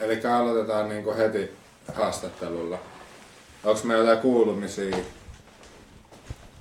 Eli 0.00 0.20
aloitetaan 0.26 0.88
niinku 0.88 1.14
heti 1.16 1.56
haastattelulla. 1.94 2.78
Onks 3.64 3.84
meillä 3.84 4.02
jotain 4.04 4.22
kuulumisia? 4.22 4.96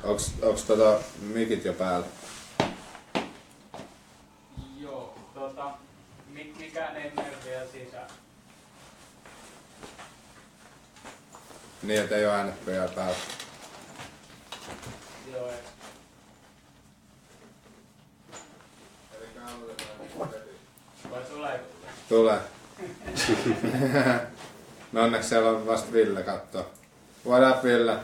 Onks 0.03 0.63
tota 0.67 0.99
mikit 1.21 1.65
jo 1.65 1.73
päällä? 1.73 2.05
Joo, 4.79 5.15
tota, 5.33 5.71
mi- 6.27 6.53
mikään 6.59 6.95
ei 6.95 7.11
mene 7.15 7.33
vielä 7.45 7.65
sisään. 7.71 8.07
Niin, 11.83 12.01
et 12.01 12.11
ei 12.11 12.25
oo 12.25 12.31
äänet 12.31 12.65
vielä 12.65 12.87
päällä. 12.87 13.15
Joo, 15.33 15.47
ei. 15.47 15.57
Eli 19.17 19.27
aloitetaan 19.45 19.99
heti. 19.99 20.39
Vai 21.11 21.21
tulee? 21.21 21.59
Tule. 22.09 22.39
no 24.91 25.02
onneksi 25.03 25.30
siellä 25.30 25.49
on 25.49 25.67
vasta 25.67 25.94
Ville 25.94 26.23
katto. 26.23 26.66
What 27.27 27.58
up 27.58 27.63
Ville? 27.63 27.95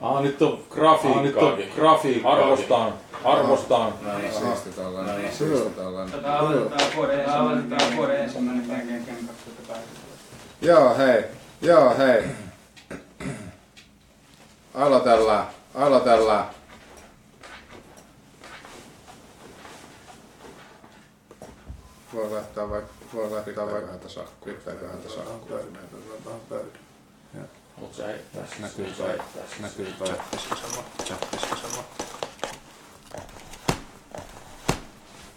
Ah, 0.00 0.22
nyt 0.22 0.42
on 0.42 0.64
grafiikkaa. 0.70 1.18
Ah, 1.18 1.24
nyt 1.24 1.36
on 1.36 1.58
grafiikkaa. 1.76 2.32
Arvostan, 2.32 2.94
arvostan. 3.24 3.92
No 4.02 4.18
niin, 4.18 4.32
siisti 4.32 4.70
tollanen. 4.70 5.32
Siisti 5.32 5.70
tollanen. 5.70 6.12
Tota 6.12 6.38
aloitetaan 6.38 6.80
vuoden, 6.96 7.30
aloitetaan 7.30 7.96
vuoden 7.96 8.16
ensimmäinen 8.16 9.04
Ken 9.04 9.16
2008. 9.26 9.84
Joo, 10.62 10.96
hei. 10.96 11.24
Joo, 11.62 11.94
hei. 11.98 12.22
Aloitellaan. 14.74 15.46
Aloitellaan. 15.74 16.46
Voi 22.14 22.30
laittaa 22.30 22.70
vaikka, 22.70 22.92
voi 23.14 23.30
laittaa 23.30 23.66
vaikka 23.70 23.90
häntä 23.90 24.08
sakkuun. 24.08 24.56
Pitääkö 24.56 24.88
häntä 24.88 25.08
sakkuun? 25.08 25.60
Mut 27.76 27.94
sä 27.94 28.10
et 28.14 28.32
tässä. 28.32 28.56
Näkyy 28.60 28.86
toi. 28.96 29.18
tässä. 29.18 29.56
Näkyy 29.60 29.92
toi. 29.98 30.08
Chattissa 30.08 30.56
sama. 30.56 30.84
Chattissa 31.04 31.56
sama. 31.68 31.84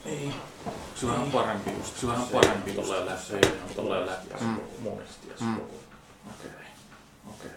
Ei. 0.05 0.33
Se 0.95 1.05
on 1.05 1.31
parempi 1.31 1.71
just. 1.71 1.97
Se 1.97 2.07
on 2.07 2.27
parempi 2.31 2.71
tolleen 2.71 3.05
läpi. 3.05 3.21
Se 3.21 3.35
ei 3.35 3.41
ihan 3.55 3.69
tolleen 3.75 4.05
läpi. 4.05 4.27
Mm. 4.41 4.59
Monesti 4.79 5.27
ja 5.29 5.35
Mm. 5.39 5.57
Okei. 6.29 6.51
Okei. 7.29 7.49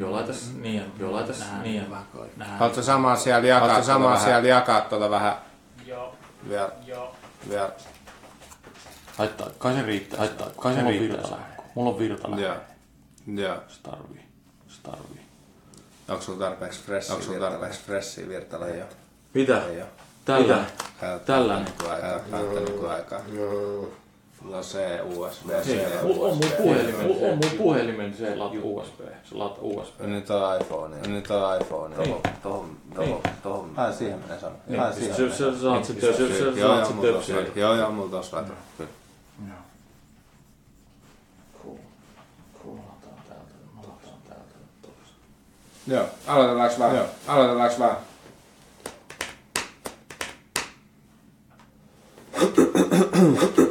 Joo, 0.00 0.12
laitas 0.12 0.50
niin. 0.54 0.92
Joo, 0.98 1.12
laitas 1.12 1.44
niin. 1.62 1.86
Haluatko 2.58 2.82
samaa 2.82 3.16
siellä 3.16 3.48
jakaa? 3.48 3.68
Haluatko 3.68 3.86
samaa 3.86 4.18
siellä 4.18 4.48
jakaa 4.48 4.80
tuota 4.80 5.10
vähän 5.10 5.47
Joo, 5.88 6.14
joo. 7.50 7.70
Haittaa, 9.16 9.50
kai 9.58 9.74
se 9.74 9.82
riittää. 9.82 10.18
Haittaa, 10.18 10.50
kai 10.56 10.74
se 10.74 10.82
riittää. 10.82 11.58
Mulla 11.74 11.90
on 11.90 11.98
virta 11.98 12.28
Joo. 12.28 12.56
Joo. 13.34 13.56
Se 13.68 13.82
tarvii. 13.82 14.24
Se 14.68 14.82
tarvii. 14.82 15.22
Onko 16.08 16.22
sulla 16.22 16.38
tarpeeksi 16.38 16.82
freshiä 16.82 17.14
Onko 17.14 17.26
sulla 17.26 17.50
tarpeeksi 17.50 17.80
freshiä 17.84 18.28
virtala? 18.28 18.66
Ei 18.66 18.82
oo. 18.82 18.88
Mitä? 19.34 19.66
Ei 19.66 19.82
oo. 19.82 19.88
Tällä. 20.24 20.64
Käyttää 21.00 21.18
Tällä. 21.36 21.60
niinku 21.60 21.86
aikaa. 21.88 22.10
Käyttää 22.10 22.40
niinku 22.40 22.86
aikaa. 22.86 23.20
No 24.44 24.62
se 24.62 25.00
USB, 25.16 25.50
se 25.62 25.88
mulla 26.02 26.26
on 26.28 26.36
mun 26.36 26.44
USB. 26.44 26.56
puhelimen, 26.56 27.30
on 27.30 27.38
mun 27.38 27.58
puhelimen 27.58 28.14
se 28.16 28.34
lat 28.36 28.52
USB. 28.62 29.00
Se 29.24 29.34
lat 29.34 29.58
USB. 29.60 30.00
Nyt 30.00 30.30
on 30.30 30.60
iPhone. 30.60 30.96
Nyt 31.08 31.30
on 31.30 31.60
iPhone. 31.60 31.96
Niin. 31.96 32.16
Tohon, 32.42 32.76
tohon, 32.94 33.20
tohon. 33.42 33.72
Ai 33.76 33.92
siihen 33.92 34.18
menee 34.18 34.40
sama. 34.40 34.56
Niin, 34.66 34.80
Ai 34.80 34.92
siihen 34.92 35.16
se, 35.16 35.22
menee. 35.22 35.36
se, 35.36 35.60
saat 35.60 35.84
se, 35.84 35.92
se, 36.00 36.06
Joo, 36.06 36.12
saat 36.14 36.56
joo, 36.56 36.84
se 36.86 36.92
mulla 36.94 37.12
tossa. 37.12 37.32
töpseli. 37.32 37.60
Joo, 37.60 37.74
joo, 37.74 37.90
mulla 37.92 38.10
tossa 38.10 38.36
laita. 38.36 38.52
Kyllä. 38.78 38.90
Joo, 45.86 46.04
aloitetaanko 46.26 46.78
vaan? 46.78 46.96
Joo. 46.96 47.06
Aloitetaanko 47.26 47.78
vaan? 47.78 47.96
Joo, 52.40 53.56
joo. 53.56 53.67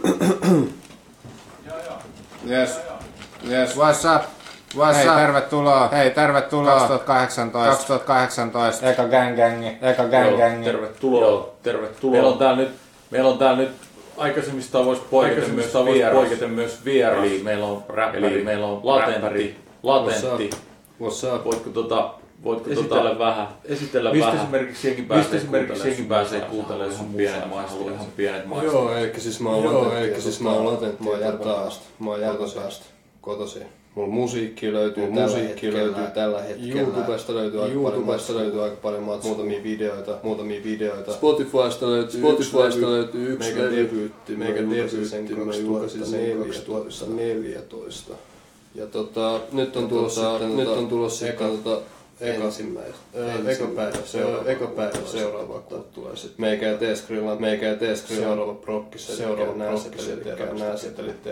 Yes. 2.49 2.79
Yes, 3.49 3.77
what's 3.77 4.05
up? 4.05 4.23
What's 4.75 4.95
Hei, 4.97 5.07
up? 5.07 5.15
tervetuloa. 5.15 5.87
Hei, 5.87 6.09
tervetuloa. 6.09 6.79
2018. 6.79 7.99
2018. 7.99 8.89
Eka 8.89 9.07
gang 9.07 9.35
gangi. 9.35 9.77
Eka 9.81 10.03
gang 10.03 10.37
gangi. 10.37 10.65
tervetuloa. 10.65 11.21
Joo, 11.21 11.55
tervetuloa. 11.63 12.11
Meillä 12.11 12.29
on 12.29 12.37
täällä 12.37 12.57
nyt, 12.57 12.71
meillä 13.11 13.29
on 13.29 13.37
täällä 13.37 13.57
nyt 13.57 13.71
aikaisemmista 14.17 14.77
tavoista 14.77 15.05
poiketen 15.09 15.51
myös 15.51 15.73
vieras. 15.85 16.13
Poiketen 16.13 16.49
myös 16.49 16.85
vieras. 16.85 17.25
Eli 17.25 17.41
meillä 17.43 17.65
on 17.65 17.83
räppäri, 17.89 18.25
Eli 18.27 18.43
meillä 18.43 18.67
on 18.67 18.79
latentti. 18.83 19.57
Latentti. 19.83 20.49
What's 21.01 21.35
up? 21.35 21.45
Voitko 21.45 21.69
tota, 21.69 22.13
voitko 22.47 22.69
esitellä 22.69 23.09
tota, 23.09 23.19
vähän, 23.19 23.47
esitellä 23.65 24.11
mistä 24.11 24.27
vähän. 24.27 24.41
esimerkiksi 24.41 24.87
jengi 24.87 25.01
pääsee, 25.01 25.23
mistä 25.23 25.37
esimerkiksi 25.37 25.87
jengi 25.87 26.03
pääsee 26.03 26.41
kuuntelemaan 26.41 26.97
sun 26.97 27.13
pienet 27.13 27.49
maistuu, 27.49 27.89
ihan 27.89 28.05
pienet 28.17 28.45
maistuu. 28.45 28.73
Joo, 28.73 28.95
eli 28.97 29.19
siis 29.19 29.39
mä 29.39 29.49
oon 29.49 29.63
Joo, 29.63 29.91
eli 29.97 30.21
siis 30.21 30.37
tota, 30.37 30.49
mä 30.49 30.55
oon 30.55 30.65
latentti 30.65 31.03
Mä 31.03 31.09
oon 31.09 31.19
ja 31.19 31.25
Järvenpäästä. 31.25 31.85
Mä 31.99 32.09
oon 32.09 32.21
Järvenpäästä. 32.21 32.85
Kotosi. 33.21 33.59
Mulla 33.95 34.09
musiikki 34.09 34.73
löytyy 34.73 35.03
Mulla 35.03 35.15
tällä 35.15 35.27
musiikki 35.27 35.65
hetkellä. 35.65 35.85
löytyy 35.85 36.13
tällä 36.13 36.41
hetkellä. 36.41 36.81
YouTubesta 36.81 37.35
löytyy 37.35 37.63
aika 37.63 37.75
paljon 37.75 37.93
YouTubesta 37.93 38.35
löytyy 38.35 38.63
aika 38.63 38.75
paljon 38.75 39.03
matskua. 39.03 39.29
Muutamia 39.31 39.63
videoita. 39.63 40.17
Muutamia 40.23 40.63
videoita. 40.63 41.13
Spotifysta 41.13 41.87
löytyy 41.87 42.19
Spotifysta 42.19 42.67
yksi 42.67 42.81
löytyy 42.81 43.33
yksi 43.33 43.53
Meikä 43.53 43.71
debyytti. 43.75 44.35
Meikä 44.35 44.59
debyytti. 44.61 45.35
Mä 45.35 45.55
julkaisin 45.55 46.05
sen 46.05 46.37
2014. 46.37 48.13
Ja 48.75 48.85
tota, 48.87 49.39
nyt 49.51 49.75
on 49.75 49.87
tulossa 49.87 50.21
tota, 50.21 50.47
nyt 50.47 50.65
tota, 50.65 50.79
on 50.79 50.87
tulossa 50.87 51.27
eka, 51.27 51.47
tota, 51.47 51.81
ensimmäistä. 52.21 52.97
eka 53.47 53.67
päivä 53.75 53.97
seuraava. 54.05 54.49
Eka 54.49 54.67
päivä 54.67 54.91
seuraava. 54.91 55.11
seuraava. 55.11 55.83
Tulee 55.93 56.15
sitten. 56.15 56.41
Meikä 56.41 56.65
ja 56.65 56.77
Teeskrilla, 56.77 57.35
meikä 57.35 57.65
ja 57.65 57.75
Teeskrilla. 57.75 58.23
Seuraava 58.23 58.53
prokkis. 58.53 59.17
Seuraava 59.17 59.53
prokkis. 59.53 59.81
prokkis. 59.81 60.05
Seuraava 60.05 60.53
Nää 60.59 60.77
setelit. 60.77 61.23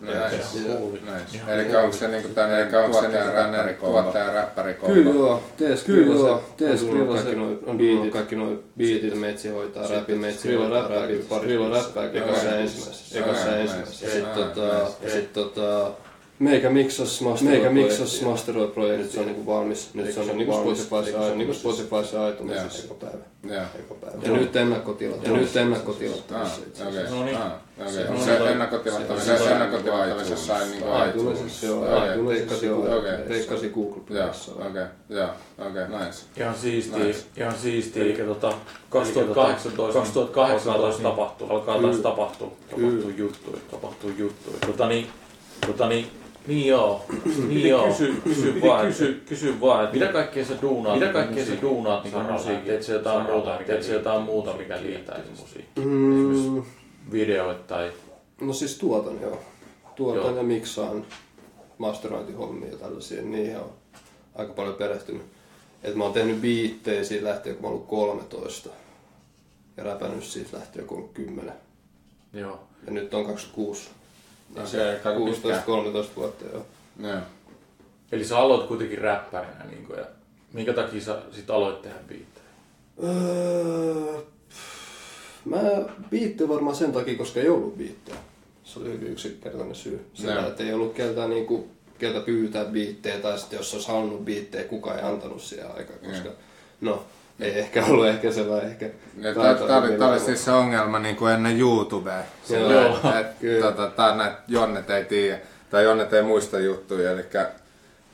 Nice. 0.00 1.42
Eli 1.48 1.76
onko 1.76 1.96
se 1.96 2.08
niinku 2.08 2.28
tänne 2.28 2.62
eli 2.62 2.76
onko 2.76 3.00
se 3.00 3.08
niinku 3.08 3.30
tänne 3.34 3.72
tuottaja 3.72 4.32
räppäri 4.32 4.74
Kyllä 4.74 5.10
joo, 5.10 5.42
Teeskrilla 5.56 6.04
Kyllä 6.04 6.28
joo, 6.28 6.38
se, 6.38 6.64
Teeskrilla 6.64 7.14
Teeskrilla 7.14 7.56
se 7.62 7.70
on 7.70 7.78
biitit, 7.78 7.96
tullut 7.96 8.12
kaikki 8.12 8.36
noin 8.36 8.64
biitit, 8.76 9.20
metsi 9.20 9.48
hoitaa, 9.48 9.82
Sitten 9.82 10.00
räpi, 10.00 10.14
metsi 10.14 10.54
hoitaa, 10.54 10.80
räppääkin 10.80 11.16
räpi, 11.16 11.28
pari 11.28 11.40
Skrilla 11.42 11.66
biisissä. 11.68 11.86
räppääkin 11.86 12.22
Ekassa 12.22 12.40
ekassa 12.42 12.56
ensimmäisessä. 12.56 13.18
ekassa 13.18 13.46
nice. 13.50 13.60
ensimmäisessä. 13.60 14.06
Ja 14.06 14.12
sit 14.12 14.34
tota, 14.34 14.90
ja 15.02 15.10
sit 15.10 15.32
tota, 15.32 15.90
Meikä 16.38 16.70
miksas 16.70 17.20
masteroi 17.20 17.52
Meikä 17.54 17.70
miksas 17.70 18.22
masteroi 18.22 18.68
projekti, 18.68 19.02
nyt 19.02 19.10
se 19.12 19.20
on 19.20 19.26
niinku 19.26 19.46
valmis, 19.46 19.94
nyt 19.94 20.14
se 20.14 20.20
on 20.20 20.26
niinku 20.38 20.74
Spotify, 20.74 21.10
se 21.10 21.16
on 21.16 21.38
niinku 21.38 21.54
Spotify, 21.54 22.04
se 22.10 22.16
eka 22.84 22.94
päivä. 22.94 23.24
Joo. 23.54 23.62
Eka 23.78 23.94
päivä. 23.94 24.18
Ja 24.22 24.32
nyt 24.32 24.56
ennakkotilat, 24.56 25.24
ja 25.26 25.32
nyt 25.32 25.56
asiassa. 26.36 26.88
okei. 26.88 27.10
No 27.10 27.24
niin. 27.24 27.36
Okei. 27.36 27.92
Se- 27.92 28.06
Se 28.18 28.24
se- 28.24 28.50
ennakkotilattavissa, 28.52 29.38
se 29.38 29.50
ennakkotilattavissa 29.50 30.36
sai 30.36 30.68
niinku 30.68 30.86
iTunesissa 31.10 31.66
joo, 31.66 31.86
joo, 31.86 32.98
Okei. 32.98 33.12
teikkasi 33.28 33.68
Google 33.68 33.96
Joo, 33.96 34.04
Playssa. 34.06 34.52
okei. 34.52 34.84
Joo, 35.08 35.28
okei, 35.58 35.82
nice. 36.06 36.18
Ihan 36.36 36.54
siistiä, 36.54 37.04
Nice. 37.04 37.18
ihan 37.36 37.54
siistiä. 37.62 38.02
Eli 38.02 38.12
tota, 38.12 38.52
2018, 38.90 39.92
2018 39.92 41.02
tapahtuu, 41.02 41.48
alkaa 41.50 41.80
taas 41.82 41.96
tapahtua, 41.96 42.52
tapahtuu 42.70 43.10
juttuja, 43.16 43.58
tapahtuu 43.70 44.10
juttuja. 44.18 44.56
Tota 44.66 44.88
niin, 44.88 45.06
tota 45.66 45.88
niin, 45.88 46.06
niin 46.46 46.66
joo, 46.66 47.04
niin 47.48 47.68
joo. 47.68 47.88
Kysy, 47.88 48.14
kysy 48.24 48.60
vaan, 48.62 48.86
kysy, 48.86 49.22
kysy 49.28 49.60
vaan, 49.60 49.84
että 49.84 49.96
mitä 49.96 50.12
kaikkea 50.12 50.44
sä 50.44 50.54
duunaat, 50.62 50.98
mitä 50.98 51.12
kaikkea 51.12 51.44
sä 51.44 51.52
duunaat 51.62 52.04
niin 52.04 52.32
musiikkia, 52.32 52.72
teet 52.72 52.82
sä 52.82 52.92
jotain 52.92 53.26
muuta, 53.26 53.58
teet 53.66 53.82
sä 53.82 53.92
jotain 53.92 54.22
muuta, 54.22 54.52
mikä 54.52 54.82
liittäisi 54.82 55.30
musiikkiin. 55.40 55.88
Mm, 55.88 56.62
Videoita 57.12 57.62
tai, 57.62 57.90
No 58.40 58.52
siis 58.52 58.78
tuotan 58.78 59.20
joo. 59.22 59.38
Tuotan 59.96 60.24
Joo. 60.24 60.36
ja 60.36 60.42
miksaan 60.42 61.06
masterointihommia 61.78 62.70
ja 62.70 62.76
tällaisia, 62.76 63.22
niihin 63.22 63.56
on 63.56 63.70
aika 64.34 64.52
paljon 64.52 64.74
perehtynyt. 64.74 65.22
Et 65.82 65.94
mä 65.94 66.04
oon 66.04 66.12
tehnyt 66.12 66.40
biittejä 66.40 67.04
siitä 67.04 67.24
lähtien, 67.24 67.56
kun 67.56 67.62
mä 67.62 67.68
oon 67.68 67.74
ollut 67.74 67.88
13. 67.88 68.70
Ja 69.76 69.84
räpännyt 69.84 70.24
siitä 70.24 70.56
lähtien, 70.56 70.86
kun 70.86 70.98
on 70.98 71.08
10. 71.08 71.54
joo. 72.32 72.60
Ja 72.86 72.92
nyt 72.92 73.14
on 73.14 73.26
26. 73.26 73.90
No 74.54 74.66
se 74.66 74.88
aika 74.88 75.10
pitkään. 75.24 75.62
16-13 75.62 75.66
vuotta 76.16 76.44
joo. 76.44 76.66
Joo. 77.00 77.20
Eli 78.12 78.24
sä 78.24 78.38
aloit 78.38 78.66
kuitenkin 78.66 78.98
räppärinä, 78.98 79.64
niin 79.70 79.86
kuin, 79.86 79.98
ja 79.98 80.04
minkä 80.52 80.72
takia 80.72 81.00
sä 81.00 81.18
sit 81.32 81.50
aloit 81.50 81.82
tehdä 81.82 81.96
biittejä? 82.08 82.46
Öö, 83.04 84.22
mä 85.44 85.58
biitti 86.10 86.48
varmaan 86.48 86.76
sen 86.76 86.92
takia, 86.92 87.18
koska 87.18 87.40
ei 87.40 87.48
ollut 87.48 87.78
biittejä. 87.78 88.18
Se 88.64 88.78
oli 88.78 88.92
hyvin 88.92 89.12
yksinkertainen 89.12 89.74
syy. 89.74 90.06
Sillä, 90.14 90.32
Joo. 90.34 90.48
että 90.48 90.64
ei 90.64 90.72
ollut 90.72 90.94
keltä, 90.94 91.28
niinku, 91.28 91.68
keltä 91.98 92.20
pyytää 92.20 92.64
biittejä, 92.64 93.18
tai 93.18 93.38
sitten 93.38 93.56
jos 93.56 93.74
olisi 93.74 93.88
halunnut 93.88 94.24
biittejä, 94.24 94.64
kukaan 94.64 94.98
ei 94.98 95.04
antanut 95.04 95.42
siihen 95.42 95.70
aikaan. 95.76 95.98
Koska, 95.98 96.28
no, 96.80 97.04
ei 97.40 97.58
ehkä 97.58 97.84
ollut 97.84 98.06
ehkä 98.06 98.32
sellainen 98.32 98.70
ehkä... 98.70 98.90
Ja 99.20 99.34
Tämä 99.34 99.88
tää 99.98 100.08
oli, 100.08 100.20
siis 100.20 100.44
se 100.44 100.52
ongelma 100.52 100.98
niin 100.98 101.16
kuin 101.16 101.32
ennen 101.32 101.60
YouTubea. 101.60 102.14
Joo, 102.14 102.24
Sillä, 102.44 103.20
et, 103.20 103.26
kyllä. 103.40 103.66
tota, 103.66 103.90
tää 103.90 104.16
näitä 104.16 104.36
Jonnet 104.48 104.90
ei 104.90 105.04
tiedä, 105.04 105.38
tai 105.70 105.84
Jonnet 105.84 106.12
ei 106.12 106.22
muista 106.22 106.58
juttuja, 106.58 107.10
eli, 107.10 107.24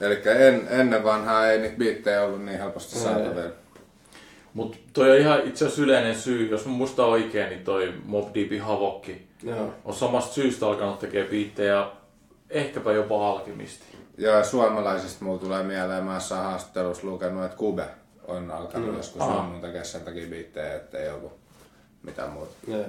eli 0.01 0.23
en, 0.25 0.67
ennen 0.71 1.05
vanhaa 1.05 1.47
ei 1.47 1.59
niitä 1.59 1.77
biittejä 1.77 2.23
ollut 2.23 2.45
niin 2.45 2.59
helposti 2.59 2.99
saatavilla. 2.99 3.53
Mutta 4.55 4.79
toi 4.93 5.11
on 5.11 5.19
ihan 5.19 5.41
itse 5.45 5.65
asiassa 5.65 5.83
yleinen 5.83 6.15
syy, 6.15 6.49
jos 6.51 6.67
mä 6.67 6.73
muistan 6.73 7.07
oikein, 7.07 7.49
niin 7.49 7.65
toi 7.65 7.95
Mob 8.05 8.35
Deepin 8.35 8.63
Havokki 8.63 9.27
Joo. 9.43 9.75
on 9.85 9.95
samasta 9.95 10.35
syystä 10.35 10.67
alkanut 10.67 10.99
tekemään 10.99 11.31
biittejä, 11.31 11.87
ehkäpä 12.51 12.93
jopa 12.93 13.31
alkimisti. 13.31 13.85
Ja 14.19 14.45
suomalaisista 14.45 15.25
mulla 15.25 15.39
tulee 15.39 15.63
mieleen, 15.63 16.05
mä 16.05 16.13
oon 16.13 16.43
haastattelussa 16.43 17.07
lukenut, 17.07 17.45
että 17.45 17.57
Kube 17.57 17.85
on 18.33 18.51
alkanut 18.51 18.91
mm. 18.91 18.97
joskus 18.97 19.23
tekemään 19.61 19.85
sen 19.85 20.01
takia 20.01 20.27
biittejä, 20.27 20.75
ettei 20.75 21.11
ollut 21.11 21.33
mitään 22.03 22.31
muuta. 22.31 22.53
Joo. 22.69 22.85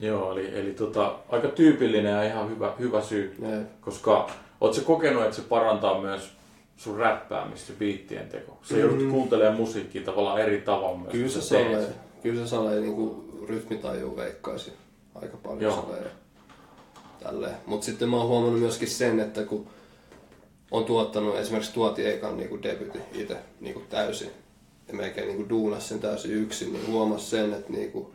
Joo, 0.00 0.32
eli, 0.32 0.58
eli 0.58 0.70
tota, 0.70 1.14
aika 1.28 1.48
tyypillinen 1.48 2.12
ja 2.12 2.22
ihan 2.22 2.50
hyvä, 2.50 2.72
hyvä 2.78 3.02
syy. 3.02 3.36
Joo. 3.42 3.62
Koska 3.80 4.30
oot 4.60 4.74
se 4.74 4.80
kokenut, 4.80 5.22
että 5.22 5.36
se 5.36 5.42
parantaa 5.42 6.00
myös 6.00 6.32
sun 6.76 6.96
räppäämistä 6.96 7.72
biittien 7.78 8.28
teko. 8.28 8.58
Sä 8.62 8.76
joudut 8.76 9.10
kuuntelemaan 9.10 9.56
musiikkia 9.56 10.02
tavallaan 10.02 10.40
eri 10.40 10.60
tavalla 10.60 10.98
myös. 10.98 11.12
Kyllä 11.12 11.28
se 11.28 11.40
salee, 11.40 11.88
kyllä 12.22 12.42
se 12.44 12.48
salee 12.48 12.80
niinku 12.80 13.24
rytmitaju 13.48 14.16
veikkaisi 14.16 14.72
aika 15.14 15.36
paljon 15.36 15.60
Joo. 15.60 15.82
salee 15.82 16.02
ja 16.02 16.10
tälleen. 17.22 17.56
Mut 17.66 17.82
sitten 17.82 18.08
mä 18.08 18.16
oon 18.16 18.28
huomannut 18.28 18.60
myöskin 18.60 18.88
sen, 18.88 19.20
että 19.20 19.42
kun 19.42 19.66
on 20.70 20.84
tuottanut, 20.84 21.36
esimerkiksi 21.36 21.74
tuoti 21.74 22.06
ekan 22.06 22.36
niinku 22.36 22.62
debyti 22.62 22.98
itse 23.12 23.36
niinku 23.60 23.82
täysin, 23.90 24.30
ja 24.88 24.94
melkein 24.94 25.28
niinku 25.28 25.48
duunas 25.48 25.88
sen 25.88 26.00
täysin 26.00 26.30
yksin, 26.30 26.72
niin 26.72 26.86
huomas 26.86 27.30
sen, 27.30 27.52
että 27.52 27.72
niinku, 27.72 28.12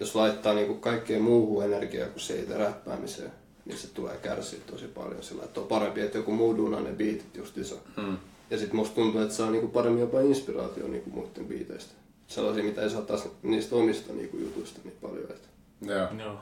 jos 0.00 0.14
laittaa 0.14 0.54
niinku 0.54 0.74
kaikkeen 0.74 1.22
muuhun 1.22 1.64
energiaa 1.64 2.08
kuin 2.08 2.20
se 2.20 2.40
itse 2.40 2.58
räppäämiseen, 2.58 3.32
niin 3.64 3.78
se 3.78 3.88
tulee 3.88 4.16
kärsiä 4.16 4.58
tosi 4.66 4.86
paljon 4.86 5.22
sillä, 5.22 5.44
että 5.44 5.60
on 5.60 5.66
parempi, 5.66 6.00
että 6.00 6.18
joku 6.18 6.32
muu 6.32 6.56
duunaa 6.56 6.80
ne 6.80 6.92
biitit 6.92 7.36
justiinsa. 7.36 7.74
Mm. 7.96 8.16
Ja 8.50 8.58
sitten 8.58 8.76
musta 8.76 8.94
tuntuu, 8.94 9.20
että 9.20 9.34
saa 9.34 9.50
niinku 9.50 9.68
paremmin 9.68 10.00
jopa 10.00 10.20
inspiraatio 10.20 10.88
niinku 10.88 11.10
muiden 11.10 11.44
biiteistä. 11.44 11.94
Sellaisia, 12.26 12.64
mitä 12.64 12.82
ei 12.82 12.90
saa 12.90 13.02
taas 13.02 13.28
niistä 13.42 13.76
omista 13.76 14.12
niinku 14.12 14.36
jutuista 14.36 14.80
niin 14.84 14.96
paljon. 15.02 15.30
Että. 15.30 15.48
Joo. 15.82 16.08
Joo. 16.18 16.38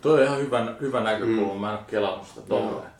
Toi 0.00 0.18
on 0.18 0.26
ihan 0.26 0.38
hyvä, 0.38 0.76
hyvä 0.80 1.00
näkökulma, 1.00 1.54
mm. 1.54 1.60
mä 1.60 1.72
en 1.72 1.78
ole 1.78 1.84
kelannut 1.90 2.28
sitä 2.28 2.40
tolleen. 2.40 2.90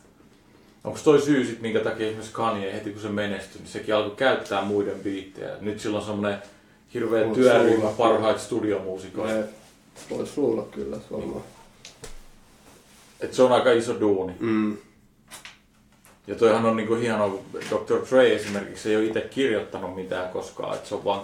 Onko 0.84 0.99
toi 1.05 1.20
syy 1.20 1.46
sit, 1.46 1.61
minkä 1.61 1.81
takia 1.81 2.06
esimerkiksi 2.06 2.32
Kanye 2.32 2.73
heti 2.73 2.90
kun 2.90 3.02
se 3.02 3.08
menestyi, 3.08 3.61
niin 3.61 3.70
sekin 3.70 3.94
alkoi 3.94 4.17
käyttää 4.17 4.62
muiden 4.62 5.00
biittejä. 5.00 5.50
Nyt 5.61 5.81
sillä 5.81 5.99
on 5.99 6.05
semmonen 6.05 6.43
hirveä 6.94 7.25
Voit 7.25 7.34
työryhmä 7.34 7.88
parhaita 7.88 8.40
studiomuusikoita. 8.40 9.34
Ne 9.34 9.44
vois 10.11 10.37
luulla 10.37 10.62
kyllä 10.62 10.96
varmaan. 11.12 11.43
Et 13.20 13.34
se 13.34 13.43
on 13.43 13.52
aika 13.52 13.73
iso 13.73 14.00
duuni. 14.00 14.32
Mm. 14.40 14.76
Ja 16.26 16.34
toihan 16.34 16.67
on 16.67 16.76
niinku 16.76 16.94
hienoa, 16.94 17.29
kun 17.31 17.44
Dr. 17.52 18.06
Dre 18.11 18.34
esimerkiksi 18.34 18.90
ei 18.90 18.96
ole 18.96 19.05
itse 19.05 19.20
kirjoittanut 19.20 19.94
mitään 19.94 20.29
koskaan, 20.29 20.75
että 20.75 20.88
se 20.88 20.94
on 20.94 21.05
vaan 21.05 21.23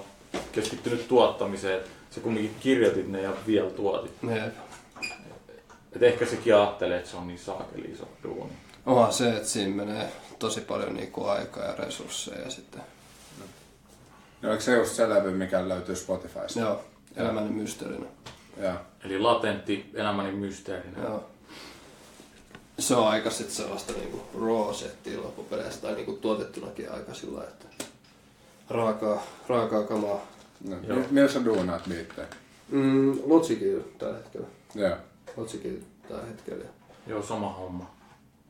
keskittynyt 0.52 1.08
tuottamiseen. 1.08 1.80
Se 2.10 2.20
kumminkin 2.20 2.54
kirjoitit 2.60 3.08
ne 3.08 3.22
ja 3.22 3.32
vielä 3.46 3.70
tuotit. 3.70 4.12
Et 5.92 6.02
ehkä 6.02 6.26
sekin 6.26 6.54
ajattelee, 6.54 6.98
että 6.98 7.10
se 7.10 7.16
on 7.16 7.26
niin 7.26 7.38
saakeli 7.38 7.90
iso 7.92 8.08
duuni. 8.22 8.52
Onhan 8.88 9.12
se, 9.12 9.36
että 9.36 9.48
siinä 9.48 9.76
menee 9.76 10.12
tosi 10.38 10.60
paljon 10.60 10.94
niinku 10.94 11.24
aikaa 11.24 11.64
ja 11.64 11.74
resursseja 11.74 12.50
sitten. 12.50 12.80
Ja 14.42 14.48
oliko 14.48 14.62
se 14.62 14.76
just 14.76 14.94
se 14.94 15.08
levy, 15.08 15.30
mikä 15.30 15.68
löytyy 15.68 15.96
Spotifysta? 15.96 16.60
Joo, 16.60 16.84
elämäni 17.16 17.50
mysteerinä. 17.50 18.06
Joo. 18.62 18.74
Eli 19.04 19.18
latentti 19.18 19.90
elämäni 19.94 20.32
mysteerinä. 20.32 21.02
Joo. 21.02 21.30
Se 22.78 22.94
on 22.96 23.08
aika 23.08 23.30
sit 23.30 23.50
sellaista 23.50 23.92
niinku 23.92 24.20
raw 24.40 24.74
settiä 24.74 25.18
loppupeleissä, 25.22 25.80
tai 25.80 25.94
niinku 25.94 26.12
tuotettunakin 26.12 26.92
aika 26.92 27.14
sillä 27.14 27.38
lailla, 27.38 27.52
että 27.52 27.84
raakaa, 28.70 29.22
raakaa 29.48 29.82
kamaa. 29.82 30.26
No, 30.68 30.76
Joo. 30.88 30.96
mi- 30.98 31.06
Millä 31.10 31.28
sä 31.28 31.44
duunaat 31.44 31.82
biittejä? 31.88 32.26
Mm, 32.68 33.18
Logicilla 33.26 33.84
tällä 33.98 34.16
hetkellä. 34.16 34.46
Joo. 34.74 34.96
Logicilla 35.36 35.84
tällä 36.08 36.24
hetkellä. 36.26 36.64
Joo, 37.06 37.22
sama 37.22 37.52
homma. 37.52 37.97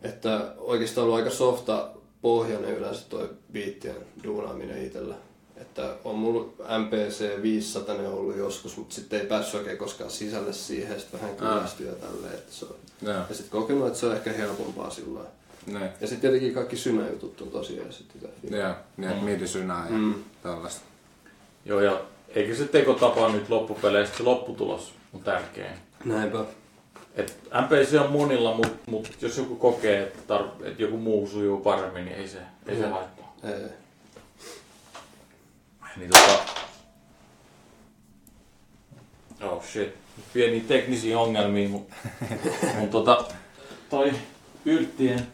Että 0.03 0.53
oikeastaan 0.59 1.05
ollut 1.05 1.19
aika 1.19 1.31
softa 1.31 1.89
pohjainen 2.23 2.77
yleensä 2.77 3.03
toi 3.09 3.31
biittien 3.53 3.97
duunaaminen 4.25 4.87
itsellä. 4.87 5.15
Että 5.57 5.95
on 6.05 6.15
mulla 6.19 6.53
MPC 6.79 7.43
500 7.43 7.95
ollut 8.13 8.37
joskus, 8.37 8.77
mutta 8.77 8.95
sitten 8.95 9.21
ei 9.21 9.27
päässyt 9.27 9.55
oikein 9.55 9.79
koskaan 9.79 10.11
sisälle 10.11 10.53
siihen, 10.53 10.93
ja 10.95 11.01
sitten 11.01 11.21
vähän 11.21 11.37
kyllästyy 11.37 11.87
ja 11.87 11.93
tälleen. 11.95 12.35
Että 12.35 12.53
se 12.53 12.65
on. 12.65 12.75
Joo. 13.03 13.15
Ja 13.15 13.35
sitten 13.35 13.51
kokenut, 13.61 13.87
että 13.87 13.99
se 13.99 14.07
on 14.07 14.17
ehkä 14.17 14.33
helpompaa 14.33 14.91
sillä 14.91 15.15
lailla. 15.15 15.31
Ne. 15.67 15.93
Ja 16.01 16.07
sitten 16.07 16.21
tietenkin 16.21 16.55
kaikki 16.55 16.77
synäjutut 16.77 17.41
on 17.41 17.49
tosiaan 17.49 17.93
sitten 17.93 18.31
itse. 18.45 18.57
Joo. 18.57 18.75
Niin, 18.97 19.11
että 19.11 19.25
midisynää 19.25 19.85
ja 19.91 19.97
Mm. 19.97 20.15
tällaista. 20.43 20.81
Joo, 21.65 21.81
ja 21.81 22.01
eikä 22.35 22.55
se 22.55 22.65
tekotapa 22.65 23.29
nyt 23.33 23.49
loppupeleissä 23.49 24.17
se 24.17 24.23
lopputulos 24.23 24.93
on 25.15 25.21
tärkein. 25.21 25.75
Näinpä. 26.05 26.45
Et 27.19 27.41
MPC 27.65 28.01
on 28.01 28.13
monilla, 28.13 28.55
mutta 28.55 28.91
mut 28.91 29.17
jos 29.21 29.37
joku 29.39 29.57
kokee, 29.57 30.03
että, 30.03 30.37
tar- 30.37 30.67
että 30.67 30.83
joku 30.83 30.97
muu 30.97 31.27
sujuu 31.27 31.61
paremmin, 31.61 32.05
niin 32.05 32.17
ei 32.17 32.29
se, 32.29 32.39
ei 32.67 32.77
se 32.77 32.87
haittaa. 32.89 33.37
Ei. 33.45 33.69
Niin 35.97 36.11
tota... 36.11 36.39
Oh 39.43 39.65
shit. 39.65 39.95
Pieniä 40.33 40.63
teknisiä 40.69 41.19
ongelmia, 41.19 41.69
mutta 41.69 41.95
mut 42.79 42.91
tota, 42.91 43.25
toi 43.91 44.13
yrttien 44.65 45.27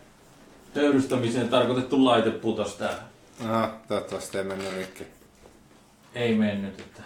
töyrystämiseen 0.74 1.48
tarkoitettu 1.48 2.04
laite 2.04 2.30
putos 2.30 2.74
täällä. 2.74 3.02
No, 3.40 3.70
toivottavasti 3.88 4.38
ei 4.38 4.44
mennyt 4.44 4.74
rikki. 4.76 5.06
Ei 6.14 6.34
mennyt, 6.34 6.80
että 6.80 7.02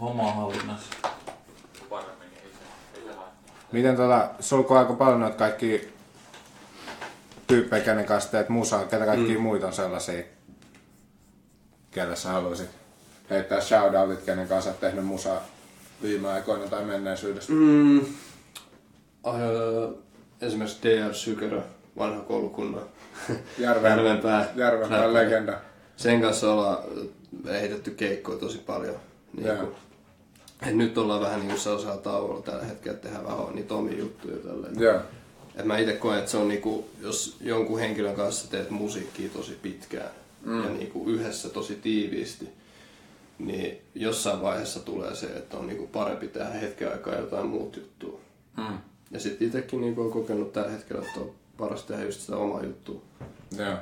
homma 0.00 0.32
hallinnassa. 0.32 0.88
Paremmin, 1.90 2.28
niin 2.30 2.42
ei 2.44 2.50
se, 2.52 2.98
ei 2.98 3.04
se 3.04 3.12
haittaa. 3.16 3.54
Miten 3.72 3.96
tota, 3.96 4.30
sulku 4.40 4.74
aika 4.74 4.92
paljon 4.92 5.20
noita 5.20 5.36
kaikki 5.36 5.88
tyyppejä, 7.46 7.84
kenen 7.84 8.04
kanssa 8.04 8.30
teet 8.30 8.48
musaa, 8.48 8.84
ketä 8.84 9.06
kaikki 9.06 9.34
mm. 9.34 9.40
muita 9.40 9.66
on 9.66 9.72
sellaisia, 9.72 10.22
kelle 11.90 12.16
sä 12.16 12.28
haluaisit 12.28 12.70
heittää 13.30 13.60
shoutoutit, 13.60 14.22
kenen 14.22 14.48
kanssa 14.48 14.70
oot 14.70 14.80
tehnyt 14.80 15.04
musaa 15.04 15.44
viime 16.02 16.28
aikoina 16.28 16.68
tai 16.68 16.84
menneisyydessä. 16.84 17.52
Mm. 17.52 17.98
Öö, 19.26 19.88
esimerkiksi 20.40 20.78
DR 20.82 21.14
Sykerö, 21.14 21.62
vanha 21.98 22.20
koulukunnan 22.20 22.82
Järven, 23.58 23.90
Järvenpää. 23.90 24.48
Järvenpää 24.56 25.12
legenda. 25.12 25.58
Sen 25.96 26.20
kanssa 26.20 26.52
ollaan 26.52 26.78
heitetty 27.44 27.90
keikkoja 27.90 28.38
tosi 28.38 28.58
paljon. 28.58 28.96
Niin 29.32 29.58
et 30.66 30.76
nyt 30.76 30.98
ollaan 30.98 31.20
vähän 31.20 31.40
niin 31.40 31.48
kuin 31.48 31.60
sellaisella 31.60 31.96
tauolla 31.96 32.42
tällä 32.42 32.64
hetkellä, 32.64 32.94
että 32.94 33.08
tehdään 33.08 33.26
vähän 33.26 33.54
niitä 33.54 33.74
omia 33.74 33.98
juttuja 33.98 34.36
tälleen. 34.36 34.80
Joo. 34.80 35.00
Et 35.56 35.64
mä 35.64 35.78
itse 35.78 35.92
koen, 35.92 36.18
että 36.18 36.30
se 36.30 36.36
on 36.36 36.48
niinku, 36.48 36.88
jos 37.00 37.36
jonkun 37.40 37.78
henkilön 37.78 38.14
kanssa 38.14 38.50
teet 38.50 38.70
musiikkia 38.70 39.28
tosi 39.28 39.58
pitkään 39.62 40.10
mm. 40.44 40.64
ja 40.64 40.70
niinku 40.70 41.04
yhdessä 41.06 41.48
tosi 41.48 41.74
tiiviisti, 41.74 42.48
niin 43.38 43.78
jossain 43.94 44.42
vaiheessa 44.42 44.80
tulee 44.80 45.14
se, 45.14 45.26
että 45.26 45.56
on 45.56 45.66
niinku 45.66 45.86
parempi 45.86 46.28
tehdä 46.28 46.48
hetken 46.48 46.92
aikaa 46.92 47.14
jotain 47.14 47.46
muut 47.46 47.76
juttua. 47.76 48.20
Mm. 48.56 48.78
Ja 49.10 49.20
sitten 49.20 49.46
itsekin 49.46 49.80
niinku 49.80 50.02
on 50.02 50.10
kokenut 50.12 50.52
tällä 50.52 50.70
hetkellä, 50.70 51.02
että 51.02 51.20
on 51.20 51.30
paras 51.56 51.82
tehdä 51.82 52.04
just 52.04 52.20
sitä 52.20 52.36
omaa 52.36 52.62
juttua. 52.62 53.02
Joo. 53.58 53.76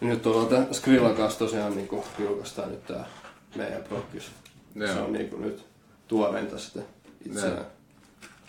Ja 0.00 0.06
nyt 0.08 0.26
ollaan 0.26 0.48
tämän 0.48 0.74
Skrillan 0.74 1.16
kanssa 1.16 1.38
tosiaan 1.38 1.76
niinku 1.76 2.04
julkaistaan 2.18 2.70
nyt 2.70 2.86
tää 2.86 3.08
meidän 3.56 3.82
prokkis. 3.82 4.30
Joo. 4.74 4.94
Se 4.94 5.00
on 5.00 5.12
niinku 5.12 5.36
nyt 5.36 5.64
tuoreinta 6.08 6.58
sitä 6.58 6.80
itseään. 7.26 7.66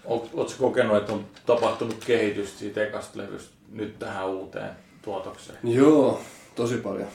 Oletko 0.05 0.55
kokenut, 0.59 0.97
että 0.97 1.13
on 1.13 1.25
tapahtunut 1.45 2.03
kehitystä 2.05 2.59
siitä 2.59 2.83
ekasta 2.83 3.17
levystä 3.17 3.55
nyt 3.71 3.99
tähän 3.99 4.27
uuteen 4.27 4.71
tuotokseen? 5.01 5.59
Joo, 5.63 6.21
tosi 6.55 6.77
paljon. 6.77 7.07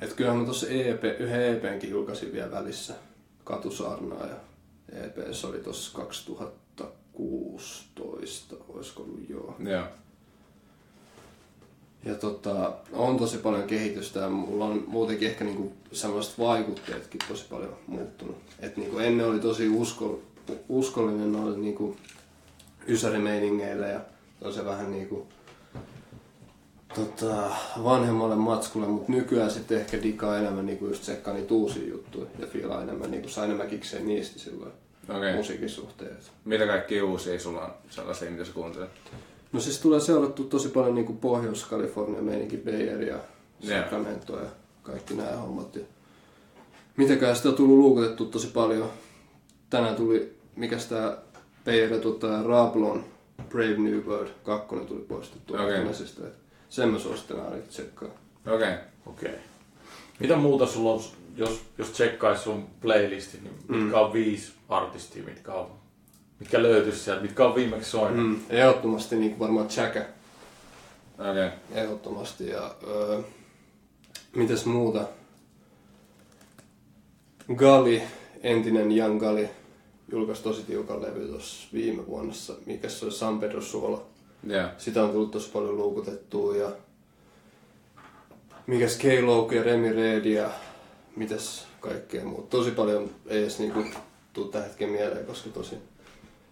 Et 0.00 0.12
kyllähän 0.12 0.38
mä 0.38 0.44
tuossa 0.44 0.66
EP, 0.68 1.04
yhden 1.04 1.42
EPnkin 1.42 1.90
julkaisin 1.90 2.32
vielä 2.32 2.50
välissä. 2.50 2.94
Katusaarnaa 3.44 4.26
ja 4.26 4.36
EP 4.92 5.16
se 5.32 5.46
oli 5.46 5.58
tuossa 5.58 5.98
2016, 5.98 8.56
olisiko 8.68 9.02
ollut 9.02 9.28
joo. 9.28 9.56
Joo. 9.58 9.84
Ja 12.04 12.14
tota, 12.14 12.72
on 12.92 13.18
tosi 13.18 13.38
paljon 13.38 13.62
kehitystä 13.62 14.20
ja 14.20 14.28
mulla 14.28 14.64
on 14.64 14.84
muutenkin 14.86 15.28
ehkä 15.28 15.44
niinku 15.44 15.72
sellaiset 15.92 16.38
vaikutteetkin 16.38 17.20
tosi 17.28 17.44
paljon 17.50 17.76
muuttunut. 17.86 18.36
Et 18.60 18.76
niinku 18.76 18.98
ennen 18.98 19.26
oli 19.26 19.38
tosi 19.38 19.68
usko, 19.68 20.22
uskollinen 20.68 21.32
noille 21.32 21.58
niinku 21.58 21.96
ysärimeiningeille 22.88 23.88
ja 23.88 24.00
on 24.42 24.52
se 24.52 24.64
vähän 24.64 24.90
niinku 24.90 25.26
tota, 26.94 27.50
vanhemmalle 27.84 28.36
matskulle, 28.36 28.86
mutta 28.86 29.12
nykyään 29.12 29.50
sitten 29.50 29.80
ehkä 29.80 30.02
digaa 30.02 30.38
enemmän 30.38 30.66
niinku 30.66 30.86
just 30.86 31.02
tsekkaa 31.02 31.34
niitä 31.34 31.54
uusia 31.54 31.88
juttuja 31.88 32.26
ja 32.38 32.46
fiilaa 32.46 32.82
enemmän, 32.82 33.10
niinku 33.10 33.28
saa 33.28 33.44
enemmän 33.44 33.68
kikseen 33.68 34.08
niistä 34.08 34.38
silloin 34.38 34.72
Okei. 35.08 35.36
musiikin 35.36 35.68
suhteen. 35.68 36.16
Mitä 36.44 36.66
kaikki 36.66 37.02
uusia 37.02 37.40
sulla 37.40 37.64
on 37.64 37.72
sellaisia, 37.90 38.30
mitä 38.30 38.44
sä 38.44 38.52
kuuntelet? 38.52 38.90
No 39.52 39.60
siis 39.60 39.80
tulee 39.80 40.00
seurattu 40.00 40.44
tosi 40.44 40.68
paljon 40.68 40.94
niinku 40.94 41.12
Pohjois-Kalifornia 41.12 42.22
meininki, 42.22 42.56
Bay 42.56 42.94
Area. 42.94 43.18
Sacramento 43.60 44.36
ja 44.36 44.48
kaikki 44.82 45.14
nämä 45.14 45.36
hommat. 45.36 45.76
Ja 45.76 45.82
mitäkään 46.96 47.36
sitä 47.36 47.48
on 47.48 47.54
tullut 47.54 47.78
luukutettu 47.78 48.26
tosi 48.26 48.46
paljon. 48.46 48.90
Tänään 49.70 49.96
tuli, 49.96 50.36
mikäs 50.56 50.86
tää 50.86 51.16
Bay 51.64 51.84
Area 51.84 51.98
tota, 51.98 52.42
Rablon 52.42 53.04
Brave 53.48 53.76
New 53.78 54.04
World 54.06 54.30
2 54.44 54.76
tuli 54.88 55.00
poistettu. 55.00 55.54
Et 55.54 55.60
Sen 56.68 56.88
mä 56.88 56.98
suosittelen 56.98 57.44
ainakin 57.44 57.68
tsekkaa. 57.68 58.08
Okei. 58.08 58.54
Okay. 58.54 58.72
Okei. 59.06 59.28
Okay. 59.28 59.40
Mitä 60.20 60.36
muuta 60.36 60.66
sulla 60.66 60.92
on, 60.92 61.00
jos, 61.36 61.60
jos 61.78 61.90
tsekkais 61.90 62.44
sun 62.44 62.66
playlistin, 62.80 63.44
niin 63.44 63.54
mitkä 63.68 64.00
on 64.00 64.12
viisi 64.12 64.52
artistia, 64.68 65.24
mitkä, 65.24 65.52
on, 65.52 65.70
mitkä 66.40 66.62
löytyis 66.62 67.04
sieltä, 67.04 67.22
mitkä 67.22 67.44
on 67.44 67.54
viimeksi 67.54 67.90
soinut? 67.90 68.26
Mm. 68.26 68.40
Ehdottomasti 68.50 69.16
niin 69.16 69.38
varmaan 69.38 69.68
Chaka. 69.68 70.00
Okei. 71.18 71.30
Okay. 71.30 71.50
Ehdottomasti. 71.72 72.48
Ja, 72.48 72.74
öö, 72.86 73.20
mitäs 74.36 74.66
muuta? 74.66 75.08
Gali, 77.54 78.02
entinen 78.42 78.98
Young 78.98 79.20
Gali, 79.20 79.48
julkaisi 80.12 80.42
tosi 80.42 80.62
tiukan 80.62 81.02
levy 81.02 81.28
tuossa 81.28 81.68
viime 81.72 82.06
vuonna, 82.06 82.34
mikä 82.66 82.88
se 82.88 83.04
oli 83.04 83.12
San 83.12 83.40
Pedro 83.40 83.60
Suola. 83.60 84.02
Joo. 84.46 84.68
Sitä 84.78 85.04
on 85.04 85.10
tullut 85.10 85.30
tosi 85.30 85.50
paljon 85.50 85.76
luukutettua 85.76 86.56
ja 86.56 86.72
mikäs 88.66 88.96
k 88.96 89.04
ja 89.54 89.62
Remi 89.62 89.92
Red 89.92 90.24
ja 90.24 90.50
mitäs 91.16 91.66
kaikkea 91.80 92.24
muuta. 92.24 92.48
Tosi 92.56 92.70
paljon 92.70 93.10
ei 93.26 93.42
edes 93.42 93.58
niinku 93.58 93.84
tuu 94.32 94.44
tähän 94.44 94.68
hetkeen 94.68 94.90
mieleen, 94.90 95.26
koska 95.26 95.50
tosi... 95.50 95.76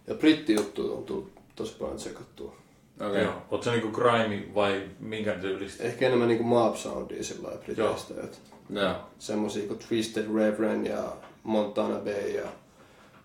Ja 0.07 0.15
brittijuttu 0.15 0.97
on 0.97 1.03
tullut 1.03 1.31
tosi 1.55 1.75
paljon 1.79 1.97
tsekattua. 1.97 2.55
Okei. 2.99 3.07
Okay. 3.09 3.23
Joo. 3.23 3.33
Oot 3.51 3.63
sä 3.63 3.71
niinku 3.71 3.87
grime 3.87 4.43
vai 4.55 4.83
minkä 4.99 5.33
tyylistä? 5.33 5.83
Ehkä 5.83 6.07
enemmän 6.07 6.27
niinku 6.27 6.43
mob 6.43 6.75
soundia 6.75 7.23
sillä 7.23 7.47
lailla 7.47 7.63
briteistä. 7.63 8.13
että 8.23 8.37
Joo. 8.69 8.95
Semmosia 9.19 9.67
kuin 9.67 9.79
Twisted 9.87 10.25
Reverend 10.35 10.87
ja 10.87 11.03
Montana 11.43 11.99
Bay 11.99 12.29
ja 12.29 12.47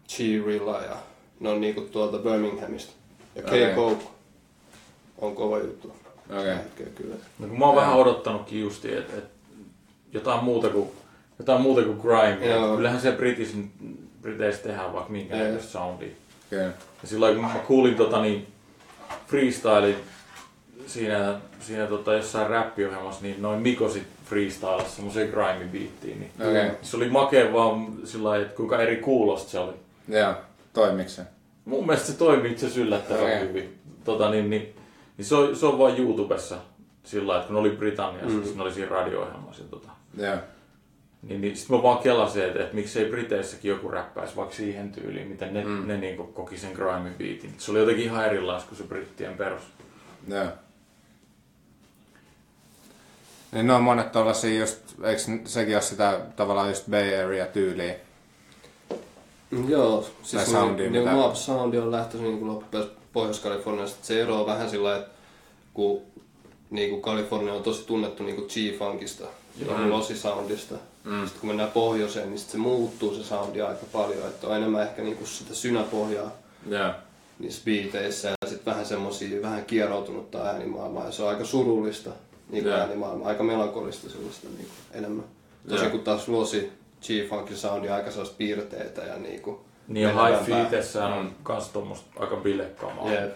Chirilla 0.08 0.80
ja 0.80 0.96
ne 1.40 1.48
on 1.48 1.60
niinku 1.60 1.80
tuolta 1.80 2.18
Birminghamista. 2.18 2.92
Ja 3.34 3.42
Okei. 3.46 3.72
K. 3.72 3.74
Coke 3.74 4.04
on 5.18 5.34
kova 5.34 5.58
juttu. 5.58 5.92
Okei. 6.30 6.56
Hetkellä 6.56 6.90
kyllä. 6.94 7.14
No, 7.38 7.46
kun 7.46 7.58
mä 7.58 7.64
oon 7.64 7.74
Joo. 7.74 7.82
vähän 7.82 7.96
odottanutkin 7.96 8.60
justi, 8.60 8.94
että 8.94 9.16
et 9.16 9.24
jotain 10.12 10.44
muuta 10.44 10.68
kuin, 10.68 10.88
jotain 11.38 11.60
muuta 11.60 11.82
kuin 11.82 11.98
grime. 11.98 12.46
Joo. 12.46 12.76
Kyllähän 12.76 13.00
se 13.00 13.12
British, 13.12 13.56
Briteissä 14.22 14.62
tehdään 14.62 14.92
vaikka 14.92 15.12
minkä 15.12 15.36
Joo. 15.36 15.46
näköistä 15.46 15.72
soundia. 15.72 16.08
Kyllä. 16.52 16.72
Ja 17.02 17.08
silloin 17.08 17.34
kun 17.34 17.44
mä 17.44 17.54
kuulin 17.66 17.94
tota 17.94 18.22
niin 18.22 18.46
freestyle 19.26 19.94
siinä, 20.86 21.34
siinä 21.60 21.86
tota 21.86 22.14
jossain 22.14 22.50
räppiohjelmassa, 22.50 23.22
niin 23.22 23.42
noin 23.42 23.62
Mikosit 23.62 24.02
freestyle 24.24 24.84
semmoisen 24.88 25.28
grime 25.28 25.68
beattiin, 25.72 26.20
niin 26.20 26.50
Okei. 26.50 26.70
se 26.82 26.96
oli 26.96 27.08
makea 27.08 27.52
vaan 27.52 27.92
sillä 28.04 28.28
lailla, 28.28 28.44
että 28.46 28.56
kuinka 28.56 28.82
eri 28.82 28.96
kuulosta 28.96 29.50
se 29.50 29.58
oli. 29.58 29.72
Joo. 30.08 30.34
Toimiks 30.72 31.16
se? 31.16 31.22
Mun 31.64 31.86
mielestä 31.86 32.12
se 32.12 32.18
toimii 32.18 32.52
itse 32.52 32.66
asiassa 32.66 32.86
yllättävän 32.86 33.22
Okei. 33.22 33.40
hyvin. 33.40 33.78
Tota, 34.04 34.30
niin, 34.30 34.50
niin, 34.50 34.74
niin 35.16 35.24
se, 35.24 35.34
on, 35.34 35.56
se 35.56 35.66
on 35.66 35.78
vaan 35.78 35.98
YouTubessa 35.98 36.56
sillä 37.04 37.26
lailla, 37.26 37.42
että 37.42 37.48
kun 37.48 37.56
oli 37.56 37.70
Britanniassa, 37.70 38.50
mm. 38.50 38.56
ne 38.56 38.62
oli 38.62 38.72
siinä 38.72 38.90
radio-ohjelmassa. 38.90 39.64
Tota, 39.64 39.88
Joo. 40.16 40.36
Niin, 41.22 41.40
niin 41.40 41.56
sitten 41.56 41.76
mä 41.76 41.82
vaan 41.82 41.98
kelasin, 41.98 42.42
että, 42.44 42.60
että 42.62 42.74
miksei 42.74 43.04
Briteissäkin 43.10 43.68
joku 43.68 43.88
räppäisi 43.88 44.36
vaikka 44.36 44.54
siihen 44.54 44.92
tyyliin, 44.92 45.28
miten 45.28 45.54
ne, 45.54 45.64
mm. 45.64 45.86
ne 45.88 45.96
niin 45.96 46.16
koki 46.16 46.58
sen 46.58 46.72
grime 46.72 47.10
beatin. 47.18 47.54
Se 47.58 47.70
oli 47.70 47.78
jotenkin 47.78 48.04
ihan 48.04 48.24
erilaista 48.26 48.68
kuin 48.68 48.78
se 48.78 48.84
brittien 48.84 49.34
perus. 49.36 49.62
Joo. 50.28 50.46
Niin 53.52 53.66
ne 53.66 53.72
on 53.72 53.82
monet 53.82 54.12
tollasia 54.12 54.60
just, 54.60 54.78
eikö 55.04 55.22
sekin 55.44 55.74
ole 55.76 55.82
sitä 55.82 56.20
tavallaan 56.36 56.68
just 56.68 56.90
Bay 56.90 57.14
Area 57.24 57.46
tyyliä? 57.46 57.94
Mm, 59.50 59.68
Joo, 59.68 60.00
Tai 60.00 60.10
siis 60.22 60.50
soundia, 60.50 60.90
niin, 60.90 61.02
mitä- 61.02 61.14
Mob 61.14 61.34
Soundi 61.34 61.78
on 61.78 61.90
lähtöisin 61.90 62.30
niin 62.30 62.46
loppupeleissä 62.46 62.94
Pohjois-Kaliforniasta. 63.12 64.06
Se 64.06 64.22
eroaa 64.22 64.46
vähän 64.46 64.70
sillä 64.70 64.96
että 64.96 65.10
kun 65.74 66.02
niin 66.70 66.90
kuin 66.90 67.02
Kalifornia 67.02 67.52
on 67.54 67.62
tosi 67.62 67.86
tunnettu 67.86 68.22
niin 68.22 68.36
kuin 68.36 68.48
G-Funkista 68.48 69.24
ja 69.56 69.78
mm. 69.78 69.90
Losi-soundista. 69.90 70.74
Mm. 71.04 71.20
Sitten 71.24 71.40
kun 71.40 71.48
mennään 71.48 71.70
pohjoiseen, 71.70 72.28
niin 72.30 72.38
sit 72.38 72.48
se 72.50 72.58
muuttuu 72.58 73.14
se 73.14 73.24
soundi 73.24 73.60
aika 73.62 73.86
paljon. 73.92 74.26
Että 74.28 74.46
on 74.46 74.56
enemmän 74.56 74.82
ehkä 74.82 75.02
niin 75.02 75.16
kuin 75.16 75.26
sitä 75.28 75.54
synäpohjaa 75.54 76.30
Joo. 76.66 76.90
niissä 77.38 77.62
biiteissä 77.64 78.28
ja 78.28 78.48
sitten 78.48 78.72
vähän 78.72 78.86
semmosia 78.86 79.42
vähän 79.42 79.64
kieroutunutta 79.64 80.42
äänimaailmaa. 80.44 81.04
Ja 81.06 81.12
se 81.12 81.22
on 81.22 81.28
aika 81.28 81.44
surullista 81.44 82.10
niin 82.50 82.62
kuin 82.64 82.72
Joo. 82.72 82.80
äänimaailmaa, 82.80 83.28
aika 83.28 83.42
melankolista 83.42 84.10
sellaista 84.10 84.48
niin 84.48 84.56
kuin 84.66 84.98
enemmän. 84.98 85.24
Tosin 85.68 85.84
Joo. 85.84 85.90
kun 85.90 86.00
taas 86.00 86.28
Losi 86.28 86.72
G-Funkin 87.02 87.56
soundi 87.56 87.88
aika 87.88 88.10
sellaista 88.10 88.36
piirteitä 88.38 89.00
ja 89.02 89.18
niin 89.18 89.42
kuin 89.42 89.56
Niin 89.88 90.02
ja. 90.08 90.26
High 90.26 90.44
Feetessään 90.46 91.12
on 91.12 91.32
kans 91.42 91.68
tommoista 91.68 92.06
aika 92.16 92.36
bilekkamaa. 92.36 93.12
Jep. 93.12 93.32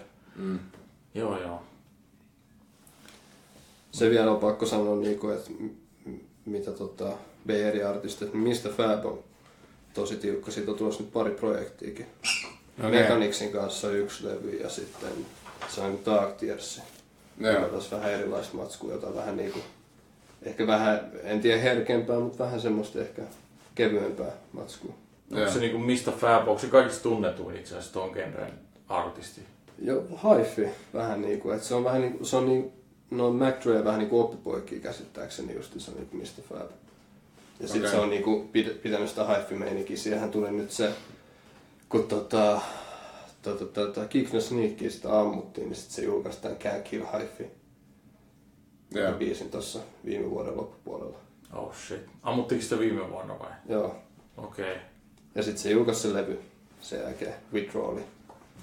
Joo 1.15 1.41
joo. 1.41 1.63
Se 3.93 4.11
vielä 4.11 4.31
on 4.31 4.39
pakko 4.39 4.67
sanoa, 4.67 4.97
niinku, 4.97 5.29
että 5.31 5.51
m- 5.59 5.71
m- 6.11 6.21
mitä 7.47 7.71
tota, 7.71 7.79
BR-artistit, 7.79 8.33
niin 8.33 8.43
mistä 8.43 8.69
Fab 8.69 9.07
on 9.07 9.25
tosi 9.95 10.17
tiukka. 10.17 10.51
Siitä 10.51 10.71
on 10.71 10.77
tulossa 10.77 11.03
nyt 11.03 11.13
pari 11.13 11.31
projektiakin. 11.31 12.07
Okei. 12.79 12.89
Okay. 12.89 12.91
Mechanicsin 12.91 13.53
kanssa 13.53 13.91
yksi 13.91 14.27
levy 14.27 14.57
ja 14.63 14.69
sitten 14.69 15.11
se 15.69 15.81
on 15.81 15.99
Dark 16.07 16.37
Tears. 16.37 16.83
Joo. 17.41 17.69
Taas 17.69 17.93
vähän 17.93 18.13
erilaista 18.13 18.57
matskua, 18.57 18.93
jota 18.93 19.15
vähän 19.15 19.37
niinku, 19.37 19.59
ehkä 20.43 20.67
vähän, 20.67 21.11
en 21.23 21.41
tiedä 21.41 21.61
herkempää, 21.61 22.21
mutta 22.21 22.45
vähän 22.45 22.61
semmoista 22.61 23.01
ehkä 23.01 23.23
kevyempää 23.75 24.33
matskua. 24.53 24.95
Onko 25.31 25.43
Joo. 25.43 25.53
se 25.53 25.59
niinku 25.59 25.79
mistä 25.79 26.11
Fab, 26.11 26.49
onko 26.49 26.61
se 26.61 26.67
kaikista 26.67 27.03
tunnetuin 27.03 27.57
itse 27.57 27.75
asiassa 27.75 27.93
ton 27.93 28.11
genren 28.11 28.53
artisti? 28.89 29.41
Jo, 29.79 30.05
haifi 30.15 30.69
vähän 30.95 31.23
niinku, 31.23 31.51
että 31.51 31.67
se 31.67 31.75
on 31.75 31.85
vähän 31.85 32.01
niinku, 32.01 32.25
se 32.25 32.37
on 32.37 32.47
niin, 32.47 32.73
no 33.11 33.33
McDre 33.33 33.85
vähän 33.85 33.99
niinku 33.99 34.21
oppipoikia 34.21 34.81
käsittääkseni 34.81 35.55
just 35.55 35.81
se 35.81 35.91
on 35.91 35.97
niinku 35.97 36.17
Mr. 36.17 36.43
Fab. 36.49 36.71
Ja 37.61 37.69
sitten 37.69 37.83
Okei. 37.83 37.91
se 37.91 38.01
on 38.01 38.11
niinku 38.11 38.51
pitänyt 38.83 39.09
sitä 39.09 39.25
haifi 39.25 39.55
Siihenhän 39.95 40.31
tuli 40.31 40.51
nyt 40.51 40.71
se, 40.71 40.93
kun 41.89 42.09
tota, 42.09 42.61
tota, 43.43 43.65
tota, 43.65 44.05
Kick 44.05 44.31
the 44.31 44.41
Sneakia 44.41 44.91
sitä 44.91 45.21
ammuttiin, 45.21 45.69
niin 45.69 45.77
sitten 45.77 45.95
se 45.95 46.03
julkaistaan 46.03 46.55
Can't 46.55 46.83
Kill 46.83 47.05
Haifi. 47.05 47.45
Joo. 48.95 49.13
biisin 49.13 49.51
tuossa 49.51 49.79
viime 50.05 50.31
vuoden 50.31 50.57
loppupuolella. 50.57 51.19
Oh 51.53 51.75
shit. 51.75 52.01
Ammuttiinko 52.23 52.63
sitä 52.63 52.79
viime 52.79 53.11
vuonna 53.11 53.39
vai? 53.39 53.51
Joo. 53.69 53.97
Okei. 54.37 54.73
Okay. 54.73 54.83
Ja 55.35 55.43
sitten 55.43 55.63
se 55.63 55.71
julkaisi 55.71 56.01
se 56.01 56.15
levy 56.15 56.41
sen 56.81 57.01
jälkeen, 57.01 57.35
Withdrawali. 57.53 58.01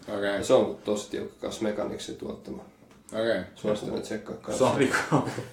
Okei. 0.07 0.35
Ja 0.35 0.43
se 0.43 0.53
on 0.53 0.77
tosi 0.85 1.09
tiukka 1.09 1.35
kanssa 1.41 1.63
Mechanicsin 1.63 2.15
tuottama. 2.15 2.65
Okei. 3.13 3.41
Suosittelen 3.55 4.01
tsekkaa 4.01 4.35
Se 4.57 4.63
on, 4.63 4.79
niinku, 4.79 4.97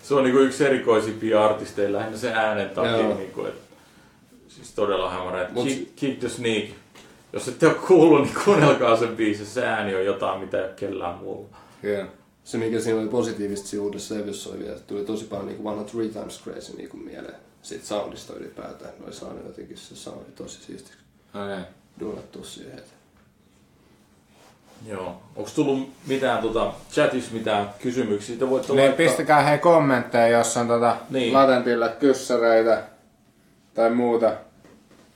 se 0.02 0.14
on 0.14 0.24
niinku 0.24 0.38
yksi 0.38 0.64
erikoisimpia 0.64 1.44
artisteja, 1.44 1.92
lähinnä 1.92 2.18
se 2.18 2.32
äänen 2.32 2.70
takia. 2.70 3.14
Niinku, 3.14 3.44
et, 3.44 3.54
siis 4.48 4.72
todella 4.74 5.10
hämärä. 5.10 5.48
Mut- 5.52 5.64
Kick, 5.68 5.96
Kick 5.96 6.20
the 6.20 6.28
Sneak. 6.28 6.64
Jos 7.32 7.48
ette 7.48 7.66
ole 7.66 7.74
kuullut, 7.74 8.22
niin 8.22 8.34
kuunnelkaa 8.44 8.96
sen 8.96 9.16
biisin. 9.16 9.46
Se 9.46 9.66
ääni 9.66 9.94
on 9.94 10.04
jotain, 10.04 10.40
mitä 10.40 10.56
ei 10.58 10.64
ole 10.64 10.72
kellään 10.76 11.18
muulla. 11.18 11.56
Kyllä. 11.82 12.06
Se 12.44 12.58
mikä 12.58 12.80
siinä 12.80 13.00
oli 13.00 13.08
positiivista 13.08 13.68
siinä 13.68 13.84
uudessa 13.84 14.14
levyssä 14.14 14.50
oli 14.50 14.58
vielä, 14.58 14.72
että 14.72 14.86
tuli 14.86 15.04
tosi 15.04 15.24
paljon 15.24 15.46
niinku 15.46 15.64
vanha 15.64 15.84
Three 15.84 16.08
Times 16.08 16.40
Crazy 16.44 16.76
niinku 16.76 16.96
mieleen. 16.96 17.34
Siitä 17.62 17.86
soundista 17.86 18.34
ylipäätään. 18.34 18.92
Noi 19.00 19.12
saanut 19.12 19.46
jotenkin 19.46 19.76
se 19.76 19.96
soundi 19.96 20.30
tosi 20.36 20.60
siisti 20.60 20.90
Okei. 21.34 21.64
duunattu 22.00 22.44
siihen. 22.44 22.78
Että 22.78 22.90
Joo. 24.86 25.22
Onko 25.36 25.50
tullut 25.54 25.88
mitään 26.06 26.42
tota, 26.42 26.72
chatissa 26.92 27.32
mitään 27.34 27.70
kysymyksiä? 27.82 28.26
Sitten 28.26 28.50
voitte 28.50 28.72
Niin 28.72 28.78
laittaa- 28.80 28.96
pistäkää 29.06 29.42
hei 29.42 29.58
kommentteja, 29.58 30.38
jos 30.38 30.56
on 30.56 30.68
tota 30.68 30.96
Niin. 31.10 31.32
latentilla 31.32 31.88
kyssäreitä 31.88 32.82
tai 33.74 33.90
muuta, 33.90 34.32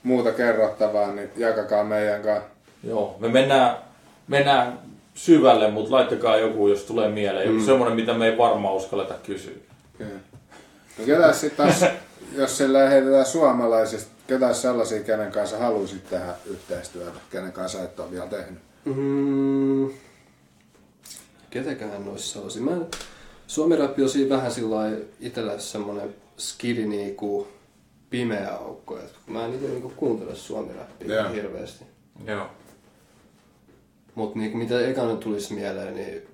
muuta 0.03 0.31
kerrottavaa, 0.31 1.11
niin 1.11 1.29
jakakaa 1.37 1.83
meidän 1.83 2.21
kanssa. 2.21 2.49
Joo, 2.83 3.15
me 3.19 3.27
mennään, 3.27 3.77
mennään 4.27 4.79
syvälle, 5.13 5.71
mutta 5.71 5.91
laittakaa 5.95 6.37
joku, 6.37 6.67
jos 6.67 6.83
tulee 6.83 7.09
mieleen. 7.09 7.47
Joku 7.53 7.65
semmoinen, 7.65 7.95
mitä 7.95 8.13
me 8.13 8.25
ei 8.27 8.37
varmaan 8.37 8.75
uskalleta 8.75 9.13
kysyä. 9.23 9.53
Kyllä. 9.97 10.11
No 10.99 11.05
ketä 11.05 11.33
sitten 11.33 11.67
taas, 11.67 11.85
jos 12.37 12.57
sillä 12.57 12.89
heitetään 12.89 13.25
suomalaisista, 13.25 14.11
ketä 14.27 14.53
sellaisia, 14.53 15.03
kenen 15.03 15.31
kanssa 15.31 15.57
haluaisit 15.57 16.09
tehdä 16.09 16.33
yhteistyötä, 16.45 17.19
kenen 17.31 17.51
kanssa 17.51 17.83
et 17.83 17.99
ole 17.99 18.11
vielä 18.11 18.27
tehnyt? 18.27 18.59
Mm, 18.85 19.89
ketäköhän 21.49 22.05
noissa 22.05 22.33
sellaisia? 22.33 22.61
Mä 22.61 22.71
en, 22.71 22.87
Suomi-räppi 23.47 24.03
on 24.03 24.09
siinä 24.09 24.35
vähän 24.35 24.51
sillä 24.51 24.77
itsellä 25.19 25.59
semmoinen 25.59 26.15
skidi 26.37 26.85
niinku 26.85 27.47
pimeä 28.09 28.55
aukko. 28.55 28.99
Et 28.99 29.13
mä 29.27 29.45
en 29.45 29.53
itse 29.53 29.67
niinku 29.67 29.93
kuuntele 29.95 30.35
suomi-räppiä 30.35 31.15
Joo. 31.15 31.29
hirveästi. 31.29 31.85
Joo. 32.25 32.47
Mutta 34.15 34.39
niinku, 34.39 34.57
mitä 34.57 34.87
ekana 34.87 35.15
tulisi 35.15 35.53
mieleen, 35.53 35.95
niin 35.95 36.27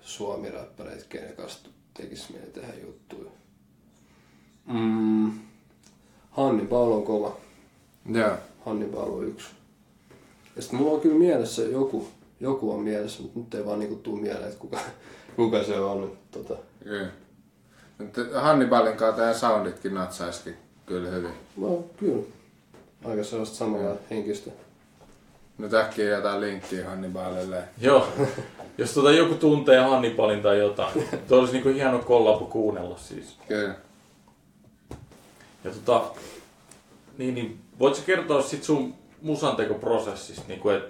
suomi-räppäreitä, 0.00 1.04
kenen 1.08 1.36
kanssa 1.36 1.68
tekisi 1.94 2.32
mieli 2.32 2.50
tehdä 2.50 2.72
juttuja. 2.82 3.30
Mm. 4.66 5.32
Hannibal 6.30 6.92
on 6.92 7.02
kova. 7.02 7.36
Joo. 8.12 8.36
Hannibal 8.66 9.12
on 9.12 9.28
yksi. 9.28 9.46
Ja 10.56 10.62
sitten 10.62 10.78
mulla 10.80 10.94
on 10.94 11.00
kyllä 11.00 11.18
mielessä 11.18 11.62
joku, 11.62 12.08
joku 12.40 12.72
on 12.72 12.80
mielessä, 12.80 13.22
mutta 13.22 13.38
nyt 13.38 13.54
ei 13.54 13.66
vaan 13.66 13.78
niinku 13.78 13.94
tuu 13.94 14.16
mieleen, 14.16 14.48
että 14.48 14.60
kuka, 14.60 14.78
kuka 15.36 15.62
se 15.64 15.80
on. 15.80 16.12
Tota, 16.30 16.54
Kyllä. 16.84 17.08
Hannibalin 18.40 18.96
kautta 18.96 19.22
ja 19.22 19.34
sounditkin 19.34 19.94
natsaisikin 19.94 20.56
kyllä 20.86 21.10
hyvin. 21.10 21.30
no 21.56 21.84
kyllä, 21.96 22.22
aika 23.04 23.24
sellaista 23.24 23.56
samaa 23.56 23.94
henkistä. 24.10 24.50
Nyt 25.58 25.74
äkkiä 25.74 26.08
jotain 26.08 26.40
linkkiä 26.40 26.88
Hannibalille. 26.88 27.62
Joo. 27.80 28.08
Jos 28.78 28.94
tota 28.94 29.12
joku 29.12 29.34
tuntee 29.34 29.80
Hannibalin 29.80 30.42
tai 30.42 30.58
jotain, 30.58 31.08
tuo 31.28 31.38
olisi 31.38 31.52
niinku 31.52 31.68
hieno 31.68 31.98
kollapo 31.98 32.44
kuunnella 32.44 32.98
siis. 32.98 33.38
Kyllä. 33.48 33.74
Ja 35.64 35.70
tota, 35.70 36.04
niin, 37.18 37.34
niin 37.34 37.58
voitko 37.78 38.02
kertoa 38.06 38.42
sit 38.42 38.64
sun 38.64 38.94
musantekoprosessista, 39.24 40.44
niinku 40.48 40.68
et, 40.68 40.82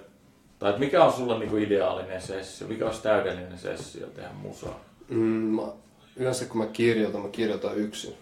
tai 0.59 0.69
et 0.69 0.79
mikä 0.79 1.03
on 1.03 1.13
sulla 1.13 1.39
niinku 1.39 1.57
ideaalinen 1.57 2.21
sessio, 2.21 2.67
mikä 2.67 2.85
olisi 2.85 3.01
täydellinen 3.01 3.57
sessio 3.57 4.07
tehdä 4.07 4.29
musaa? 4.33 4.79
Mm, 5.09 5.19
mä, 5.19 5.61
yleensä 6.15 6.45
kun 6.45 6.57
mä 6.57 6.65
kirjoitan, 6.65 7.21
mä 7.21 7.29
kirjoitan 7.29 7.77
yksin. 7.77 8.13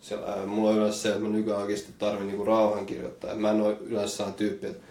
Siellä, 0.00 0.26
ää, 0.26 0.46
mulla 0.46 0.70
on 0.70 0.76
yleensä 0.76 0.98
se, 0.98 1.08
että 1.08 1.20
mä 1.20 1.28
nykyään 1.28 1.60
oikeasti 1.60 1.92
tarvin 1.98 2.26
niinku 2.26 2.44
rauhan 2.44 2.86
kirjoittaa. 2.86 3.34
Mä 3.34 3.50
en 3.50 3.60
ole 3.60 3.76
yleensä 3.80 4.16
sellainen 4.16 4.38
tyyppi, 4.38 4.66
että 4.66 4.82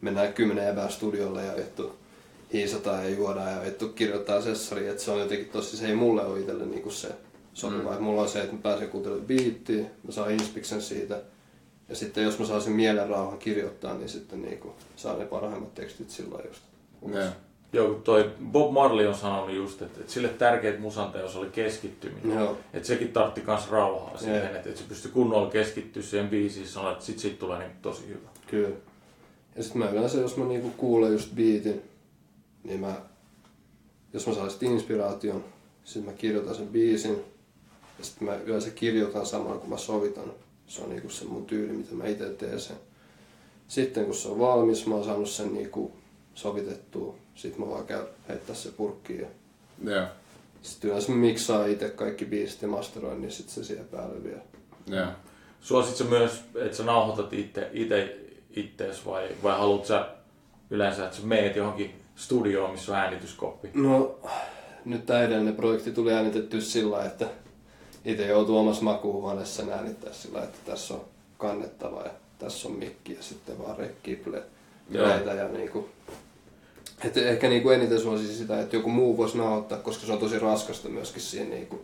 mennään 0.00 0.32
kymmenen 0.32 0.68
evää 0.68 0.88
studiolle 0.88 1.44
ja 1.44 1.56
vittu 1.56 1.94
hiisataan 2.52 3.04
ja 3.04 3.10
juodaan 3.10 3.52
ja 3.52 3.62
vittu 3.64 3.88
kirjoittaa 3.88 4.40
sessari. 4.40 4.88
Että 4.88 5.02
se 5.02 5.10
on 5.10 5.20
jotenkin 5.20 5.48
tosi, 5.48 5.76
se 5.76 5.86
ei 5.86 5.94
mulle 5.94 6.24
ole 6.24 6.40
itselle 6.40 6.66
niinku 6.66 6.90
se 6.90 7.08
sopiva. 7.54 7.96
Mm. 7.96 8.02
Mulla 8.02 8.22
on 8.22 8.28
se, 8.28 8.40
että 8.40 8.52
mä 8.52 8.62
pääsen 8.62 8.88
kuuntelemaan 8.88 9.26
biittiä, 9.26 9.82
mä 9.82 10.12
saan 10.12 10.30
inspiksen 10.30 10.82
siitä. 10.82 11.22
Ja 11.90 11.96
sitten 11.96 12.24
jos 12.24 12.38
mä 12.38 12.46
saan 12.46 12.62
sen 12.62 12.72
mielen 12.72 13.08
rauhan 13.08 13.38
kirjoittaa, 13.38 13.94
niin 13.94 14.08
sitten 14.08 14.42
niinku 14.42 14.74
saan 14.96 15.18
ne 15.18 15.24
parhaimmat 15.24 15.74
tekstit 15.74 16.10
sillä 16.10 16.34
lailla 16.34 16.48
just. 16.48 16.62
Joo. 17.14 17.32
Joo, 17.72 17.94
toi 17.94 18.30
Bob 18.52 18.72
Marley 18.72 19.06
on 19.06 19.14
sanonut 19.14 19.54
just, 19.54 19.82
että, 19.82 20.00
että 20.00 20.12
sille 20.12 20.28
tärkeintä 20.28 20.80
musanteos 20.80 21.36
oli 21.36 21.50
keskittyminen. 21.50 22.38
Joo. 22.38 22.58
Että 22.72 22.88
sekin 22.88 23.12
tartti 23.12 23.40
kans 23.40 23.70
rauhaa 23.70 24.16
siihen, 24.16 24.44
että, 24.44 24.58
että 24.58 24.80
se 24.80 24.84
pystyi 24.88 25.10
kunnolla 25.10 25.50
keskittyä 25.50 26.02
siihen 26.02 26.28
biisiin 26.28 26.64
ja 26.64 26.70
sanoa, 26.70 26.92
että 26.92 27.04
sit 27.04 27.18
siitä 27.18 27.38
tulee 27.38 27.58
niin 27.58 27.70
tosi 27.82 28.08
hyvä. 28.08 28.28
Kyllä. 28.46 28.76
Ja 29.56 29.62
sitten 29.62 29.82
mä 29.82 29.90
yleensä, 29.90 30.18
jos 30.18 30.36
mä 30.36 30.44
niinku 30.44 30.70
kuulen 30.76 31.12
just 31.12 31.34
biitin, 31.34 31.82
niin 32.64 32.80
mä, 32.80 32.94
jos 34.12 34.26
mä 34.26 34.34
saan 34.34 34.50
sit 34.50 34.62
inspiraation, 34.62 35.44
sitten 35.84 36.12
mä 36.12 36.18
kirjoitan 36.18 36.54
sen 36.54 36.68
biisin. 36.68 37.24
Ja 37.98 38.04
sitten 38.04 38.28
mä 38.28 38.34
yleensä 38.34 38.70
kirjoitan 38.70 39.26
samalla 39.26 39.58
kun 39.58 39.70
mä 39.70 39.76
sovitan. 39.76 40.32
Se 40.70 40.82
on 40.82 40.90
niinku 40.90 41.08
se 41.08 41.24
mun 41.24 41.46
tyyli, 41.46 41.72
mitä 41.72 41.94
mä 41.94 42.06
itse 42.06 42.28
teen 42.28 42.60
sen. 42.60 42.76
Sitten 43.68 44.04
kun 44.04 44.14
se 44.14 44.28
on 44.28 44.38
valmis, 44.38 44.86
mä 44.86 44.94
oon 44.94 45.04
saanut 45.04 45.28
sen 45.28 45.54
niinku 45.54 45.92
sovitettua. 46.34 47.14
Sitten 47.34 47.60
mä 47.60 47.70
vaan 47.70 47.86
käyn 47.86 48.06
heittää 48.28 48.54
se 48.54 48.70
purkkiin. 48.70 49.20
Ja 49.20 49.28
Joo. 49.84 50.06
sitten 50.62 50.90
yleensä 50.90 51.12
mä 51.12 51.18
miksaan 51.18 51.70
itse 51.70 51.88
kaikki 51.88 52.24
biisit 52.24 52.62
ja 52.62 52.68
masteroin, 52.68 53.20
niin 53.20 53.30
sitten 53.30 53.54
se 53.54 53.64
siihen 53.64 53.88
päälle 53.88 54.24
vielä. 54.24 54.40
Joo. 54.86 55.06
Suosit 55.60 55.96
sä 55.96 56.04
myös, 56.04 56.44
että 56.54 56.76
sä 56.76 56.82
nauhoitat 56.82 57.32
itse, 57.32 57.70
itse 57.72 58.16
ittees 58.56 59.06
vai, 59.06 59.28
vai 59.42 59.58
haluat 59.58 59.86
sä 59.86 60.08
yleensä, 60.70 61.04
että 61.04 61.16
sä 61.16 61.22
meet 61.26 61.56
johonkin 61.56 61.94
studioon, 62.16 62.70
missä 62.70 62.92
on 62.92 62.98
äänityskoppi? 62.98 63.70
No, 63.74 64.18
nyt 64.84 65.06
tämä 65.06 65.22
edellinen 65.22 65.56
projekti 65.56 65.92
tuli 65.92 66.12
äänitetty 66.12 66.60
sillä 66.60 67.04
että 67.04 67.26
itse 68.04 68.26
joutuu 68.26 68.58
omassa 68.58 68.82
makuuhuoneessa 68.82 69.62
äänittää 69.72 70.12
sillä 70.12 70.42
että 70.42 70.58
tässä 70.70 70.94
on 70.94 71.00
kannettava 71.38 72.02
ja 72.02 72.10
tässä 72.38 72.68
on 72.68 72.74
mikki 72.74 73.12
ja 73.14 73.22
sitten 73.22 73.58
vaan 73.58 73.78
rekki, 73.78 74.16
pleitä 74.92 75.34
ja 75.34 75.48
niinku. 75.48 75.88
Et 77.04 77.16
ehkä 77.16 77.48
niinku 77.48 77.70
eniten 77.70 78.00
suosisin 78.00 78.36
sitä, 78.36 78.60
että 78.60 78.76
joku 78.76 78.90
muu 78.90 79.16
voisi 79.16 79.38
nauhoittaa, 79.38 79.78
koska 79.78 80.06
se 80.06 80.12
on 80.12 80.18
tosi 80.18 80.38
raskasta 80.38 80.88
myöskin 80.88 81.22
siihen 81.22 81.50
niinku, 81.50 81.76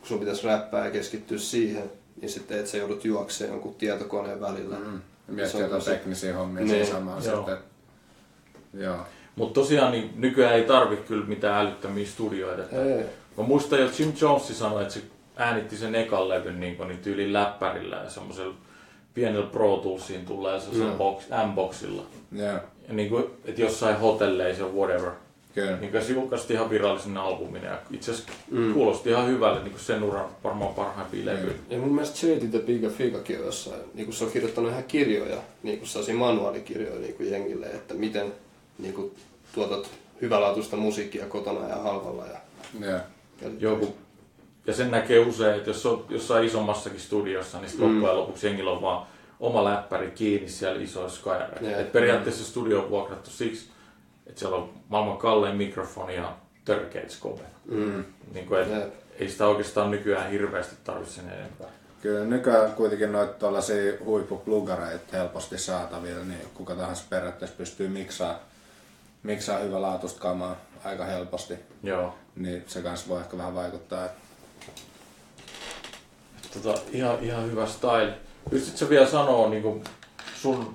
kun 0.00 0.08
sun 0.08 0.18
pitäisi 0.18 0.46
räppää 0.46 0.84
ja 0.84 0.90
keskittyä 0.90 1.38
siihen, 1.38 1.90
niin 2.20 2.30
sitten 2.30 2.58
et 2.58 2.66
sä 2.66 2.76
joudut 2.76 3.04
juokseen 3.04 3.50
jonkun 3.50 3.74
tietokoneen 3.74 4.40
välillä. 4.40 4.76
Mm. 4.78 4.84
Ja 4.94 5.00
Se 5.26 5.32
miettiä 5.32 5.56
on 5.58 5.62
jotain 5.62 5.80
tosi- 5.82 5.90
teknisiä 5.90 6.36
hommia 6.36 6.64
Niin, 6.64 6.86
samalla 6.86 7.22
joo. 7.24 7.36
sitten. 7.36 7.56
Joo. 8.74 8.96
Mutta 9.36 9.60
tosiaan 9.60 9.92
niin 9.92 10.10
nykyään 10.16 10.54
ei 10.54 10.64
tarvi 10.64 10.96
kyllä 10.96 11.26
mitään 11.26 11.66
älyttömiä 11.66 12.06
studioita. 12.06 12.62
Ei. 12.76 13.04
Mä 13.36 13.44
muistan 13.44 13.78
jo 13.80 13.88
Jim 13.98 14.12
Jones 14.20 14.58
sanoi, 14.58 14.82
että 14.82 14.94
se 14.94 15.02
äänitti 15.38 15.76
sen 15.76 15.94
ekan 15.94 16.28
levyn 16.28 16.60
niin, 16.60 16.76
niin 16.88 16.98
tyyliin 16.98 17.32
läppärillä 17.32 17.96
ja 17.96 18.10
semmoisella 18.10 18.54
pienellä 19.14 19.46
Pro 19.46 19.76
Toolsiin 19.76 20.26
tulee 20.26 20.60
se 20.60 20.66
Mm. 20.72 20.92
box, 20.98 21.24
M-boxilla. 21.28 22.02
Joo. 22.32 22.46
Ja 22.88 22.94
niin 22.94 23.08
kuin, 23.08 23.24
että 23.44 23.60
jossain 23.60 23.96
hotelleissa 23.98 24.62
ja 24.64 24.68
whatever. 24.70 25.10
Kyllä. 25.54 25.76
Niin 25.76 25.92
kuin 25.92 26.04
se 26.04 26.12
julkaistiin 26.12 26.56
ihan 26.56 26.70
virallisen 26.70 27.16
albumin 27.16 27.62
ja 27.62 27.78
itse 27.90 28.10
asiassa 28.10 28.32
Mm. 28.50 28.74
kuulosti 28.74 29.10
ihan 29.10 29.26
hyvälle 29.26 29.60
niin 29.60 29.70
kuin 29.70 29.80
sen 29.80 30.02
uran 30.02 30.26
varmaan 30.44 30.74
parhaimpia 30.74 31.26
levyjä. 31.26 31.52
Ja 31.70 31.78
mun 31.78 31.92
mielestä 31.94 32.16
Shady 32.18 32.48
the 32.50 32.58
Big 32.58 32.90
Figakin 32.90 33.38
on 33.38 33.44
jossain, 33.46 33.80
niin 33.94 34.06
kuin 34.06 34.14
se 34.14 34.24
on 34.24 34.30
kirjoittanut 34.30 34.70
ihan 34.70 34.84
kirjoja, 34.84 35.36
niin 35.62 35.78
kuin 35.78 35.88
sellaisia 35.88 36.14
manuaalikirjoja 36.14 37.00
niin 37.00 37.14
kuin 37.14 37.30
jengille, 37.30 37.66
että 37.66 37.94
miten 37.94 38.32
niin 38.78 38.94
kuin, 38.94 39.12
tuotat 39.54 39.90
hyvälaatuista 40.20 40.76
musiikkia 40.76 41.26
kotona 41.26 41.68
ja 41.68 41.76
halvalla. 41.76 42.24
Ja, 42.26 42.90
ja 42.90 43.00
Joku. 43.58 43.94
Ja 44.68 44.74
sen 44.74 44.90
näkee 44.90 45.18
usein, 45.18 45.56
että 45.56 45.70
jos 45.70 45.86
on 45.86 46.04
jossain 46.08 46.44
isommassakin 46.44 47.00
studiossa, 47.00 47.58
niin 47.60 47.68
sitten 47.68 47.88
Mm. 47.88 47.94
loppujen 47.94 48.16
lopuksi 48.16 48.46
jengillä 48.46 48.70
on 48.70 48.82
vaan 48.82 49.06
oma 49.40 49.64
läppäri 49.64 50.10
kiinni 50.10 50.48
siellä 50.48 50.82
isoissa 50.82 51.22
kajareissa. 51.24 51.64
Jep. 51.70 51.80
Et 51.80 51.92
periaatteessa 51.92 52.44
studio 52.44 52.80
on 52.82 52.90
vuokrattu 52.90 53.30
siksi, 53.30 53.70
että 54.26 54.38
siellä 54.40 54.56
on 54.56 54.70
maailman 54.88 55.16
kallein 55.18 55.56
mikrofoni 55.56 56.16
ja 56.16 56.36
törkeät 56.64 57.10
skope. 57.10 57.42
Mm. 57.64 58.04
Niin 58.34 58.46
kuin, 58.46 58.60
et, 58.62 58.68
Jep. 58.70 58.94
ei 59.18 59.28
sitä 59.28 59.46
oikeastaan 59.46 59.90
nykyään 59.90 60.30
hirveästi 60.30 60.76
tarvitse 60.84 61.14
sen 61.14 61.30
enempää. 61.32 61.66
Kyllä 62.02 62.24
nykyään 62.24 62.72
kuitenkin 62.72 63.12
noita 63.12 63.32
tuollaisia 63.32 63.92
huippuplugareita 64.04 65.16
helposti 65.16 65.58
saatavilla, 65.58 66.24
niin 66.24 66.40
kuka 66.54 66.74
tahansa 66.74 67.04
periaatteessa 67.10 67.56
pystyy 67.56 67.88
miksaa, 67.88 68.38
miksaa 69.22 69.58
hyvälaatuista 69.58 70.20
kamaa 70.20 70.56
aika 70.84 71.04
helposti. 71.04 71.54
Joo. 71.82 72.14
Niin 72.36 72.64
se 72.66 72.82
kanssa 72.82 73.08
voi 73.08 73.20
ehkä 73.20 73.36
vähän 73.38 73.54
vaikuttaa. 73.54 74.04
että- 74.04 74.27
Tota, 76.54 76.80
ihan, 76.92 77.18
ihan 77.22 77.50
hyvä 77.50 77.66
style. 77.66 78.18
Pystytkö 78.50 78.88
vielä 78.88 79.06
sanoa 79.06 79.48
niin 79.48 79.62
kuin 79.62 79.84
sun 80.36 80.74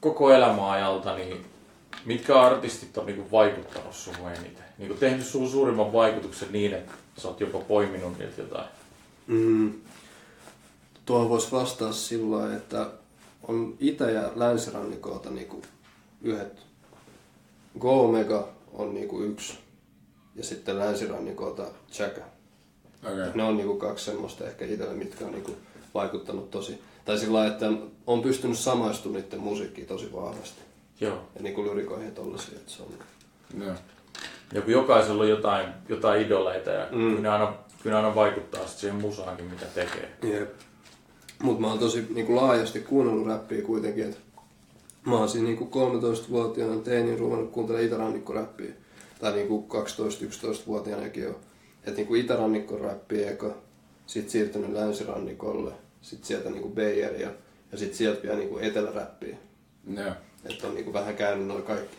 koko 0.00 0.30
elämäajalta, 0.30 1.16
niin 1.16 1.44
mitkä 2.04 2.40
artistit 2.40 2.98
on 2.98 3.06
niin 3.06 3.16
kuin 3.16 3.30
vaikuttanut 3.30 3.94
suhun 3.94 4.30
eniten? 4.30 4.64
Niin 4.78 4.88
kuin 4.88 5.00
tehnyt 5.00 5.26
sun 5.26 5.48
suurimman 5.48 5.92
vaikutuksen 5.92 6.52
niin, 6.52 6.74
että 6.74 6.92
sä 7.18 7.28
oot 7.28 7.40
jopa 7.40 7.58
poiminut 7.58 8.18
niiltä 8.18 8.40
jotain. 8.40 8.66
Mm. 9.26 9.72
Tuohon 11.06 11.28
voisi 11.28 11.52
vastata 11.52 11.92
sillä 11.92 12.56
että 12.56 12.90
on 13.48 13.74
itä- 13.80 14.10
ja 14.10 14.32
länsirannikolta 14.34 15.30
niinku 15.30 15.62
yhdet. 16.22 16.66
Go 17.78 18.04
Omega 18.04 18.48
on 18.72 18.94
niinku 18.94 19.20
yksi. 19.22 19.58
Ja 20.34 20.44
sitten 20.44 20.78
länsirannikolta 20.78 21.62
Chaka. 21.92 22.35
Okei. 23.06 23.30
Ne 23.34 23.42
on 23.42 23.56
niinku 23.56 23.76
kaksi 23.76 24.04
semmoista 24.04 24.44
ehkä 24.46 24.64
itselle, 24.64 24.94
mitkä 24.94 25.24
on 25.26 25.32
niinku 25.32 25.52
vaikuttanut 25.94 26.50
tosi. 26.50 26.80
Tai 27.04 27.18
sillä 27.18 27.38
lailla, 27.38 27.52
että 27.52 27.66
on 28.06 28.22
pystynyt 28.22 28.58
samaistumaan 28.58 29.22
niiden 29.22 29.40
musiikkiin 29.40 29.86
tosi 29.86 30.12
vahvasti. 30.12 30.60
Joo. 31.00 31.18
Ja 31.36 31.42
niinku 31.42 31.64
lyrikoihin 31.64 32.14
tollasia, 32.14 32.56
että 32.58 32.72
se 32.72 32.82
on... 32.82 32.88
Joo. 33.64 33.74
Ja 34.52 34.62
kun 34.62 34.72
jokaisella 34.72 35.22
on 35.22 35.28
jotain, 35.28 35.68
jotain 35.88 36.22
idoleita 36.26 36.70
ja 36.70 36.86
Mm. 36.92 37.08
kyllä, 37.08 37.20
ne 37.20 37.28
aina, 37.28 37.54
kyllä 37.82 37.96
ne 38.00 38.04
aina 38.06 38.14
vaikuttaa 38.14 38.66
sit 38.66 38.78
siihen 38.78 38.96
musaankin, 38.96 39.46
mitä 39.46 39.66
tekee. 39.74 40.12
Jep. 40.22 40.50
Mut 41.42 41.60
mä 41.60 41.66
oon 41.68 41.78
tosi 41.78 42.06
niinku 42.14 42.36
laajasti 42.36 42.80
kuunnellut 42.80 43.26
räppiä 43.26 43.62
kuitenkin, 43.62 44.04
että 44.04 44.16
mä 45.06 45.18
oon 45.18 45.28
siinä 45.28 45.46
niinku 45.46 45.64
13-vuotiaana 45.64 46.76
teinin 46.76 47.18
ruvennut 47.18 47.50
kuuntelemaan 47.50 47.86
itärannikkoräppiä. 47.86 48.72
Tai 49.20 49.32
niinku 49.32 49.66
12-11-vuotiaanakin 49.72 51.22
jo. 51.22 51.40
Että 51.86 51.96
niinku 51.96 52.14
itärannikko 52.14 52.78
räppiä 52.78 53.30
eka, 53.30 53.54
sit 54.06 54.30
siirtynyt 54.30 54.72
länsirannikolle, 54.72 55.72
sit 56.02 56.24
sieltä 56.24 56.50
niinku 56.50 56.68
Bayeria 56.68 57.30
ja 57.72 57.78
sit 57.78 57.94
sieltä 57.94 58.22
vielä 58.22 58.36
niinku 58.36 58.58
eteläräppiä. 58.58 59.36
Joo. 59.96 60.12
Että 60.44 60.66
on 60.66 60.74
niinku 60.74 60.92
vähän 60.92 61.16
käynyt 61.16 61.46
noin 61.46 61.62
kaikki, 61.62 61.96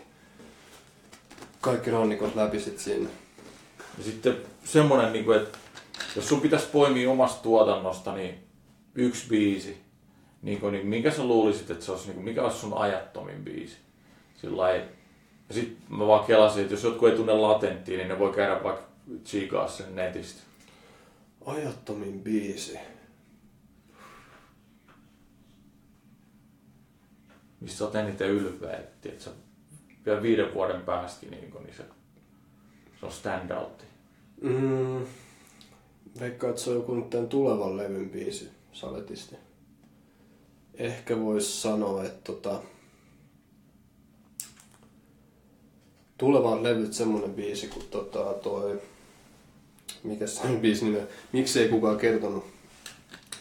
kaikki 1.61 1.91
rannikot 1.91 2.35
läpi 2.35 2.59
sit 2.59 2.79
siinä. 2.79 3.09
Ja 3.97 4.03
sitten 4.03 4.37
semmonen, 4.63 5.13
niin 5.13 5.25
kuin, 5.25 5.37
että 5.37 5.57
jos 6.15 6.27
sun 6.27 6.41
pitäisi 6.41 6.67
poimia 6.71 7.11
omasta 7.11 7.43
tuotannosta, 7.43 8.15
niin 8.15 8.35
yksi 8.95 9.27
biisi, 9.29 9.77
niin, 10.41 10.59
kuin, 10.59 10.73
niin 10.73 10.87
minkä 10.87 11.11
sä 11.11 11.23
luulisit, 11.23 11.71
että 11.71 11.85
se 11.85 11.91
olisi, 11.91 12.05
niin 12.05 12.15
kuin, 12.15 12.25
mikä 12.25 12.43
olisi 12.43 12.59
sun 12.59 12.77
ajattomin 12.77 13.43
biisi? 13.43 13.77
Sillä 14.35 14.71
ja 15.49 15.53
sitten 15.53 15.97
mä 15.97 16.07
vaan 16.07 16.25
kelasin, 16.25 16.61
että 16.61 16.73
jos 16.73 16.83
jotkut 16.83 17.09
ei 17.09 17.15
tunne 17.15 17.33
latenttia, 17.33 17.97
niin 17.97 18.07
ne 18.07 18.19
voi 18.19 18.33
käydä 18.33 18.63
vaikka 18.63 18.86
tsiikaa 19.23 19.67
sen 19.67 19.95
netistä. 19.95 20.41
Ajattomin 21.45 22.19
biisi. 22.19 22.79
Mistä 27.59 27.77
sä 27.77 27.85
oot 27.85 27.95
eniten 27.95 28.29
ylpeä, 28.29 28.77
että 28.77 29.23
sä 29.23 29.31
vielä 30.05 30.21
viiden 30.21 30.53
vuoden 30.53 30.81
päästäkin, 30.81 31.31
niin, 31.31 31.53
niin 31.53 31.75
se, 31.77 31.83
se 32.99 33.05
on 33.05 33.11
standoutti. 33.11 33.85
Mm, 34.41 35.05
veikkaan, 36.19 36.49
että 36.49 36.61
se 36.61 36.69
on 36.69 36.75
joku 36.75 36.95
nyt 36.95 37.09
tämän 37.09 37.27
tulevan 37.27 37.77
levyn 37.77 38.09
biisi 38.09 38.49
saletisti. 38.71 39.35
Ehkä 40.73 41.19
voisi 41.19 41.61
sanoa, 41.61 42.03
että 42.03 42.19
tota, 42.23 42.61
tulevan 46.17 46.63
levyt 46.63 46.93
semmonen 46.93 47.33
biisi, 47.33 47.67
kun 47.67 47.83
tota 47.91 48.33
toi, 48.33 48.81
mikä 50.03 50.27
se 50.27 50.41
biisi 50.61 50.85
nimi 50.85 50.97
Miksi 51.31 51.59
ei 51.59 51.69
kukaan 51.69 51.97
kertonut 51.97 52.45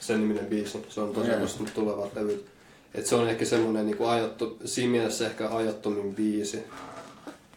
sen 0.00 0.20
niminen 0.20 0.46
biisi. 0.46 0.78
Se 0.88 1.00
on 1.00 1.12
tosiaan 1.12 1.38
yeah. 1.38 1.72
tulevat 1.74 2.14
levyt. 2.14 2.46
Et 2.94 3.06
se 3.06 3.14
on 3.14 3.28
ehkä 3.28 3.44
semmonen 3.44 3.86
niinku 3.86 4.04
ajatto, 4.04 4.56
siinä 4.64 4.90
mielessä 4.90 5.26
ehkä 5.26 5.48
ajattomin 5.48 6.14
biisi. 6.14 6.64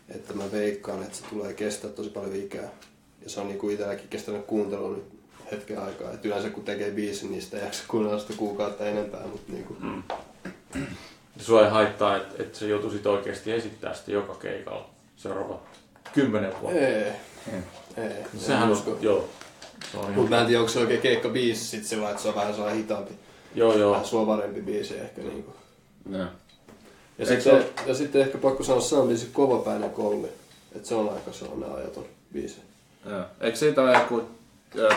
Että 0.10 0.34
mä 0.34 0.52
veikkaan, 0.52 1.04
että 1.04 1.18
se 1.18 1.24
tulee 1.30 1.54
kestää 1.54 1.92
tosi 1.92 2.10
paljon 2.10 2.36
ikää. 2.36 2.70
Ja 3.24 3.30
se 3.30 3.40
on 3.40 3.48
niinku 3.48 3.70
itselläkin 3.70 4.08
kestänyt 4.10 4.46
kuuntelua 4.46 4.96
nyt 4.96 5.06
hetken 5.52 5.80
aikaa. 5.80 6.14
Et 6.14 6.26
yleensä 6.26 6.50
kun 6.50 6.64
tekee 6.64 6.92
biisin, 6.92 7.32
niin 7.32 7.42
sitä 7.42 7.58
ei 7.58 7.64
jaksa 7.64 7.84
kuunnella 7.88 8.20
sitä 8.20 8.34
kuukautta 8.34 8.86
enempää. 8.86 9.28
Mutta 9.28 9.52
niinku. 9.52 9.76
mm. 9.80 10.04
Sua 11.40 11.66
ei 11.66 11.72
haittaa, 11.72 12.18
että 12.18 12.44
et 12.44 12.56
se 12.56 12.68
joutuisit 12.68 13.06
oikeasti 13.06 13.52
esittää 13.52 13.94
sitä 13.94 14.12
joka 14.12 14.36
keikalla 14.36 14.90
seuraavat 15.16 15.62
kymmenen 16.13 16.54
vuotta. 16.62 16.80
Ei. 16.80 17.12
Ei. 17.98 18.24
Sehän 18.38 18.72
on, 18.72 18.98
joo. 19.02 19.30
Se 19.91 19.98
on 19.98 20.12
Mutta 20.12 20.30
mä 20.30 20.41
en 20.41 20.48
tiedä, 20.48 20.60
onko 20.60 20.72
se 20.72 20.80
oikein 20.80 21.02
keikka 21.02 21.30
biisi 21.30 21.65
sit 21.65 21.86
sillä, 21.86 22.10
että 22.10 22.22
se 22.22 22.28
on 22.28 22.36
vähän 22.36 22.54
sellainen 22.54 22.82
hitaampi. 22.82 23.13
Joo, 23.56 23.78
joo. 23.78 23.91
Vähän 23.91 24.06
suovarempi 24.06 24.62
biisi 24.62 24.98
ehkä 24.98 25.22
niinku. 25.22 25.54
Joo. 26.12 26.26
Ja 27.17 27.26
sitten, 27.26 27.54
ole... 27.54 27.65
ja 27.86 27.93
sitten 27.93 28.22
ehkä 28.22 28.38
pakko 28.38 28.63
sanoa, 28.63 28.78
että 28.78 28.89
se 28.89 28.95
on 28.95 29.08
biisi 29.08 29.30
kovapäinen 29.34 29.89
kolli. 29.89 30.30
Että 30.76 30.88
se 30.88 30.95
on 30.95 31.13
aika 31.13 31.32
sellainen 31.32 31.72
ajaton 31.72 32.06
biisi. 32.34 32.58
Joo. 33.06 33.22
Eikö 33.41 33.58
siitä 33.58 33.82
ole 33.82 33.93
joku 33.93 34.24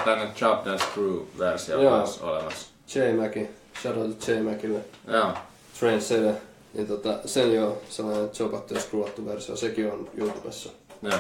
tänne 0.05 0.27
Chop 0.37 0.65
Dance 0.65 0.85
Crew-versio 0.85 1.91
kanssa 1.91 2.27
olemassa? 2.27 2.67
J. 2.95 3.17
Mackin. 3.17 3.49
Shout 3.83 3.97
out 3.97 4.29
J. 4.29 4.43
Mackille. 4.43 4.81
Joo. 5.07 5.33
Trendsetter. 5.81 6.35
Niin 6.75 6.87
tota, 6.87 7.19
sen 7.25 7.55
jo 7.55 7.83
sellainen 7.89 8.31
chopattu 8.31 8.75
ja 8.75 8.81
screwattu 8.81 9.27
versio, 9.27 9.57
sekin 9.57 9.93
on 9.93 10.11
YouTubessa. 10.17 10.71
Joo. 11.03 11.19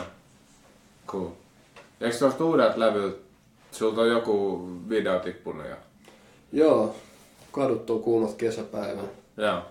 Cool. 1.07 1.29
Eikö 2.01 2.19
tuosta 2.19 2.45
uudet 2.45 2.77
levyt, 2.77 3.17
sulta 3.73 4.01
on 4.01 4.09
joku 4.09 4.69
video 4.89 5.21
tippunut 5.21 5.67
jo? 5.67 5.77
Joo. 6.53 6.97
Kaduttuu 7.53 7.99
kuumat 7.99 8.35
kesäpäivän. 8.35 9.11
Joo. 9.37 9.63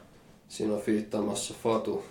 Siinä 0.49 0.73
on 0.73 0.81
fiittaamassa 0.81 1.53
Fatu. 1.63 2.03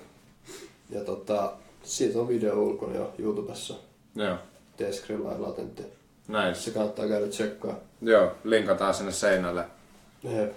Ja 0.91 1.05
tota, 1.05 1.53
siitä 1.83 2.19
on 2.19 2.29
video 2.29 2.63
ulkona 2.63 2.95
jo 2.95 3.13
YouTubessa. 3.19 3.75
Joo. 4.15 4.37
Deskrilla 4.79 5.33
ja 5.33 5.43
Latentti. 5.43 5.83
Näin. 6.29 6.55
Se 6.55 6.71
kannattaa 6.71 7.09
käydä 7.09 7.27
tsekkaa. 7.27 7.75
Joo, 8.03 8.33
linkataan 8.45 8.95
sinne 8.95 9.13
seinälle. 9.13 9.65
Jep. 10.23 10.53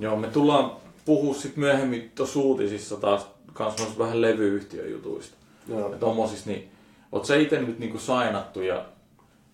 Joo, 0.00 0.16
me 0.16 0.28
tullaan 0.28 0.72
puhua 1.04 1.34
sitten 1.34 1.60
myöhemmin 1.60 2.12
tuossa 2.14 2.40
uutisissa 2.40 2.96
taas 2.96 3.26
kans 3.52 3.98
vähän 3.98 4.20
levyyhtiöjutuista. 4.20 5.36
Joo. 5.70 5.92
Ja 5.92 5.98
tommosista, 5.98 6.50
niin 6.50 6.70
oot 7.12 7.24
sä 7.24 7.36
itse 7.36 7.60
nyt 7.60 7.78
niinku 7.78 7.98
sainattu 7.98 8.62
ja 8.62 8.84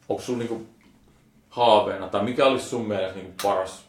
onko 0.08 0.22
sun 0.22 0.38
niinku 0.38 0.66
haaveena, 1.48 2.08
tai 2.08 2.24
mikä 2.24 2.46
olisi 2.46 2.66
sun 2.68 2.88
mielestä 2.88 3.14
niinku 3.14 3.32
paras 3.42 3.84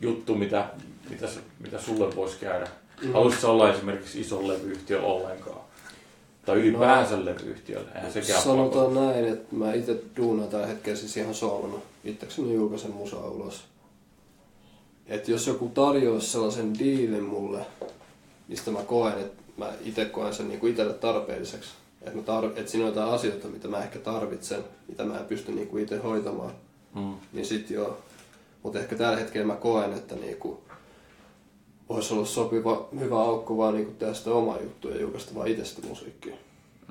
juttu, 0.00 0.34
mitä, 0.34 0.68
mitä, 1.10 1.28
mitä 1.60 1.78
sulle 1.78 2.16
voisi 2.16 2.38
käydä? 2.38 2.68
Mm. 3.02 3.12
Haluaisitko 3.12 3.50
olla 3.50 3.72
esimerkiksi 3.72 4.20
iso 4.20 4.48
levyyhtiö 4.48 5.02
ollenkaan? 5.02 5.60
Tai 6.46 6.56
ylipäänsä 6.56 7.16
no, 7.16 7.24
levyyhtiölle, 7.24 7.88
eihän 7.94 8.12
sekään 8.12 8.42
Sanotaan 8.42 8.86
pakko. 8.86 9.00
näin, 9.00 9.24
että 9.28 9.56
mä 9.56 9.74
itse 9.74 10.02
duunaan 10.16 10.48
tällä 10.48 10.66
hetkellä 10.66 10.98
siis 10.98 11.16
ihan 11.16 11.34
solona. 11.34 11.78
Itsekseni 12.04 12.54
julkaisen 12.54 12.90
musaa 12.90 13.28
ulos 13.28 13.64
että 15.06 15.30
jos 15.30 15.46
joku 15.46 15.68
tarjoaisi 15.68 16.26
sellaisen 16.26 16.78
diilin 16.78 17.24
mulle, 17.24 17.66
mistä 18.48 18.70
mä 18.70 18.82
koen, 18.82 19.18
että 19.18 19.42
mä 19.56 19.72
itse 19.84 20.04
koen 20.04 20.34
sen 20.34 20.48
niinku 20.48 20.66
itselle 20.66 20.94
tarpeelliseksi, 20.94 21.70
että, 22.02 22.16
mä 22.16 22.22
tar- 22.22 22.58
että 22.58 22.70
siinä 22.70 22.86
on 22.86 22.94
jotain 22.94 23.14
asioita, 23.14 23.48
mitä 23.48 23.68
mä 23.68 23.82
ehkä 23.82 23.98
tarvitsen, 23.98 24.64
mitä 24.88 25.04
mä 25.04 25.18
en 25.18 25.26
pysty 25.26 25.52
niinku 25.52 25.78
itse 25.78 25.96
hoitamaan, 25.96 26.52
mm. 26.94 27.14
niin 27.32 27.46
sit 27.46 27.70
joo. 27.70 27.98
Mutta 28.62 28.78
ehkä 28.78 28.96
tällä 28.96 29.16
hetkellä 29.16 29.46
mä 29.46 29.56
koen, 29.56 29.92
että 29.92 30.14
niinku, 30.14 30.62
voisi 31.88 32.14
olla 32.14 32.26
sopiva, 32.26 32.88
hyvä 33.00 33.20
aukko 33.20 33.56
vaan 33.56 33.74
niinku 33.74 33.92
tehdä 33.92 34.14
sitä 34.14 34.30
omaa 34.30 34.60
juttua 34.60 34.90
ja 34.90 35.00
julkaista 35.00 35.34
vaan 35.34 35.48
itsestä 35.48 35.86
musiikkia. 35.86 36.34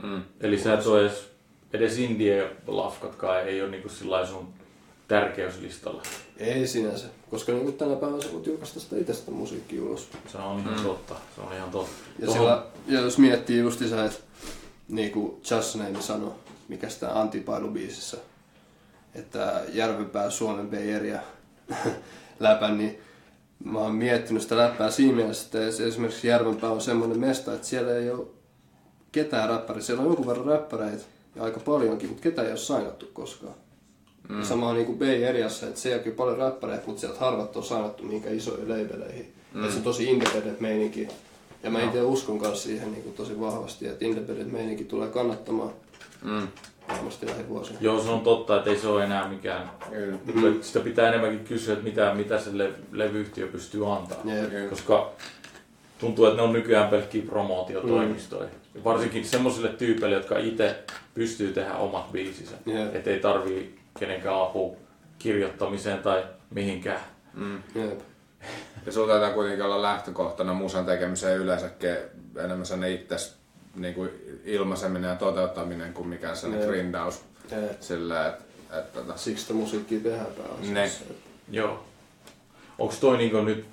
Mm. 0.04 0.22
Eli 0.42 0.60
sä 0.60 0.74
et 0.74 0.86
ole 0.86 1.02
edes, 1.02 1.30
edes 1.74 1.98
indie-lafkatkaan 1.98 3.48
ei 3.48 3.62
ole 3.62 3.72
niinku 3.72 3.90
sillä 3.90 4.26
sun 4.26 4.48
tärkeyslistalla. 5.14 6.04
Ei 6.38 6.68
sinänsä, 6.68 7.08
koska 7.30 7.52
niin 7.52 7.74
tänä 7.74 7.96
päivänä 7.96 8.22
sä 8.22 8.34
voit 8.34 8.46
julkaista 8.46 8.80
sitä 8.80 8.96
itsestä 8.98 9.32
musiikkia 9.32 9.84
ulos. 9.84 10.08
Se 10.28 10.38
on 10.38 10.60
ihan 10.60 10.78
mm. 10.78 10.84
totta, 10.84 11.16
se 11.36 11.42
on 11.42 11.54
ihan 11.54 11.72
totta. 11.72 11.94
Ja, 12.20 12.26
Tuohon... 12.26 12.42
sillä, 12.44 12.66
ja 12.88 13.02
jos 13.02 13.18
miettii 13.18 13.60
justiinsa, 13.60 14.06
että 14.06 14.20
niin 14.88 15.12
kuin 15.12 15.42
Just 15.52 15.76
Name 15.76 16.02
sanoi, 16.02 16.32
mikä 16.68 16.90
sitä 16.90 17.20
antipailubiisissä, 17.20 18.18
että 19.16 19.62
Järvenpää 19.74 20.30
Suomen 20.30 20.70
Area 20.98 21.20
läpän, 22.40 22.78
niin 22.78 23.00
mä 23.64 23.80
oon 23.80 23.96
miettinyt 23.96 24.42
sitä 24.44 24.58
läppää 24.58 24.92
siinä 24.92 25.16
mielessä, 25.16 25.46
että 25.46 25.86
esimerkiksi 25.86 26.28
Järvenpää 26.28 26.70
on 26.70 26.82
semmoinen 26.82 27.20
mesta, 27.20 27.54
että 27.54 27.68
siellä 27.68 27.96
ei 27.96 28.12
ole 28.12 28.28
ketään 29.12 29.50
räppäriä. 29.50 29.82
Siellä 29.82 30.02
on 30.02 30.08
jonkun 30.08 30.28
verran 30.28 30.46
räppäreitä 30.46 31.04
ja 31.36 31.44
aika 31.44 31.60
paljonkin, 31.60 32.10
mutta 32.10 32.24
ketään 32.24 32.48
ei 32.48 32.52
ole 32.52 32.60
sainattu 32.60 33.10
koskaan. 33.14 33.54
Mm. 34.30 34.40
Ja 34.40 34.46
sama 34.46 34.70
on 34.70 34.76
niin 34.76 34.86
kuin 34.86 35.00
Bay 35.00 35.26
Areassa, 35.26 35.68
että 35.68 35.80
sielläkin 35.80 36.12
on 36.12 36.16
paljon 36.16 36.38
räppäreitä, 36.38 36.84
mutta 36.86 37.00
sieltä 37.00 37.20
harvat 37.20 37.58
on 37.58 37.64
saanattu 37.64 38.04
minkä 38.04 38.30
isoihin 38.30 38.70
leiveleihin. 38.70 39.34
Mm. 39.54 39.70
Se 39.70 39.78
on 39.78 39.84
tosi 39.84 40.04
independent 40.12 40.60
meininki. 40.60 41.08
Ja 41.64 41.70
mä 41.70 41.84
itse 41.84 42.02
uskon 42.02 42.42
myös 42.42 42.64
siihen 42.64 42.92
niin 42.92 43.04
kuin 43.04 43.16
tosi 43.16 43.40
vahvasti, 43.40 43.88
että 43.88 44.06
independent 44.06 44.52
meininki 44.52 44.84
tulee 44.84 45.10
kannattamaan. 45.10 45.72
Mm. 46.24 46.48
Varmasti 46.90 47.26
lähivuosina. 47.26 47.78
Joo, 47.82 48.04
se 48.04 48.10
on 48.10 48.22
totta, 48.22 48.58
että 48.58 48.70
ei 48.70 48.80
se 48.80 48.88
ole 48.88 49.04
enää 49.04 49.28
mikään. 49.30 49.72
Mm. 50.34 50.62
Sitä 50.62 50.80
pitää 50.80 51.10
enemmänkin 51.10 51.46
kysyä, 51.46 51.74
että 51.74 51.86
mitä, 51.86 52.14
mitä 52.14 52.40
se 52.40 52.58
le- 52.58 52.74
levyyhtiö 52.92 53.48
pystyy 53.48 53.94
antaa. 53.94 54.18
Yeah. 54.28 54.70
Koska 54.70 55.12
tuntuu, 56.00 56.26
että 56.26 56.38
ne 56.38 56.42
on 56.42 56.54
nykyään 56.54 56.90
pelkkiä 56.90 57.22
promootiotoimistoja. 57.22 58.50
Mm. 58.74 58.84
Varsinkin 58.84 59.26
semmoisille 59.26 59.70
tyypeille, 59.70 60.16
jotka 60.16 60.38
itse 60.38 60.76
pystyy 61.14 61.54
tehdä 61.54 61.76
omat 61.76 62.12
biisinsä. 62.12 62.56
Yeah. 62.68 62.96
Että 62.96 63.10
ei 63.10 63.20
tarvii 63.20 63.76
kenenkään 64.00 64.42
apu 64.42 64.78
kirjoittamiseen 65.20 66.00
tai 66.00 66.24
mihinkään. 66.50 67.02
Mm. 67.34 67.64
Jep. 67.76 68.00
Ja 68.86 68.92
sulla 68.92 69.08
taitaa 69.08 69.34
kuitenkin 69.34 69.66
olla 69.66 69.82
lähtökohtana 69.82 70.54
musan 70.54 70.86
tekemiseen 70.86 71.40
yleensäkin 71.40 71.90
enemmän 72.38 72.66
sellainen 72.66 72.96
itse 72.96 73.16
niin 73.76 73.94
kuin 73.94 74.10
ilmaiseminen 74.46 75.10
ja 75.10 75.16
toteuttaminen 75.16 75.94
kuin 75.94 76.08
mikään 76.08 76.38
sellainen 76.38 76.68
Jep. 76.68 76.70
grindaus. 76.70 77.24
Sillä, 77.80 78.28
et, 78.28 78.36
et, 78.80 78.94
tota... 78.94 79.18
Siksi 79.18 79.42
sitä 79.42 79.54
musiikkia 79.54 80.00
tehdään 80.00 80.26
pääasiassa. 80.26 81.04
Joo. 81.52 81.84
Onko 82.80 82.94
toi 83.02 83.18
niinku 83.18 83.42
nyt 83.42 83.66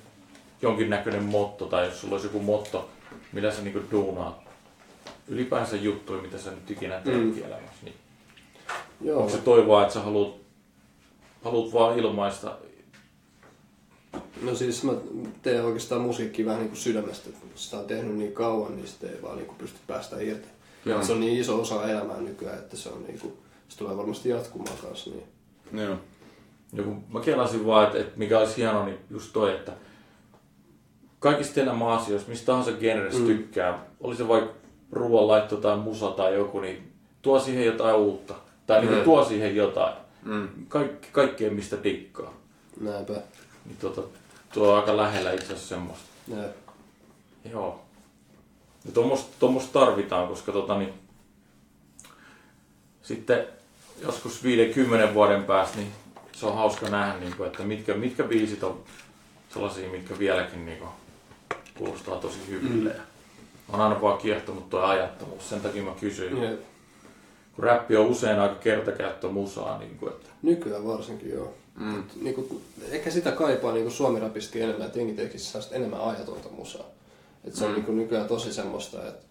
jonkinnäköinen 0.63 1.23
motto, 1.23 1.67
tai 1.67 1.87
jos 1.87 2.01
sulla 2.01 2.15
olisi 2.15 2.27
joku 2.27 2.41
motto, 2.41 2.91
millä 3.33 3.51
sä 3.51 3.63
niinku 3.63 3.81
duunaat 3.91 4.41
ylipäänsä 5.29 5.77
juttuja, 5.77 6.23
mitä 6.23 6.39
sä 6.39 6.51
nyt 6.51 6.71
ikinä 6.71 7.01
teet 7.01 7.17
mm. 7.17 7.39
elämässä, 7.39 7.83
niin 7.83 7.95
Joo. 9.01 9.19
Onko 9.19 9.31
se 9.31 9.39
toivoa, 9.39 9.83
että 9.83 9.95
sä 9.95 10.01
haluat, 10.01 10.35
haluat 11.45 11.73
vaan 11.73 11.99
ilmaista? 11.99 12.57
No 14.43 14.55
siis 14.55 14.85
mä 14.85 14.93
teen 15.43 15.65
oikeastaan 15.65 16.01
musiikkia 16.01 16.47
vähän 16.47 16.61
niin 16.61 16.69
kuin 16.69 16.79
sydämestä. 16.79 17.31
Kun 17.41 17.51
sitä 17.55 17.79
on 17.79 17.85
tehnyt 17.85 18.17
niin 18.17 18.33
kauan, 18.33 18.77
niin 18.77 18.89
sitä 18.89 19.07
ei 19.07 19.23
vaan 19.23 19.37
niin 19.37 19.47
kuin 19.47 19.59
pysty 19.59 19.79
päästä 19.87 20.21
irti. 20.21 20.49
Joo. 20.85 21.03
Se 21.03 21.13
on 21.13 21.21
niin 21.21 21.41
iso 21.41 21.61
osa 21.61 21.91
elämää 21.91 22.21
nykyään, 22.21 22.59
että 22.59 22.77
se, 22.77 22.89
on 22.89 23.03
niin 23.03 23.19
kuin, 23.19 23.33
se 23.69 23.79
tulee 23.79 23.97
varmasti 23.97 24.29
jatkumaan 24.29 24.79
kanssa. 24.83 25.11
Niin. 25.11 25.83
Joo. 25.85 25.97
Joku, 26.73 26.97
mä 27.09 27.21
kelasin 27.21 27.67
vaan, 27.67 27.87
että, 27.87 27.99
että 27.99 28.19
mikä 28.19 28.39
olisi 28.39 28.57
hienoa, 28.57 28.85
niin 28.85 28.99
just 29.11 29.33
toi, 29.33 29.55
että 29.55 29.73
kaikista 31.19 31.61
elämän 31.61 31.89
asioista, 31.89 32.31
mistä 32.31 32.47
tahansa 32.47 32.73
genrestä 32.73 33.21
mm. 33.21 33.27
tykkää, 33.27 33.87
oli 34.01 34.17
se 34.17 34.29
vaikka 34.29 34.55
ruoanlaitto 34.93 35.57
tai 35.57 35.77
musa 35.77 36.11
tai 36.11 36.35
joku, 36.35 36.61
niin 36.61 36.93
tuo 37.23 37.41
siihen 37.41 37.67
jotain 37.67 37.97
uutta 37.97 38.35
Tai 38.71 38.81
niinku 38.81 38.97
Mm. 38.97 39.05
tuo 39.05 39.25
siihen 39.25 39.57
jotain. 39.57 39.95
Mm. 40.23 40.49
Kaikki, 40.69 41.09
kaikkea 41.13 41.51
mistä 41.51 41.77
dikkaa. 41.85 42.35
Näinpä. 42.81 43.13
Niin 43.65 43.77
tota, 43.81 44.03
tuo 44.55 44.73
on 44.73 44.77
aika 44.77 44.97
lähellä 44.97 45.33
itse 45.33 45.45
asiassa 45.47 45.69
semmoista. 45.69 46.05
Näin. 46.29 46.51
Joo. 47.53 47.81
Ja 48.85 48.93
tuommoista 48.93 49.29
tuommoista 49.39 49.81
tarvitaan, 49.81 50.29
koska 50.29 50.53
tota 50.53 50.79
niin, 50.79 50.95
sitten 53.03 53.47
joskus 54.03 54.45
50 54.45 55.15
vuoden 55.15 55.45
päästä, 55.45 55.77
niin 55.77 55.93
se 56.33 56.47
on 56.47 56.55
hauska 56.57 56.89
nähdä, 56.89 57.19
niin 57.21 57.37
kuin, 57.37 57.47
että 57.47 57.63
mitkä, 57.63 57.95
mitkä 57.95 58.25
biisit 58.25 58.63
on 58.65 58.85
sellaisia, 59.55 59.91
mitkä 59.91 60.19
vieläkin 60.19 60.67
niin 60.67 60.79
kuin, 60.79 60.91
kuulostaa 61.79 62.17
tosi 62.17 62.39
hyville. 62.49 62.91
Mm. 62.91 63.01
On 63.75 63.81
aina 63.81 64.01
vaan 64.01 64.19
kiehtonut 64.19 64.71
tuo 64.71 64.81
ajattomuus, 64.81 65.49
sen 65.49 65.61
takia 65.61 65.83
mä 65.83 65.91
kysyin. 66.01 66.43
Jep. 66.43 66.61
Kun 67.61 67.67
räppi 67.69 67.97
on 67.97 68.07
usein 68.07 68.39
aika 68.39 68.55
kertakäyttömusaa, 68.55 69.79
niin 69.79 69.97
kuin, 69.99 70.13
että 70.13 70.29
Nykyään 70.43 70.87
varsinkin 70.87 71.31
joo. 71.31 71.55
Mm. 71.81 72.03
Niinku, 72.23 72.61
ehkä 72.91 73.11
sitä 73.11 73.33
kaipaa 73.33 73.73
niinku 73.73 73.91
suomirapisti 73.91 74.61
enemmän, 74.61 74.87
että 74.87 74.99
jengi 74.99 75.13
tekisi 75.15 75.59
enemmän 75.73 76.01
ajatonta 76.01 76.49
musaa. 76.49 76.85
Et 77.45 77.55
se 77.55 77.65
on 77.65 77.75
niinku 77.75 77.93
nykyään 77.93 78.29
tosi 78.29 78.53
semmoista, 78.53 79.09
että 79.09 79.25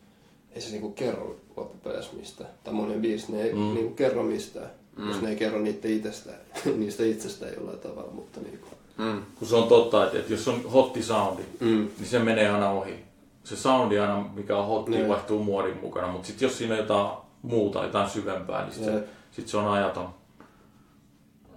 ei 0.56 0.62
se 0.62 0.72
niinku 0.72 0.92
kerro 0.92 1.36
loppupeleissä 1.58 2.12
mistään. 2.18 2.50
Tai 2.64 2.74
monen 2.74 3.02
biisi, 3.02 3.32
ne 3.32 3.42
ei 3.44 3.54
mm. 3.54 3.74
niinku 3.74 3.94
kerro 3.94 4.24
mistään. 4.24 4.70
Mm. 4.98 5.08
Jos 5.08 5.22
ne 5.22 5.30
ei 5.30 5.36
kerro 5.36 5.60
niitä 5.60 5.88
itsestä, 5.88 6.32
niistä 6.78 7.04
itsestään 7.04 7.54
jollain 7.54 7.80
tavalla, 7.80 8.12
mutta 8.12 8.40
niinku. 8.42 8.68
Mm. 8.98 9.22
kun 9.40 9.48
se 9.48 9.56
on 9.56 9.68
totta, 9.68 10.06
että, 10.06 10.20
että 10.20 10.34
jos 10.34 10.48
on 10.48 10.64
hotti 10.64 11.04
soundi, 11.04 11.44
Mm. 11.60 11.88
niin 11.98 12.08
se 12.08 12.20
menee 12.20 12.50
aina 12.50 12.72
ohi. 12.72 12.96
Se 13.44 13.56
soundi 13.56 14.00
aina, 14.00 14.30
mikä 14.36 14.58
on 14.58 14.68
hotti, 14.68 14.92
Niin. 14.92 15.08
vaihtuu 15.08 15.44
muodin 15.44 15.78
mukana, 15.82 16.08
mutta 16.08 16.28
sitten 16.28 16.46
jos 16.46 16.58
siinä 16.58 16.74
on 16.74 16.80
jotain 16.80 17.29
muuta, 17.42 17.84
jotain 17.84 18.10
syvempää, 18.10 18.64
niin 18.64 18.74
sitten 18.74 18.94
se, 18.94 19.08
sit 19.32 19.48
se 19.48 19.58
on 19.58 19.68
ajaton. 19.68 20.14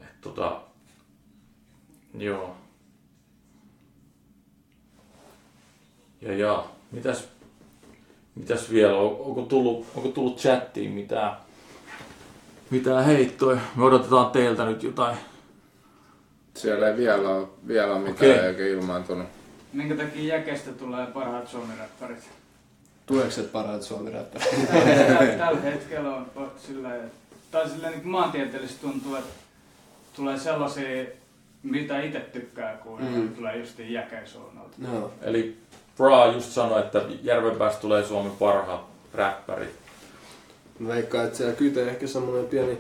Et 0.03 0.21
tota, 0.21 0.61
joo. 2.15 2.57
Ja 6.21 6.37
ja, 6.37 6.65
mitäs, 6.93 7.29
mitäs 8.35 8.71
vielä, 8.71 8.97
on- 8.97 9.17
onko 9.21 9.43
tullut, 9.43 9.87
onko 9.95 10.09
tullut 10.09 10.39
chattiin 10.39 10.91
mitään, 10.91 11.37
mitään 12.71 13.05
heittoja? 13.05 13.61
Me 13.77 13.85
odotetaan 13.85 14.31
teiltä 14.31 14.65
nyt 14.65 14.83
jotain. 14.83 15.17
Siellä 16.55 16.89
ei 16.89 16.97
vielä 16.97 17.29
ole, 17.29 17.49
vielä 17.67 17.93
ole 17.95 18.11
mitään 18.11 18.33
okay. 18.33 18.47
eikä 18.49 18.67
ilmaantunut. 18.67 19.27
Minkä 19.73 19.97
takia 19.97 20.37
jäkestä 20.37 20.73
tulee 20.73 21.07
parhaat 21.07 21.49
suomiräppärit? 23.07 23.07
Tuekset 23.07 23.53
parhaat 23.53 23.83
suomiräppärit. 23.83 24.69
Tällä 24.69 25.33
tällä 25.39 25.61
hetkellä 25.61 26.15
on 26.17 26.27
sillä 26.67 26.91
tai 27.51 27.69
sillä 27.71 27.91
niin 27.91 28.09
maantieteellisesti 28.09 28.81
tuntuu, 28.81 29.15
että 29.17 29.31
tulee 30.17 30.39
sellaisia, 30.39 31.05
mitä 31.63 32.01
itse 32.03 32.21
tykkää 32.21 32.77
kuunnella, 32.77 33.19
Mm. 33.19 33.29
tulee 33.35 33.57
justiin 33.57 33.93
jäkeisuunnalta. 33.93 34.71
no. 34.79 35.11
Eli 35.23 35.57
Bra 35.97 36.27
just 36.33 36.51
sanoi, 36.51 36.81
että 36.81 37.03
Järvenpäästä 37.23 37.81
tulee 37.81 38.05
Suomen 38.05 38.33
parhaat 38.33 38.81
räppärit. 39.15 39.71
Mä 40.79 40.89
veikkaan, 40.89 41.25
että 41.25 41.37
siellä 41.37 41.55
kytee 41.55 41.89
ehkä 41.89 42.07
semmoinen 42.07 42.47
pieni 42.47 42.79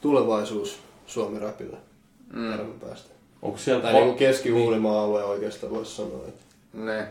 tulevaisuus 0.00 0.78
suomirapille 1.06 1.76
mm. 2.32 2.80
päästä. 2.80 3.10
Onko 3.42 3.58
siellä, 3.58 3.82
Tai 3.82 3.92
va- 3.94 3.98
niinku 4.00 4.18
keski-Uulimaan 4.18 5.04
alue 5.04 5.24
oikeastaan 5.24 5.72
voisi 5.72 5.96
sanoa. 5.96 6.28
Että 6.28 6.44
Ne. 6.72 7.08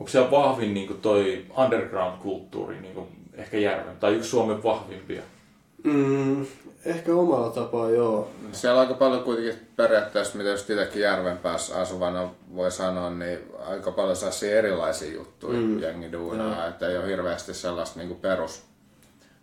Onko 0.00 0.10
siellä 0.10 0.30
vahvin 0.30 0.74
niin 0.74 0.98
toi 1.02 1.44
underground-kulttuuri, 1.56 2.80
niin 2.80 3.08
ehkä 3.34 3.58
Järven, 3.58 3.96
tai 3.96 4.14
yksi 4.14 4.30
Suomen 4.30 4.62
vahvimpia? 4.62 5.22
Mm, 5.84 6.46
ehkä 6.84 7.14
omalla 7.14 7.50
tapaa 7.50 7.90
joo. 7.90 8.30
Siellä 8.52 8.80
on 8.80 8.86
aika 8.86 8.98
paljon 8.98 9.24
kuitenkin 9.24 9.66
periaatteessa, 9.76 10.38
mitä 10.38 10.50
just 10.50 10.70
itsekin 10.70 11.02
Järvenpäässä 11.02 11.80
asuvana 11.80 12.30
voi 12.54 12.70
sanoa, 12.70 13.10
niin 13.10 13.38
aika 13.66 13.92
paljon 13.92 14.16
sellaisia 14.16 14.58
erilaisia 14.58 15.12
juttuja 15.14 15.60
mm. 15.60 15.82
jengi 15.82 16.12
duunaa, 16.12 16.66
että 16.66 16.88
ei 16.88 16.98
ole 16.98 17.06
hirveästi 17.06 17.54
sellaista 17.54 17.98
niinku 17.98 18.14
perus, 18.14 18.62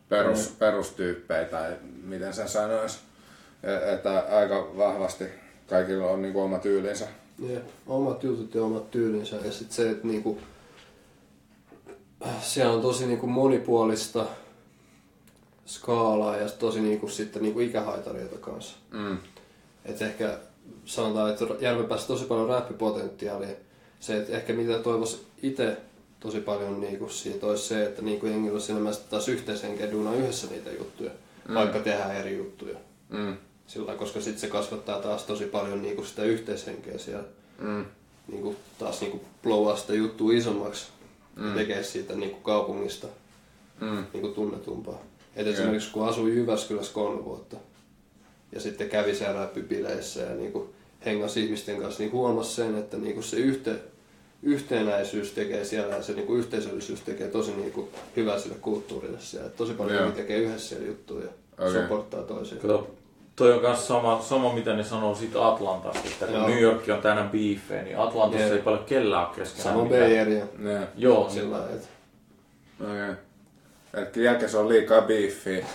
perus, 0.09 0.55
perustyyppejä 0.59 1.45
tai 1.45 1.71
miten 2.03 2.33
sen 2.33 2.49
sanoisi. 2.49 2.99
E- 3.63 3.93
Että 3.93 4.23
aika 4.31 4.67
vahvasti 4.77 5.25
kaikilla 5.69 6.07
on 6.07 6.21
niinku 6.21 6.41
oma 6.41 6.57
tyylinsä. 6.59 7.07
Ja 7.39 7.59
omat 7.87 8.23
jutut 8.23 8.55
ja 8.55 8.63
omat 8.63 8.91
tyylinsä. 8.91 9.35
Ja 9.35 9.51
sitten 9.51 9.75
se, 9.75 9.89
että 9.89 10.07
niinku, 10.07 10.37
siellä 12.41 12.73
on 12.73 12.81
tosi 12.81 13.07
niinku 13.07 13.27
monipuolista 13.27 14.25
skaalaa 15.65 16.37
ja 16.37 16.49
tosi 16.49 16.81
niinku 16.81 17.07
sitten 17.07 17.41
niinku 17.41 17.59
ikähaitareita 17.59 18.37
kanssa. 18.37 18.77
Mm. 18.91 19.17
Et 19.85 20.01
ehkä 20.01 20.39
sanotaan, 20.85 21.31
että 21.31 21.45
Järvenpäässä 21.59 22.07
tosi 22.07 22.25
paljon 22.25 22.49
räppipotentiaalia. 22.49 23.55
Se, 23.99 24.17
että 24.17 24.33
ehkä 24.33 24.53
mitä 24.53 24.79
toivoisi 24.79 25.25
itse 25.41 25.77
tosi 26.19 26.39
paljon 26.39 26.81
niinku 26.81 27.09
siitä 27.09 27.45
olisi 27.45 27.63
se, 27.63 27.85
että 27.85 28.01
niinku 28.01 28.25
jengillä 28.25 28.53
olisi 28.53 28.71
enemmän 28.71 28.93
taas 29.09 29.27
duunaa 29.91 30.15
yhdessä 30.15 30.47
niitä 30.47 30.71
juttuja, 30.71 31.11
mm. 31.47 31.53
vaikka 31.53 31.79
tehdään 31.79 32.15
eri 32.15 32.37
juttuja. 32.37 32.77
Mm. 33.09 33.37
Sillä 33.67 33.95
koska 33.95 34.21
sitten 34.21 34.41
se 34.41 34.47
kasvattaa 34.47 35.01
taas 35.01 35.23
tosi 35.23 35.45
paljon 35.45 35.81
niinku 35.81 36.03
sitä 36.03 36.23
yhteishenkeä 36.23 36.97
siellä. 36.97 37.27
Mm. 37.59 37.85
Niinku, 38.27 38.55
taas 38.79 39.01
niinku 39.01 39.21
blowaa 39.43 39.77
sitä 39.77 39.93
juttua 39.93 40.33
isommaksi 40.33 40.87
mm. 41.35 41.49
ja 41.49 41.55
tekee 41.55 41.83
siitä 41.83 42.15
niinku 42.15 42.39
kaupungista 42.39 43.07
Mm. 43.81 44.03
niinku 44.13 44.27
tunnetumpaa. 44.27 45.01
Et 45.35 45.47
esimerkiksi 45.47 45.91
kun 45.91 46.07
asui 46.07 46.35
Jyväskylässä 46.35 46.93
kolme 46.93 47.25
vuotta 47.25 47.57
ja 48.51 48.59
sitten 48.59 48.89
kävi 48.89 49.15
siellä 49.15 49.39
räppibileissä 49.39 50.21
ja 50.21 50.35
niinku 50.35 50.69
hengasi 51.05 51.43
ihmisten 51.43 51.81
kanssa, 51.81 52.03
niin 52.03 52.11
huomasi 52.11 52.55
sen, 52.55 52.77
että 52.77 52.97
niinku 52.97 53.21
se 53.21 53.37
yhte, 53.37 53.75
yhtenäisyys 54.43 55.31
tekee 55.31 55.65
siellä 55.65 55.95
ja 55.95 56.03
se 56.03 56.13
niinku 56.13 56.35
yhteisöllisyys 56.35 57.01
tekee 57.01 57.27
tosi 57.27 57.51
niinku 57.51 57.89
hyvää 58.15 58.39
sille 58.39 58.55
kulttuurille 58.61 59.19
siellä. 59.19 59.47
Et 59.47 59.55
tosi 59.55 59.73
paljon 59.73 59.97
jengi 59.97 60.15
tekee 60.15 60.37
yhdessä 60.37 60.69
siellä 60.69 60.87
juttuja 60.87 61.25
ja 61.25 61.31
okay. 61.65 61.81
supporttaa 61.81 62.23
toisiaan. 62.23 62.87
Toi 63.37 63.53
on 63.53 63.61
myös 63.61 63.87
sama, 63.87 64.21
sama, 64.21 64.53
mitä 64.53 64.73
ne 64.73 64.83
sanoo 64.83 65.15
siitä 65.15 65.47
Atlantasta, 65.47 65.99
että 66.11 66.25
kun 66.25 66.35
Joo. 66.35 66.47
New 66.47 66.59
York 66.61 66.83
on 66.93 67.01
täynnä 67.01 67.23
beefejä, 67.23 67.83
niin 67.83 67.99
Atlantassa 67.99 68.45
Jep. 68.45 68.53
ei 68.55 68.61
paljon 68.61 68.85
kellään 68.85 69.27
ole 69.27 69.35
keskenään 69.35 69.73
Sama 69.73 69.83
mitään. 69.83 70.01
Bay 70.09 70.19
Area. 70.19 70.45
Ne. 70.57 70.87
Joo, 70.95 71.23
niin, 71.23 71.31
Sillä 71.31 71.57
lailla, 71.57 71.73
että 71.75 71.87
Okei. 72.83 74.03
Että 74.03 74.19
jäkes 74.19 74.55
on 74.55 74.69
liikaa 74.69 75.01
biiffiä. 75.01 75.65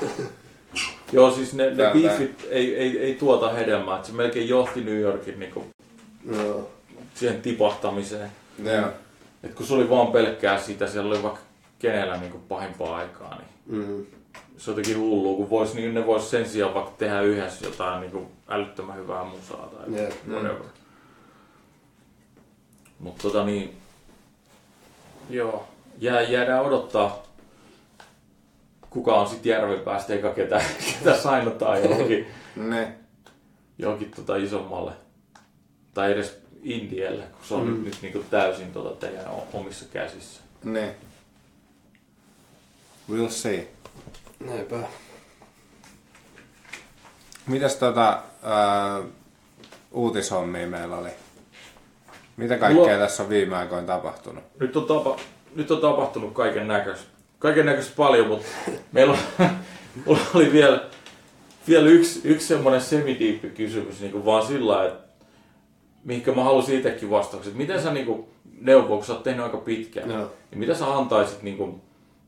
joo, 1.13 1.31
siis 1.31 1.55
ne, 1.55 1.71
ne 1.71 1.91
beefit 1.93 2.47
ei, 2.51 2.77
ei, 2.77 2.99
ei 2.99 3.15
tuota 3.15 3.49
hedelmää, 3.53 3.97
että 3.97 4.09
se 4.09 4.15
melkein 4.15 4.49
johti 4.49 4.81
New 4.85 5.01
Yorkin 5.01 5.39
niinku 5.39 5.67
Joo. 6.37 6.71
siihen 7.15 7.43
tipahtamiseen. 7.43 8.31
Joo. 8.65 8.87
Et 9.43 9.55
kun 9.55 9.67
se 9.67 9.75
oli 9.75 9.91
vaan 9.91 10.07
pelkkää 10.07 10.59
sitä, 10.61 10.87
siellä 10.87 11.11
oli 11.15 11.23
vaikka 11.23 11.41
kenellä 11.79 12.17
niinku 12.17 12.39
pahimpaa 12.49 12.97
aikaa, 12.97 13.39
niin 13.39 13.49
Mm. 13.67 14.07
Se 14.63 14.71
on 14.71 14.77
jotenkin 14.77 15.03
hullua, 15.03 15.37
kun 15.37 15.51
vois, 15.51 15.75
niin 15.75 15.95
ne 15.95 16.07
vois 16.07 16.31
sen 16.31 16.49
sijaan 16.49 16.75
vaikka 16.75 16.93
tehdä 16.99 17.21
yhdessä 17.21 17.67
jotain 17.67 18.01
niinku 18.01 18.31
älyttömän 18.49 18.97
hyvää 18.97 19.25
musaa 19.25 19.67
tai 19.67 20.01
Jep. 20.01 20.13
whatever. 20.29 20.63
Mutta 22.99 23.23
tota 23.23 23.45
niin, 23.45 23.77
joo, 25.31 25.69
Jää, 25.99 26.21
jäädään 26.21 26.65
odottaa, 26.65 27.23
kuka 28.91 29.15
on 29.15 29.29
sitten 29.29 29.51
järven 29.51 29.81
päästä 29.81 30.13
eikä 30.13 30.31
ketä, 30.31 30.63
ketä 30.99 31.17
sainotaan 31.17 31.83
johonkin, 31.83 32.27
Ne. 32.57 32.95
johonkin 33.79 34.11
tota 34.11 34.37
isommalle. 34.37 34.93
Tai 35.95 36.13
edes 36.13 36.39
Indielle, 36.63 37.23
kun 37.23 37.45
se 37.49 37.55
on 37.55 37.67
mm. 37.67 37.75
nyt, 37.75 37.85
nyt 37.85 37.99
niinku 38.03 38.25
täysin 38.31 38.73
tota 38.73 38.97
teidän 39.07 39.27
omissa 39.53 39.85
käsissä. 39.93 40.41
Ne. 40.65 40.95
We'll 43.11 43.31
see. 43.31 43.69
Näinpä. 44.47 44.77
Mitäs 47.47 47.77
tota 47.77 48.23
ää, 48.43 49.03
uutishommia 49.93 50.67
meillä 50.67 50.97
oli? 50.97 51.09
Mitä 52.37 52.57
kaikkea 52.59 52.85
Mulla- 52.85 52.99
tässä 52.99 53.23
on 53.23 53.29
viime 53.29 53.57
aikoina 53.57 53.87
tapahtunut? 53.87 54.45
Nyt 54.61 54.77
on, 54.77 54.87
tapa, 54.87 55.17
nyt 55.55 55.71
on 55.71 55.81
tapahtunut 55.81 56.33
kaiken 56.33 56.69
näköistä. 56.69 57.07
Kaiken 57.39 57.67
näköistä 57.67 57.93
paljon, 57.97 58.27
mutta 58.27 58.47
meillä 58.93 59.13
on, 59.13 59.19
mulla 60.07 60.21
oli 60.35 60.53
vielä, 60.53 60.85
vielä 61.69 61.89
yksi, 61.89 62.21
yksi 62.25 62.47
semmoinen 62.47 62.81
semidiippi 62.81 63.51
kysymys 63.51 64.01
niin 64.01 64.13
kuin 64.13 64.25
vaan 64.25 64.47
sillä 64.47 64.73
lailla, 64.73 64.93
että 64.93 65.13
mihinkä 66.05 66.33
mä 66.33 66.45
halusin 66.45 66.77
itsekin 66.77 67.11
vastaukset. 67.11 67.55
Miten 67.55 67.83
sä 67.83 67.93
niin 67.93 68.07
kuin, 68.07 68.25
neuvoo, 68.61 68.97
kun 68.97 69.07
sä 69.07 69.13
oot 69.13 69.23
tehnyt 69.23 69.45
aika 69.45 69.57
pitkään, 69.57 70.11
Joo. 70.11 70.31
niin 70.51 70.59
mitä 70.59 70.75
sä 70.75 70.97
antaisit 70.97 71.43
niin 71.43 71.57
kuin, 71.57 71.83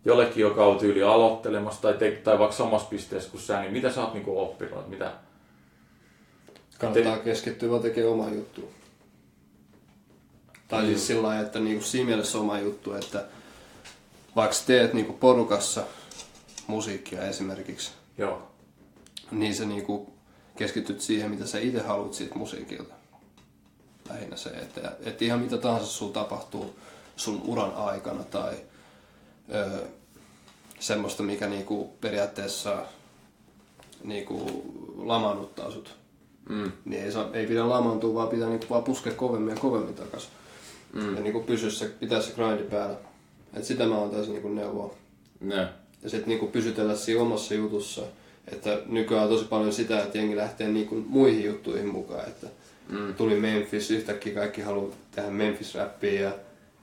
jollekin, 0.04 0.40
joka 0.40 0.66
on 0.66 0.78
tyyli 0.78 1.02
aloittelemassa 1.02 1.82
tai, 1.82 1.94
te, 1.94 2.10
tai 2.10 2.38
vaikka 2.38 2.56
samassa 2.56 2.88
pisteessä 2.88 3.30
kuin 3.30 3.40
sä, 3.40 3.60
niin 3.60 3.72
mitä 3.72 3.92
sä 3.92 4.00
oot 4.00 4.14
niin 4.14 4.24
kuin, 4.24 4.38
oppinut? 4.38 4.88
Mitä, 4.88 5.12
Kannattaa 6.78 7.18
keskittyä 7.18 7.70
vaan 7.70 7.82
tekemään 7.82 8.12
oma 8.12 8.28
juttu. 8.28 8.70
Tai 10.68 10.86
siis 10.86 11.06
sillä 11.06 11.22
lailla, 11.22 11.46
että 11.46 11.58
niinku 11.58 11.84
siinä 11.84 12.06
mielessä 12.06 12.38
oma 12.38 12.58
juttu, 12.58 12.92
että 12.92 13.24
vaikka 14.36 14.56
teet 14.66 14.92
niinku 14.94 15.12
porukassa 15.12 15.84
musiikkia 16.66 17.22
esimerkiksi, 17.22 17.90
joo, 18.18 18.42
niin 19.30 19.54
sä 19.54 19.64
niinku 19.64 20.12
keskityt 20.56 21.00
siihen, 21.00 21.30
mitä 21.30 21.46
sä 21.46 21.58
itse 21.58 21.80
haluat 21.80 22.14
siitä 22.14 22.34
musiikilta. 22.34 22.94
Lähinnä 24.08 24.36
se, 24.36 24.50
että, 24.50 24.92
että 25.00 25.24
ihan 25.24 25.40
mitä 25.40 25.58
tahansa 25.58 25.86
sun 25.86 26.12
tapahtuu 26.12 26.78
sun 27.16 27.42
uran 27.44 27.74
aikana 27.74 28.24
tai 28.24 28.54
ö, 29.54 29.86
semmoista, 30.80 31.22
mikä 31.22 31.46
niinku 31.46 31.96
periaatteessa 32.00 32.86
niinku 34.04 34.62
lamaannuttaa 34.96 35.70
sut. 35.70 35.96
Mm. 36.48 36.72
Niin 36.84 37.02
ei, 37.02 37.12
saa, 37.12 37.30
ei 37.32 37.46
pidä 37.46 37.68
lamaantua, 37.68 38.14
vaan 38.14 38.28
pitää 38.28 38.48
niinku 38.48 38.66
vaan 38.70 38.84
puskea 38.84 39.12
kovemmin 39.12 39.54
ja 39.54 39.60
kovemmin 39.60 39.94
takaisin. 39.94 40.30
Mm. 40.92 41.14
Ja 41.14 41.20
niinku 41.20 41.40
pysyä 41.40 41.70
se, 41.70 41.86
pitää 41.88 42.22
se 42.22 42.32
grindi 42.32 42.62
päällä. 42.62 42.96
Et 43.54 43.64
sitä 43.64 43.86
mä 43.86 43.94
taas 44.12 44.28
niinku 44.28 44.48
neuvoa. 44.48 44.94
Ne. 45.40 45.68
Ja 46.02 46.10
sitten 46.10 46.28
niinku 46.28 46.46
pysytellä 46.46 46.96
siinä 46.96 47.22
omassa 47.22 47.54
jutussa. 47.54 48.02
Että 48.52 48.78
nykyään 48.86 49.24
on 49.24 49.30
tosi 49.30 49.44
paljon 49.44 49.72
sitä, 49.72 50.02
että 50.02 50.18
jengi 50.18 50.36
lähtee 50.36 50.68
niinku 50.68 50.94
muihin 50.94 51.44
juttuihin 51.44 51.88
mukaan. 51.88 52.28
Että 52.28 52.46
mm. 52.88 53.14
tuli 53.14 53.40
Memphis, 53.40 53.90
yhtäkkiä 53.90 54.34
kaikki 54.34 54.62
haluaa 54.62 54.94
tehdä 55.10 55.28
Memphis-räppiä 55.30 56.20
ja 56.20 56.32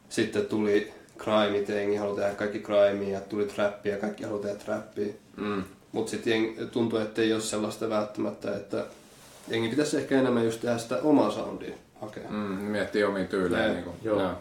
sitten 0.09 0.45
tuli 0.45 0.93
crime, 1.23 1.57
ja 1.57 1.75
jengi 1.75 1.95
haluaa 1.95 2.15
tehdä 2.15 2.33
kaikki 2.33 2.59
crimea 2.59 3.09
ja 3.09 3.21
tuli 3.21 3.45
trappia 3.45 3.91
ja 3.91 3.99
kaikki 3.99 4.23
haluaa 4.23 4.41
tehdä 4.41 4.55
trappia. 4.55 5.13
Mm. 5.37 5.63
Mutta 5.91 6.11
sitten 6.11 6.69
tuntuu, 6.71 6.99
että 6.99 7.21
ei 7.21 7.33
ole 7.33 7.41
sellaista 7.41 7.89
välttämättä, 7.89 8.55
että 8.55 8.85
jengi 9.47 9.69
pitäisi 9.69 9.97
ehkä 9.97 10.19
enemmän 10.19 10.45
just 10.45 10.61
tehdä 10.61 10.77
sitä 10.77 10.99
omaa 11.03 11.31
soundia 11.31 11.75
hakea. 12.01 12.29
Mm, 12.29 12.37
miettii 12.63 13.03
omiin 13.03 13.27
tyylejä. 13.27 13.67
Niin 13.67 13.83
kuin, 13.83 13.95
Joo. 14.03 14.19
Joo. 14.21 14.33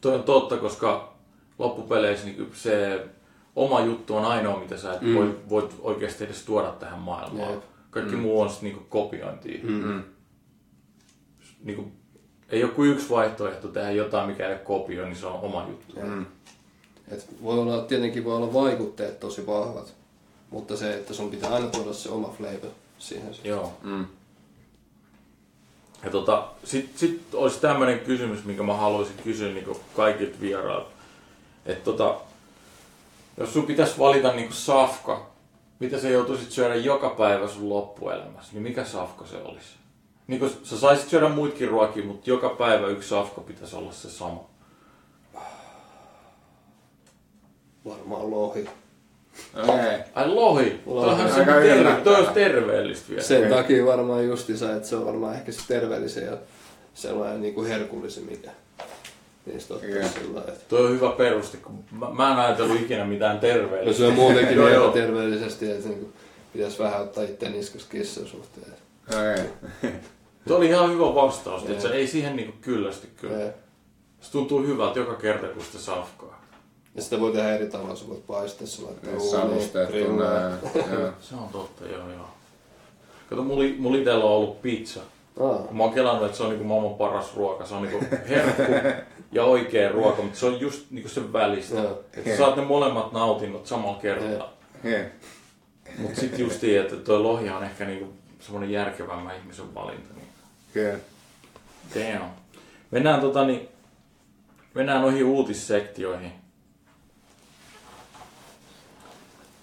Toi 0.00 0.14
on 0.14 0.22
totta, 0.22 0.56
koska 0.56 1.14
loppupeleissä 1.58 2.26
niin 2.26 2.50
se 2.54 3.06
oma 3.56 3.80
juttu 3.80 4.16
on 4.16 4.24
ainoa, 4.24 4.60
mitä 4.60 4.76
sä 4.76 4.94
et 4.94 5.00
mm. 5.00 5.14
voit, 5.14 5.48
voit 5.48 5.74
oikeasti 5.80 6.24
edes 6.24 6.44
tuoda 6.44 6.72
tähän 6.72 6.98
maailmaan. 6.98 7.50
Jep. 7.52 7.62
Kaikki 7.90 8.16
mm. 8.16 8.20
muu 8.22 8.40
on 8.40 8.50
sitten 8.50 8.68
niinku 8.68 8.84
kopiointia. 8.88 9.60
Mm. 9.62 10.02
Niinku, 11.64 11.92
ei 12.52 12.64
ole 12.64 12.72
kuin 12.72 12.90
yksi 12.90 13.10
vaihtoehto 13.10 13.68
tehdä 13.68 13.90
jotain, 13.90 14.30
mikä 14.30 14.46
ei 14.46 14.52
ole 14.52 14.60
kopio, 14.60 15.04
niin 15.04 15.16
se 15.16 15.26
on 15.26 15.40
oma 15.40 15.66
juttu. 15.68 16.00
Mm. 16.02 16.26
Et 17.08 17.26
voi 17.42 17.58
olla, 17.58 17.82
tietenkin 17.82 18.24
voi 18.24 18.36
olla 18.36 18.52
vaikutteet 18.52 19.20
tosi 19.20 19.46
vahvat, 19.46 19.94
mutta 20.50 20.76
se, 20.76 20.94
että 20.94 21.14
sun 21.14 21.30
pitää 21.30 21.50
aina 21.50 21.66
tuoda 21.66 21.92
se 21.92 22.08
oma 22.08 22.34
flavor 22.38 22.70
siihen. 22.98 23.34
Joo. 23.44 23.72
Mm. 23.82 24.06
Ja 26.04 26.10
tota, 26.10 26.48
sitten 26.64 26.98
sit 26.98 27.34
olisi 27.34 27.60
tämmöinen 27.60 28.00
kysymys, 28.00 28.44
minkä 28.44 28.62
mä 28.62 28.74
haluaisin 28.74 29.16
kysyä 29.24 29.52
niin 29.52 29.76
kaikilta 29.96 30.40
vierailta. 30.40 30.90
Että 31.66 31.84
tota, 31.84 32.20
jos 33.36 33.52
sun 33.52 33.66
pitäisi 33.66 33.98
valita 33.98 34.32
niin 34.32 34.52
safka, 34.52 35.30
mitä 35.78 36.00
sä 36.00 36.08
joutuisit 36.08 36.50
syödä 36.50 36.74
joka 36.74 37.10
päivä 37.10 37.48
sun 37.48 37.68
loppuelämässä, 37.68 38.52
niin 38.52 38.62
mikä 38.62 38.84
safka 38.84 39.26
se 39.26 39.36
olisi? 39.36 39.81
Niin 40.32 40.40
kun 40.40 40.50
sä 40.62 40.78
saisit 40.78 41.08
syödä 41.08 41.28
muitkin 41.28 41.68
ruokia, 41.68 42.04
mutta 42.04 42.30
joka 42.30 42.48
päivä 42.48 42.86
yksi 42.86 43.08
safka 43.08 43.40
pitäisi 43.40 43.76
olla 43.76 43.92
se 43.92 44.10
sama. 44.10 44.50
Varmaan 47.84 48.30
lohi. 48.30 48.68
Okay. 49.62 49.98
Ai 50.14 50.28
lohi? 50.28 50.80
lohi. 50.86 51.32
se 51.32 51.44
terve, 51.44 52.00
toi 52.04 52.16
olisi 52.16 52.32
terveellistä 52.32 53.08
vielä. 53.08 53.22
Sen 53.22 53.50
takia 53.50 53.86
varmaan 53.86 54.26
justiinsa, 54.26 54.76
että 54.76 54.88
se 54.88 54.96
on 54.96 55.06
varmaan 55.06 55.34
ehkä 55.34 55.52
se 55.52 55.60
terveellisen 55.68 56.26
ja 56.26 56.36
sellainen 56.94 57.42
niin 57.42 57.54
kuin 57.54 57.68
herkullisen, 57.68 58.24
mikä 58.24 58.50
niistä 59.46 59.74
ottaa 59.74 59.88
yeah. 59.88 60.14
sillä 60.14 60.40
että... 60.40 60.64
Toi 60.68 60.86
on 60.86 60.92
hyvä 60.92 61.10
peruste, 61.10 61.56
kun 61.56 61.84
mä, 61.90 62.10
mä 62.10 62.32
en 62.32 62.38
ajatellut 62.38 62.80
ikinä 62.80 63.04
mitään 63.04 63.40
terveellistä. 63.40 63.90
No 63.90 63.92
se 63.92 64.06
on 64.06 64.14
muutenkin 64.28 64.56
joo, 64.72 64.90
terveellisesti, 64.92 65.70
että 65.70 65.88
niin 65.88 65.98
kuin, 65.98 66.12
pitäisi 66.52 66.78
vähän 66.78 67.00
ottaa 67.02 67.24
itse 67.24 67.48
niskas 67.48 67.84
kissan 67.84 68.26
suhteen. 68.26 68.72
Okay. 69.08 69.92
Tuo 70.48 70.56
oli 70.56 70.68
ihan 70.68 70.90
hyvä 70.90 71.14
vastaus, 71.14 71.70
että 71.70 71.88
ei 71.88 72.06
siihen 72.06 72.36
niinku 72.36 72.54
kyllästy 72.60 73.08
kyllä. 73.16 73.36
Yeah. 73.36 73.54
Se 74.20 74.32
tuntuu 74.32 74.62
hyvältä 74.62 74.98
joka 74.98 75.14
kerta, 75.14 75.46
kun 75.46 75.62
sitä 75.64 75.78
safkaa. 75.78 76.42
Ja 76.94 77.02
sitä 77.02 77.20
voi 77.20 77.32
tehdä 77.32 77.54
eri 77.54 77.66
tavalla, 77.66 77.96
sä 77.96 78.08
voit 78.08 78.26
paistaa, 78.26 78.66
sä 78.66 78.82
laittaa 78.82 79.20
Savustettuna. 79.20 80.24
Se 81.20 81.34
on 81.34 81.48
totta, 81.52 81.86
joo 81.86 82.10
joo. 82.10 82.28
Kato, 83.30 83.42
mulla, 83.42 83.64
mulla 83.78 83.98
itsellä 83.98 84.24
on 84.24 84.30
ollut 84.30 84.62
pizza. 84.62 85.00
Ah. 85.40 85.70
Mä 85.70 85.82
oon 85.82 85.92
kelannut, 85.92 86.24
että 86.24 86.36
se 86.36 86.42
on 86.42 86.48
niinku 86.48 86.64
maailman 86.64 86.94
paras 86.94 87.36
ruoka. 87.36 87.66
Se 87.66 87.74
on 87.74 87.82
niinku 87.82 88.04
herkku 88.28 88.62
ja 89.32 89.44
oikea 89.44 89.92
ruoka, 89.92 90.22
mutta 90.22 90.38
se 90.38 90.46
on 90.46 90.60
just 90.60 90.90
niinku 90.90 91.08
sen 91.08 91.32
välistä. 91.32 91.80
Yeah. 91.80 91.92
Että 92.16 92.30
sä 92.30 92.36
saat 92.36 92.56
ne 92.56 92.64
molemmat 92.64 93.12
nautinnot 93.12 93.66
samalla 93.66 93.98
kertaa. 93.98 94.52
Yeah. 94.84 95.06
Mutta 95.98 96.20
sitten 96.20 96.40
just 96.40 96.62
niin, 96.62 96.80
että 96.80 96.96
toi 96.96 97.20
lohi 97.20 97.50
on 97.50 97.64
ehkä 97.64 97.84
niinku 97.84 98.12
semmonen 98.40 98.70
järkevämmä 98.70 99.34
ihmisen 99.34 99.74
valinta. 99.74 100.14
Yeah. 100.76 101.00
Damn. 101.94 102.30
Mennään 102.90 103.20
tota 103.20 103.44
niin, 103.44 103.68
mennään 104.74 105.02
noihin 105.02 105.24
uutissektioihin. 105.24 106.32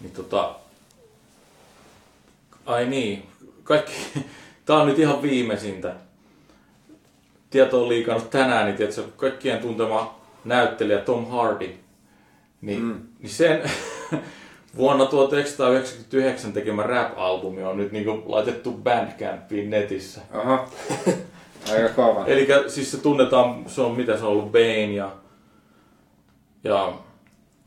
Niin 0.02 0.12
tota... 0.12 0.56
Ai 2.66 2.86
niin, 2.86 3.30
kaikki... 3.64 3.94
Tää 4.66 4.78
on 4.78 4.88
nyt 4.88 5.00
ihan 5.00 5.22
viimeisintä. 5.22 5.96
Tieto 7.50 7.82
on 7.82 7.90
liikannut 7.90 8.30
tänään, 8.30 8.66
niin 8.66 8.78
tiedätkö, 8.78 9.04
kaikkien 9.18 9.60
tuntema 9.60 10.20
näyttelijä 10.46 11.00
Tom 11.00 11.28
Hardy. 11.28 11.76
Niin, 12.62 12.82
mm. 12.82 13.02
niin 13.20 13.30
sen 13.30 13.72
vuonna 14.80 15.06
1999 15.06 16.54
tekemä 16.54 16.84
rap-albumi 16.84 17.64
on 17.64 17.78
nyt 17.78 17.92
niinku 17.92 18.24
laitettu 18.26 18.72
Bandcampiin 18.72 19.70
netissä. 19.70 20.22
Aha. 20.34 20.68
Aika 21.74 21.90
kova. 21.96 22.26
Eli 22.26 22.48
siis 22.68 22.92
se 22.92 22.98
tunnetaan, 22.98 23.70
se 23.70 23.82
on 23.82 23.96
mitä 23.96 24.18
se 24.18 24.24
on 24.24 24.32
ollut, 24.32 24.52
Bane 24.52 24.94
ja, 24.94 25.12
ja 26.64 26.94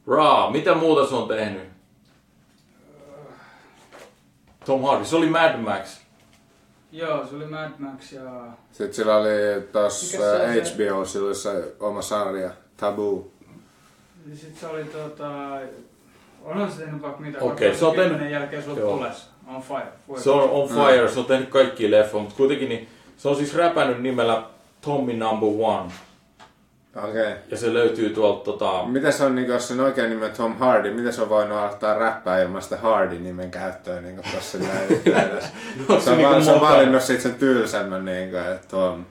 Ra. 0.07 0.51
Mitä 0.51 0.75
muuta 0.75 1.09
se 1.09 1.15
on 1.15 1.29
tehnyt? 1.29 1.63
Tom 4.67 4.83
Hardy, 4.83 5.05
se 5.05 5.17
oli 5.17 5.27
Mad 5.27 5.57
Max. 5.57 6.01
Joo, 6.93 7.27
se 7.27 7.37
oli 7.37 7.47
Mad 7.47 7.71
Max 7.79 8.13
ja... 8.13 8.23
Sitten 8.73 8.95
sillä 8.95 9.17
oli 9.17 9.29
tos 9.73 10.17
HBO, 10.17 11.05
sillä 11.05 11.27
oli 11.27 11.35
se 11.35 11.75
oma 11.81 12.03
sarja, 12.03 12.51
Taboo. 12.77 13.31
Sitten 14.35 14.61
se 14.61 14.67
oli 14.67 14.85
tota... 14.85 15.59
Onhan 16.45 16.73
se 16.73 16.83
tehnyt 16.83 17.03
vaikka 17.03 17.21
mitä, 17.21 17.39
Okei, 17.39 17.69
okay, 17.69 17.79
se 17.79 17.87
on 17.87 17.97
tehnyt... 17.97 18.31
jälkeen 18.31 18.63
se 18.63 18.71
on 18.71 18.77
tules. 18.77 19.29
On 19.47 19.63
Fire. 19.63 20.21
Se 20.23 20.31
on 20.31 20.51
On 20.51 20.69
Fire, 20.69 21.07
mm. 21.07 21.13
se 21.13 21.21
on 21.21 21.27
tehnyt 21.27 21.49
kaikki 21.49 21.91
leffoja, 21.91 22.23
mutta 22.23 22.37
kuitenkin 22.37 22.69
niin, 22.69 22.89
se 23.17 23.29
on 23.29 23.37
siis 23.37 23.55
räpännyt 23.55 24.03
nimellä 24.03 24.43
Tommy 24.81 25.13
Number 25.13 25.49
One. 25.49 25.93
Okei. 26.97 27.11
Okay. 27.11 27.33
Ja 27.51 27.57
se 27.57 27.75
löytyy 27.75 28.11
tuolta 28.11 28.45
tota... 28.45 28.85
Mitä 28.85 29.11
se 29.11 29.25
on, 29.25 29.35
niin 29.35 29.49
jos 29.49 29.69
sen 29.69 29.81
oikein 29.81 30.11
nimi 30.11 30.25
on 30.25 30.31
Tom 30.31 30.57
Hardy, 30.57 30.95
miten 30.95 31.13
se 31.13 31.23
on 31.23 31.29
voinut 31.29 31.59
ottaa 31.59 31.99
räppää 31.99 32.43
ilman 32.43 32.63
sitä 32.63 32.77
Hardy-nimen 32.77 33.51
käyttöön 33.51 34.05
niin 34.05 34.21
tossa 34.35 34.59
näin? 34.59 34.89
no, 35.89 36.01
se, 36.01 36.11
on, 36.11 36.19
niin 36.19 36.45
se 36.45 36.53
on 36.53 36.61
valinnut 36.61 37.03
siitä 37.03 37.23
sen 37.23 37.35
tylsemmän 37.35 38.05
niin 38.05 38.31
kuin, 38.31 38.43
että 38.43 38.69
Tom. 38.69 39.05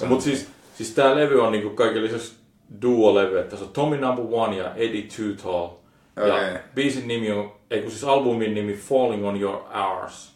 No, 0.00 0.06
mutta 0.06 0.24
siis, 0.24 0.48
siis 0.74 0.94
tää 0.94 1.16
levy 1.16 1.40
on 1.40 1.52
niin 1.52 1.76
kaiken 1.76 2.04
lisäksi 2.04 2.34
duo-levy, 2.82 3.38
että 3.38 3.56
se 3.56 3.64
on 3.64 3.70
Tommy 3.70 3.96
Number 3.96 4.24
One 4.30 4.56
ja 4.56 4.74
Eddie 4.74 5.02
Too 5.02 5.42
Tall. 5.42 5.83
Okay. 6.16 6.52
Ja 6.52 6.58
biisin 6.74 7.08
nimi 7.08 7.32
on, 7.32 7.52
ei 7.70 7.82
kun 7.82 7.90
siis 7.90 8.04
albumin 8.04 8.54
nimi 8.54 8.72
Falling 8.72 9.26
on 9.26 9.40
Your 9.40 9.62
Hours. 9.74 10.34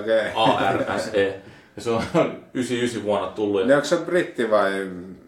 Okay. 0.00 0.32
A-R-S-E. 0.34 1.40
Ja 1.76 1.82
se 1.82 1.90
on 1.90 2.02
99 2.54 3.04
vuonna 3.04 3.26
tullut. 3.26 3.60
Ja... 3.60 3.66
Ne 3.66 3.74
onko 3.74 3.86
se 3.86 3.96
britti 3.96 4.50
vai? 4.50 4.72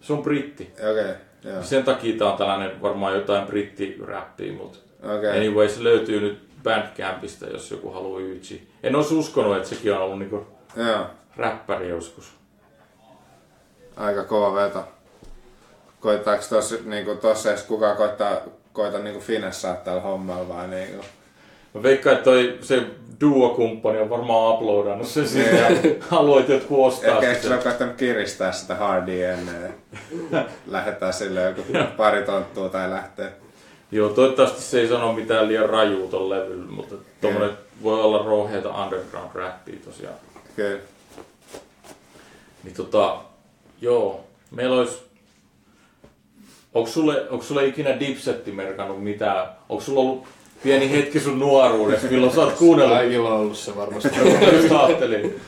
Se 0.00 0.12
on 0.12 0.22
britti. 0.22 0.72
Okei. 0.90 1.10
Okay, 1.50 1.62
Sen 1.62 1.84
takia 1.84 2.18
tää 2.18 2.32
on 2.32 2.38
tällainen 2.38 2.82
varmaan 2.82 3.14
jotain 3.14 3.46
brittiräppiä, 3.46 4.52
mutta 4.52 4.78
okay. 5.02 5.36
anyway 5.36 5.68
se 5.68 5.84
löytyy 5.84 6.20
nyt 6.20 6.48
Bandcampista, 6.62 7.46
jos 7.46 7.70
joku 7.70 7.90
haluaa 7.90 8.20
yksi. 8.20 8.68
En 8.82 8.96
olisi 8.96 9.14
uskonut, 9.14 9.56
että 9.56 9.68
sekin 9.68 9.92
on 9.92 10.02
ollut 10.02 10.18
niinku 10.18 10.46
Joo. 10.76 11.06
räppäri 11.36 11.88
joskus. 11.88 12.32
Aika 13.96 14.24
kova 14.24 14.54
veto. 14.54 14.84
Koittaako 16.00 16.44
tossa, 16.48 16.76
niinku, 16.84 17.14
tossa 17.14 17.50
edes 17.50 17.62
kukaan 17.62 17.96
koittaa, 17.96 18.40
koita 18.78 18.98
niinku 18.98 19.20
finessaa 19.20 19.74
tällä 19.74 20.00
hommalla 20.00 20.48
vai 20.48 20.68
niinku? 20.68 21.04
Mä 21.74 21.82
veikkaan, 21.82 22.16
että 22.16 22.24
toi, 22.24 22.58
se 22.60 22.82
duo-kumppani 23.20 23.98
on 23.98 24.10
varmaan 24.10 24.54
uploadannut 24.54 25.08
sen 25.08 25.28
sinne 25.28 25.60
ja 25.60 25.66
haluat 26.00 26.48
jotkut 26.48 26.86
ostaa 26.86 27.18
Ehkä 27.18 27.42
sitä. 27.42 27.54
Ehkä 27.54 27.74
se 27.78 27.84
on 27.84 27.94
kiristää 27.96 28.52
sitä 28.52 28.74
hardia 28.74 29.32
ennen. 29.32 29.74
Lähetään 30.66 31.12
sille 31.12 31.42
joku 31.42 31.62
pari 31.96 32.22
tonttua 32.22 32.68
tai 32.68 32.90
lähtee. 32.90 33.32
Joo, 33.90 34.08
toivottavasti 34.08 34.62
se 34.62 34.80
ei 34.80 34.88
sano 34.88 35.12
mitään 35.12 35.48
liian 35.48 35.70
rajuu 35.70 36.08
ton 36.08 36.30
levyllä, 36.30 36.70
mutta 36.70 36.94
tommonen 37.20 37.50
voi 37.82 38.00
olla 38.00 38.22
rouheita 38.24 38.84
underground 38.84 39.30
rappia 39.34 39.76
tosiaan. 39.84 40.16
Kyllä. 40.56 40.74
Okay. 40.74 40.80
Niin 42.64 42.74
tota, 42.74 43.16
joo, 43.80 44.24
meillä 44.50 44.76
olisi 44.76 45.07
Onko 46.78 46.90
sulle, 46.90 47.30
onko 47.30 47.44
sulle 47.44 47.66
ikinä 47.66 48.00
Dipsetti 48.00 48.52
merkannut 48.52 49.02
mitään? 49.02 49.48
Onko 49.68 49.84
sulla 49.84 50.00
ollut 50.00 50.24
pieni 50.62 50.90
hetki 50.90 51.20
sun 51.20 51.38
nuoruudessa, 51.38 52.06
milloin 52.06 52.34
sä 52.34 52.40
oot 52.40 52.52
kuunnellut. 52.52 52.96
Kaikilla 52.96 53.34
on 53.34 53.40
ollut 53.40 53.58
se 53.58 53.76
varmasti. 53.76 54.08
Just 54.52 54.72
ajattelin. 54.72 55.40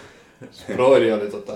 Broidi 0.72 1.12
oli 1.12 1.30
tota, 1.30 1.52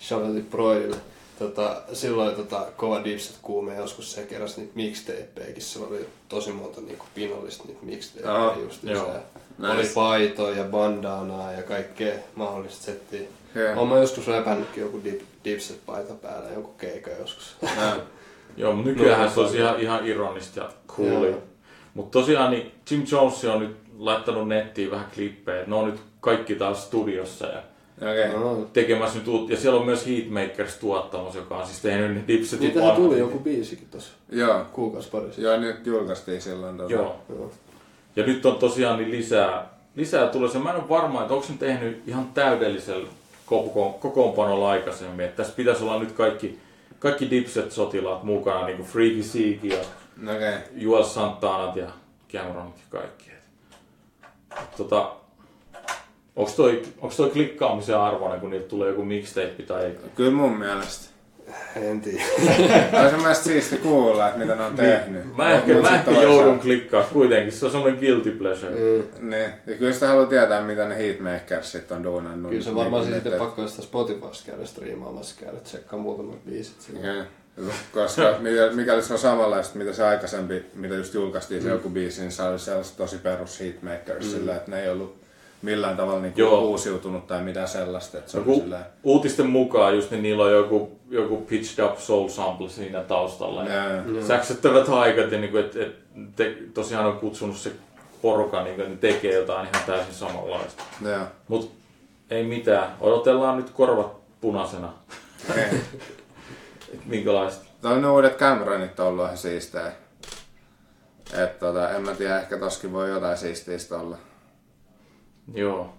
Charlotte 0.00 0.40
Broidille. 0.50 0.96
Tota, 1.38 1.82
silloin 1.92 2.36
tota, 2.36 2.66
kova 2.76 3.04
dipset 3.04 3.36
kuume 3.42 3.76
joskus 3.76 4.12
se 4.12 4.22
keräsi 4.22 4.60
niitä 4.60 4.72
mixtapeikin. 4.74 5.62
Sillä 5.62 5.86
oli 5.86 6.06
tosi 6.28 6.52
monta 6.52 6.80
niinku 6.80 7.04
pinollista 7.14 7.64
niitä 7.66 7.86
mixtapeja 7.86 8.34
Aha, 8.34 8.56
just. 8.60 8.80
Se, 8.80 9.68
oli 9.72 9.86
paitoja 9.94 10.56
ja 10.56 10.64
bandanaa 10.64 11.52
ja 11.52 11.62
kaikkea 11.62 12.14
mahdollista 12.34 12.84
settiä. 12.84 13.20
Joo. 13.54 13.72
Olen 13.76 13.88
mä 13.88 13.98
joskus 13.98 14.26
räpännytkin 14.26 14.82
joku 14.82 15.00
dip, 15.04 15.20
dipset 15.44 15.86
paita 15.86 16.14
päällä, 16.14 16.50
joku 16.50 16.68
keika 16.68 17.10
joskus. 17.10 17.56
Joo. 18.56 18.72
Mutta 18.72 18.90
nykyään 18.90 19.30
se 19.30 19.40
olisi 19.40 19.56
ihan, 19.56 19.80
ihan 19.80 20.06
ironista 20.06 20.60
ja 20.60 20.68
coolia. 20.88 21.36
Mutta 21.94 22.18
tosiaan 22.18 22.50
niin 22.50 22.72
Jim 22.90 23.04
Jones 23.12 23.44
on 23.44 23.60
nyt 23.60 23.76
laittanut 23.98 24.48
nettiin 24.48 24.90
vähän 24.90 25.06
klippejä. 25.14 25.64
Ne 25.66 25.74
on 25.74 25.86
nyt 25.86 26.00
kaikki 26.20 26.54
taas 26.54 26.84
studiossa 26.84 27.46
ja 27.46 27.62
Okei. 28.02 28.28
No, 28.28 28.68
tekemässä 28.72 29.18
nyt 29.18 29.28
uut. 29.28 29.50
Ja 29.50 29.56
siellä 29.56 29.80
on 29.80 29.86
myös 29.86 30.06
Heatmakers 30.06 30.76
tuottamassa, 30.76 31.38
joka 31.38 31.56
on 31.56 31.66
siis 31.66 31.80
tehnyt 31.80 32.14
ne 32.14 32.24
Dipsetin 32.28 32.66
niitähän 32.66 32.88
vanhat 32.88 33.04
tuli 33.04 33.18
joku 33.18 33.38
biisikin 33.38 33.88
tossa 33.90 34.12
Joo. 34.30 34.64
kuukausi 34.72 35.10
pari 35.10 35.26
sitten. 35.26 35.44
Joo, 35.44 35.56
nyt 35.56 35.86
julkaistiin 35.86 36.40
silloin. 36.40 36.78
Joo. 36.78 37.16
Joo. 37.28 37.50
Ja 38.16 38.26
nyt 38.26 38.46
on 38.46 38.56
tosiaan 38.56 38.98
niin 38.98 39.10
lisää, 39.10 39.68
lisää 39.94 40.28
tulossa. 40.28 40.58
Mä 40.58 40.70
en 40.70 40.76
ole 40.76 40.88
varma, 40.88 41.22
että 41.22 41.34
onko 41.34 41.46
se 41.46 41.52
tehnyt 41.58 42.02
ihan 42.06 42.28
täydellisellä 42.34 43.08
koko, 43.46 43.98
kokoonpanolla 44.00 44.70
aikaisemmin. 44.70 45.24
Että 45.24 45.36
tässä 45.36 45.56
pitäisi 45.56 45.82
olla 45.82 45.98
nyt 45.98 46.12
kaikki, 46.12 46.58
kaikki 47.06 47.30
Dipset-sotilaat 47.30 48.22
mukana, 48.22 48.66
niin 48.66 48.76
kuin 48.76 48.88
Freaky 48.88 49.22
Seek 49.22 49.64
ja 49.64 49.78
Okei. 50.34 50.58
Joel 50.74 51.04
Santanat 51.04 51.76
ja 51.76 51.86
Cameronit 52.32 52.76
ja 52.76 52.82
kaikki. 52.90 53.30
Et, 54.62 54.76
tota, 54.76 55.16
onko 56.36 56.52
toi, 56.56 56.82
onks 56.98 57.16
toi 57.16 57.30
klikkaamisen 57.30 57.98
arvoinen, 57.98 58.40
kun 58.40 58.50
niiltä 58.50 58.68
tulee 58.68 58.88
joku 58.88 59.04
mixtape 59.04 59.62
tai... 59.66 59.92
Kyllä 60.14 60.30
mun 60.30 60.58
mielestä. 60.58 61.15
En 61.76 62.00
tiedä. 62.00 62.22
On 63.04 63.10
se 63.10 63.16
mielestä 63.16 63.44
siisti 63.44 63.76
kuulla, 63.76 64.26
että 64.28 64.38
mitä 64.38 64.54
ne 64.54 64.64
on 64.64 64.74
tehnyt. 64.76 65.24
Niin. 65.24 65.36
Mä 65.36 65.50
ehkä, 65.50 65.72
mä 65.74 65.88
ehkä 65.94 66.10
joudun 66.10 66.60
klikkaa 66.60 67.02
kuitenkin, 67.02 67.52
se 67.52 67.64
on 67.66 67.70
semmoinen 67.72 68.00
guilty 68.00 68.30
pleasure. 68.30 68.72
Mm. 68.72 69.30
Niin. 69.30 69.50
Ja 69.66 69.74
kyllä 69.78 69.92
sitä 69.92 70.08
haluaa 70.08 70.26
tietää, 70.26 70.62
mitä 70.62 70.88
ne 70.88 70.98
Heatmakersit 70.98 71.92
on 71.92 72.04
duunannut. 72.04 72.50
Kyllä 72.50 72.64
se 72.64 72.74
varmaan 72.74 73.02
Niin, 73.04 73.14
sitten 73.14 73.32
että- 73.32 73.44
pakko 73.44 73.68
sitä 73.68 73.82
Spotifysta 73.82 74.50
käydä 74.50 74.66
striimaamassa, 74.66 75.36
käydä 75.44 75.58
tsekkaa 75.60 75.98
muutamat 75.98 76.44
biisit. 76.44 76.76
Kyllä. 77.02 77.24
Koska 77.92 78.22
mikä- 78.40 78.70
mikäli 78.72 79.02
se 79.02 79.12
on 79.12 79.18
samanlaista, 79.18 79.78
mitä 79.78 79.92
se 79.92 80.04
aikaisempi, 80.04 80.62
mitä 80.74 80.94
just 80.94 81.14
julkaistiin 81.14 81.62
se 81.62 81.68
joku 81.68 81.88
biisi, 81.90 82.20
niin 82.20 82.32
se 82.32 82.42
oli 82.42 82.58
sellaista 82.58 82.96
tosi 82.96 83.18
perus 83.18 83.60
hitmakers, 83.60 84.30
sillä 84.32 84.56
että 84.56 84.70
ne 84.70 84.82
ei 84.82 84.88
ollut 84.88 85.25
millään 85.62 85.96
tavalla 85.96 86.20
niinku 86.20 86.40
Joo. 86.40 86.60
uusiutunut 86.60 87.26
tai 87.26 87.42
mitään 87.42 87.68
sellaista. 87.68 88.18
Että 88.18 88.30
se 88.30 88.38
Joku, 88.38 88.54
sillä 88.60 88.80
uutisten 89.02 89.46
mukaan 89.46 89.94
just 89.94 90.10
niin 90.10 90.22
niillä 90.22 90.44
on 90.44 90.52
joku, 90.52 90.98
joku 91.10 91.36
pitched 91.36 91.84
up 91.84 91.98
soul 91.98 92.28
sample 92.28 92.68
siinä 92.68 93.02
taustalla. 93.02 93.64
Ja 93.64 93.74
Jaa. 93.74 94.02
säksyttävät 94.26 94.88
haikat 94.88 95.32
ja 95.32 95.38
niinku, 95.40 95.56
et, 95.56 95.76
et, 95.76 95.96
te, 96.36 96.56
tosiaan 96.74 97.06
on 97.06 97.18
kutsunut 97.18 97.56
se 97.56 97.72
porukka, 98.22 98.64
niin 98.64 98.78
ne 98.78 98.96
tekee 99.00 99.34
jotain 99.34 99.68
ihan 99.68 99.86
täysin 99.86 100.14
samanlaista. 100.14 100.82
Joo. 101.04 101.24
Mut 101.48 101.72
ei 102.30 102.44
mitään, 102.44 102.96
odotellaan 103.00 103.56
nyt 103.56 103.70
korvat 103.70 104.16
punaisena, 104.40 104.92
Okei. 105.50 105.64
että 106.92 107.06
minkälaista. 107.06 107.64
Toi 107.82 108.00
ne 108.00 108.10
uudet 108.10 108.36
Cameronit 108.36 109.00
on 109.00 109.06
ollut 109.06 109.24
ihan 109.24 109.36
siistejä. 109.38 109.92
Et 111.34 111.58
tota, 111.58 111.90
en 111.90 112.02
mä 112.02 112.14
tiedä, 112.14 112.40
ehkä 112.40 112.58
toskin 112.58 112.92
voi 112.92 113.10
jotain 113.10 113.38
siistiistä 113.38 113.96
olla. 113.96 114.16
Joo. 115.54 115.92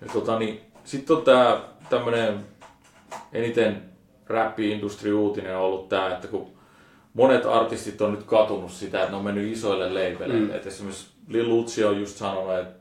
Ja 0.00 0.06
tota, 0.12 0.38
niin, 0.38 0.60
sitten 0.84 1.16
on 1.16 1.22
tää 1.22 1.60
tämmönen 1.90 2.40
eniten 3.32 3.82
rap-industri 4.26 5.12
uutinen 5.12 5.56
on 5.56 5.62
ollut 5.62 5.88
tää, 5.88 6.14
että 6.14 6.28
kun 6.28 6.46
monet 7.14 7.46
artistit 7.46 8.00
on 8.00 8.12
nyt 8.12 8.22
katunut 8.22 8.70
sitä, 8.70 8.98
että 8.98 9.10
ne 9.10 9.16
on 9.16 9.24
mennyt 9.24 9.52
isoille 9.52 9.88
labeleille. 9.88 10.34
Mm. 10.34 10.50
Et 10.50 10.66
esimerkiksi 10.66 11.06
Lil 11.28 11.52
Uzi 11.52 11.84
on 11.84 12.00
just 12.00 12.16
sanonut, 12.16 12.58
että 12.58 12.78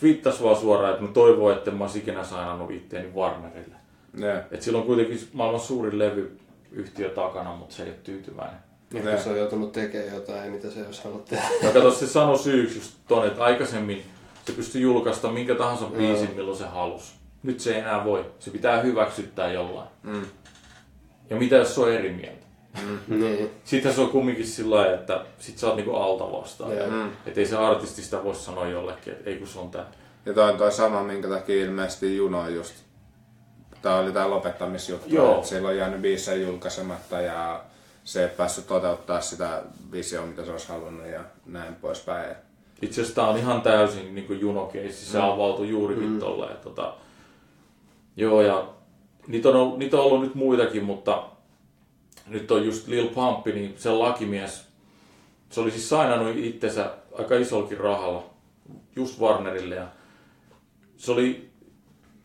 twiittas 0.00 0.42
vaan 0.42 0.56
suoraan, 0.56 0.92
että 0.92 1.04
mä 1.04 1.12
toivon, 1.12 1.52
että 1.52 1.70
mä 1.70 1.84
ois 1.84 1.96
ikinä 1.96 2.24
sainannut 2.24 2.70
itteeni 2.70 3.12
Warnerille. 3.14 3.76
Joo. 4.16 4.36
Et 4.50 4.62
sillä 4.62 4.78
on 4.78 4.86
kuitenkin 4.86 5.28
maailman 5.32 5.60
suurin 5.60 5.98
levyyhtiö 5.98 7.10
takana, 7.10 7.56
mutta 7.56 7.74
se 7.74 7.82
ei 7.82 7.88
ole 7.88 7.98
tyytyväinen. 8.04 8.60
Ehkä 8.94 9.18
se 9.18 9.30
on 9.30 9.38
joutunut 9.38 9.72
tekemään 9.72 10.14
jotain, 10.14 10.52
mitä 10.52 10.70
se 10.70 10.80
ei 10.80 10.86
olisi 10.86 11.04
halunnut 11.04 11.24
tehdä. 11.24 11.44
Ja 11.62 11.70
kato, 11.72 11.90
se 11.90 12.06
sanoi 12.06 12.38
syyksi 12.38 12.78
just 12.78 12.94
ton, 13.08 13.26
että 13.26 13.44
aikaisemmin 13.44 14.04
se 14.46 14.52
pystyi 14.52 14.82
julkaista 14.82 15.28
minkä 15.28 15.54
tahansa 15.54 15.86
biisin, 15.86 16.30
milloin 16.36 16.58
se 16.58 16.66
halusi. 16.66 17.12
Nyt 17.42 17.60
se 17.60 17.74
ei 17.74 17.80
enää 17.80 18.04
voi. 18.04 18.30
Se 18.38 18.50
pitää 18.50 18.80
hyväksyttää 18.80 19.52
jollain. 19.52 19.88
Mm. 20.02 20.22
Ja 21.30 21.36
mitä 21.36 21.56
jos 21.56 21.74
se 21.74 21.80
on 21.80 21.92
eri 21.92 22.12
mieltä? 22.12 22.46
niin. 23.08 23.50
Sitten 23.64 23.94
se 23.94 24.00
on 24.00 24.08
kumminkin 24.08 24.46
sillä 24.46 24.76
lailla, 24.76 24.94
että 24.94 25.24
sit 25.38 25.58
sä 25.58 25.66
oot 25.66 25.76
niinku 25.76 25.94
alta 25.94 26.32
vastaan. 26.32 26.70
Mm. 26.70 27.08
Että 27.26 27.40
ei 27.40 27.46
se 27.46 27.56
artisti 27.56 28.02
sitä 28.02 28.24
voi 28.24 28.34
sanoa 28.34 28.66
jollekin, 28.66 29.12
että 29.12 29.30
ei 29.30 29.36
kun 29.36 29.48
se 29.48 29.58
on 29.58 29.70
tää. 29.70 29.86
Ja 30.26 30.32
toi 30.32 30.50
on 30.50 30.58
toi 30.58 30.72
sama, 30.72 31.02
minkä 31.02 31.28
takia 31.28 31.64
ilmeisesti 31.64 32.16
Juno 32.16 32.48
just. 32.48 32.74
Tää 33.82 33.98
oli 33.98 34.12
tää 34.12 34.30
lopettamisjuttu, 34.30 35.14
Joo. 35.14 35.34
että 35.34 35.48
sillä 35.48 35.68
on 35.68 35.76
jäänyt 35.76 36.02
biisejä 36.02 36.46
julkaisematta 36.46 37.20
ja 37.20 37.64
se 38.04 38.22
ei 38.22 38.28
päässyt 38.28 38.66
toteuttaa 38.66 39.20
sitä 39.20 39.62
visioa, 39.92 40.26
mitä 40.26 40.44
se 40.44 40.50
olisi 40.50 40.68
halunnut 40.68 41.06
ja 41.06 41.20
näin 41.46 41.74
poispäin. 41.74 42.36
Itse 42.82 43.00
asiassa 43.00 43.20
tää 43.20 43.30
on 43.30 43.38
ihan 43.38 43.62
täysin 43.62 44.14
niinku 44.14 44.32
junokeissi. 44.32 45.06
Se 45.06 45.20
avautui 45.20 45.68
juurikin 45.68 46.08
mm. 46.08 46.18
tolleen. 46.18 46.56
Tota, 46.56 46.94
joo, 48.16 48.42
ja 48.42 48.68
niitä 49.26 49.48
on, 49.48 49.56
ollut, 49.56 49.78
niitä 49.78 49.96
on 49.96 50.04
ollut 50.04 50.20
nyt 50.20 50.34
muitakin, 50.34 50.84
mutta 50.84 51.22
nyt 52.26 52.50
on 52.50 52.64
just 52.66 52.88
Lil 52.88 53.08
Pump, 53.08 53.46
niin 53.46 53.74
se 53.78 53.90
lakimies, 53.90 54.66
se 55.50 55.60
oli 55.60 55.70
siis 55.70 55.88
sainannut 55.88 56.36
itsensä 56.36 56.90
aika 57.18 57.36
isolkin 57.36 57.78
rahalla 57.78 58.30
just 58.96 59.20
Warnerille 59.20 59.74
ja 59.74 59.86
se 60.96 61.12
oli 61.12 61.50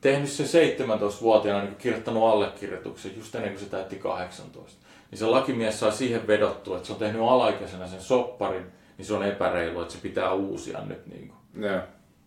tehnyt 0.01 0.29
sen 0.29 0.45
17-vuotiaana 0.45 1.63
niin 1.63 1.75
kirjoittanut 1.75 2.23
allekirjoituksen 2.23 3.11
just 3.17 3.35
ennen 3.35 3.51
kuin 3.51 3.63
se 3.63 3.69
täytti 3.69 3.95
18. 3.95 4.85
Niin 5.11 5.19
se 5.19 5.25
lakimies 5.25 5.79
sai 5.79 5.91
siihen 5.91 6.27
vedottua, 6.27 6.75
että 6.75 6.87
se 6.87 6.93
on 6.93 6.99
tehnyt 6.99 7.21
alaikäisenä 7.21 7.87
sen 7.87 8.01
sopparin, 8.01 8.65
niin 9.01 9.07
se 9.07 9.13
on 9.13 9.23
epäreilu, 9.23 9.81
että 9.81 9.93
se 9.93 9.99
pitää 10.01 10.33
uusia 10.33 10.79
nyt. 10.87 11.07
Niin 11.07 11.27
kuin. 11.27 11.63
Joo, 11.65 11.79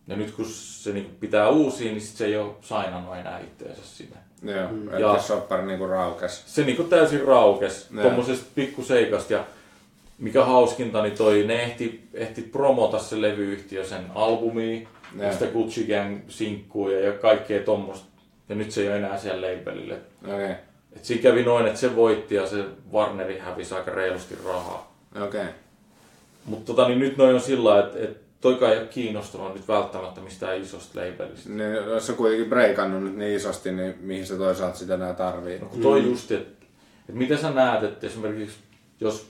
Ja 0.06 0.16
nyt 0.16 0.30
kun 0.30 0.44
se 0.48 0.92
niin 0.92 1.04
kuin 1.04 1.16
pitää 1.20 1.48
uusia, 1.48 1.90
niin 1.90 2.00
sit 2.00 2.16
se 2.16 2.24
ei 2.26 2.36
ole 2.36 2.52
sainannut 2.60 3.16
enää 3.16 3.38
itteensä 3.38 3.82
sinne. 3.84 4.16
joo. 4.42 4.68
Mm. 4.70 4.88
Ja- 4.98 5.10
Että 5.14 5.22
soppari 5.26 5.66
niinku 5.66 5.86
raukes. 5.86 6.42
Se 6.46 6.62
niin 6.64 6.76
kuin 6.76 6.88
täysin 6.88 7.24
raukes 7.24 7.88
tuommoisesta 8.02 8.46
pikkuseikasta. 8.54 9.32
Ja 9.32 9.44
mikä 10.18 10.44
hauskinta, 10.44 11.02
niin 11.02 11.16
toi, 11.16 11.44
ne 11.46 11.62
ehti, 11.62 12.08
ehti 12.14 12.42
promota 12.42 12.98
se 12.98 13.20
levyyhtiö 13.20 13.84
sen 13.84 14.04
albumia, 14.14 14.88
Ne. 15.14 15.24
ja 15.26 15.32
sitä 15.32 15.46
Gucci 15.46 15.86
Gang 15.86 16.20
sinkkuja 16.28 17.00
ja 17.00 17.12
kaikkea 17.12 17.62
tommosta. 17.62 18.06
Ja 18.48 18.54
nyt 18.54 18.70
se 18.70 18.80
ei 18.82 18.88
ole 18.88 18.96
enää 18.96 19.18
siellä 19.18 19.46
labelille. 19.46 19.98
Okei, 20.24 20.50
Et 20.96 21.04
siinä 21.04 21.22
kävi 21.22 21.42
noin, 21.42 21.66
että 21.66 21.80
se 21.80 21.96
voitti 21.96 22.34
ja 22.34 22.46
se 22.46 22.64
Warneri 22.92 23.38
hävisi 23.38 23.74
aika 23.74 23.90
reilusti 23.90 24.38
rahaa. 24.46 24.96
okei. 25.26 25.44
Mutta 26.46 26.66
tota, 26.66 26.88
niin 26.88 26.98
nyt 26.98 27.16
noin 27.16 27.34
on 27.34 27.40
sillä 27.40 27.70
lailla, 27.70 27.86
että 27.86 27.98
et 27.98 28.20
toikaan 28.40 28.72
ei 28.72 28.78
ole 28.78 28.86
kiinnostunut 28.86 29.54
nyt 29.54 29.68
välttämättä 29.68 30.20
mistään 30.20 30.60
isosta 30.60 31.00
labelista. 31.00 31.48
Niin, 31.48 31.72
jos 31.72 32.06
se 32.06 32.12
kuitenkin 32.12 32.48
breikannut 32.48 33.02
nyt 33.02 33.16
niin 33.16 33.36
isosti, 33.36 33.72
niin 33.72 33.94
mihin 34.00 34.26
se 34.26 34.36
toisaalta 34.36 34.78
sitä 34.78 34.94
enää 34.94 35.14
tarvii? 35.14 35.58
No 35.58 35.66
kun 35.66 35.82
toi 35.82 36.00
mm. 36.00 36.06
just, 36.06 36.32
että 36.32 36.66
et 37.08 37.14
miten 37.14 37.38
sä 37.38 37.50
näet, 37.50 37.82
että 37.82 38.06
esimerkiksi 38.06 38.56
jos 39.00 39.26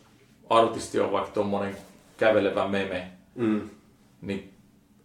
artisti 0.50 1.00
on 1.00 1.12
vaikka 1.12 1.30
tommonen 1.30 1.76
kävelevä 2.16 2.68
meme, 2.68 3.10
Mm. 3.34 3.70
niin 4.20 4.52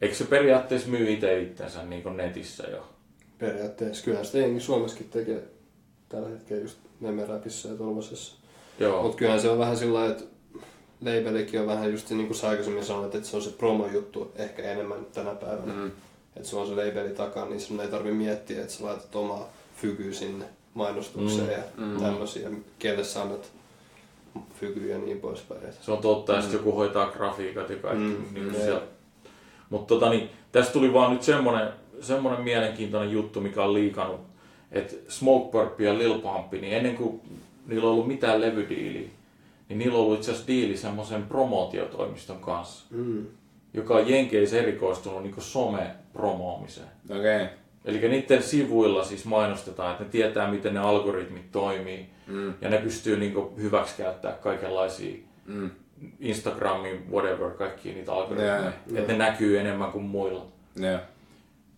eikö 0.01 0.15
se 0.15 0.23
periaatteessa 0.23 0.89
myy 0.89 1.11
itse 1.11 1.41
itsensä 1.41 1.83
niin 1.83 2.03
kuin 2.03 2.17
netissä 2.17 2.63
jo? 2.71 2.89
Periaatteessa 3.37 4.03
kyllähän 4.03 4.25
sitä 4.25 4.37
jengi 4.37 4.59
Suomessakin 4.59 5.09
tekee 5.09 5.43
tällä 6.09 6.29
hetkellä 6.29 6.61
just 6.61 6.77
memeräpissä 6.99 7.69
ja 7.69 7.75
tuollaisessa. 7.75 8.35
Mutta 9.01 9.17
kyllähän 9.17 9.41
se 9.41 9.49
on 9.49 9.59
vähän 9.59 9.77
sillä 9.77 9.99
lailla, 9.99 10.15
että 10.15 10.25
labelikin 11.01 11.61
on 11.61 11.67
vähän 11.67 11.91
just 11.91 12.09
niin 12.09 12.27
kuin 12.27 12.37
sä 12.37 12.49
aikaisemmin 12.49 12.85
sanoit, 12.85 13.15
että 13.15 13.29
se 13.29 13.35
on 13.35 13.41
se 13.41 13.49
promojuttu 13.49 14.31
ehkä 14.35 14.63
enemmän 14.63 15.05
tänä 15.13 15.35
päivänä. 15.35 15.73
Mm. 15.73 15.91
Että 16.35 16.49
se 16.49 16.55
on 16.55 16.67
se 16.67 16.75
labeli 16.75 17.09
takana, 17.09 17.45
niin 17.45 17.61
sun 17.61 17.81
ei 17.81 17.87
tarvi 17.87 18.11
miettiä, 18.11 18.61
että 18.61 18.73
sä 18.73 18.85
laitat 18.85 19.15
omaa 19.15 19.49
fykyä 19.81 20.13
sinne 20.13 20.45
mainostukseen 20.73 21.47
mm. 21.47 21.51
ja 21.51 21.63
mm. 21.77 22.01
tämmöisiä, 22.01 22.49
kelle 22.79 23.03
sä 23.03 23.21
annat 23.21 23.51
fykyä 24.59 24.93
ja 24.93 24.97
niin 24.97 25.19
poispäin. 25.19 25.61
Se 25.81 25.91
on 25.91 25.97
totta, 25.97 26.33
ja 26.33 26.41
sitten 26.41 26.57
joku 26.57 26.71
hoitaa 26.71 27.11
grafiikat 27.11 27.69
ja 27.69 27.75
kaikki. 27.75 28.03
Mm, 28.03 28.09
Mm, 28.09 28.33
niin 28.33 28.45
mm, 28.45 28.55
siellä. 28.55 28.81
Mutta 29.69 29.87
tota, 29.87 30.09
niin, 30.09 30.29
tästä 30.51 30.73
tuli 30.73 30.93
vaan 30.93 31.13
nyt 31.13 31.23
semmonen, 31.23 31.69
semmonen 32.01 32.41
mielenkiintoinen 32.41 33.11
juttu, 33.11 33.41
mikä 33.41 33.63
on 33.63 33.73
liikannut, 33.73 34.21
että 34.71 34.95
Smoke 35.07 35.51
Purp 35.51 35.81
ja 35.81 35.97
Lil 35.97 36.19
Pump, 36.19 36.51
niin 36.51 36.73
ennen 36.73 36.97
kuin 36.97 37.21
niillä 37.67 37.87
on 37.87 37.93
ollut 37.93 38.07
mitään 38.07 38.41
levydiiliä, 38.41 39.09
niin 39.69 39.79
niillä 39.79 39.97
on 39.97 40.03
ollut 40.03 40.17
itse 40.19 40.31
asiassa 40.31 40.47
diili 40.47 40.77
semmoisen 40.77 41.23
promootiotoimiston 41.23 42.37
kanssa, 42.39 42.85
Mm. 42.89 43.25
joka 43.73 43.93
on 43.95 44.09
Jenkeissä 44.09 44.57
erikoistunut 44.57 45.23
niin 45.23 45.35
some-promoomiseen. 45.41 46.87
Okei. 47.09 47.35
Okay. 47.35 47.47
Eli 47.85 48.09
niiden 48.09 48.43
sivuilla 48.43 49.03
siis 49.03 49.25
mainostetaan, 49.25 49.91
että 49.91 50.03
ne 50.03 50.09
tietää, 50.09 50.51
miten 50.51 50.73
ne 50.73 50.79
algoritmit 50.79 51.51
toimii. 51.51 52.05
Mm. 52.27 52.53
Ja 52.61 52.69
ne 52.69 52.77
pystyy 52.77 53.17
niin 53.19 53.33
hyväksi 53.57 53.97
käyttää 53.97 54.31
kaikenlaisia 54.31 55.15
Mm. 55.45 55.69
Instagramin, 56.19 57.11
whatever, 57.11 57.49
kaikkia 57.51 57.93
niitä 57.93 58.13
algoritmeja. 58.13 58.59
Joo, 58.59 58.71
Että 58.95 59.11
ne 59.11 59.17
näkyy 59.17 59.59
enemmän 59.59 59.91
kuin 59.91 60.03
muilla. 60.03 60.45
Joo. 60.75 60.99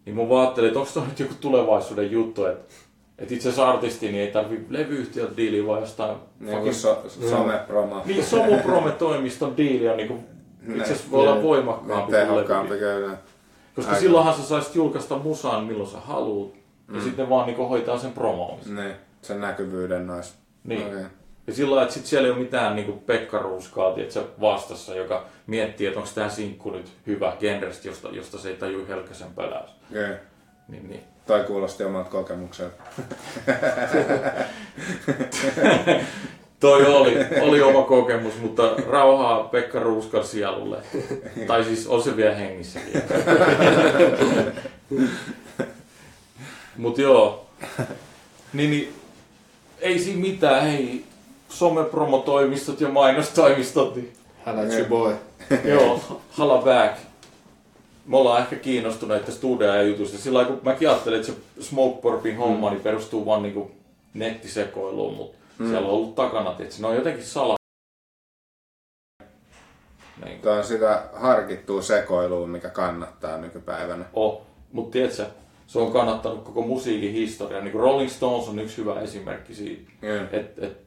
Niin 0.06 0.16
mä 0.16 0.30
vaan 0.30 0.42
ajattelin, 0.42 0.68
että 0.68 0.80
onko 0.80 0.92
toi 0.94 1.08
nyt 1.08 1.20
joku 1.20 1.34
tulevaisuuden 1.42 2.12
juttu, 2.12 2.46
että, 2.46 2.74
että 3.22 3.34
itse 3.34 3.50
asiassa 3.50 3.70
artisti 3.72 4.12
niin 4.12 4.22
ei 4.24 4.32
tarvi 4.32 4.66
levyyhtiöltä 4.70 5.38
diiliä 5.38 5.66
vaan 5.68 5.80
jostain 5.82 6.18
Niin 6.40 6.60
kuin 6.60 6.74
so, 6.76 7.04
somepromo. 7.30 8.02
Niin 8.06 8.24
Somuprome-toimiston 8.26 9.58
diili 9.58 9.90
on 9.90 9.98
niinku, 9.98 10.20
itse 10.70 10.84
asiassa 10.84 11.12
voi 11.12 11.20
olla 11.22 11.34
Niin. 11.34 11.44
voimakkaampi 11.44 11.94
Niin 11.96 12.06
kuin 12.06 12.12
tehokkaampi 12.36 12.74
levy. 12.74 12.80
kyllä. 12.80 13.18
Koska 13.76 13.92
Aika. 13.92 14.02
silloinhan 14.02 14.34
sä 14.34 14.42
saisit 14.44 14.76
julkaista 14.76 15.18
musaan 15.18 15.64
milloin 15.64 15.90
sä 15.90 16.00
haluut. 16.00 16.56
Ja 16.96 17.02
sitten 17.02 17.30
vaan 17.30 17.46
niinku 17.46 17.68
hoitaa 17.68 17.98
sen 17.98 18.12
promoomisen. 18.12 18.76
Niin, 18.76 18.94
sen 19.22 19.42
näkyvyyden 19.42 20.08
noissa. 20.08 20.36
Niin. 20.64 20.88
Okei. 20.88 21.04
Ja 21.48 21.54
sillä 21.54 21.70
lailla, 21.70 21.82
että 21.84 21.94
sit 21.94 22.06
siellä 22.06 22.26
ei 22.28 22.32
ole 22.32 22.40
mitään 22.40 22.76
niinku 22.76 22.92
Pekka 22.92 23.38
Ruuskaa, 23.40 23.94
tiedätkö, 23.94 24.24
vastassa, 24.42 24.96
joka 24.96 25.26
miettii, 25.48 25.88
että 25.88 26.00
onko 26.00 26.12
tämä 26.16 26.30
sinkku 26.30 26.72
nyt 26.72 26.92
hyvä 27.08 27.34
genrestä, 27.40 27.88
josta, 27.88 28.10
josta 28.12 28.38
se 28.38 28.50
ei 28.50 28.56
taju 28.56 28.86
helkäsen 28.88 29.28
peläys. 29.36 29.70
Okei. 29.92 30.16
Niin, 30.68 30.90
niin. 30.90 31.04
Toi 31.28 31.44
kuulosti 31.44 31.84
omalta 31.84 32.10
kokemukselta. 32.10 32.84
Toi 36.60 36.86
oli, 36.86 37.18
oli 37.42 37.62
oma 37.62 37.82
kokemus, 37.84 38.34
mutta 38.42 38.76
rauhaa 38.90 39.44
Pekka 39.44 39.80
Ruuskan 39.80 40.24
sielulle. 40.24 40.78
Tai 41.48 41.64
siis 41.64 41.88
on 41.88 42.04
se 42.04 42.18
vielä 42.18 42.36
hengissäkin. 42.36 43.02
Mut 46.78 46.98
joo. 46.98 47.46
Niin, 48.54 48.70
niin, 48.70 48.94
ei 49.80 50.00
siinä 50.00 50.22
mitään, 50.22 50.64
hei. 50.64 51.06
Somepromotoimistot 51.50 52.82
ja 52.82 52.90
mainostoimistot, 52.90 53.96
niin 53.96 54.14
your 54.74 54.86
boy. 54.90 55.16
joo, 55.66 56.22
hala 56.32 56.62
back. 56.62 57.11
Me 58.12 58.18
ollaan 58.18 58.42
ehkä 58.42 58.56
kiinnostuneita 58.56 59.32
studia 59.32 59.76
ja 59.76 59.84
jutusta. 59.84 60.18
Sillä 60.18 60.38
lailla, 60.38 60.56
kun 60.56 60.66
mäkin 60.66 60.90
ajattelin, 60.90 61.20
että 61.20 61.32
se 61.32 61.38
Smokeporpin 61.60 62.38
homma 62.38 62.70
niin 62.70 62.82
perustuu 62.82 63.26
vaan 63.26 63.44
niinku 63.44 63.72
nettisekoiluun, 64.14 65.14
mutta 65.14 65.38
mm. 65.60 65.70
siellä 65.70 65.88
on 65.88 65.94
ollut 65.94 66.16
takana, 66.16 66.56
että 66.60 66.76
ne 66.80 66.88
on 66.88 66.96
jotenkin 66.96 67.24
sala. 67.24 67.56
Niin. 70.26 70.42
Tuo 70.42 70.52
on 70.52 70.64
sitä 70.64 71.04
harkittua 71.14 71.82
sekoilua, 71.82 72.48
mikä 72.48 72.70
kannattaa 72.70 73.38
nykypäivänä. 73.38 74.06
Oh, 74.14 74.42
mutta 74.72 74.92
tiedätkö, 74.92 75.26
se 75.68 75.80
on 75.80 75.92
kannattanut 75.92 76.44
koko 76.44 76.62
musiikin 76.62 77.12
historian. 77.12 77.64
Niin 77.64 77.74
Rolling 77.74 78.10
Stones 78.10 78.48
on 78.48 78.60
yksi 78.60 78.78
hyvä 78.78 79.02
esimerkki 79.02 79.56
siitä. 79.56 79.92
Kyllä. 80.02 80.28
Et, 80.32 80.64
et, 80.64 80.78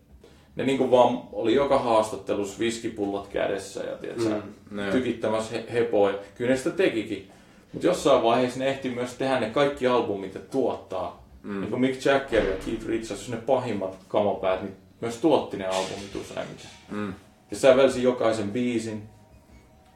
ne 0.56 0.64
niinku 0.64 0.90
vaan 0.90 1.20
oli 1.32 1.54
joka 1.54 1.78
haastattelussa 1.78 2.58
viskipullot 2.58 3.28
kädessä 3.28 3.82
ja 3.82 3.96
tiedätkö, 3.96 4.28
mm, 4.70 4.76
ne. 4.76 4.90
tykittämässä 4.90 5.52
he, 5.52 5.64
hepoa. 5.72 6.10
Ja 6.10 6.18
Kyllä 6.34 6.50
ne 6.50 6.56
sitä 6.56 6.70
tekikin. 6.70 7.30
Mutta 7.72 7.86
jossain 7.86 8.22
vaiheessa 8.22 8.58
ne 8.58 8.68
ehti 8.68 8.90
myös 8.90 9.14
tehdä 9.14 9.40
ne 9.40 9.50
kaikki 9.50 9.86
albumit 9.86 10.34
ja 10.34 10.40
tuottaa. 10.50 11.24
Mm. 11.42 11.60
Niin 11.60 11.70
kuin 11.70 11.80
Mick 11.80 12.04
Jagger 12.04 12.44
ja 12.44 12.56
Keith 12.66 12.86
Richards, 12.86 13.10
jos 13.10 13.28
ne 13.28 13.36
pahimmat 13.36 13.96
kamopäät, 14.08 14.62
niin 14.62 14.76
myös 15.00 15.16
tuotti 15.16 15.56
ne 15.56 15.66
albumit 15.66 16.14
useimmiten. 16.14 16.70
Mm. 16.90 17.14
Ja 17.50 17.56
sävelsi 17.56 18.02
jokaisen 18.02 18.50
biisin. 18.50 19.02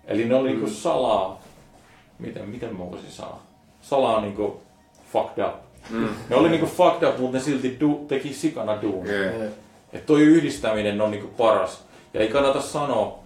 Eli 0.05 0.25
ne 0.25 0.35
oli 0.35 0.49
mm. 0.49 0.55
niinku 0.55 0.71
salaa. 0.71 1.43
Miten, 2.19 2.49
miten 2.49 2.77
mä 2.77 2.91
voisin 2.91 3.11
sanoa? 3.11 3.43
Salaa 3.81 4.21
niinku 4.21 4.63
fucked 5.13 5.45
up. 5.45 5.55
Mm. 5.91 6.09
Ne 6.29 6.37
oli 6.37 6.49
niinku 6.49 6.67
fucked 6.67 7.09
up, 7.09 7.19
mutta 7.19 7.37
ne 7.37 7.43
silti 7.43 7.79
du- 7.81 8.07
teki 8.09 8.35
sikana 8.35 8.83
duunia. 8.83 9.13
Kyllä. 9.13 9.51
Että 9.93 10.07
toi 10.07 10.22
yhdistäminen 10.22 11.01
on 11.01 11.11
niinku 11.11 11.28
paras. 11.28 11.84
Ja 12.14 12.20
ei 12.20 12.28
kannata 12.28 12.61
sanoa 12.62 13.18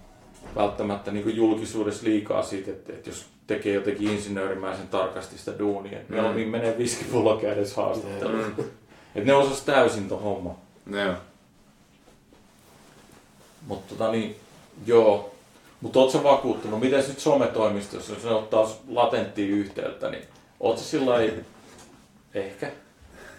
välttämättä 0.55 1.11
niinku 1.11 1.29
julkisuudessa 1.29 2.03
liikaa 2.05 2.43
siitä, 2.43 2.71
että, 2.71 2.93
että 2.93 3.09
jos 3.09 3.25
tekee 3.47 3.73
jotenkin 3.73 4.11
insinöörimäisen 4.11 4.87
tarkasti 4.87 5.37
sitä 5.37 5.59
duunia. 5.59 5.99
Mm. 5.99 6.05
Mieluummin 6.09 6.47
menee 6.49 6.77
viskipullo 6.77 7.37
kädessä 7.37 7.81
haastatteluun. 7.81 8.53
Mm. 8.57 8.63
Että 9.15 9.25
ne 9.31 9.33
osas 9.33 9.61
täysin 9.61 10.09
ton 10.09 10.21
homma. 10.21 10.55
Joo. 10.91 11.13
Mutta 13.67 13.95
tota 13.95 14.11
niin, 14.11 14.35
joo. 14.85 15.29
Mutta 15.81 15.99
oot 15.99 16.11
sä 16.11 16.23
vakuuttunut, 16.23 16.79
miten 16.79 17.03
nyt 17.07 17.19
sometoimistossa, 17.19 18.13
jos 18.13 18.23
ne 18.23 18.29
ottaa 18.31 18.69
latenttia 18.87 19.47
yhteyttä, 19.47 20.09
niin 20.09 20.23
oot 20.59 20.77
sä 20.77 20.83
sillä 20.83 21.11
lailla- 21.11 21.43
ehkä. 22.33 22.71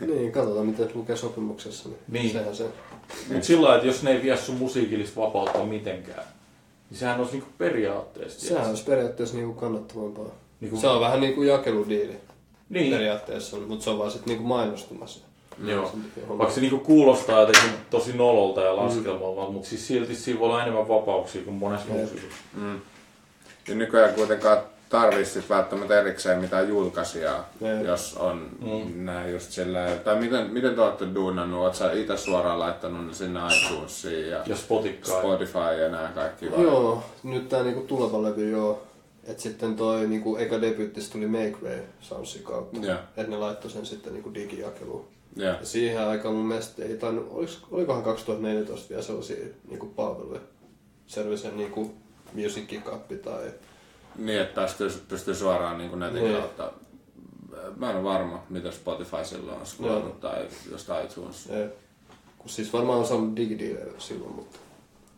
Niin, 0.00 0.32
katsotaan 0.32 0.66
miten 0.66 0.90
lukee 0.94 1.16
sopimuksessa. 1.16 1.88
Niin, 1.88 1.98
Niin. 2.08 2.32
Sehän 2.32 2.56
se. 2.56 2.66
Mutta 3.28 3.46
sillä 3.46 3.62
lailla, 3.62 3.76
että 3.76 3.86
jos 3.86 4.02
ne 4.02 4.10
ei 4.10 4.22
vie 4.22 4.36
sun 4.36 4.54
musiikillista 4.54 5.20
vapautta 5.20 5.64
mitenkään, 5.64 6.24
niin 6.90 6.98
sehän 6.98 7.18
olisi 7.18 7.32
niinku 7.32 7.48
periaatteessa. 7.58 8.46
Sehän 8.48 8.68
olisi 8.68 8.84
periaatteessa 8.84 9.36
niinku 9.36 9.54
kannattavampaa. 9.54 10.24
Niinku- 10.60 10.76
Se 10.76 10.88
on 10.88 11.00
vähän 11.00 11.20
niinku 11.20 11.42
jakeludiili 11.42 12.16
Niin, 12.68 12.92
periaatteessa, 12.92 13.56
mutta 13.56 13.84
se 13.84 13.90
on 13.90 13.98
vaan 13.98 14.10
sitten 14.10 14.28
niinku 14.28 14.44
mainostumassa. 14.48 15.20
joo. 15.64 15.82
Homma. 16.28 16.38
Vaikka 16.38 16.54
se 16.54 16.60
niinku 16.60 16.78
kuulostaa 16.78 17.40
jotenkin 17.40 17.70
tosi 17.90 18.12
nololta 18.12 18.60
ja 18.60 18.76
laskelmalta, 18.76 19.50
mutta 19.52 19.68
siis 19.68 19.86
silti 19.86 20.14
siinä 20.16 20.40
voi 20.40 20.48
olla 20.48 20.62
enemmän 20.62 20.88
vapauksia 20.88 21.42
kuin 21.42 21.56
monessa 21.56 21.86
musiikissa. 21.88 22.38
Mm. 22.54 22.80
Ja 23.68 23.74
nykyään 23.74 24.14
kuitenkaan 24.14 24.58
tarvii 24.88 25.24
sit 25.24 25.48
välttämättä 25.50 26.00
erikseen 26.00 26.38
mitään 26.40 26.68
julkaisijaa, 26.68 27.48
Jep. 27.60 27.84
jos 27.84 28.16
on 28.16 28.50
Mm. 28.60 28.70
mm. 28.70 29.04
näin 29.04 29.32
just 29.32 29.50
silleen. 29.50 30.00
Tai 30.00 30.20
miten, 30.20 30.50
miten 30.50 30.74
te 30.74 30.80
olette 30.80 31.06
duunannut? 31.14 31.60
Oot 31.60 31.74
sä 31.74 31.92
itse 31.92 32.16
suoraan 32.16 32.58
laittanut 32.58 33.06
ne 33.06 33.14
sinne 33.14 33.40
iTunesiin 33.56 34.30
ja 34.30 34.42
Ja 34.46 34.56
Spotify. 34.56 35.04
Spotify 35.04 35.80
ja 35.82 35.88
nämä 35.88 36.12
kaikki 36.14 36.50
vai? 36.50 36.62
Joo, 36.62 37.02
nyt 37.22 37.48
tää 37.48 37.62
niinku 37.62 37.80
tuleva 37.80 38.22
levy 38.22 38.50
joo. 38.50 38.82
Et 39.26 39.40
sitten 39.40 39.76
toi 39.76 40.06
niinku 40.06 40.36
eka 40.36 40.60
debyyttis 40.60 41.10
tuli 41.10 41.26
Make 41.26 41.56
Way 41.62 41.78
Soundsin 42.00 42.42
kautta. 42.42 42.80
Joo. 42.86 42.96
Et 43.16 43.28
ne 43.28 43.36
laittoi 43.36 43.70
sen 43.70 43.86
sitten 43.86 44.12
niinku 44.12 44.34
digijakeluun. 44.34 45.04
Joo. 45.36 45.48
Ja 45.52 45.58
siihen 45.62 46.08
aikaan 46.08 46.34
mun 46.34 46.46
mielestä 46.46 46.84
ei 46.84 46.96
tainnut, 46.96 47.28
oliks, 47.30 47.58
olikohan 47.70 48.02
2014 48.02 48.88
vielä 48.88 49.02
sellaisia 49.02 49.46
niinku 49.68 49.86
palveluja. 49.86 50.40
Selvisen 51.06 51.56
niinku 51.56 51.94
Music 52.32 52.82
Cup 52.84 53.22
tai... 53.24 53.50
Niin, 54.16 54.40
että 54.40 54.60
pystyy, 54.60 54.90
pystyy 55.08 55.34
suoraan 55.34 55.78
niin 55.78 55.98
netin 55.98 56.22
Niin. 56.22 56.36
kautta. 56.36 56.72
Mä 57.76 57.90
en 57.90 57.96
ole 57.96 58.04
varma, 58.04 58.42
mitä 58.48 58.70
Spotify 58.70 59.16
silloin 59.24 59.60
on 59.60 59.66
scrollannut 59.66 60.20
tai 60.20 60.48
jostain 60.70 61.06
iTunes. 61.06 61.50
Eh, 61.50 61.68
kun 62.38 62.48
siis 62.50 62.72
varmaan 62.72 62.98
on 62.98 63.06
saanut 63.06 63.36
digidiilejä 63.36 63.86
silloin, 63.98 64.34
mutta 64.34 64.58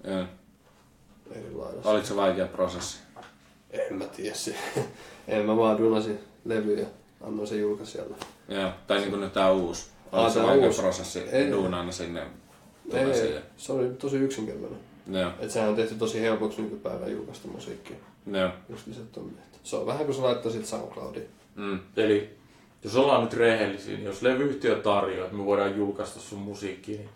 Joo. 0.05 0.25
eri 1.31 1.55
lailla. 1.55 1.81
Oliko 1.85 2.07
se 2.07 2.17
vaikea 2.17 2.47
prosessi? 2.47 2.99
En 3.71 3.95
mä 3.97 4.05
tiedä 4.05 4.35
se. 4.35 4.55
en 5.29 5.45
mä 5.47 5.57
vaan 5.57 5.79
dunasin 5.79 6.19
levy 6.45 6.75
ja 6.81 6.87
annoin 7.27 7.49
sen 7.49 7.61
julkaisijalle. 7.61 8.17
Joo. 8.49 8.71
Tai 8.87 8.99
niin 8.99 9.11
kuin 9.11 9.21
nyt 9.21 9.33
tää 9.33 9.53
uusi. 9.53 9.87
Ah, 10.13 10.19
Oliko 10.21 10.31
se 10.35 10.39
tää 10.41 10.49
vaikea 10.49 10.67
uusi. 10.67 10.81
prosessi 10.83 11.19
Ei. 11.21 11.51
duunaan 11.53 11.93
sinne? 11.93 12.23
Ei, 12.93 13.35
se 13.57 13.73
oli 13.73 13.89
tosi 13.89 14.17
yksinkertainen. 14.17 14.79
Joo. 15.11 15.31
Et 15.41 15.51
sehän 15.51 15.69
on 15.71 15.77
tehty 15.77 15.95
tosi 15.95 16.21
helpoksi 16.21 16.63
nykypäivänä 16.63 17.07
julkaista 17.13 17.49
musiikkia. 17.49 17.97
Joo. 18.27 18.51
Just 18.69 18.87
lisätty 18.87 19.21
on 19.21 19.31
tehty. 19.31 19.59
Se 19.63 19.77
on 19.77 19.87
vähän 19.87 20.05
kuin 20.05 20.15
sä 20.15 20.23
laittaisit 20.23 20.67
SoundCloudiin. 20.67 21.29
Mm. 21.55 21.79
Eli 21.97 22.37
jos 22.85 22.97
ollaan 22.97 23.25
nyt 23.25 23.33
rehellisiä, 23.33 23.95
niin 23.95 24.05
jos 24.05 24.23
levyyhtiö 24.23 24.77
tarjoaa, 24.77 25.25
että 25.25 25.37
me 25.37 25.45
voidaan 25.45 25.77
julkaista 25.77 26.21
sun 26.21 26.39
musiikkia, 26.39 26.99
niin 26.99 27.09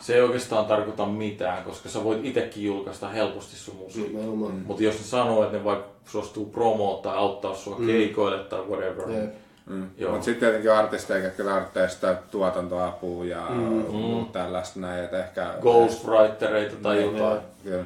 se 0.00 0.14
ei 0.14 0.20
oikeastaan 0.20 0.66
tarkoita 0.66 1.06
mitään, 1.06 1.64
koska 1.64 1.88
sä 1.88 2.04
voit 2.04 2.24
itsekin 2.24 2.64
julkaista 2.64 3.08
helposti 3.08 3.56
sun 3.56 3.76
musiikkia. 3.76 4.12
Nimenomaan. 4.18 4.54
Mm. 4.54 4.62
Mutta 4.66 4.82
jos 4.82 4.98
ne 4.98 5.04
sanoo, 5.04 5.44
että 5.44 5.56
ne 5.56 5.64
vaikka 5.64 5.88
suostuu 6.06 6.46
promoa 6.46 7.02
tai 7.02 7.16
auttaa 7.16 7.54
sua 7.54 7.78
mm. 7.78 7.86
keikoille 7.86 8.44
tai 8.44 8.60
whatever, 8.60 9.10
Jep. 9.10 9.18
niin 9.18 9.30
Mm. 9.70 9.90
Joo. 9.98 10.10
Mutta 10.12 10.24
sitten 10.24 10.40
tietenkin 10.40 10.72
artisteja, 10.72 11.24
jotka 11.24 11.44
tarvitsee 11.44 11.88
sitä 11.88 12.16
tuotantoapua 12.30 13.24
ja 13.24 13.46
mm. 13.48 13.56
muut 13.90 14.32
tällaista 14.32 14.80
näin, 14.80 15.04
että 15.04 15.18
ehkä... 15.18 15.54
ghostwritereita 15.60 16.76
tai 16.82 16.96
Niin, 16.96 17.16
jotain. 17.16 17.40
Kyllä. 17.64 17.84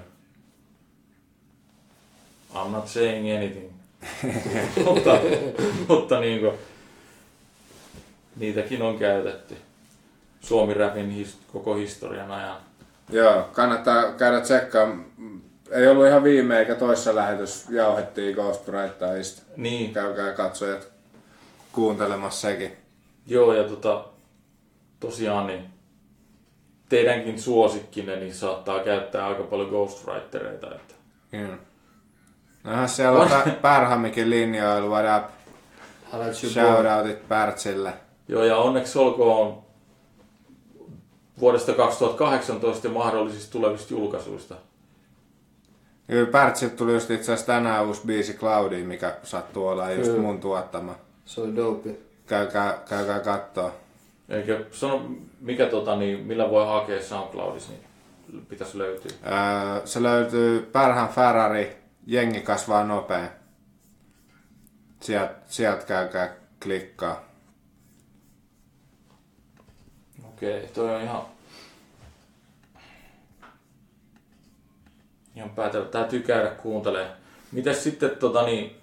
I'm 2.54 2.70
not 2.72 2.88
saying 2.88 3.36
anything. 3.36 3.70
mutta, 4.86 5.20
mutta 5.88 6.20
niinku, 6.20 6.52
niitäkin 8.36 8.82
on 8.82 8.98
käytetty. 8.98 9.56
Suomi-räpin 10.40 11.10
his, 11.10 11.38
koko 11.52 11.74
historian 11.74 12.30
ajan. 12.30 12.56
Joo, 13.10 13.48
kannattaa 13.52 14.12
käydä 14.12 14.40
tsekkaa. 14.40 14.96
Ei 15.70 15.86
ollut 15.86 16.06
ihan 16.06 16.24
viime 16.24 16.58
eikä 16.58 16.74
toissa 16.74 17.14
lähetys, 17.14 17.66
jauhettiin 17.70 18.34
Ghostwriterista. 18.34 19.42
Niin, 19.56 19.92
Käykää 19.92 20.32
katsojat 20.32 20.88
kuuntelemassa 21.72 22.48
sekin. 22.48 22.76
joo 23.26 23.54
ja 23.54 23.64
tota, 23.64 24.04
tosiaan 25.00 25.46
niin 25.46 25.64
teidänkin 26.88 27.42
suosikkinne, 27.42 28.16
niin 28.16 28.34
saattaa 28.34 28.84
käyttää 28.84 29.26
aika 29.26 29.42
paljon 29.42 29.68
ghostwritereita. 29.68 30.74
Että. 30.74 30.94
Kyllä. 31.30 31.58
Nohan 32.64 32.88
siellä 32.88 33.20
on 33.20 33.28
Pär- 33.28 33.50
Pärhamikin 33.50 34.30
linjoilla, 34.30 34.88
what 34.88 35.24
up? 35.24 35.30
Shoutoutit 36.34 37.28
Pärtsille. 37.28 37.92
Joo, 38.28 38.44
ja 38.44 38.56
onneksi 38.56 38.98
olkoon 38.98 39.62
vuodesta 41.40 41.72
2018 41.72 42.86
ja 42.86 42.92
mahdollisista 42.92 43.52
tulevista 43.52 43.94
julkaisuista. 43.94 44.54
Kyllä 46.06 46.30
Pärtsiltä 46.30 46.76
tuli 46.76 46.92
just 46.92 47.10
itse 47.10 47.32
asiassa 47.32 47.46
tänään 47.52 47.86
uusi 47.86 48.02
biisi 48.06 48.34
Cloudy, 48.34 48.84
mikä 48.84 49.16
sattuu 49.22 49.66
olla 49.68 49.90
just 49.90 50.10
Kyllä. 50.10 50.22
mun 50.22 50.40
tuottama. 50.40 50.94
Se 51.24 51.40
oli 51.40 51.56
dope. 51.56 51.90
Käykää, 52.26 52.78
käykää 52.88 53.20
kattoo. 53.20 53.72
Eikä 54.28 54.60
sano, 54.70 55.02
mikä 55.40 55.66
tota, 55.66 55.96
niin, 55.96 56.18
millä 56.20 56.50
voi 56.50 56.66
hakea 56.66 57.02
SoundCloudissa, 57.02 57.72
niin 57.72 58.46
pitäisi 58.46 58.78
löytyä. 58.78 59.10
Öö, 59.26 59.86
se 59.86 60.02
löytyy 60.02 60.68
Pärhän 60.72 61.08
Ferrari, 61.08 61.76
jengi 62.06 62.40
kasvaa 62.40 62.84
nopea. 62.84 63.28
Sielt, 65.00 65.30
sielt 65.46 65.84
käykää 65.84 66.34
klikkaa. 66.62 67.24
Okei, 70.24 70.66
toi 70.74 70.94
on 70.94 71.02
ihan... 71.02 71.22
Ihan 75.36 75.50
päätellä. 75.50 75.86
Täytyy 75.86 76.20
käydä 76.20 76.50
kuuntelemaan. 76.50 77.16
Mites 77.52 77.84
sitten 77.84 78.10
tota 78.10 78.42
niin... 78.42 78.76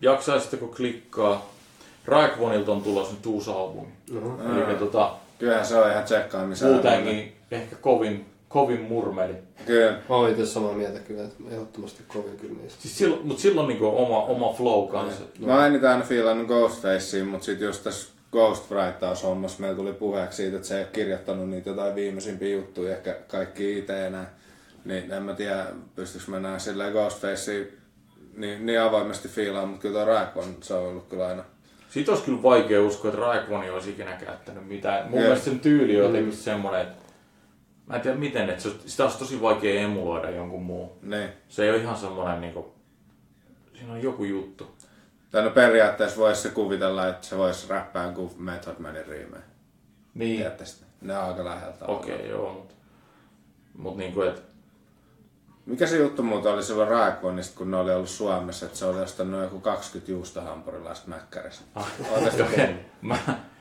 Jaksaisitteko 0.00 0.66
klikkaa? 0.66 1.50
Raikvonilta 2.04 2.72
on 2.72 2.82
tulossa 2.82 3.14
nyt 3.14 3.26
uusi 3.26 3.50
albumi. 3.50 3.92
Uh-huh. 4.14 4.68
Eli 4.68 4.78
tota, 4.78 5.16
Kyllähän 5.38 5.66
se 5.66 5.76
on 5.78 5.90
ihan 5.90 6.04
tsekkaamisen. 6.04 6.72
muutenkin 6.72 7.36
ehkä 7.50 7.76
kovin, 7.76 8.26
kovin 8.48 8.80
murmeli. 8.80 9.34
Kyllä. 9.66 9.92
Mä 9.92 10.16
oon 10.16 10.30
itse 10.30 10.46
samaa 10.46 10.72
mieltä 10.72 10.98
kyllä, 10.98 11.24
että 11.24 11.36
ehdottomasti 11.50 12.02
kovin 12.08 12.36
kyllä 12.36 12.54
niistä. 12.62 12.82
Siis 12.82 12.98
silloin, 12.98 13.26
mutta 13.26 13.42
silloin 13.42 13.68
niinku 13.68 13.86
oma, 13.86 14.22
oma 14.22 14.52
flow 14.52 14.88
kanssa. 14.88 15.24
Mä 15.38 15.54
oon 15.54 15.66
eniten 15.66 15.90
aina 15.90 16.04
fiilannut 16.04 16.46
Ghostfacea, 16.46 17.24
mutta 17.24 17.44
sit 17.44 17.60
just 17.60 17.84
tässä 17.84 18.08
Ghostwritaus-hommassa 18.32 19.60
meillä 19.60 19.76
tuli 19.76 19.92
puheeksi 19.92 20.36
siitä, 20.36 20.56
että 20.56 20.68
se 20.68 20.76
ei 20.76 20.82
ole 20.82 20.90
kirjoittanut 20.92 21.48
niitä 21.48 21.70
jotain 21.70 21.94
viimeisimpiä 21.94 22.56
juttuja, 22.56 22.96
ehkä 22.96 23.16
kaikki 23.28 23.78
itse 23.78 24.06
enää. 24.06 24.34
Niin 24.84 25.12
en 25.12 25.22
mä 25.22 25.34
tiedä, 25.34 25.66
pystyykö 25.96 26.30
mä 26.30 26.40
näin 26.40 26.60
silleen 26.60 26.92
Ghostfacea 26.92 27.64
niin, 28.36 28.66
niin 28.66 28.80
avoimesti 28.80 29.28
fiilaan, 29.28 29.68
mutta 29.68 29.82
kyllä 29.82 29.94
tuo 29.94 30.04
Raekon, 30.04 30.56
se 30.60 30.74
on 30.74 30.88
ollut 30.88 31.08
kyllä 31.08 31.26
aina. 31.26 31.44
Siitä 31.90 32.10
olisi 32.10 32.24
kyllä 32.24 32.42
vaikea 32.42 32.82
uskoa, 32.82 33.10
että 33.10 33.20
Raikvoni 33.20 33.70
olisi 33.70 33.90
ikinä 33.90 34.12
käyttänyt 34.12 34.68
mitään. 34.68 35.04
Mun 35.04 35.14
Jep. 35.14 35.22
mielestä 35.22 35.44
sen 35.44 35.60
tyyli 35.60 35.96
on 35.96 36.06
jotenkin 36.06 36.32
semmoinen, 36.32 36.80
että 36.80 37.07
mä 37.88 37.96
en 37.96 38.00
tiedä 38.00 38.16
miten, 38.16 38.50
että 38.50 38.62
se, 38.62 38.70
sitä 38.86 39.02
olisi 39.02 39.18
tosi 39.18 39.42
vaikea 39.42 39.80
emuloida 39.80 40.30
jonkun 40.30 40.62
muun. 40.62 40.90
Niin. 41.02 41.28
Se 41.48 41.64
ei 41.64 41.70
ole 41.70 41.78
ihan 41.78 41.96
semmoinen 41.96 42.40
niinku, 42.40 42.74
siinä 43.74 43.92
on 43.92 44.02
joku 44.02 44.24
juttu. 44.24 44.76
Tai 45.30 45.42
no 45.42 45.50
periaatteessa 45.50 46.20
voisi 46.20 46.42
se 46.42 46.48
kuvitella, 46.48 47.08
että 47.08 47.26
se 47.26 47.38
voisi 47.38 47.68
räppää 47.68 48.12
kuin 48.12 48.30
Method 48.36 48.78
Manin 48.78 49.06
riimeen. 49.06 49.44
Niin, 50.14 50.36
Tiedätte 50.36 50.64
sitä? 50.64 50.86
Ne 51.00 51.18
on 51.18 51.24
aika 51.24 51.44
läheltä. 51.44 51.84
okei, 51.84 52.14
okay, 52.14 52.26
joo, 52.26 52.52
mutta 52.52 52.74
mut 53.74 53.96
niinku, 53.96 54.22
et, 54.22 54.48
Mikä 55.68 55.86
se 55.86 55.98
juttu 55.98 56.22
muuta 56.22 56.52
oli 56.52 56.62
silloin 56.62 56.88
Raekonista, 56.88 57.58
kun 57.58 57.70
ne 57.70 57.76
oli 57.76 57.94
ollut 57.94 58.08
Suomessa, 58.08 58.66
että 58.66 58.78
se 58.78 58.84
oli 58.84 59.00
ostanut 59.00 59.42
joku 59.42 59.60
20 59.60 60.12
juustohampurilaista 60.12 61.08
mäkkäristä. 61.08 61.64
Okei, 61.76 62.42
okay. 62.42 62.74
mä, 63.02 63.18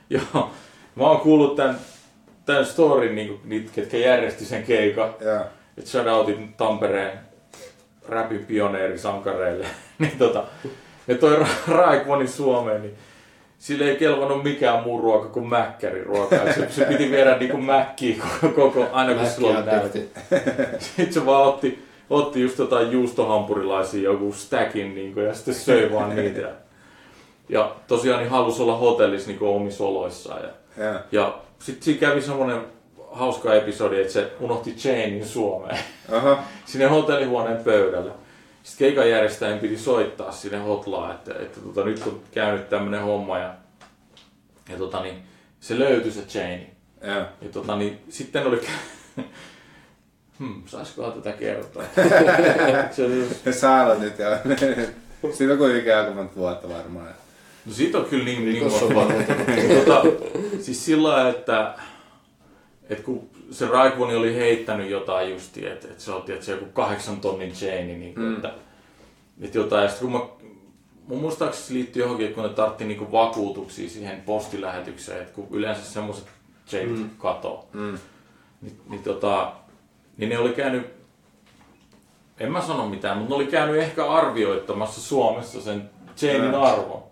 joo, 0.09 0.51
mä 0.95 1.03
oon 1.03 1.19
kuullut 1.19 1.55
tän, 1.55 1.79
tän 2.47 2.65
storin, 2.65 3.15
niinku, 3.15 3.39
niitä, 3.43 3.71
ketkä 3.75 3.97
järjesti 3.97 4.45
sen 4.45 4.63
keikan. 4.63 5.13
Joo. 5.21 5.41
että 5.77 5.89
shoutoutin 5.89 6.53
Tampereen 6.57 7.19
räpin 8.09 8.45
pioneerisankareille. 8.45 9.65
niin 9.99 10.17
tota, 10.17 10.43
ja 11.07 11.15
toi 11.15 11.35
Ra- 11.35 11.71
Raikvonin 11.71 12.27
Suomeen, 12.27 12.81
niin 12.81 12.95
sille 13.59 13.85
ei 13.89 13.95
kelvannut 13.95 14.43
mikään 14.43 14.83
muu 14.83 15.01
ruoka 15.01 15.29
kuin 15.29 15.47
mäkkäriruoka. 15.47 16.35
Se, 16.53 16.67
se 16.69 16.85
piti 16.85 17.11
viedä 17.11 17.37
niinku 17.37 17.57
mäkkiä 17.57 18.15
koko, 18.41 18.53
koko 18.53 18.87
aina 18.91 19.13
kun 19.13 19.25
sillä 19.27 19.47
oli 19.47 19.65
näytti. 19.65 20.09
Sitten 20.79 21.13
se 21.13 21.25
vaan 21.25 21.43
otti, 21.43 21.85
otti 22.09 22.41
just 22.41 22.59
jotain 22.59 22.91
juustohampurilaisia, 22.91 24.03
joku 24.03 24.33
stackin 24.33 24.95
niinku, 24.95 25.19
ja 25.19 25.33
sitten 25.33 25.53
söi 25.53 25.91
vaan 25.93 26.15
niitä. 26.15 26.49
Ja, 27.49 27.75
tosiaan 27.87 28.19
niin 28.19 28.31
halusi 28.31 28.61
olla 28.61 28.77
hotellissa 28.77 29.27
niinku 29.27 29.55
omissa 29.55 29.83
oloissaan. 29.83 30.41
Ja, 30.43 30.83
Joo. 30.83 30.99
ja 31.11 31.39
sitten 31.59 31.83
siinä 31.83 31.99
kävi 31.99 32.21
semmoinen 32.21 32.61
hauska 33.11 33.53
episodi, 33.53 34.01
että 34.01 34.13
se 34.13 34.31
unohti 34.39 34.71
chainin 34.71 35.25
Suomeen 35.25 35.79
Oho. 36.11 36.37
sinne 36.65 36.85
hotellihuoneen 36.85 37.63
pöydälle. 37.63 38.11
Sitten 38.63 38.87
keikan 38.87 39.09
järjestäjän 39.09 39.59
piti 39.59 39.77
soittaa 39.77 40.31
sinne 40.31 40.57
hotlaan, 40.57 41.15
että, 41.15 41.33
että 41.39 41.61
tota, 41.61 41.85
nyt 41.85 42.07
on 42.07 42.21
käynyt 42.31 42.69
tämmönen 42.69 43.01
homma 43.01 43.39
ja, 43.39 43.53
ja 44.69 44.77
tota, 44.77 45.01
niin, 45.01 45.23
se 45.59 45.79
löytyi 45.79 46.11
se 46.11 46.21
chaini. 46.21 46.69
Joo. 47.01 47.25
Ja 47.41 47.49
tota, 47.51 47.75
niin, 47.75 47.99
sitten 48.09 48.47
oli... 48.47 48.61
hmm, 50.39 50.63
saiskohan 50.65 51.13
tätä 51.13 51.31
kertoa? 51.31 51.83
se 52.91 53.05
oli 53.05 53.19
just, 53.19 53.59
Sä 53.59 53.81
aloitit 53.81 54.19
jo. 54.19 54.29
On 55.51 55.57
kuitenkin 55.57 55.95
aika 55.95 56.11
monta 56.11 56.35
vuotta 56.35 56.69
varmaan. 56.69 57.26
No 57.67 57.73
siitä 57.73 57.97
on 57.97 58.05
kyllä 58.05 58.25
niin... 58.25 58.45
niin 58.45 58.63
Tossa 58.63 58.85
on 58.85 59.13
tota, 59.85 60.03
siis 60.61 60.85
sillä 60.85 61.29
että, 61.29 61.73
että 62.89 63.03
kun 63.03 63.29
se 63.51 63.67
Raikvoni 63.67 64.15
oli 64.15 64.35
heittänyt 64.35 64.89
jotain 64.89 65.29
justi, 65.31 65.67
että, 65.67 65.87
että 65.87 66.03
se 66.03 66.11
otti, 66.11 66.33
että 66.33 66.45
se 66.45 66.51
joku 66.51 66.65
kahdeksan 66.65 67.21
tonnin 67.21 67.51
chaini, 67.51 67.95
niin 67.97 68.13
kuin, 68.13 68.25
Mm. 68.25 68.35
että, 68.35 68.53
että 69.41 69.57
jotain, 69.57 69.83
ja 69.83 69.89
sitten 69.89 70.11
kun 70.11 70.21
mä, 70.21 70.49
mun 71.07 71.21
muistaakseni 71.21 71.67
se 71.67 71.73
liittyy 71.73 72.01
johonkin, 72.01 72.25
että 72.27 72.35
kun 72.35 72.49
ne 72.49 72.55
tartti 72.55 72.85
niinku 72.85 73.11
vakuutuksia 73.11 73.89
siihen 73.89 74.21
postilähetykseen, 74.21 75.21
että 75.21 75.33
kun 75.33 75.47
yleensä 75.51 75.81
semmoiset 75.83 76.25
chainit 76.67 76.97
mm. 76.99 77.09
katoo, 77.17 77.67
Mm. 77.73 77.97
niin, 78.61 78.81
niin, 78.89 79.03
tota, 79.03 79.51
niin 80.17 80.29
ne 80.29 80.37
oli 80.39 80.49
käynyt, 80.49 80.87
en 82.39 82.51
mä 82.51 82.61
sano 82.61 82.89
mitään, 82.89 83.17
mutta 83.17 83.29
ne 83.29 83.35
oli 83.35 83.47
käynyt 83.47 83.81
ehkä 83.81 84.11
arvioittamassa 84.11 85.01
Suomessa 85.01 85.61
sen 85.61 85.89
chainin 86.17 86.55
arvon. 86.55 87.06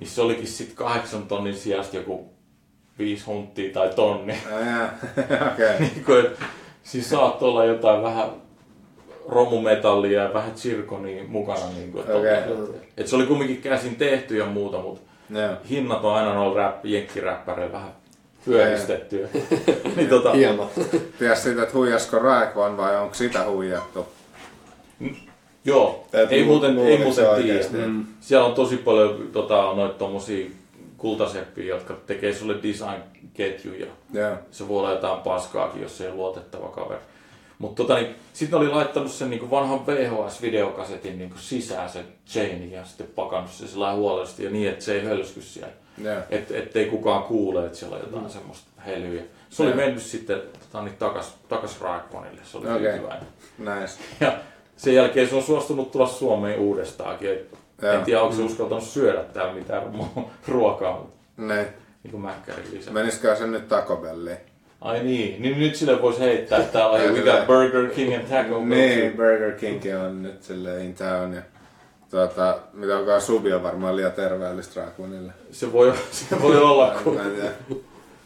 Niin 0.00 0.08
se 0.08 0.22
olikin 0.22 0.46
sitten 0.46 0.76
kahdeksan 0.76 1.26
tonnin 1.26 1.54
sijasta 1.54 1.96
joku 1.96 2.32
viisi 2.98 3.24
hunttia 3.24 3.72
tai 3.72 3.88
tonni. 3.88 4.34
Okei. 5.52 5.80
niin 5.80 6.04
kuin, 6.06 6.26
et, 6.26 6.38
siis 6.82 7.10
saattoi 7.10 7.48
olla 7.48 7.64
jotain 7.64 8.02
vähän 8.02 8.30
romumetallia 9.28 10.22
ja 10.22 10.34
vähän 10.34 10.52
tsirkonia 10.52 11.24
mukana. 11.28 11.70
Niin 11.74 11.92
kuin, 11.92 12.04
Okei. 12.04 12.80
et 12.96 13.06
se 13.06 13.16
oli 13.16 13.26
kumminkin 13.26 13.62
käsin 13.62 13.96
tehty 13.96 14.36
ja 14.36 14.46
muuta, 14.46 14.78
mutta 14.78 15.00
Joo. 15.30 15.56
hinnat 15.70 16.04
on 16.04 16.14
aina 16.14 16.34
noilla 16.34 16.56
rap, 16.56 16.84
jenkkiräppäreillä 16.84 17.72
vähän 17.72 17.92
pyöristettyä. 18.44 19.28
niin 19.96 20.08
tota, 20.08 20.32
Hieman. 20.32 20.68
Tiedätkö 21.18 21.42
siitä, 21.42 21.62
että 21.62 21.74
huijasko 21.74 22.18
Raekon 22.18 22.76
vai 22.76 22.96
onko 22.96 23.14
sitä 23.14 23.44
huijattu? 23.44 24.06
Joo, 25.64 26.06
Et 26.12 26.32
ei 26.32 26.44
muuten, 26.44 26.78
ei 26.78 26.98
muuten 26.98 27.26
tiedä. 27.42 27.86
Mm. 27.86 28.06
Siellä 28.20 28.46
on 28.46 28.54
tosi 28.54 28.76
paljon 28.76 29.28
tota, 29.32 29.72
noita 29.76 29.94
tommosia 29.94 30.50
kultaseppiä, 30.96 31.64
jotka 31.64 31.96
tekee 32.06 32.34
sulle 32.34 32.54
design-ketjuja. 32.62 33.86
Joo. 34.12 34.36
Se 34.50 34.68
voi 34.68 34.78
olla 34.78 34.90
jotain 34.90 35.20
paskaakin, 35.20 35.82
jos 35.82 35.98
se 35.98 36.04
ei 36.04 36.10
ole 36.10 36.16
luotettava 36.16 36.68
kaveri. 36.68 37.00
Mutta 37.58 37.82
tota, 37.82 37.94
niin, 37.94 38.14
sitten 38.32 38.58
oli 38.58 38.68
laittanut 38.68 39.10
sen 39.10 39.30
niin 39.30 39.50
vanhan 39.50 39.86
VHS-videokasetin 39.86 41.18
niin 41.18 41.32
sisään 41.36 41.90
sen 41.90 42.04
chainin 42.26 42.72
ja 42.72 42.84
sitten 42.84 43.06
pakannut 43.06 43.50
sen 43.50 43.68
sillä 43.68 43.94
huolellisesti 43.94 44.44
ja 44.44 44.50
niin, 44.50 44.68
että 44.68 44.84
se 44.84 44.94
ei 44.94 45.04
hölsky 45.04 45.42
siellä. 45.42 45.72
Joo. 46.02 46.16
Et, 46.30 46.50
ettei 46.50 46.86
kukaan 46.86 47.22
kuule, 47.22 47.66
että 47.66 47.78
siellä 47.78 47.96
on 47.96 48.02
jotain 48.02 48.24
mm. 48.24 48.30
semmoista 48.30 48.70
helyä. 48.86 49.22
Se 49.50 49.62
oli 49.62 49.70
Joo. 49.70 49.76
mennyt 49.76 50.02
sitten 50.02 50.42
tota, 50.60 50.84
niin 50.84 50.96
takas, 50.96 51.36
takas 51.48 51.80
Raikkonille, 51.80 52.40
se 52.44 52.58
oli 52.58 52.66
okay. 52.66 52.78
tyytyväinen. 52.78 53.28
Nice. 53.58 53.98
Ja 54.20 54.32
sen 54.80 54.94
jälkeen 54.94 55.28
se 55.28 55.34
on 55.34 55.42
suostunut 55.42 55.90
tulla 55.92 56.06
Suomeen 56.06 56.58
uudestaankin. 56.60 57.28
Joo. 57.82 57.92
En 57.92 58.04
tiedä, 58.04 58.22
onko 58.22 58.34
se 58.36 58.42
uskaltanut 58.42 58.84
syödä 58.84 59.24
täällä 59.24 59.54
mitään 59.54 59.82
ruokaa, 60.48 60.98
mutta 60.98 61.14
Niin. 61.36 61.66
niin 62.02 62.10
kuin 62.10 62.20
mäkkäri 62.20 62.62
lisää. 62.72 62.92
Menisikö 62.92 63.36
se 63.36 63.46
nyt 63.46 63.68
Taco 63.68 63.96
Belliin? 63.96 64.36
Ai 64.80 65.02
niin, 65.02 65.42
niin 65.42 65.58
nyt 65.58 65.76
sille 65.76 66.02
voisi 66.02 66.20
heittää, 66.20 66.58
että 66.58 66.72
täällä 66.72 66.96
on 66.96 67.14
we 67.14 67.20
got 67.32 67.46
Burger 67.46 67.90
King 67.90 68.14
and 68.14 68.22
Taco 68.22 68.54
Bell. 68.54 68.64
Niin, 68.64 69.12
Burger 69.16 69.52
King 69.52 69.80
on 70.06 70.22
nyt 70.22 70.42
silleen 70.42 70.84
in 70.84 70.94
town. 70.94 71.34
Ja, 71.34 71.42
tuota, 72.10 72.58
mitä 72.72 72.98
onkaan 72.98 73.20
subi 73.20 73.52
on 73.52 73.62
varmaan 73.62 73.96
liian 73.96 74.12
terveellistä 74.12 74.80
Raekonille. 74.80 75.32
Se 75.50 75.72
voi, 75.72 75.92
se 76.10 76.42
voi 76.42 76.56
olla, 76.62 76.90
kun, 77.04 77.20
kun 77.68 77.82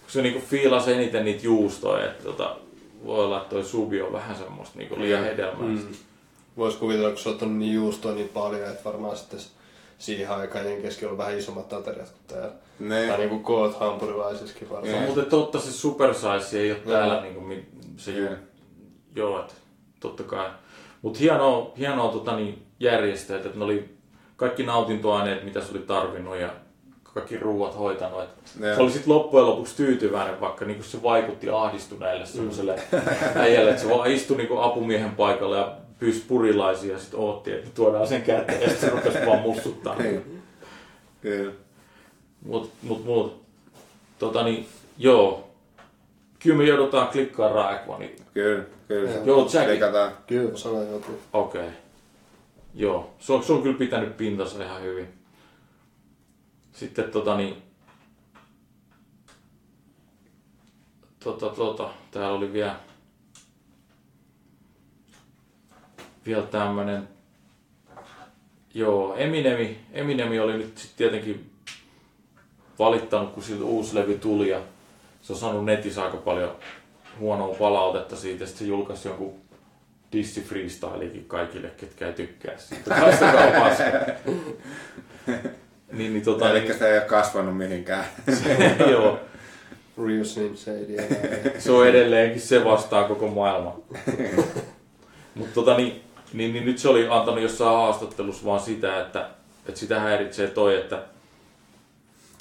se 0.07 0.23
niinku 0.23 0.41
fiilasi 0.51 0.93
eniten 0.93 1.25
niitä 1.25 1.45
juustoja, 1.45 2.05
että 2.05 2.25
tota, 2.25 2.57
voi 3.05 3.25
olla, 3.25 3.37
että 3.37 3.51
toi 3.51 3.65
subi 3.65 4.03
on 4.03 4.13
vähän 4.13 4.37
semmoista 4.37 4.79
niinku 4.79 4.99
liian 4.99 5.25
hedelmällistä. 5.25 5.91
Mm. 5.91 5.97
Voisi 6.57 6.79
kuvitella, 6.79 7.09
kun 7.09 7.19
sä 7.19 7.29
oot 7.29 7.35
ottanut 7.35 7.57
niin 7.59 7.75
juustoa 7.75 8.13
niin 8.13 8.29
paljon, 8.29 8.69
että 8.71 8.85
varmaan 8.85 9.17
sitten 9.17 9.41
siihen 9.99 10.31
aikaan 10.31 10.65
Jenkessäkin 10.67 11.09
oli 11.09 11.19
vähän 11.19 11.39
isommat 11.39 11.73
ateriat 11.73 12.11
kuin 12.11 12.21
täällä. 12.27 12.53
Ne. 12.79 13.07
Tai 13.09 13.19
niinku 13.19 13.39
koot 13.39 13.81
hampurilaisissakin 13.81 14.69
Se 14.69 14.75
varmaan. 14.75 14.95
on 14.99 15.03
muuten 15.03 15.27
totta, 15.27 15.59
se 15.61 15.73
super 15.73 16.15
size 16.15 16.61
ei 16.61 16.71
ole 16.71 16.81
täällä 16.81 17.21
niinku, 17.21 17.41
mi- 17.41 17.67
se 17.97 18.11
ju, 18.11 18.25
Joo. 18.25 18.35
joo, 19.15 19.41
että 19.41 19.55
totta 20.01 20.23
kai. 20.23 20.51
Mutta 21.03 21.19
hienoa, 21.19 21.73
hienoa 21.79 22.13
tota, 22.13 22.37
niin, 22.37 22.67
järjestäjät, 22.81 23.47
että 23.47 23.59
ne 23.59 23.65
oli 23.65 23.95
kaikki 24.37 24.63
nautintoaineet, 24.63 25.45
mitä 25.45 25.61
se 25.61 25.71
oli 25.71 25.79
tarvinnut 25.83 26.37
ja 26.37 26.49
kaikki 27.03 27.37
ruuat 27.39 27.79
hoitanut. 27.79 28.23
Et 28.23 28.29
Joo. 28.61 28.75
se 28.75 28.83
oli 28.83 28.91
sitten 28.91 29.15
loppujen 29.15 29.47
lopuksi 29.47 29.77
tyytyväinen, 29.77 30.41
vaikka 30.41 30.65
niinku 30.65 30.83
se 30.85 31.03
vaikutti 31.03 31.51
ahdistuneelle 31.51 32.27
semmoiselle 32.27 32.81
äijälle, 33.37 33.71
että 33.71 33.83
se 33.83 33.91
vaan 33.91 34.11
istui 34.11 34.37
niinku 34.37 34.59
apumiehen 34.59 35.11
paikalle 35.11 35.57
ja 35.57 35.77
pyysi 35.99 36.25
purilaisia 36.29 36.93
ja 36.93 36.99
sitten 36.99 37.21
ootti, 37.21 37.53
että 37.53 37.71
tuodaan 37.75 38.07
sen 38.07 38.23
käteen 38.23 38.63
ja 38.63 38.69
sitten 38.69 38.91
se 38.91 38.97
rupesi 38.97 39.27
vaan 39.27 39.41
mussuttaa. 39.41 39.95
Niin. 39.95 40.43
Kyllä. 41.21 41.53
Mut, 42.45 42.73
mut, 42.83 43.05
mut. 43.05 43.45
Tota 44.19 44.43
niin, 44.45 44.69
joo. 44.99 45.51
Kyllä 46.39 46.57
me 46.57 46.65
joudutaan 46.65 47.09
klikkaa 47.09 47.53
Raekvani. 47.53 48.17
Kyllä, 48.35 48.65
kyllä. 48.89 49.11
Joo, 49.11 49.41
Jackie. 49.53 49.67
Klikataan. 49.67 50.13
Kyllä 50.27 50.51
mä 50.51 50.57
sanoin 50.57 50.91
joku. 50.91 51.13
Okei. 51.33 51.61
Okay. 51.61 51.73
Joo, 52.75 53.15
se 53.19 53.33
on, 53.33 53.43
se 53.43 53.53
on 53.53 53.63
kyllä 53.63 53.79
pitänyt 53.79 54.17
pintansa 54.17 54.65
ihan 54.65 54.83
hyvin. 54.83 55.09
Sitten 56.73 57.11
tota 57.11 57.37
niin... 57.37 57.63
Tota, 61.25 61.49
tota, 61.49 61.91
täällä 62.11 62.39
oli 62.39 62.53
vielä... 62.53 62.77
Vielä 66.27 66.47
tämmönen... 66.47 67.09
Joo, 68.75 69.17
Eminemi, 69.17 69.79
Eminemi 69.93 70.39
oli 70.39 70.57
nyt 70.57 70.79
sitten 70.79 70.97
tietenkin 70.97 71.51
valittanut, 72.79 73.33
kun 73.33 73.43
siltä 73.43 73.65
uusi 73.65 73.95
levy 73.95 74.19
tuli 74.19 74.49
ja 74.49 74.61
se 75.23 75.33
on 75.33 75.39
saanut 75.39 75.65
netissä 75.65 76.05
aika 76.05 76.17
paljon 76.17 76.57
huonoa 77.21 77.55
palautetta 77.55 78.17
siitä. 78.17 78.47
Sitten 78.47 78.67
se 78.67 78.71
julkaisi 78.71 79.09
jonkun 79.09 79.35
dissi 80.13 80.43
freestylikin 80.43 81.25
kaikille, 81.25 81.71
ketkä 81.77 82.07
ei 82.07 82.13
tykkää 82.13 82.55
siitä. 82.59 82.95
Haistakaa 83.01 83.61
paska. 83.61 83.85
niin, 85.93 86.13
niin 86.13 86.23
tota, 86.25 86.51
Eli 86.51 86.61
niin, 86.61 86.79
se 86.79 86.89
ei 86.91 86.99
ole 86.99 87.07
kasvanut 87.07 87.57
mihinkään. 87.57 88.05
joo, 88.91 89.19
Real 90.07 90.25
Slim 90.25 90.57
Shady. 90.57 90.97
se 91.59 91.73
on 91.73 91.89
edelleenkin, 91.89 92.41
se 92.41 92.65
vastaa 92.65 93.09
koko 93.09 93.29
maailma. 93.29 93.81
Mutta 95.35 95.55
tota, 95.55 95.77
niin, 95.77 96.04
niin, 96.35 96.53
niin, 96.53 96.65
nyt 96.65 96.79
se 96.79 96.89
oli 96.89 97.09
antanut 97.09 97.43
jossain 97.43 97.77
haastattelussa 97.77 98.45
vaan 98.47 98.61
sitä, 98.61 99.01
että, 99.01 99.29
että 99.69 99.81
sitä 99.81 100.01
häiritsee 100.01 100.47
toi, 100.47 100.77
että, 100.77 101.03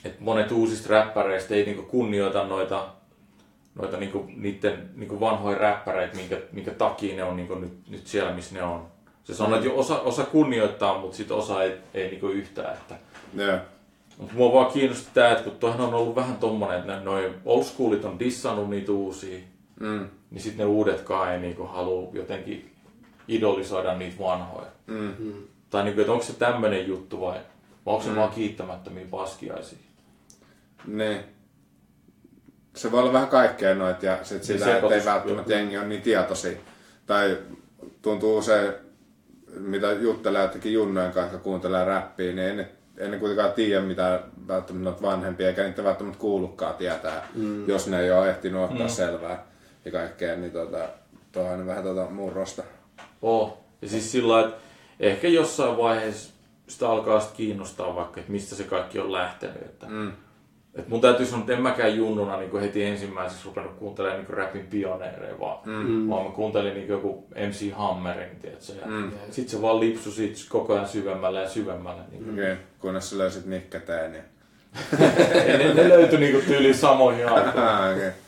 että 0.05 0.23
monet 0.23 0.51
uusista 0.51 0.89
räppäreistä 0.89 1.55
ei 1.55 1.65
niinku 1.65 1.83
kunnioita 1.83 2.47
noita, 2.47 2.85
noita 3.75 3.97
niinku, 3.97 4.25
niiden 4.35 4.89
niinku 4.95 5.19
vanhoja 5.19 5.57
räppäreitä, 5.57 6.15
minkä, 6.15 6.37
minkä 6.51 6.71
takia 6.71 7.15
ne 7.15 7.23
on 7.23 7.35
niinku 7.35 7.55
nyt, 7.55 7.73
nyt 7.89 8.07
siellä, 8.07 8.31
missä 8.33 8.55
ne 8.55 8.63
on. 8.63 8.85
Se 9.23 9.33
sanoo, 9.33 9.55
että 9.55 9.67
jo 9.67 9.77
osa, 9.77 9.99
osa 9.99 10.23
kunnioittaa, 10.23 10.97
mutta 10.97 11.17
sitten 11.17 11.37
osa 11.37 11.63
ei, 11.63 11.73
ei 11.93 12.09
niinku 12.09 12.27
yhtään. 12.27 12.73
Että, 12.73 12.95
Joo. 13.35 13.57
mutta 14.17 14.33
mua 14.33 14.53
vaan 14.53 14.71
kiinnosti 14.71 15.07
tää, 15.13 15.31
että 15.31 15.43
kun 15.43 15.59
toihan 15.59 15.81
on 15.81 15.93
ollut 15.93 16.15
vähän 16.15 16.37
tommonen, 16.37 16.79
että 16.79 16.99
noin 16.99 17.33
old 17.45 17.63
schoolit 17.63 18.05
on 18.05 18.19
dissannut 18.19 18.69
niitä 18.69 18.91
uusia, 18.91 19.39
Mm. 19.79 20.09
niin 20.31 20.41
sitten 20.41 20.57
ne 20.57 20.65
uudetkaan 20.65 21.33
ei 21.33 21.39
niinku 21.39 21.63
halua 21.63 22.09
jotenkin 22.13 22.72
idolisoida 23.27 23.97
niitä 23.97 24.19
vanhoja. 24.19 24.67
Mm. 24.87 25.33
Tai 25.69 25.83
niinku, 25.83 26.01
että 26.01 26.13
onko 26.13 26.23
se 26.23 26.33
tämmönen 26.33 26.87
juttu 26.87 27.21
vai, 27.21 27.39
vai 27.85 27.93
onko 27.93 28.03
se 28.05 28.15
vaan 28.15 28.31
kiittämättömiä 28.31 29.05
paskiaisia? 29.11 29.77
Niin. 30.87 31.19
Se 32.75 32.91
voi 32.91 32.99
olla 32.99 33.13
vähän 33.13 33.27
kaikkea 33.27 33.75
noit 33.75 34.03
ja 34.03 34.17
sit 34.23 34.43
sitä, 34.43 34.65
sekoitus, 34.65 34.91
että 34.91 35.11
ei 35.11 35.15
välttämättä 35.15 35.53
jengi 35.53 35.77
ole 35.77 35.87
niin 35.87 36.01
tietoisia. 36.01 36.57
Tai 37.05 37.37
tuntuu 38.01 38.37
usein, 38.37 38.73
mitä 39.59 39.91
juttelee 39.91 40.41
jotenkin 40.41 40.73
junnojen 40.73 41.11
kanssa, 41.11 41.37
kuuntelee 41.37 41.85
räppiä, 41.85 42.27
niin 42.27 42.39
ei 42.39 42.55
ne, 42.55 42.69
ei 42.97 43.09
ne 43.09 43.19
kuitenkaan 43.19 43.53
tiedä 43.53 43.81
mitä 43.81 44.21
välttämättä 44.47 44.83
noita 44.83 45.01
vanhempia, 45.01 45.47
eikä 45.47 45.63
niitä 45.63 45.83
välttämättä 45.83 46.19
kuullutkaan 46.19 46.75
tietää, 46.75 47.27
mm. 47.35 47.67
jos 47.67 47.87
ne 47.87 47.99
ei 47.99 48.11
ole 48.11 48.29
ehtinyt 48.29 48.61
ottaa 48.61 48.87
mm. 48.87 48.93
selvää 48.93 49.45
ja 49.85 49.91
kaikkea, 49.91 50.35
niin 50.35 50.51
tota, 50.51 50.89
tuo 51.31 51.43
on 51.43 51.67
vähän 51.67 51.83
tota 51.83 52.09
murrosta. 52.09 52.63
Oh. 53.23 53.57
Ja 53.81 53.89
siis 53.89 54.11
sillä 54.11 54.39
että 54.39 54.55
ehkä 54.99 55.27
jossain 55.27 55.77
vaiheessa 55.77 56.33
sitä 56.67 56.89
alkaa 56.89 57.19
sit 57.19 57.31
kiinnostaa 57.31 57.95
vaikka, 57.95 58.19
että 58.19 58.31
mistä 58.31 58.55
se 58.55 58.63
kaikki 58.63 58.99
on 58.99 59.11
lähtenyt. 59.11 59.61
Että, 59.61 59.85
Mm. 59.89 60.11
et 60.75 60.87
mun 60.87 61.01
täytyy 61.01 61.25
sanoa, 61.25 61.39
että 61.39 61.53
en 61.53 61.61
mäkään 61.61 61.97
junnuna 61.97 62.37
niin 62.37 62.59
heti 62.59 62.83
ensimmäiseksi 62.83 63.45
rupennut 63.45 63.73
kuuntelemaan 63.73 64.19
niin 64.23 64.29
rapin 64.37 64.67
pioneereja, 64.67 65.39
vaan, 65.39 65.57
mm. 65.65 66.09
vaan 66.09 66.25
mä 66.25 66.31
kuuntelin 66.31 66.73
niin 66.73 66.87
joku 66.87 67.27
MC 67.49 67.71
Hammerin, 67.73 68.35
tiedätkö? 68.41 68.73
Ja 68.81 68.87
Mm. 68.87 69.11
sit 69.31 69.49
se 69.49 69.61
vaan 69.61 69.79
lipsui 69.79 70.13
siitä 70.13 70.39
koko 70.49 70.73
ajan 70.73 70.87
syvemmälle 70.87 71.41
ja 71.41 71.49
syvemmälle. 71.49 72.01
Niin. 72.11 72.29
Okei, 72.33 72.43
okay. 72.51 72.55
kunnes 72.79 73.09
sä 73.09 73.17
löysit 73.17 73.45
Nick 73.45 73.85
Teeniä. 73.85 74.23
Ja 75.47 75.57
ne, 75.57 75.73
ne 75.73 75.89
löytyi 75.89 76.19
niinku 76.19 76.41
tyyliin 76.47 76.75
samoihin 76.75 77.29
aikoihin. 77.29 77.59
Ah, 77.69 77.91
okei. 77.91 78.07
Okay. 78.07 78.22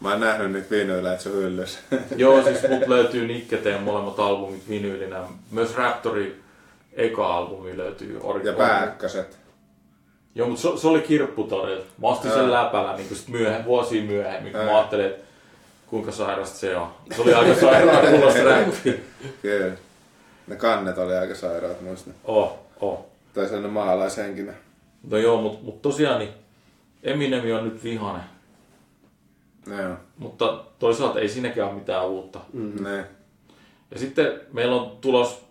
Mä 0.00 0.10
oon 0.10 0.20
nähnyt 0.20 0.52
niitä 0.52 0.70
vinyyleitä 0.70 1.22
sun 1.22 1.32
hyllys. 1.32 1.78
Joo, 2.16 2.42
siis 2.42 2.68
mut 2.68 2.88
löytyy 2.88 3.26
Nikketeen 3.26 3.82
molemmat 3.82 4.18
albumit 4.18 4.68
vinyylinä. 4.68 5.20
Myös 5.50 5.76
Raptori 5.76 6.40
eka 6.92 7.36
albumi 7.36 7.76
löytyy 7.76 8.20
ori- 8.22 8.46
ja 8.46 8.52
pääkköset. 8.52 9.38
Joo, 10.34 10.48
mutta 10.48 10.62
se, 10.62 10.68
se 10.80 10.88
oli 10.88 11.00
kirpputorilta. 11.00 11.84
Mä 12.02 12.08
ostin 12.08 12.30
sen 12.30 12.52
läpällä 12.52 12.96
niin 12.96 13.16
sit 13.16 13.28
myöhemmin, 13.28 13.64
vuosia 13.64 14.02
myöhemmin, 14.02 14.52
kun 14.52 14.60
Ää. 14.60 14.66
mä 14.66 14.76
ajattelin, 14.76 15.06
että 15.06 15.24
kuinka 15.86 16.12
sairasta 16.12 16.58
se 16.58 16.76
on. 16.76 16.88
Se 17.16 17.22
oli 17.22 17.34
aika 17.34 17.60
sairaan 17.60 18.06
kuulosta 18.12 18.44
räppi. 18.44 19.00
Kyllä. 19.42 19.72
Ne 20.46 20.56
kannet 20.56 20.98
oli 20.98 21.16
aika 21.16 21.34
sairaat 21.34 21.80
muista. 21.80 22.10
Oh, 22.24 22.58
oh. 22.80 23.06
Tai 23.34 23.44
sellainen 23.44 23.70
maalaishenkinen. 23.72 24.54
No 25.10 25.16
joo, 25.18 25.40
mutta 25.42 25.64
mut 25.64 25.82
tosiaan 25.82 26.18
niin 26.18 26.30
Eminem 27.02 27.56
on 27.58 27.64
nyt 27.64 27.84
vihanen. 27.84 28.22
Joo. 29.68 29.96
Mutta 30.18 30.64
toisaalta 30.78 31.20
ei 31.20 31.28
siinäkään 31.28 31.68
ole 31.68 31.78
mitään 31.78 32.08
uutta. 32.08 32.40
Mm. 32.52 32.84
Ne. 32.84 33.04
Ja 33.90 33.98
sitten 33.98 34.40
meillä 34.52 34.76
on 34.76 34.96
tulos 35.00 35.44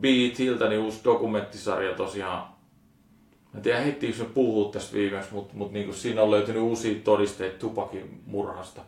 BETiltä 0.00 0.68
niin 0.68 0.80
uusi 0.80 1.00
dokumenttisarja 1.04 1.94
tosiaan. 1.94 2.48
Mä 3.52 3.58
en 3.58 3.62
tiedä 3.62 3.80
heittiinkö 3.80 4.18
me 4.18 4.28
puhua 4.34 4.72
tästä 4.72 4.96
viimeksi, 4.96 5.34
mutta 5.34 5.54
mut 5.56 5.72
niinku 5.72 5.92
siinä 5.92 6.22
on 6.22 6.30
löytynyt 6.30 6.62
uusia 6.62 7.00
todisteita 7.04 7.58
Tupakin 7.58 8.22
murhasta. 8.26 8.80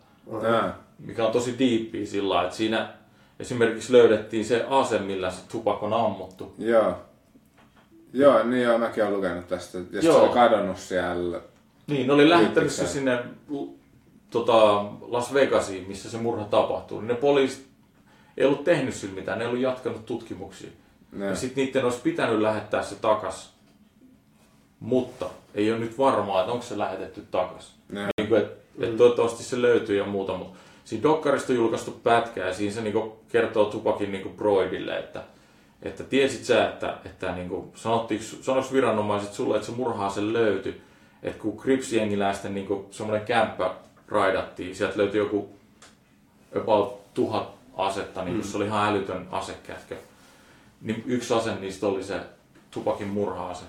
Jaa. 0.43 0.79
Mikä 0.99 1.27
on 1.27 1.33
tosi 1.33 1.55
diippiä 1.59 2.07
sillä 2.07 2.29
lailla, 2.29 2.45
että 2.45 2.57
siinä 2.57 2.93
esimerkiksi 3.41 3.93
löydettiin 3.93 4.45
se 4.45 4.67
ase, 4.71 4.99
millä 4.99 5.31
se 5.31 5.41
Tupak 5.53 5.83
on 5.83 5.93
ammuttu. 5.93 6.55
Joo. 6.59 6.95
Joo, 8.13 8.43
niin 8.43 8.63
joo, 8.63 8.79
mäkin 8.79 9.05
olen 9.05 9.17
lukenut 9.17 9.49
tästä. 9.49 9.79
Ja 9.79 9.85
sit 9.85 10.01
se 10.01 10.07
Joo. 10.07 10.23
oli 10.23 10.35
kadonnut 10.35 10.79
siellä. 10.79 11.41
Niin, 11.87 12.07
ne 12.07 12.13
oli 12.13 12.29
lähettänyt 12.29 12.73
se 12.73 12.87
sinne 12.87 13.19
tota, 14.31 14.85
Las 15.01 15.35
Vegasiin, 15.35 15.89
missä 15.89 16.11
se 16.11 16.19
murha 16.19 16.45
tapahtuu. 16.45 17.01
Ne 17.01 17.15
poliisit 17.15 17.69
ei 18.37 18.47
ollut 18.47 18.65
tehnyt 18.65 18.95
sillä 18.95 19.15
mitään, 19.15 19.39
ne 19.39 19.45
ei 19.45 19.49
ollut 19.49 19.63
jatkanut 19.63 20.07
tutkimuksia. 20.07 20.71
Ne. 21.13 21.27
Ja 21.27 21.37
sitten 21.37 21.65
niiden 21.65 21.85
olisi 21.85 22.01
pitänyt 22.01 22.41
lähettää 22.41 22.83
se 22.83 22.95
takas. 22.95 23.53
Mutta 24.81 25.31
ei 25.55 25.73
ole 25.73 25.81
nyt 25.81 25.99
varmaa, 25.99 26.41
että 26.41 26.53
onko 26.53 26.65
se 26.65 26.79
lähetetty 26.79 27.23
takas. 27.31 27.75
Ne. 27.89 28.07
Niin 28.21 28.29
kuin, 28.29 28.41
et, 28.41 28.53
et 28.81 28.97
toivottavasti 28.97 29.43
se 29.43 29.63
löytyy 29.63 29.99
ja 29.99 30.05
muuta, 30.05 30.35
mutta 30.35 30.59
siinä 30.85 31.03
Dokkarista 31.03 31.53
on 31.53 31.57
julkaistu 31.57 31.91
pätkä 31.91 32.47
ja 32.47 32.55
siinä 32.55 32.75
se 32.75 32.81
niin 32.81 33.13
kertoo 33.29 33.65
Tupakin 33.65 34.13
niin 34.13 34.37
Broidille, 34.37 34.99
että, 34.99 35.23
että 35.83 36.05
tiesit 36.05 36.45
sä, 36.45 36.69
että, 36.69 36.99
että 37.05 37.35
niin 37.35 37.49
kuin, 37.49 37.73
sanottiinko, 37.75 38.25
sanoiko 38.41 38.69
viranomaiset 38.73 39.33
sulle, 39.33 39.57
että 39.57 39.67
se 39.67 39.73
murhaa 39.73 40.11
sen 40.11 40.33
löytyi, 40.33 40.81
että 41.23 41.43
kun 41.43 41.57
Crips-jengiläisten 41.57 42.55
niin 42.55 42.87
semmoinen 42.91 43.27
kämppä 43.27 43.75
raidattiin, 44.09 44.77
sieltä 44.77 44.99
löytyi 44.99 45.19
joku 45.19 45.49
about 46.57 47.15
tuhat 47.15 47.55
asetta, 47.77 48.25
niin 48.25 48.37
mm. 48.37 48.43
se 48.43 48.57
oli 48.57 48.65
ihan 48.65 48.89
älytön 48.89 49.29
asekätkö. 49.31 49.97
Niin 50.83 51.03
yksi 51.07 51.35
ase 51.35 51.55
niistä 51.55 51.87
oli 51.87 52.03
se 52.03 52.21
Tupakin 52.71 53.09
murha-ase. 53.09 53.65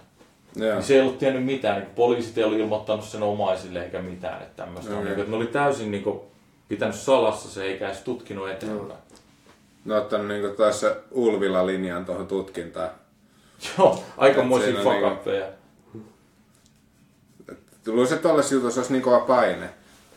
Joo. 0.55 0.73
Niin 0.73 0.83
se 0.83 0.93
ei 0.93 1.01
ollut 1.01 1.19
tiennyt 1.19 1.45
mitään, 1.45 1.79
niin 1.79 1.89
poliisit 1.95 2.37
ei 2.37 2.43
ollut 2.43 2.59
ilmoittanut 2.59 3.05
sen 3.05 3.23
omaisille 3.23 3.83
eikä 3.83 4.01
mitään. 4.01 4.41
Että 4.41 4.63
tämmöistä. 4.63 4.91
Okei. 4.91 5.03
Niin, 5.03 5.19
että 5.19 5.31
ne 5.31 5.37
oli 5.37 5.47
täysin 5.47 5.91
niin 5.91 6.03
kuin, 6.03 6.19
pitänyt 6.67 6.95
salassa 6.95 7.49
se 7.49 7.63
eikä 7.63 7.87
edes 7.87 7.99
tutkinut 7.99 8.49
eteenpäin. 8.49 8.99
Ne 9.85 9.95
on 9.95 10.01
ottanut 10.01 10.27
niinku 10.27 10.57
taas 10.57 10.79
se 10.79 10.97
Ulvila-linjan 11.11 12.05
tuohon 12.05 12.27
tutkintaan. 12.27 12.89
Joo, 13.77 14.03
aikamoisia 14.17 14.73
niinku- 14.73 14.89
fakappeja. 14.89 15.45
Luulisin, 17.87 18.15
että 18.15 18.23
tuollaisessa 18.27 18.55
jutussa 18.55 18.79
olisi 18.79 18.93
niin 18.93 19.03
kova 19.03 19.19
paine, 19.19 19.69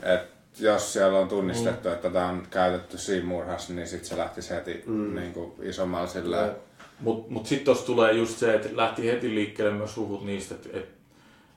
että 0.02 0.32
jos 0.60 0.92
siellä 0.92 1.18
on 1.18 1.28
tunnistettu, 1.28 1.88
mm. 1.88 1.94
että 1.94 2.10
tämä 2.10 2.28
on 2.28 2.46
käytetty 2.50 2.98
siinä 2.98 3.26
murhassa, 3.26 3.72
niin 3.72 3.86
sitten 3.86 4.08
se 4.08 4.16
lähtisi 4.16 4.50
heti 4.50 4.82
mm. 4.86 5.14
niin 5.14 5.32
kuin 5.32 5.52
isommalle 5.62 6.08
sillä 6.08 6.54
Mutta 7.00 7.32
mut 7.32 7.46
sitten 7.46 7.64
tuossa 7.64 7.86
tulee 7.86 8.12
just 8.12 8.38
se, 8.38 8.54
että 8.54 8.68
lähti 8.72 9.06
heti 9.06 9.34
liikkeelle 9.34 9.74
myös 9.74 9.96
huhut 9.96 10.24
niistä, 10.24 10.54
että 10.54 10.68
et, 10.72 10.88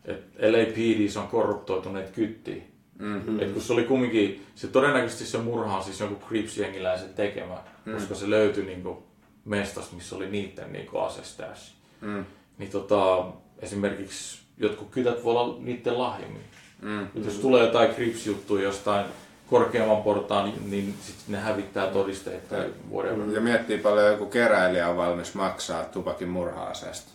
et 0.06 0.24
LAPD 0.40 1.18
on 1.18 1.28
korruptoituneet 1.28 2.10
kyttiin. 2.10 2.72
Mm-hmm. 3.00 3.40
Et 3.40 3.52
kun 3.52 3.62
se 3.62 3.74
oli 3.74 3.84
kumminkin, 3.84 4.46
se 4.56 4.68
todennäköisesti 4.68 5.26
se 5.26 5.38
murha 5.38 5.78
on 5.78 5.84
siis 5.84 6.00
jonkun 6.00 6.30
Crips-jengiläisen 6.30 7.14
tekemä, 7.16 7.58
mm. 7.86 7.94
koska 7.94 8.16
se 8.16 8.30
löytyi 8.30 8.66
niinku 8.66 9.04
mestasta, 9.46 9.96
missä 9.96 10.16
oli 10.16 10.30
niiden 10.30 10.74
niinku 10.74 10.98
asestash. 10.98 11.72
Mm. 12.02 12.26
Niin 12.58 12.72
tota, 12.72 13.26
esimerkiksi 13.60 14.40
jotkut 14.58 14.90
kytät 14.90 15.24
voi 15.24 15.38
olla 15.38 15.58
niiden 15.60 16.00
lahjemmin. 16.00 16.42
Mm. 16.86 17.08
Jos 17.26 17.34
tulee 17.34 17.66
jotain 17.66 17.94
Crips-juttuja 17.96 18.64
jostain 18.64 19.06
korkeamman 19.50 20.04
portaan, 20.04 20.46
niin, 20.46 20.72
niin 20.72 20.94
sitten 21.02 21.32
ne 21.36 21.38
hävittää 21.38 21.88
todisteet 21.88 22.50
tai 22.50 22.66
whatever. 22.94 23.30
Ja 23.36 23.42
miettii 23.42 23.78
paljon 23.78 24.12
joku 24.12 24.26
keräilijä 24.26 24.90
on 24.90 24.98
valmis 24.98 25.34
maksaa 25.36 25.84
tupakin 25.84 26.30
murha-aseesta. 26.30 27.12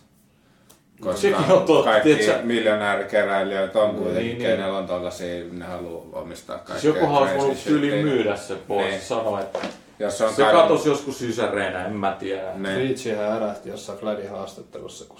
Koska 1.01 1.21
Sekin 1.21 1.51
on 1.51 1.63
totta, 1.65 1.83
kaikki 1.89 2.15
tietsä- 2.15 2.39
miljonäärikeräilijöitä 2.43 3.79
on 3.79 3.89
kuitenkin, 3.95 4.15
Niin, 4.15 4.27
niin, 4.27 4.37
niin. 4.37 4.47
kenellä 4.57 4.77
on 4.77 4.87
tollasia, 4.87 5.43
ne 5.51 5.65
haluaa 5.65 6.03
omistaa 6.21 6.57
Siis 6.57 6.67
kaikkea 6.67 6.89
jokuhan 6.91 7.17
olisi 7.21 7.33
crazy 7.33 7.45
voinut 7.47 7.63
tyyli 7.63 7.87
shitia. 7.87 8.03
myydä 8.03 8.35
se 8.35 8.55
pois 8.67 8.87
Niin. 8.89 9.01
sanoa, 9.01 9.39
että 9.41 9.59
Jos 9.99 10.17
se 10.17 10.25
on 10.25 10.33
se 10.33 10.41
kadonnut- 10.43 10.61
katosi 10.61 10.89
joskus 10.89 11.19
sysäreenä, 11.19 11.85
en 11.85 11.93
mä 11.93 12.15
tiedä. 12.19 12.53
Niin. 12.53 12.75
Reachihän 12.77 13.31
ärähti 13.31 13.69
jossain 13.69 13.99
Vladin 14.01 14.29
haastattelussa, 14.29 15.05
kun 15.05 15.19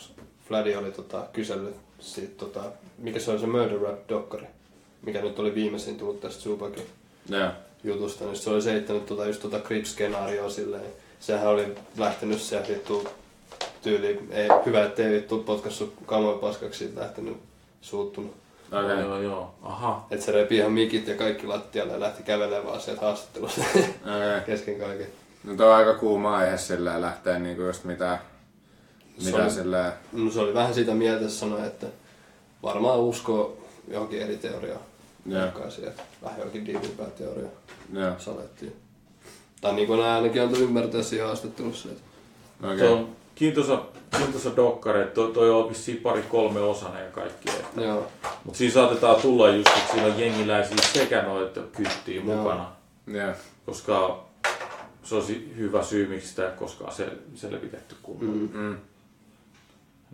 Vladi 0.50 0.76
oli 0.76 0.92
tota, 0.92 1.24
kysellyt 1.34 1.76
siitä, 2.00 2.34
tota, 2.38 2.60
mikä 3.02 3.20
se 3.20 3.32
oli 3.32 3.40
se 3.40 3.48
Murder 3.48 3.80
Rap-dokkari, 3.82 4.48
mikä 5.02 5.22
nyt 5.22 5.40
oli 5.40 5.56
viimeisin 5.56 5.98
tullut 5.98 6.22
tästä 6.22 6.42
Zubakin 6.44 6.84
Joo. 7.30 7.50
jutusta, 7.84 8.26
niin 8.26 8.36
se 8.36 8.50
oli 8.50 8.62
seittänyt 8.62 9.06
tota, 9.06 9.26
just 9.26 9.42
tota 9.42 9.60
Crips-skenaarioa 9.60 10.50
silleen. 10.50 10.86
Sehän 11.20 11.48
oli 11.48 11.76
lähtenyt 11.98 12.42
sieltä 12.42 12.68
vittu 12.70 13.08
tyyli, 13.82 14.20
ei, 14.32 14.48
hyvä 14.66 14.84
ettei 14.86 15.12
vittu 15.12 15.40
potkassut 15.44 15.94
kamoja 16.06 16.38
paskaksi 16.38 16.80
siitä 16.80 17.02
lähtenyt 17.02 17.38
suuttunut. 17.82 18.34
Okei. 18.72 18.82
Joo, 18.90 19.00
joo, 19.00 19.22
joo. 19.22 19.54
Aha. 19.62 20.08
Että 20.12 20.26
se 20.26 20.32
repi 20.32 20.58
ihan 20.58 20.72
mikit 20.72 21.08
ja 21.08 21.16
kaikki 21.16 21.48
lattialle 21.48 21.94
ja 21.94 22.00
lähti 22.00 22.24
kävelemään 22.24 22.66
vaan 22.66 22.82
sieltä 22.82 23.02
haastattelusta 23.02 23.62
Okei. 23.76 24.42
kesken 24.46 24.80
kaiken. 24.80 25.08
No 25.44 25.56
toi 25.56 25.68
on 25.70 25.76
aika 25.76 25.94
kuuma 25.94 26.38
aihe 26.38 26.58
silleen 26.58 27.02
lähteä 27.02 27.40
niinku 27.40 27.62
just 27.62 27.84
mitä, 27.84 28.20
Se 29.20 29.26
mitä 29.26 29.44
oli- 29.44 29.52
silleen, 29.52 29.92
No 30.12 30.32
se 30.32 30.40
oli 30.40 30.54
vähän 30.54 30.74
sitä 30.74 30.94
mieltä, 30.94 31.22
että 31.22 31.34
sanoi, 31.34 31.68
että 31.68 31.88
varmaan 32.64 33.00
uskoo 33.00 33.58
johonkin 33.88 34.22
eri 34.22 34.38
teoriaan. 34.38 34.82
Joo. 35.26 35.70
Sieltä 35.70 36.04
vähän 36.24 36.38
johonkin 36.38 36.66
diivimpää 36.66 37.06
teoriaa 37.10 37.52
joo, 37.94 38.12
salettiin. 38.18 38.76
Tai 39.62 39.74
niin 39.74 39.88
kuin 39.88 40.00
nämä 40.00 40.16
ainakin 40.16 40.42
antoi 40.42 40.60
ymmärtää 40.62 41.04
siinä 41.04 41.26
haastattelussa. 41.26 41.90
Että 41.90 42.02
Okay. 42.64 42.78
Tuo 42.78 42.92
on 42.98 43.10
kiintoisa, 43.36 43.82
kiintoisa 44.18 44.56
dokkari, 44.56 45.02
että 45.02 45.14
toi, 45.16 45.32
toi 45.34 45.50
on 45.50 45.70
vissiin 45.70 45.98
pari 45.98 46.22
kolme 46.22 46.60
osana 46.60 47.00
ja 47.00 47.12
kaikki. 47.12 47.50
joo, 47.78 48.08
Mutta 48.46 48.58
siinä 48.58 48.74
saatetaan 48.74 49.22
tulla 49.22 49.50
just, 49.50 49.68
että 49.68 49.92
siinä 49.92 50.06
on 50.08 50.20
jengiläisiä 50.20 50.78
sekä 50.94 51.22
noita 51.22 51.62
kyttiä 51.62 52.22
Joo. 52.22 52.36
mukana. 52.38 52.72
Joo. 53.08 53.34
Koska 53.66 54.24
se 55.04 55.16
olisi 55.16 55.54
hyvä 55.58 55.84
syy, 55.84 56.08
miksi 56.08 56.28
sitä 56.28 56.42
ei 56.42 56.48
ole 56.48 56.58
koskaan 56.58 56.94
sel- 56.94 57.20
selvitetty 57.36 57.96
kunnolla. 58.04 58.50
mm. 58.54 58.60
Mm. 58.60 58.78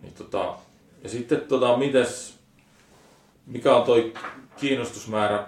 Niin 0.02 0.14
tota, 0.14 0.54
ja 1.02 1.08
sitten 1.08 1.40
tota, 1.40 1.76
mites, 1.76 2.37
mikä 3.48 3.76
on 3.76 3.82
toi 3.82 4.12
kiinnostusmäärä? 4.56 5.46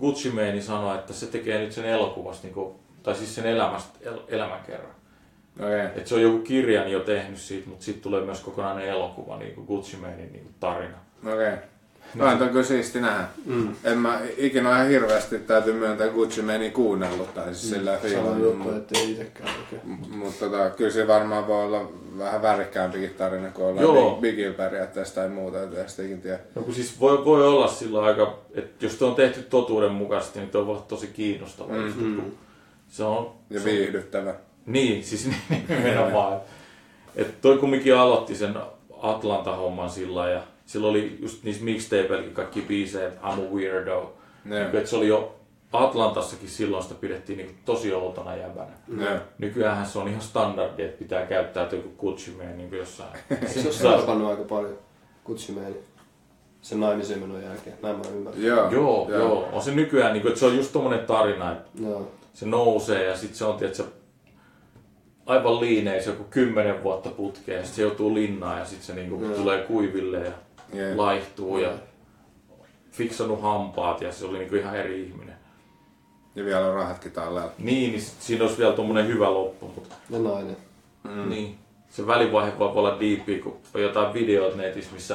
Gucci 0.00 0.30
Mane 0.30 0.60
sanoi, 0.60 0.98
että 0.98 1.12
se 1.12 1.26
tekee 1.26 1.60
nyt 1.60 1.72
sen 1.72 1.84
elokuvasta, 1.84 2.46
niin 2.46 2.54
kuin, 2.54 2.74
tai 3.02 3.14
siis 3.14 3.34
sen 3.34 3.46
elämästä, 3.46 3.98
el, 4.02 4.18
elämäkerran. 4.28 4.94
Okei. 5.60 6.00
Et 6.00 6.06
se 6.06 6.14
on 6.14 6.22
joku 6.22 6.38
kirjan 6.38 6.90
jo 6.90 7.00
tehnyt 7.00 7.38
siitä, 7.38 7.68
mutta 7.68 7.84
sitten 7.84 8.02
tulee 8.02 8.24
myös 8.24 8.40
kokonainen 8.40 8.88
elokuva, 8.88 9.38
niin 9.38 9.54
kuin 9.54 9.66
Gucci 9.66 9.96
Manein 9.96 10.32
niin 10.32 10.44
kuin 10.44 10.54
tarina. 10.60 10.96
Okei. 11.32 11.71
No 12.14 12.26
on 12.26 12.38
kyllä 12.48 12.62
siisti 12.64 13.00
nähdä. 13.00 13.24
Mm. 13.46 13.74
En 13.84 13.98
mä 13.98 14.20
ikinä 14.36 14.70
ihan 14.76 14.88
hirveästi 14.88 15.38
täytyy 15.38 15.72
myöntää 15.72 16.08
Gucci 16.08 16.42
meni 16.42 16.70
kuunnellut 16.70 17.34
tai 17.34 17.54
siis 17.54 17.70
sillä 17.70 17.90
Sama 17.90 18.02
fiilannut. 18.02 18.38
juttu, 18.42 18.58
Mutta 18.58 18.76
ettei 18.76 19.10
itsekään 19.10 19.50
oikein. 19.58 19.80
mut 20.18 20.38
tota, 20.38 20.70
kyllä 20.70 20.90
se 20.90 21.06
varmaan 21.08 21.46
voi 21.46 21.64
olla 21.64 21.88
vähän 22.18 22.42
värikkäämpikin 22.42 23.10
tarina 23.14 23.50
kuin 23.50 23.66
olla 23.66 23.82
Joo. 23.82 24.16
Big- 24.16 24.20
Bigil 24.20 24.52
periaatteessa 24.52 25.14
tai 25.14 25.28
muuta, 25.28 25.62
että 25.62 25.88
sitä 25.88 26.02
ikin 26.02 26.20
tiedä. 26.22 26.38
No 26.54 26.62
kun 26.62 26.74
siis 26.74 27.00
voi, 27.00 27.24
voi 27.24 27.46
olla 27.48 27.68
sillä 27.68 28.02
aika, 28.02 28.38
että 28.54 28.86
jos 28.86 28.98
se 28.98 29.04
on 29.04 29.14
tehty 29.14 29.42
totuudenmukaisesti, 29.42 30.38
niin 30.38 30.50
tuo 30.50 30.66
voi 30.66 30.74
olla 30.74 30.84
tosi 30.88 31.06
kiinnostavaa. 31.06 31.76
Mm. 31.76 31.92
Mm. 32.04 32.22
Se 32.88 33.04
on, 33.04 33.32
Ja 33.50 33.60
se 33.60 33.68
on 33.68 33.74
viihdyttävä. 33.74 34.34
Niin, 34.66 35.04
siis 35.04 35.28
nimenomaan. 35.68 36.40
Että 37.16 37.32
toi 37.42 37.58
kumminkin 37.58 37.96
aloitti 37.96 38.34
sen 38.34 38.54
Atlanta-homman 39.02 39.90
sillä 39.90 40.28
ja 40.30 40.40
sillä 40.72 40.88
oli 40.88 41.18
just 41.20 41.44
niissä 41.44 41.64
mixtapeilläkin 41.64 42.34
kaikki 42.34 42.60
biisejä, 42.60 43.10
I'm 43.10 43.40
a 43.40 43.54
weirdo. 43.54 43.92
Joo. 43.92 44.12
Niin, 44.72 44.86
se 44.86 44.96
oli 44.96 45.08
jo 45.08 45.34
Atlantassakin 45.72 46.48
silloin 46.48 46.82
sitä 46.82 46.94
pidettiin 46.94 47.36
niin 47.36 47.58
tosi 47.64 47.92
outona 47.92 48.36
jäbänä. 48.36 48.72
Joo. 48.98 49.20
Nykyään 49.38 49.86
se 49.86 49.98
on 49.98 50.08
ihan 50.08 50.20
standardi, 50.20 50.82
että 50.82 50.98
pitää 50.98 51.26
käyttää 51.26 51.68
joku 51.72 51.88
Gucci 51.98 52.30
Mane 52.30 52.56
niin 52.56 52.76
jossain. 52.76 53.10
Se 53.46 53.68
on 53.68 53.74
sarpannut 53.74 54.30
aika 54.30 54.42
paljon 54.42 54.78
kutsimeen 55.24 55.76
sen 56.62 56.80
naimisen 56.80 57.18
menon 57.18 57.42
jälkeen. 57.42 57.76
Näin 57.82 57.96
mä 57.96 58.02
ymmärrän. 58.14 58.42
Joo. 58.42 58.70
Joo, 58.70 59.06
joo, 59.10 59.18
joo. 59.18 59.48
On 59.52 59.62
se 59.62 59.74
nykyään, 59.74 60.12
niin 60.12 60.22
kuin, 60.22 60.30
että 60.30 60.40
se 60.40 60.46
on 60.46 60.56
just 60.56 60.72
tommonen 60.72 61.06
tarina, 61.06 61.52
että 61.52 61.68
Joo. 61.82 62.10
se 62.34 62.46
nousee 62.46 63.04
ja 63.04 63.16
sitten 63.16 63.36
se 63.36 63.44
on, 63.44 63.56
tiedätkö, 63.56 63.84
aivan 65.26 65.60
liineis 65.60 66.06
joku 66.06 66.24
kymmenen 66.30 66.82
vuotta 66.82 67.10
putkeen 67.10 67.58
ja 67.58 67.62
sitten 67.64 67.76
se 67.76 67.82
joutuu 67.82 68.14
linnaan 68.14 68.58
ja 68.58 68.64
sitten 68.64 68.86
se 68.86 68.94
niinku 68.94 69.24
Joo. 69.24 69.34
tulee 69.34 69.62
kuiville 69.62 70.18
ja 70.18 70.32
Jep. 70.72 70.96
laihtuu 70.96 71.58
ja 71.58 71.70
fiksannut 72.90 73.42
hampaat 73.42 74.00
ja 74.00 74.12
se 74.12 74.26
oli 74.26 74.38
niinku 74.38 74.56
ihan 74.56 74.76
eri 74.76 75.02
ihminen. 75.02 75.34
Ja 76.34 76.44
vielä 76.44 76.66
on 76.66 76.74
rahatkin 76.74 77.12
tallella. 77.12 77.50
Niin, 77.58 77.92
niin 77.92 78.02
siinä 78.02 78.44
olisi 78.44 78.58
vielä 78.58 78.72
tuommoinen 78.72 79.06
hyvä 79.06 79.34
loppu, 79.34 79.66
mutta 79.74 79.94
Ja 80.10 80.18
nainen. 80.18 80.56
mm. 81.04 81.30
niin. 81.30 81.58
Se 81.90 82.06
välivaihe 82.06 82.58
voi 82.58 82.68
olla 82.68 83.00
diippi, 83.00 83.38
kun 83.38 83.56
on 83.74 83.82
jotain 83.82 84.14
videoita 84.14 84.56
netissä, 84.56 84.92
missä 84.94 85.14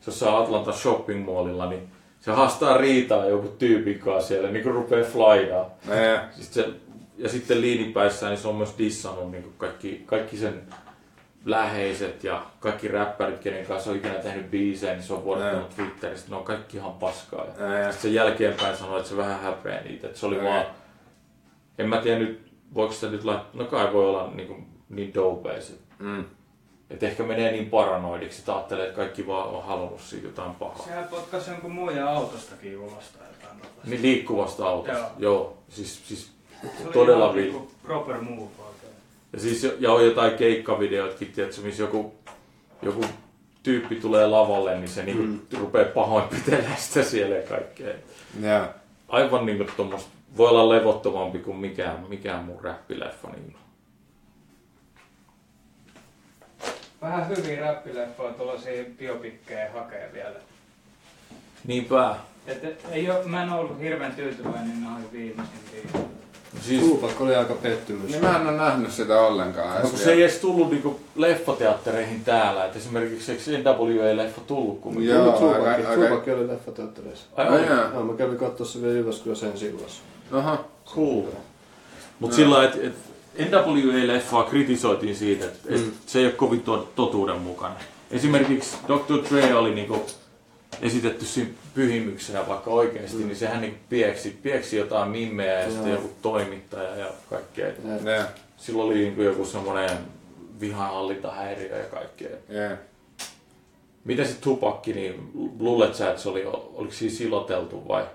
se 0.00 0.10
jossain 0.10 0.36
Atlanta 0.42 0.72
shopping 0.72 1.26
mallilla, 1.26 1.70
niin 1.70 1.88
se 2.20 2.30
haastaa 2.32 2.76
riitaa 2.76 3.24
joku 3.26 3.48
tyypin 3.48 3.98
kanssa 3.98 4.28
siellä, 4.28 4.50
niin 4.50 4.62
kuin 4.62 4.74
rupeaa 4.74 5.04
flaidaa. 5.08 5.70
Ja, 5.88 6.22
Sitten 6.40 6.64
se, 6.64 6.70
ja 7.18 7.28
sitten 7.28 7.60
liinipäissään 7.60 8.30
niin 8.30 8.40
se 8.40 8.48
on 8.48 8.54
myös 8.56 8.74
dissannut 8.78 9.30
niin 9.30 9.54
kaikki, 9.58 10.02
kaikki 10.06 10.36
sen 10.36 10.62
läheiset 11.44 12.24
ja 12.24 12.42
kaikki 12.60 12.88
räppärit, 12.88 13.38
kenen 13.38 13.66
kanssa 13.66 13.90
on 13.90 13.96
ikinä 13.96 14.14
tehnyt 14.14 14.50
biisejä, 14.50 14.92
niin 14.92 15.02
se 15.02 15.12
on 15.14 15.24
vuodattanut 15.24 15.76
Twitteristä. 15.76 16.30
Ne 16.30 16.36
on 16.36 16.44
kaikki 16.44 16.76
ihan 16.76 16.92
paskaa. 16.92 17.44
Ja 17.46 17.52
sitten 17.92 18.02
sen 18.02 18.14
jälkeenpäin 18.14 18.76
sanoi, 18.76 18.98
että 18.98 19.10
se 19.10 19.16
vähän 19.16 19.40
häpeää 19.40 19.82
niitä. 19.82 20.06
Että 20.06 20.18
se 20.18 20.26
oli 20.26 20.42
vaan... 20.44 20.64
En 21.78 21.88
mä 21.88 22.00
tiedä 22.00 22.18
nyt, 22.18 22.52
voiko 22.74 22.92
sitä 22.94 23.06
nyt 23.06 23.24
laittaa... 23.24 23.50
No 23.54 23.64
kai 23.64 23.92
voi 23.92 24.06
olla 24.08 24.30
niin, 24.34 24.48
kuin, 24.48 24.66
niin 24.88 25.14
dopea 25.14 25.60
se. 25.60 25.72
Mm. 25.98 26.24
Että 26.90 27.06
ehkä 27.06 27.22
menee 27.22 27.52
niin 27.52 27.70
paranoidiksi, 27.70 28.38
että 28.38 28.54
ajattelee, 28.54 28.84
että 28.86 28.96
kaikki 28.96 29.26
vaan 29.26 29.48
on 29.48 29.64
halunnut 29.64 30.00
siitä 30.00 30.26
jotain 30.26 30.54
pahaa. 30.54 30.84
Sehän 30.84 31.08
potkasi 31.08 31.50
jonkun 31.50 31.72
muun 31.72 31.98
autostakin 31.98 32.78
ulos 32.78 33.04
tai 33.18 33.26
jotain. 33.40 33.60
Niin 33.84 34.02
liikkuvasta 34.02 34.66
autosta. 34.68 34.98
Joo. 34.98 35.10
Joo. 35.18 35.58
Siis, 35.68 36.08
siis 36.08 36.30
Se 36.78 36.84
todella 36.92 37.34
vi- 37.34 37.40
niinku 37.42 37.70
proper 37.82 38.20
move. 38.20 38.67
Ja 39.32 39.40
siis 39.40 39.64
jo- 39.64 39.76
ja 39.78 39.92
on 39.92 40.04
jotain 40.04 40.36
keikkavideotkin, 40.36 41.32
tiedätkö, 41.32 41.60
missä 41.60 41.82
joku, 41.82 42.14
joku 42.82 43.04
tyyppi 43.62 43.96
tulee 43.96 44.26
lavalle, 44.26 44.76
niin 44.78 44.88
se 44.88 45.02
niinku 45.02 45.22
mm. 45.22 45.40
rupeaa 45.58 45.88
pahoinpitelemään 45.94 46.76
sitä 46.76 47.02
siellä 47.02 47.36
ja 47.36 47.42
kaikkea. 47.42 47.94
Joo. 48.42 48.66
Aivan 49.08 49.46
niinku 49.46 49.64
tommoista, 49.76 50.10
voi 50.36 50.48
olla 50.48 50.68
levottomampi 50.68 51.38
kuin 51.38 51.56
mikään, 51.56 52.06
mikään 52.08 52.44
mun 52.44 52.64
räppileffa. 52.64 53.28
Niin. 53.28 53.56
Vähän 57.02 57.28
hyviä 57.28 57.60
räppileffoja 57.60 58.32
tuollaisia 58.32 58.84
biopikkejä 58.98 59.70
hakee 59.72 60.10
vielä. 60.12 60.40
Niinpä. 61.66 62.16
Et, 62.46 62.64
et, 62.64 62.86
ei 62.90 63.10
oo, 63.10 63.22
mä 63.24 63.42
en 63.42 63.50
ollut 63.50 63.80
hirveän 63.80 64.14
tyytyväinen 64.14 64.84
noihin 64.84 65.12
viimeisimpiin. 65.12 66.08
Siis, 66.60 66.82
Tupac 66.82 67.20
oli 67.20 67.36
aika 67.36 67.54
pettymys. 67.54 68.10
Niin 68.10 68.24
mä 68.24 68.36
en 68.36 68.46
ole 68.46 68.56
nähnyt 68.56 68.92
sitä 68.92 69.20
ollenkaan. 69.20 69.82
no, 69.82 69.88
kun 69.88 69.98
se 69.98 70.12
ei 70.12 70.22
edes 70.22 70.36
tullut 70.38 70.70
niinku 70.70 71.00
leffateattereihin 71.16 72.24
täällä. 72.24 72.64
Et 72.64 72.76
esimerkiksi 72.76 73.32
eikö 73.32 73.42
NWA-leffa 73.70 74.40
tullut 74.46 74.80
kumminkin? 74.80 75.14
Joo, 75.14 75.24
Joo, 75.26 75.64
aika- 75.64 75.94
Tupac 75.94 76.28
oli 76.38 76.48
leffateattereissa. 76.48 77.24
Ai, 77.36 77.48
Ai. 77.48 77.66
Joo, 77.94 78.04
mä 78.04 78.12
kävin 78.16 78.38
katsoa 78.38 78.66
se 78.66 78.82
vielä 78.82 78.94
Jyväskylässä 78.94 79.46
sen 79.46 79.58
sillassa. 79.58 80.02
Oho. 80.32 80.58
Cool. 80.94 81.22
Mutta 82.20 82.36
sillä 82.36 82.64
että 82.64 82.78
et 82.82 82.94
NWA-leffaa 83.50 84.44
kritisoitiin 84.50 85.16
siitä, 85.16 85.44
että 85.44 85.74
et 85.74 85.80
se 86.06 86.18
ei 86.18 86.24
ole 86.24 86.32
kovin 86.32 86.60
to- 86.60 86.88
totuudenmukainen. 86.96 87.82
Esimerkiksi 88.10 88.76
Dr. 88.88 89.18
Dre 89.30 89.54
oli 89.54 89.74
niinku 89.74 90.06
esitetty 90.82 91.24
siinä 91.24 91.50
pyhimyksenä 91.78 92.48
vaikka 92.48 92.70
oikeasti, 92.70 93.16
niin 93.16 93.36
sehän 93.36 93.60
niinku 93.60 93.78
pieksi, 93.88 94.38
pieksi 94.42 94.76
jotain 94.76 95.10
mimmeä 95.10 95.60
ja 95.60 95.70
sitten 95.70 95.90
Joo. 95.90 96.00
joku 96.00 96.14
toimittaja 96.22 96.96
ja 96.96 97.06
kaikkea. 97.30 97.66
Ja 97.66 97.74
Ne. 98.02 98.24
Sillä 98.56 98.82
oli 98.82 98.94
niinku 98.94 99.22
joku 99.22 99.44
semmoinen 99.44 99.90
vihanhallintahäiriö 100.60 101.78
ja 101.78 101.84
kaikkea. 101.84 102.36
Yeah. 102.50 102.78
Miten 104.04 104.28
se 104.28 104.34
tupakki, 104.40 104.92
niin 104.92 105.30
luulet 105.58 105.94
sä, 105.94 106.10
että 106.10 106.22
se 106.22 106.28
oli, 106.28 106.44
oliko 106.74 106.92
siinä 106.92 107.14
siloteltu 107.14 107.88
vai? 107.88 108.06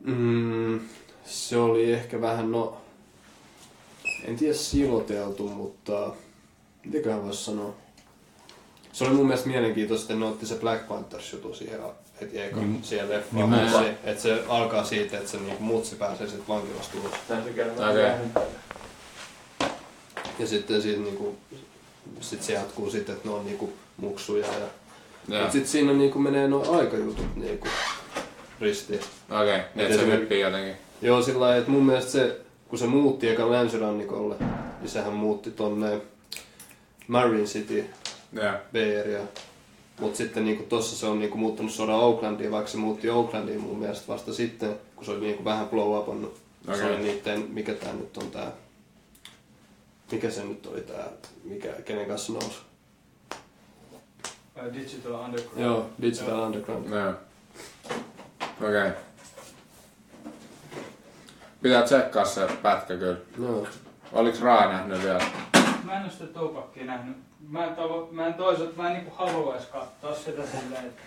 Mm, 0.00 0.80
se 1.24 1.56
oli 1.56 1.92
ehkä 1.92 2.20
vähän, 2.20 2.52
no, 2.52 2.80
en 4.24 4.36
tiedä 4.36 4.54
siloteltu, 4.54 5.48
mutta 5.48 6.12
mitäköhän 6.84 7.24
voisi 7.24 7.44
sanoa. 7.44 7.74
Se 8.92 9.04
oli 9.04 9.14
mun 9.14 9.26
mielestä 9.26 9.48
mielenkiintoista, 9.48 10.12
että 10.12 10.24
ne 10.24 10.30
otti 10.30 10.46
se 10.46 10.54
Black 10.54 10.88
Panthers 10.88 11.32
jutu 11.32 11.54
siihen 11.54 11.80
heti 12.20 12.40
eka 12.40 12.60
mm. 12.60 12.82
siihen 12.82 13.10
leffaan. 13.10 13.50
Niin, 13.50 13.70
se, 13.70 13.94
että 14.04 14.22
se 14.22 14.42
alkaa 14.48 14.84
siitä, 14.84 15.18
että 15.18 15.30
se 15.30 15.36
niinku 15.36 15.62
mutsi 15.62 15.96
pääsee 15.96 16.26
sitten 16.26 16.48
vankilasta 16.48 16.98
ulos. 16.98 17.12
Okay. 17.78 18.42
Ja 20.38 20.46
sitten 20.46 20.82
siitä 20.82 21.00
niinku, 21.00 21.36
sit 22.20 22.42
se 22.42 22.52
jatkuu 22.52 22.90
sitten, 22.90 23.14
että 23.14 23.28
ne 23.28 23.34
on 23.34 23.44
niinku 23.44 23.72
muksuja. 23.96 24.46
Ja, 24.46 24.66
Joo. 25.28 25.42
Mut 25.42 25.52
sit 25.52 25.66
siinä 25.66 25.92
niinku 25.92 26.18
menee 26.18 26.48
nuo 26.48 26.78
aikajutut 26.78 27.36
niinku 27.36 27.68
ristiin. 28.60 29.00
Okei, 29.30 29.40
okay. 29.40 29.54
Et 29.56 29.64
että 29.64 29.76
se 29.76 29.88
esimerkiksi- 29.88 30.20
hyppii 30.20 30.40
jotenkin. 30.40 30.74
Joo, 31.02 31.22
sillä 31.22 31.40
lailla, 31.40 31.56
että 31.56 31.70
mun 31.70 31.86
mielestä 31.86 32.10
se, 32.10 32.40
kun 32.68 32.78
se 32.78 32.86
muutti 32.86 33.28
eka 33.28 33.50
länsirannikolle, 33.50 34.34
niin 34.80 34.90
sehän 34.90 35.12
muutti 35.12 35.50
tonne 35.50 36.00
Marine 37.08 37.44
City. 37.44 37.84
Bay 38.72 39.00
Area. 39.00 39.20
Mut 40.00 40.16
sitten 40.16 40.44
niinku 40.44 40.62
tossa 40.62 40.96
se 40.96 41.06
on 41.06 41.18
niinku 41.18 41.38
muuttunut 41.38 41.72
suoraan 41.72 42.00
Oaklandiin, 42.00 42.50
vaikka 42.50 42.70
se 42.70 42.76
muutti 42.76 43.10
Oaklandiin 43.10 43.60
mun 43.60 43.78
mielestä 43.78 44.12
vasta 44.12 44.32
sitten, 44.34 44.76
kun 44.96 45.04
se 45.04 45.10
oli 45.10 45.20
niinku 45.20 45.44
vähän 45.44 45.68
blow 45.68 45.98
upannut. 45.98 46.40
Okay. 46.64 46.76
Se 46.76 46.86
oli 46.86 46.98
niitten, 46.98 47.46
mikä 47.50 47.74
tää 47.74 47.92
nyt 47.92 48.16
on 48.16 48.30
tää, 48.30 48.52
mikä 50.12 50.30
se 50.30 50.44
nyt 50.44 50.66
oli 50.66 50.80
tää, 50.80 51.08
mikä, 51.44 51.68
kenen 51.68 52.06
kanssa 52.06 52.32
nousi? 52.32 52.58
Ää, 54.56 54.74
Digital 54.74 55.12
Underground. 55.12 55.60
Joo, 55.60 55.86
Digital 56.02 56.38
Underground. 56.38 56.90
Joo. 56.90 57.14
Okei. 58.60 58.88
Okay. 58.88 58.90
Pitää 61.62 61.82
tsekkaa 61.82 62.24
se 62.24 62.48
pätkä 62.62 62.96
kyllä. 62.96 63.16
Joo. 63.38 63.66
Oliks 64.12 64.40
Raa 64.40 64.72
nähnyt 64.72 65.02
vielä? 65.02 65.24
Mä 65.84 65.96
en 65.96 66.04
oo 66.04 66.10
sitä 66.10 66.84
nähnyt. 66.84 67.29
Mä 67.48 67.64
en, 67.64 67.74
tavo, 67.76 68.08
mä 68.12 68.26
en 68.26 68.34
toisaalta, 68.34 68.82
mä 68.82 68.88
en 68.88 68.94
niinku 68.94 69.10
haluais 69.16 69.64
katsoa 69.64 70.14
sitä 70.14 70.42
silleen, 70.46 70.86
että 70.86 71.02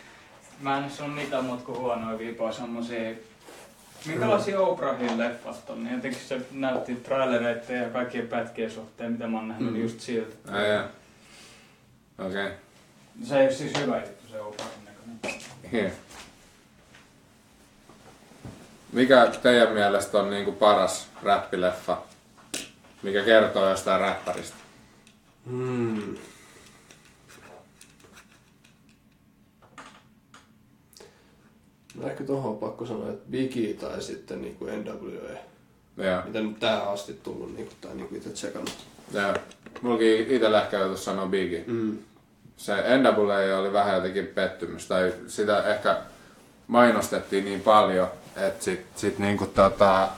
mä 0.62 0.78
en 0.78 0.92
oo 1.02 1.08
mitään 1.08 1.46
muuta 1.46 1.64
kuin 1.66 1.78
huonoja 1.78 2.20
viipoja 2.20 2.52
semmosia 2.54 3.12
Minkälaisia 4.06 4.60
Oprahin 4.60 5.18
leffat 5.20 5.70
on? 5.70 5.84
Niin 5.84 5.96
Jotenkin 5.96 6.22
se 6.22 6.42
näytti 6.52 6.96
trailereiden 6.96 7.82
ja 7.84 7.90
kaikkien 7.90 8.28
pätkien 8.28 8.72
suhteen, 8.72 9.12
mitä 9.12 9.28
mä 9.28 9.38
oon 9.38 9.48
nähnyt, 9.48 9.70
Mm. 9.72 9.76
mm. 9.78 9.82
just 9.82 10.00
siltä. 10.00 10.52
Ai 10.52 10.70
jaa. 10.70 10.88
Okei. 12.20 12.50
Se 13.24 13.40
ei 13.40 13.46
ole 13.48 13.54
siis 13.54 13.80
hyvä 13.80 13.98
juttu 13.98 14.28
se 14.32 14.42
Oprahin 14.42 14.86
näköinen. 14.86 15.20
Okay. 15.68 15.90
Mikä 18.92 19.28
teidän 19.42 19.72
mielestä 19.72 20.18
on 20.18 20.30
niinku 20.30 20.52
paras 20.52 21.08
räppileffa? 21.24 21.98
Mikä 23.04 23.24
kertoo 23.24 23.70
jostain 23.70 24.02
räppäristä? 24.02 24.58
Hmm. 25.50 26.16
No 31.96 32.08
ehkä 32.08 32.24
tuohon 32.24 32.52
on 32.52 32.58
pakko 32.58 32.86
sanoa, 32.86 33.10
että 33.10 33.32
Biggie 33.32 33.74
tai 33.74 34.02
sitten 34.02 34.42
niinku 34.42 34.66
NWA. 34.66 35.38
Joo. 35.98 36.22
Mitä 36.26 36.40
nyt 36.42 36.60
tähän 36.60 36.88
asti 36.88 37.14
tullut 37.14 37.56
niinku, 37.56 37.74
tai 37.82 37.96
niinku 37.96 38.16
itse 38.16 38.30
tsekannut. 38.30 38.78
Joo. 39.14 39.34
Mullakin 39.82 40.28
itellä 40.28 40.62
ehkä 40.62 40.78
joutuisi 40.78 41.04
sanoa 41.04 41.28
Biggie. 41.28 41.64
Mm. 41.68 41.98
Se 42.58 42.74
NWA 42.98 43.60
oli 43.60 43.74
vähän 43.74 43.96
jotenkin 43.96 44.28
pettymys, 44.28 44.88
tai 44.88 45.14
sitä 45.28 45.64
ehkä 45.64 46.02
mainostettiin 46.68 47.46
niin 47.46 47.62
paljon, 47.62 48.08
että 48.36 48.64
sit, 48.64 48.86
sit 48.96 49.20
niinku 49.20 49.46
tota, 49.46 50.10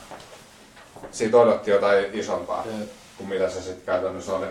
sit 1.11 1.33
odotti 1.33 1.71
jotain 1.71 2.05
isompaa 2.13 2.65
Jep. 2.65 2.89
kuin 3.17 3.29
mitä 3.29 3.49
se 3.49 3.61
sitten 3.61 3.85
käytännössä 3.85 4.33
oli. 4.33 4.45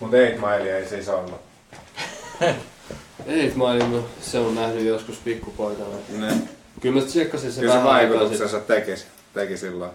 Mut 0.00 0.14
Eight 0.14 0.40
Mile 0.40 0.78
ei 0.78 0.88
siis 0.88 1.08
ollut. 1.08 1.40
Ei, 3.26 3.52
mä 3.56 3.64
olin, 3.64 3.92
no, 3.92 4.04
se 4.20 4.38
on 4.38 4.54
nähnyt 4.54 4.84
joskus 4.84 5.16
pikkupoikana. 5.16 5.96
Ne. 6.18 6.32
Kyllä 6.80 7.00
mä 7.00 7.06
tsekkasin 7.06 7.52
se 7.52 7.60
Kyllä 7.60 7.72
se 7.72 7.78
vähän 7.78 7.92
aikaa 7.92 8.18
vaikutuksensa 8.18 8.60
teki, 8.60 8.90
teki 9.34 9.56
silloin. 9.56 9.90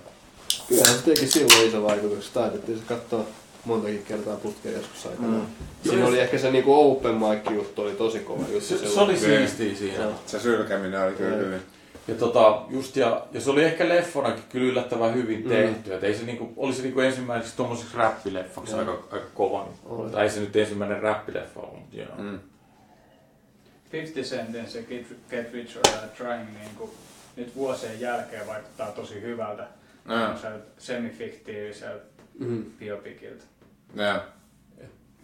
Kyllähän 0.67 0.95
se 0.95 1.01
teki 1.01 1.27
silloin 1.27 1.67
iso 1.67 1.83
vaikutus. 1.83 2.29
Taidettiin 2.29 2.77
se 2.77 2.83
katsoa 2.87 3.25
montakin 3.65 4.03
kertaa 4.03 4.35
putkeen 4.35 4.75
joskus 4.75 5.05
aikana. 5.05 5.37
Mm. 5.37 5.45
Siinä 5.83 6.07
oli 6.07 6.19
ehkä 6.19 6.37
se 6.37 6.51
niinku 6.51 6.91
open 6.91 7.15
mic 7.15 7.51
juttu 7.51 7.81
oli 7.81 7.91
tosi 7.91 8.19
kova 8.19 8.43
juttu. 8.51 8.77
Se, 8.77 8.89
se 8.93 8.99
oli 8.99 9.17
siistiä 9.17 9.75
siinä. 9.75 10.07
Se 10.25 10.39
sylkeminen 10.39 11.03
oli 11.03 11.13
kyllä 11.13 11.35
hyvin. 11.35 11.61
Ja, 12.11 12.17
tota, 12.17 12.61
just 12.69 12.95
ja, 12.95 13.25
ja 13.31 13.41
se 13.41 13.49
oli 13.51 13.63
ehkä 13.63 13.89
leffonakin 13.89 14.43
kyllä 14.49 14.71
yllättävän 14.71 15.13
hyvin 15.13 15.43
Mm. 15.43 15.49
tehty. 15.49 15.93
Et 15.93 16.03
ei 16.03 16.15
se 16.15 16.23
niinku, 16.25 16.53
oli 16.57 16.73
se 16.73 16.81
niinku 16.81 16.99
ensimmäiseksi 16.99 17.57
tommoseksi 17.57 17.97
räppileffaksi 17.97 18.71
Joo. 18.71 18.79
aika, 18.79 18.91
aika 19.11 19.25
kova. 19.33 19.67
Oli. 19.85 20.11
Tai 20.11 20.23
ei 20.23 20.29
se 20.29 20.39
nyt 20.39 20.55
ensimmäinen 20.55 21.01
räppileffa 21.01 21.59
ollut, 21.59 21.79
mutta 21.79 21.95
joo. 21.97 22.07
Mm. 22.17 22.39
50 23.91 24.35
Centin 24.35 24.67
se 24.67 24.83
Get, 24.83 25.07
Get 25.29 25.53
Rich 25.53 25.77
or 25.77 25.83
Die 25.83 26.09
Trying 26.17 26.49
niin 26.59 26.75
kuin, 26.77 26.91
nyt 27.35 27.55
vuosien 27.55 27.99
jälkeen 27.99 28.47
vaikuttaa 28.47 28.91
tosi 28.91 29.21
hyvältä. 29.21 29.67
Semmoiselta 30.07 30.65
semifiktiiviseltä 30.77 32.05
Mm. 32.39 32.65
biopikiltä. 32.79 33.43
Joo. 33.95 34.19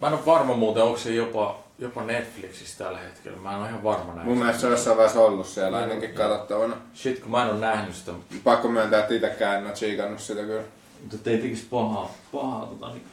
Mä 0.01 0.07
en 0.07 0.13
ole 0.13 0.25
varma 0.25 0.53
muuten, 0.53 0.83
onko 0.83 0.97
se 0.97 1.13
jopa, 1.13 1.63
jopa 1.80 2.03
Netflixissä 2.03 2.84
tällä 2.84 2.99
hetkellä. 2.99 3.38
Mä 3.38 3.51
en 3.51 3.57
ole 3.57 3.67
ihan 3.67 3.84
varma 3.84 4.13
näin. 4.13 4.28
Mun 4.28 4.38
mielestä 4.38 4.61
se 4.61 4.67
on 4.67 4.71
jossain 4.71 4.97
vaiheessa 4.97 5.21
ollut 5.21 5.47
siellä 5.47 5.78
ainakin 5.78 6.13
katsottavana. 6.13 6.78
Shit, 6.95 7.19
kun 7.19 7.32
mä 7.32 7.43
en 7.43 7.51
ole 7.51 7.59
nähnyt 7.59 7.95
sitä. 7.95 8.11
Pakko 8.43 8.67
myöntää, 8.67 8.99
että 8.99 9.13
itekään 9.13 9.59
en 9.59 9.67
oo 9.67 9.71
tsiikannut 9.71 10.19
sitä 10.19 10.41
kyllä. 10.41 10.63
Mutta 11.01 11.30
ei 11.30 11.38
tekisi 11.38 11.67
pahaa. 11.69 12.13
pahaa 12.32 12.65
tota, 12.65 12.89
niin. 12.89 13.03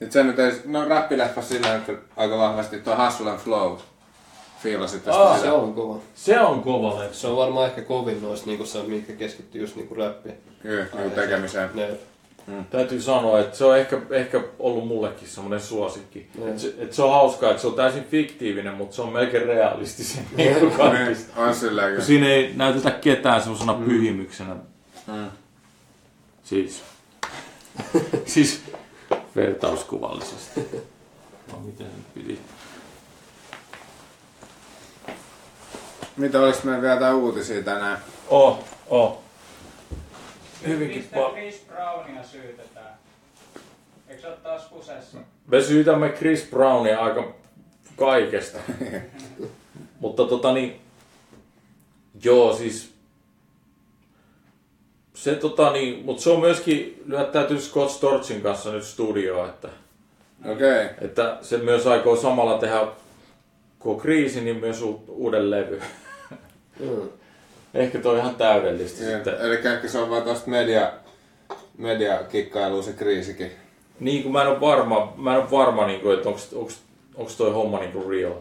Nyt 0.00 0.12
se 0.12 0.22
nyt 0.24 0.38
ei, 0.38 0.52
no 0.64 0.84
räppileffa 0.88 1.42
sillä 1.42 1.78
nyt 1.78 1.98
aika 2.16 2.38
vahvasti 2.38 2.78
tuo 2.78 2.96
Hustle 3.04 3.30
and 3.30 3.38
Flow. 3.38 3.76
Fiilasit 4.62 5.04
tästä 5.04 5.20
Aa, 5.20 5.36
sitä. 5.36 5.46
Se 5.46 5.52
on 5.52 5.74
kova. 5.74 5.98
Se 6.14 6.40
on 6.40 6.62
kova 6.62 6.98
leffa. 6.98 7.14
Se 7.14 7.26
on 7.26 7.36
varmaan 7.36 7.66
ehkä 7.66 7.82
kovin 7.82 8.22
noista, 8.22 8.46
niinku 8.46 8.66
se, 8.66 8.82
mitkä 8.82 9.12
keskittyy 9.12 9.60
just 9.60 9.76
niinku 9.76 9.94
räppiin. 9.94 10.34
Kyllä, 10.62 10.86
niinku 10.94 11.10
tekemiseen. 11.20 11.70
Ne, 11.74 11.90
Täytyy 12.70 13.00
sanoa, 13.00 13.40
että 13.40 13.56
se 13.56 13.64
on 13.64 13.78
ehkä, 13.78 14.00
ehkä 14.10 14.40
ollut 14.58 14.86
mullekin 14.86 15.28
semmoinen 15.28 15.60
suosikki. 15.60 16.28
Joo. 16.38 16.48
Et 16.48 16.58
se, 16.58 16.74
et 16.78 16.92
se 16.92 17.02
on 17.02 17.10
hauskaa, 17.10 17.50
että 17.50 17.60
se 17.60 17.66
on 17.66 17.74
täysin 17.74 18.04
fiktiivinen, 18.04 18.74
mutta 18.74 18.96
se 18.96 19.02
on 19.02 19.12
melkein 19.12 19.46
realistisen 19.46 20.26
niin 20.36 20.54
kuin 20.54 20.68
Niin, 20.68 20.76
kaikista. 20.78 21.40
on 21.42 21.54
silleen 21.54 21.86
Kun 21.86 21.92
kyllä. 21.92 22.04
Siinä 22.06 22.26
ei 22.28 22.52
näytetä 22.56 22.90
ketään 22.90 23.40
semmoisena 23.40 23.74
pyhimyksenä. 23.74 24.56
Mm. 25.06 25.26
Siis. 26.44 26.82
siis 28.26 28.62
vertauskuvallisesti. 29.36 30.60
No 31.52 31.58
miten 31.64 31.86
se 31.86 31.92
nyt 31.96 32.14
piti? 32.14 32.40
Mitä 36.16 36.40
oliks 36.40 36.64
meillä 36.64 36.82
vielä 36.82 36.94
jotain 36.94 37.14
uutisia 37.14 37.62
tänään? 37.62 37.98
Oh, 38.28 38.58
oh. 38.88 39.23
Hyvinkin 40.66 40.98
Mistä 40.98 41.14
paljon. 41.16 41.32
Chris 41.32 41.66
Brownia 41.68 42.22
syytetään? 42.24 42.94
Eikö 44.08 44.22
se 44.22 44.28
ole 44.28 44.36
taas 44.36 44.64
kusessa? 44.64 45.18
Me 45.46 45.60
syytämme 45.60 46.08
Chris 46.08 46.46
Brownia 46.50 46.98
aika 47.00 47.34
kaikesta. 47.96 48.58
Mutta 50.00 50.24
tota 50.24 50.52
niin, 50.52 50.80
joo 52.24 52.54
siis, 52.54 52.94
se 55.14 55.34
tota 55.34 55.72
niin, 55.72 56.04
mutta 56.04 56.22
se 56.22 56.30
on 56.30 56.40
myöskin 56.40 57.02
lyöttäytynyt 57.06 57.62
Scott 57.62 57.90
Storchin 57.90 58.42
kanssa 58.42 58.72
nyt 58.72 58.84
studioon, 58.84 59.48
että, 59.48 59.68
Okei. 60.44 60.84
Okay. 60.84 60.94
että 61.00 61.38
se 61.42 61.58
myös 61.58 61.86
aikoo 61.86 62.16
samalla 62.16 62.58
tehdä, 62.58 62.86
kun 63.78 64.00
kriisi, 64.00 64.40
niin 64.40 64.56
myös 64.56 64.82
u- 64.82 65.04
uuden 65.08 65.50
levy. 65.50 65.82
mm. 66.80 67.08
Ehkä 67.74 67.98
toi 67.98 68.12
on 68.12 68.18
ihan 68.18 68.36
täydellistä 68.36 68.98
sitten. 68.98 69.34
Eli 69.40 69.54
ehkä 69.54 69.88
se 69.88 69.98
on 69.98 70.10
vaan 70.10 70.22
tosta 70.22 70.50
media, 70.50 70.92
mediakikkailu 71.78 72.82
se 72.82 72.92
kriisikin. 72.92 73.50
Niin 74.00 74.22
kuin 74.22 74.32
mä 74.32 74.42
en 74.42 74.48
ole 74.48 74.60
varma, 74.60 75.12
mä 75.16 75.34
en 75.34 75.42
ole 75.42 75.50
varma 75.50 75.86
niin 75.86 76.00
kuin, 76.00 76.16
että 76.16 76.28
onks, 76.28 76.52
onks, 76.52 76.78
onks 77.14 77.36
toi 77.36 77.52
homma 77.52 77.78
niin 77.78 77.92
kuin 77.92 78.10
real. 78.10 78.34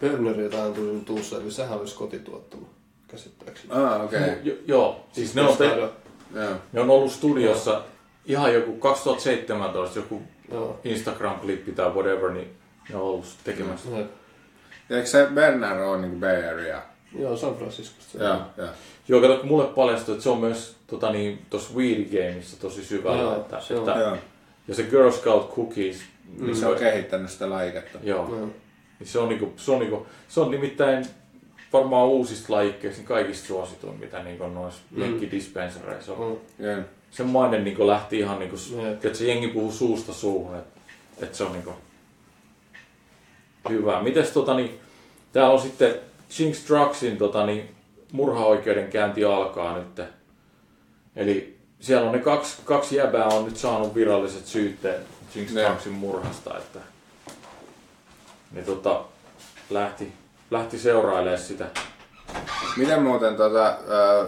Burnerilta 0.00 0.64
on 0.64 0.74
tullut 0.74 1.10
uusi 1.10 1.34
levy, 1.34 1.50
sehän 1.50 1.78
olisi 1.78 1.96
kotituottama, 1.96 2.66
käsittääkseni. 3.08 3.74
Ah, 3.74 4.04
okei. 4.04 4.20
Okay. 4.20 4.36
Jo, 4.42 4.54
joo, 4.66 5.06
siis 5.12 5.34
ne 5.34 5.42
on, 5.42 5.56
te, 5.56 5.66
Joo. 5.66 5.92
Joo. 6.34 6.54
ne 6.72 6.80
on 6.80 6.90
ollut 6.90 7.12
studiossa 7.12 7.82
ihan 8.26 8.54
joku 8.54 8.72
2017, 8.72 9.98
joku 9.98 10.22
Joo. 10.52 10.80
Instagram-klippi 10.84 11.72
tai 11.72 11.90
whatever, 11.90 12.30
niin 12.30 12.56
ne 12.88 12.96
on 12.96 13.02
ollut 13.02 13.26
tekemässä. 13.44 13.88
Jep. 13.96 14.10
Eikö 14.90 15.06
se 15.06 15.28
Bernard 15.34 15.80
ole 15.80 16.00
niinku 16.00 16.18
Bay 16.18 16.48
Area 16.48 16.82
Joo, 17.18 17.36
San 17.36 17.54
Franciscosta. 17.56 18.18
se 18.18 18.24
Joo, 18.24 18.36
joo. 18.56 18.68
Joo, 19.08 19.20
kato, 19.20 19.36
kun 19.36 19.48
mulle 19.48 19.64
paljastui, 19.66 20.12
että 20.12 20.22
se 20.22 20.28
on 20.30 20.38
myös 20.38 20.76
tota, 20.86 21.12
niin, 21.12 21.38
tuossa 21.50 21.74
Weed 21.74 22.04
Gameissa 22.04 22.60
tosi 22.60 22.84
syvällä. 22.84 23.22
Joo, 23.22 23.36
että, 23.36 23.60
se 23.60 23.74
on. 23.78 23.88
että, 23.88 24.00
Joo. 24.00 24.16
ja 24.68 24.74
se 24.74 24.82
Girl 24.82 25.10
Scout 25.10 25.54
Cookies, 25.54 26.02
Niin 26.40 26.56
se 26.56 26.66
on 26.66 26.76
kehittänyt 26.76 27.30
sitä 27.30 27.50
lajiketta. 27.50 27.98
joo, 28.02 28.28
Joo. 28.28 28.38
niin 28.98 29.08
se 29.08 29.18
on, 29.18 29.28
niinku, 29.28 29.52
se, 29.56 29.72
on 29.72 29.78
niinku, 29.78 30.06
se 30.28 30.40
on 30.40 30.50
nimittäin 30.50 31.06
varmaan 31.72 32.06
uusista 32.08 32.52
lajikkeista 32.52 32.98
niin 33.00 33.08
kaikista 33.08 33.46
suosituin, 33.46 33.98
mitä 34.00 34.22
niinku 34.22 34.46
noissa 34.48 34.80
Mm. 34.90 35.02
jenkkidispensareissa 35.02 36.12
on. 36.12 36.18
On. 36.18 36.40
Joo. 36.58 36.76
Sen 37.10 37.26
maine 37.26 37.58
niinku 37.60 37.86
lähti 37.86 38.18
ihan 38.18 38.38
niinku, 38.38 38.56
Jep. 38.82 39.04
että 39.04 39.18
se 39.18 39.24
jengi 39.26 39.48
puhuu 39.48 39.72
suusta 39.72 40.12
suuhun, 40.12 40.56
että 40.56 40.80
et 41.22 41.34
se 41.34 41.44
on 41.44 41.52
niinku 41.52 41.72
hyvä. 43.68 44.02
Mites 44.02 44.30
tota 44.30 44.54
niin, 44.56 44.78
täällä 45.32 45.50
on 45.54 45.60
sitten 45.60 45.94
Jinx 46.38 46.68
Drugsin 46.68 47.16
tota 47.16 47.46
niin, 47.46 47.74
murhaoikeudenkäynti 48.12 49.24
alkaa 49.24 49.78
nyt. 49.78 50.00
Eli 51.16 51.58
siellä 51.80 52.06
on 52.06 52.12
ne 52.12 52.18
kaksi, 52.18 52.56
kaksi 52.64 52.96
jäbää 52.96 53.26
on 53.26 53.44
nyt 53.44 53.56
saanut 53.56 53.94
viralliset 53.94 54.46
syytteet 54.46 55.06
Ne. 55.34 55.62
Drugsin 55.62 55.92
murhasta, 55.92 56.58
että 56.58 56.78
ne 58.52 58.62
tota, 58.62 59.04
lähti, 59.70 60.12
lähti 60.50 60.78
seurailemaan 60.78 61.42
sitä. 61.42 61.66
Miten 62.76 63.02
muuten 63.02 63.36
tota, 63.36 63.66
ää, 63.66 64.26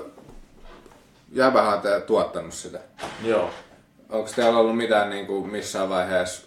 Jäbähän 1.32 1.74
on 1.74 1.80
te 1.80 2.01
tuottanut 2.01 2.55
sitä. 2.55 2.80
Joo. 3.24 3.51
Onko 4.11 4.30
teillä 4.36 4.59
ollut 4.59 4.76
mitään 4.76 5.11
niin 5.11 5.26
kuin, 5.26 5.51
missään 5.51 5.88
vaiheessa 5.88 6.47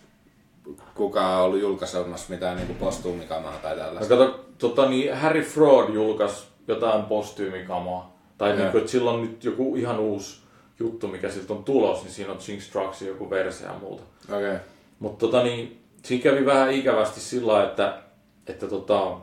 kukaan 0.95 1.39
on 1.39 1.45
ollut 1.45 1.61
julkaisemassa 1.61 2.33
mitään 2.33 2.57
niin 2.57 2.75
postuumikamaa 2.75 3.53
tai 3.61 3.75
No 3.75 3.83
tällaista? 3.83 4.17
kato, 4.17 4.45
tota, 4.57 4.89
niin 4.89 5.17
Harry 5.17 5.41
Fraud 5.41 5.93
julkaisi 5.93 6.47
jotain 6.67 7.03
postyymikamaa. 7.03 8.19
Tai 8.37 8.55
niin 8.55 8.71
kuin, 8.71 8.79
että 8.79 8.91
sillä 8.91 9.11
on 9.11 9.21
nyt 9.21 9.43
joku 9.43 9.75
ihan 9.75 9.99
uusi 9.99 10.41
juttu, 10.79 11.07
mikä 11.07 11.29
siltä 11.29 11.53
on 11.53 11.63
tulos, 11.63 12.03
niin 12.03 12.11
siinä 12.11 12.31
on 12.31 12.39
Jinx 12.47 12.71
Trucksin 12.71 13.07
joku 13.07 13.29
versio 13.29 13.67
ja 13.67 13.73
muuta. 13.79 14.03
Okei. 14.29 14.47
Okay. 14.47 14.59
Mutta 14.99 15.25
tota, 15.25 15.43
niin, 15.43 15.81
siinä 16.03 16.23
kävi 16.23 16.45
vähän 16.45 16.71
ikävästi 16.71 17.19
sillä 17.19 17.63
että, 17.63 18.01
että 18.47 18.67
tota, 18.67 19.17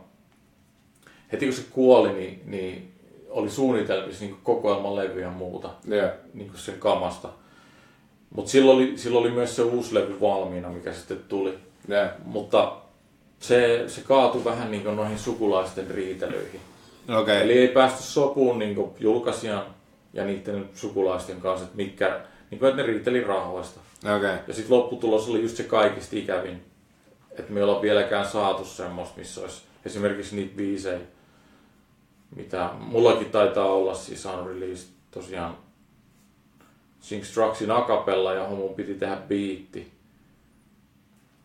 heti 1.33 1.47
kun 1.47 1.55
se 1.55 1.63
kuoli, 1.71 2.13
niin, 2.13 2.43
niin 2.45 2.93
oli 3.31 3.51
suunnitelmissa 3.51 4.25
niin 4.25 4.37
kokoelman 4.43 4.97
levy 4.97 5.21
ja 5.21 5.31
muuta 5.31 5.71
Joo. 5.85 6.11
niin 6.35 6.53
sen 6.55 6.79
kamasta. 6.79 7.29
Mutta 8.35 8.51
silloin 8.51 8.77
oli, 8.77 8.99
silloin 8.99 9.27
oli 9.27 9.35
myös 9.35 9.57
se 9.57 9.63
uusi 9.63 9.95
levy 9.95 10.21
valmiina, 10.21 10.69
mikä 10.69 10.93
sitten 10.93 11.21
tuli. 11.29 11.59
Joo. 11.89 12.07
Mutta 12.25 12.77
se, 13.41 13.85
se 13.87 14.01
kaatui 14.01 14.45
vähän 14.45 14.71
niin 14.71 14.97
noihin 14.97 15.19
sukulaisten 15.19 15.91
riitelyihin. 15.91 16.61
Okay. 17.21 17.37
Eli 17.37 17.53
ei 17.53 17.69
päästy 17.69 18.03
sopuun 18.03 18.59
niin 18.59 18.77
julkaisijan 19.01 19.67
ja 20.13 20.25
niiden 20.25 20.69
sukulaisten 20.75 21.41
kanssa, 21.41 21.65
että, 21.65 21.77
mitkä, 21.77 22.21
niin 22.51 22.59
kuin, 22.59 22.71
että 22.71 22.83
ne 22.83 22.89
riiteli 22.89 23.21
rahoista. 23.21 23.81
Okay. 24.17 24.37
Ja 24.47 24.55
sitten 24.55 24.77
lopputulos 24.77 25.29
oli 25.29 25.43
just 25.43 25.57
se 25.57 25.63
kaikista 25.63 26.17
ikävin, 26.17 26.63
että 27.31 27.53
me 27.53 27.61
ei 27.61 27.65
olla 27.65 27.83
vieläkään 27.83 28.27
saatu 28.27 28.65
semmoista, 28.65 29.19
missä 29.19 29.41
olisi 29.41 29.63
esimerkiksi 29.85 30.37
niitä 30.37 30.57
biisejä, 30.57 31.01
mitä 32.37 32.71
mullakin 32.79 33.31
taitaa 33.31 33.73
olla 33.73 33.95
siis 33.95 34.25
unreleased 34.25 34.89
tosiaan 35.11 35.57
Jinx 37.11 37.35
Trucksin 37.35 37.71
akapella 37.71 38.33
ja 38.33 38.49
mun 38.49 38.75
piti 38.75 38.95
tehdä 38.95 39.17
biitti. 39.17 39.93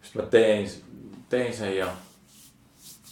Sitten 0.01 0.21
mä 0.23 0.29
tein, 0.29 0.69
tein 1.29 1.53
sen 1.53 1.77
ja 1.77 1.87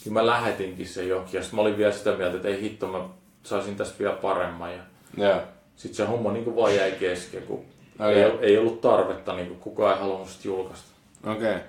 kyllä 0.04 0.14
mä 0.20 0.26
lähetinkin 0.26 0.88
sen 0.88 1.08
johonkin 1.08 1.38
ja 1.38 1.42
sitten 1.42 1.56
mä 1.56 1.62
olin 1.62 1.78
vielä 1.78 1.92
sitä 1.92 2.12
mieltä, 2.12 2.36
että 2.36 2.48
ei 2.48 2.60
hitto, 2.60 2.86
mä 2.86 3.04
saisin 3.42 3.76
tästä 3.76 3.98
vielä 3.98 4.14
paremman 4.14 4.72
ja 4.72 4.82
Joo. 5.16 5.40
sitten 5.76 5.96
se 5.96 6.04
homma 6.04 6.32
niin 6.32 6.56
vaan 6.56 6.76
jäi 6.76 6.92
kesken, 6.92 7.42
kun 7.42 7.64
Okei. 8.00 8.22
ei, 8.22 8.32
ei 8.40 8.58
ollut 8.58 8.80
tarvetta, 8.80 9.36
niin 9.36 9.48
kuin 9.48 9.60
kukaan 9.60 9.94
ei 9.94 10.00
halunnut 10.00 10.28
sitä 10.28 10.48
julkaista. 10.48 10.88
Okei. 11.26 11.50
Okay. 11.50 11.60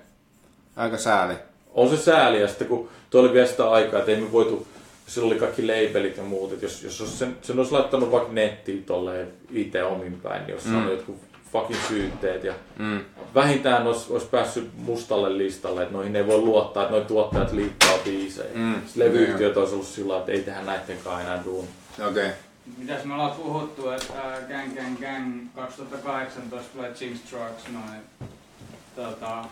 Aika 0.75 0.97
sääli. 0.97 1.33
On 1.73 1.89
se 1.89 1.97
sääli, 1.97 2.41
ja 2.41 2.47
sitten 2.47 2.67
kun 2.67 2.89
tuo 3.09 3.21
oli 3.21 3.33
vielä 3.33 3.47
sitä 3.47 3.69
aikaa, 3.69 3.99
että 3.99 4.11
ei 4.11 4.21
me 4.21 4.31
voitu, 4.31 4.67
silloin 5.11 5.33
oli 5.33 5.39
kaikki 5.39 5.61
labelit 5.67 6.17
ja 6.17 6.23
muut, 6.23 6.53
että 6.53 6.65
jos, 6.65 6.83
jos 6.83 7.01
olisi 7.01 7.17
sen, 7.17 7.37
sen 7.41 7.57
olisi 7.57 7.71
laittanut 7.71 8.11
vaikka 8.11 8.33
nettiin 8.33 8.83
tolleen 8.83 9.27
itse 9.51 9.83
omin 9.83 10.21
päin, 10.23 10.43
niin 10.45 10.53
olisi 10.53 10.67
mm. 10.67 10.73
saanut 10.73 10.91
jotkut 10.91 11.15
fucking 11.51 11.79
syytteet 11.87 12.43
ja 12.43 12.53
Mm. 12.79 12.99
vähintään 13.35 13.87
olisi, 13.87 14.13
olisi 14.13 14.27
päässyt 14.27 14.69
mustalle 14.77 15.37
listalle, 15.37 15.81
että 15.83 15.93
noihin 15.93 16.15
ei 16.15 16.27
voi 16.27 16.37
luottaa, 16.37 16.83
että 16.83 16.95
noi 16.95 17.05
tuottajat 17.05 17.51
liikkää 17.51 17.97
biisejä. 18.03 18.49
Mm. 18.53 18.81
Sitten 18.85 19.05
levyyhtiöt 19.05 19.57
olisi 19.57 19.73
ollut 19.73 19.87
sillä 19.87 20.17
että 20.19 20.31
ei 20.31 20.41
tehdä 20.41 20.61
näittenkaan 20.61 21.21
enää 21.21 21.43
duun. 21.45 21.67
Okei. 21.99 22.09
Okay. 22.09 22.29
Mitäs 22.77 23.05
me 23.05 23.13
ollaan 23.13 23.31
puhuttu, 23.31 23.89
että 23.89 24.13
ää, 24.23 24.39
Gang 24.41 24.75
Gang 24.75 24.99
Gang 24.99 25.47
2018 25.55 26.73
tulee 26.73 26.93
Jinx 26.99 27.19
Trucks 27.29 27.63
noin 27.71 28.01
tota, 28.95 29.45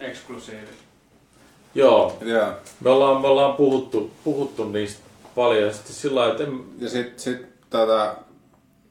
eksklusiivit. 0.00 0.91
Joo, 1.74 2.18
Joo. 2.20 2.48
me 2.80 2.90
ollaan, 2.90 3.20
me 3.22 3.26
ollaan 3.28 3.54
puhuttu, 3.56 4.10
puhuttu 4.24 4.64
niistä 4.68 5.00
paljon 5.34 5.62
ja 5.66 5.72
sitten 5.72 5.92
sillä 5.94 6.20
lailla, 6.20 6.32
että 6.34 6.44
en, 6.44 6.60
Ja 6.78 6.88
sit, 6.88 7.18
sit 7.18 7.46
tota, 7.70 8.14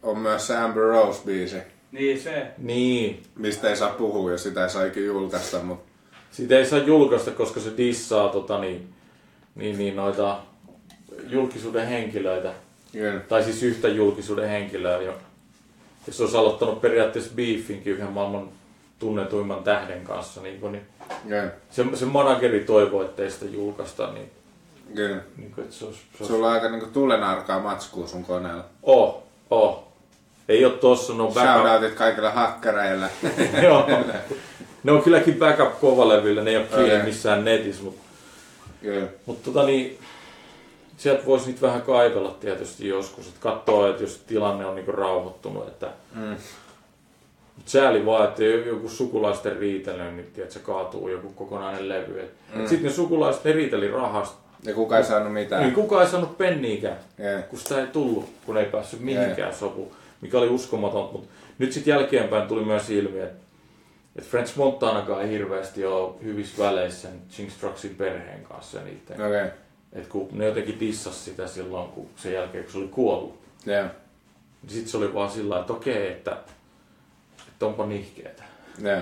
on 0.04 0.18
myös 0.18 0.48
se 0.48 0.58
Amber 0.58 0.84
Rose-biisi, 0.84 1.58
Niin 1.92 2.20
se. 2.22 2.48
niin, 2.58 3.24
mistä 3.36 3.70
ei 3.70 3.76
saa 3.76 3.90
puhua 3.90 4.32
ja 4.32 4.38
sitä 4.38 4.64
ei 4.64 4.70
saa 4.70 4.86
ikinä 4.86 5.06
julkaista, 5.06 5.60
mutta 5.60 5.92
Siitä 6.32 6.58
ei 6.58 6.66
saa 6.66 6.80
julkaista, 6.80 7.32
koska 7.32 7.60
se 7.60 7.70
dissaa 7.78 8.30
tota, 8.30 8.60
niin, 8.60 8.90
niin, 9.56 9.78
niin, 9.78 9.96
noita 9.96 10.40
julkisuuden 11.30 11.88
henkilöitä. 11.88 12.54
kyllä. 12.92 13.20
Tai 13.20 13.44
siis 13.44 13.64
yhtä 13.64 13.88
julkisuuden 13.88 14.50
henkilöä. 14.50 15.02
Jo. 15.02 15.14
Ja 16.08 16.14
se 16.14 16.24
olisi 16.24 16.38
aloittanut 16.38 16.82
periaatteessa 16.82 17.32
beefinkin 17.36 17.94
yhden 17.94 18.12
maailman 18.12 18.50
tunnetuimman 19.00 19.64
tähden 19.64 20.04
kanssa. 20.04 20.42
Niin, 20.42 20.60
kuin, 20.60 20.72
niin 20.72 20.84
Kyllä. 21.28 21.52
se, 21.72 21.86
se 21.94 22.06
manageri 22.06 22.60
toivoi, 22.60 23.06
ettei 23.06 23.32
sitä 23.32 23.46
julkaista. 23.46 24.14
Niin, 24.14 24.32
Kyllä. 24.96 25.22
niin 25.38 25.52
kuin, 25.52 25.66
että 25.66 25.76
se 25.76 25.86
olisi, 25.86 26.00
se 26.00 26.06
olisi... 26.20 26.34
Sulla 26.34 26.48
on 26.48 26.54
aika 26.54 26.70
niinku 26.70 26.88
tulenarkaa 26.94 27.60
matskua 27.60 28.08
sun 28.08 28.26
koneella. 28.26 28.66
Oh, 28.84 29.24
oh. 29.50 29.84
Ei 30.50 30.66
ole 30.66 30.74
tossa, 30.74 31.14
no 31.14 31.28
backup. 31.28 31.44
Shoutoutit 31.44 31.94
kaikille 31.94 32.30
hakkereille. 32.30 33.10
Joo. 33.64 33.88
Ne 34.84 34.92
on 34.92 35.02
kylläkin 35.02 35.36
backup 35.36 35.80
kovalevyllä, 35.80 36.44
ne 36.44 36.52
ei 36.52 36.58
ole 36.58 36.66
kiinni 36.66 37.04
missään 37.04 37.46
netissä, 37.46 37.84
mutta 37.84 38.02
Kyllä. 38.82 39.08
Mutta 39.26 39.52
tota 39.52 39.66
niin, 39.66 40.00
sieltä 40.98 41.26
voisi 41.26 41.52
nyt 41.52 41.62
vähän 41.62 41.82
kaivella 41.82 42.36
tietysti 42.40 42.88
joskus, 42.88 43.28
että 43.28 43.40
katsoo, 43.40 43.90
että 43.90 44.04
jos 44.04 44.24
tilanne 44.28 44.66
on 44.66 44.76
niinku 44.76 44.92
rauhoittunut, 44.92 45.68
että 45.68 45.88
Mm. 46.16 46.36
Sääli 47.66 48.06
vaan, 48.06 48.30
että 48.30 48.44
joku 48.44 48.90
sukulaisten 48.90 49.58
riitely, 49.58 50.12
niin 50.12 50.32
tiedät, 50.34 50.52
se 50.52 50.60
kaatuu 50.60 51.10
joku 51.10 51.30
kokonainen 51.30 51.90
levy. 51.90 52.32
Mm. 52.56 52.68
sitten 52.68 52.84
ne 52.84 52.96
sukulaiset 52.96 53.46
riiteli 53.46 53.92
rahasta. 53.92 54.42
Ja 54.64 54.74
kuka 54.74 54.98
ei 54.98 55.04
saanut 55.04 55.34
mitään. 55.34 55.62
Niin 55.64 55.74
kukaan 55.74 56.06
ei 56.06 56.12
saanut 56.12 56.38
penniikään, 56.38 56.98
Jee. 57.18 57.42
kun 57.42 57.60
sitä 57.60 57.82
ei 57.82 57.88
tullut, 57.88 58.30
kun 58.46 58.58
ei 58.58 58.66
päässyt 58.66 59.00
mihinkään 59.00 59.56
sopuun, 59.56 59.92
mikä 60.22 60.38
oli 60.38 60.50
uskomatonta. 60.50 61.12
Mutta 61.12 61.28
nyt 61.58 61.72
sitten 61.72 61.92
jälkeenpäin 61.92 62.48
tuli 62.48 62.66
myös 62.66 62.90
ilmi, 62.90 63.20
että 63.20 63.42
et 64.16 64.24
French 64.24 64.58
Montanakaan 64.58 65.22
ei 65.22 65.30
hirveästi 65.30 65.86
ole 65.86 66.14
hyvissä 66.24 66.64
väleissä 66.64 67.10
Trucksin 67.60 67.96
perheen 67.96 68.44
kanssa 68.44 68.78
ja 68.78 68.84
niiden. 68.84 69.28
Okay. 69.28 69.50
Et 69.94 70.08
kun 70.08 70.28
ne 70.32 70.46
jotenkin 70.46 70.80
dissas 70.80 71.26
sitä 71.26 71.48
silloin, 71.48 71.90
kun 71.90 72.10
sen 72.16 72.34
jälkeen, 72.34 72.64
kun 72.64 72.74
se 72.74 72.78
oli 72.78 72.88
kuollut. 72.88 73.42
Joo. 73.66 73.86
Niin 74.62 74.72
sit 74.72 74.88
se 74.88 74.98
oli 74.98 75.14
vaan 75.14 75.30
sillä 75.30 75.60
että 75.60 75.74
okei, 75.74 76.08
että, 76.08 76.38
että 77.62 77.66
onpa 77.66 77.86
nihkeetä. 77.86 78.44
Joo. 78.82 79.02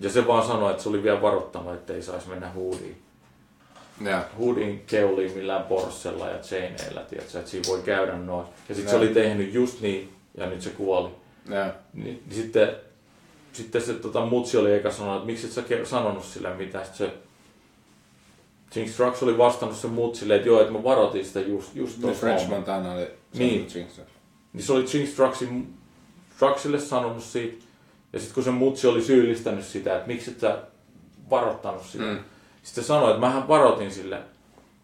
Ja 0.00 0.10
se 0.10 0.26
vaan 0.26 0.46
sanoi, 0.46 0.70
että 0.70 0.82
se 0.82 0.88
oli 0.88 1.02
vielä 1.02 1.22
varoittanut, 1.22 1.74
että 1.74 1.92
ei 1.92 2.02
saisi 2.02 2.28
mennä 2.28 2.52
huudiin. 2.52 3.02
Joo. 4.00 4.20
Huudin 4.36 4.82
keuliin 4.86 5.32
millään 5.32 5.64
porssella 5.64 6.28
ja 6.28 6.38
chaineillä, 6.38 7.00
tiedätkö, 7.00 7.38
että 7.38 7.50
siinä 7.50 7.68
voi 7.68 7.82
käydä 7.82 8.16
noin. 8.16 8.46
Ja 8.68 8.74
sitten 8.74 8.90
se 8.90 8.96
oli 8.96 9.08
tehnyt 9.08 9.54
just 9.54 9.80
niin, 9.80 10.12
ja 10.36 10.46
nyt 10.46 10.62
se 10.62 10.70
kuoli. 10.70 11.10
Joo. 11.48 11.64
Niin, 11.92 12.22
niin 12.26 12.34
sitten, 12.34 12.76
sitten 13.52 13.82
se 13.82 13.92
tota, 13.92 14.26
mutsi 14.26 14.56
oli 14.56 14.72
eikä 14.72 14.90
sanonut, 14.90 15.16
että 15.16 15.26
miksi 15.26 15.46
et 15.46 15.52
sä 15.52 15.62
sanonut 15.84 16.24
sille 16.24 16.54
mitään. 16.54 16.84
Sitten 16.84 17.06
se 17.06 17.14
Jinx 18.80 18.96
Trucks 18.96 19.22
oli 19.22 19.38
vastannut 19.38 19.76
sen 19.76 19.90
mutsille, 19.90 20.36
että 20.36 20.48
joo, 20.48 20.60
että 20.60 20.72
mä 20.72 20.82
varoitin 20.82 21.24
sitä 21.24 21.40
just, 21.40 21.74
just 21.74 21.92
Niin 21.92 22.02
tuossa 22.02 22.20
French 22.20 22.40
hommassa. 22.40 22.72
Montana 22.72 22.94
oli 22.94 23.06
Niin. 23.34 23.60
Jinx. 23.74 24.00
Niin 24.52 24.64
se 24.64 24.72
oli 24.72 24.84
Jinx 24.92 25.14
Trucksin, 25.14 25.76
Trucksille 26.38 26.80
sanonut 26.80 27.22
siitä. 27.22 27.64
Ja 28.12 28.18
sitten 28.18 28.34
kun 28.34 28.44
se 28.44 28.50
mutsi 28.50 28.86
oli 28.86 29.02
syyllistänyt 29.02 29.64
sitä, 29.64 29.96
että 29.96 30.06
miksi 30.06 30.30
et 30.30 30.40
sä 30.40 30.58
varoittanut 31.30 31.82
sitä. 31.82 32.04
Mm. 32.04 32.18
Sitten 32.62 32.84
se 32.84 32.88
sanoi, 32.88 33.10
että 33.10 33.20
mähän 33.20 33.48
varoitin 33.48 33.90
sille, 33.90 34.20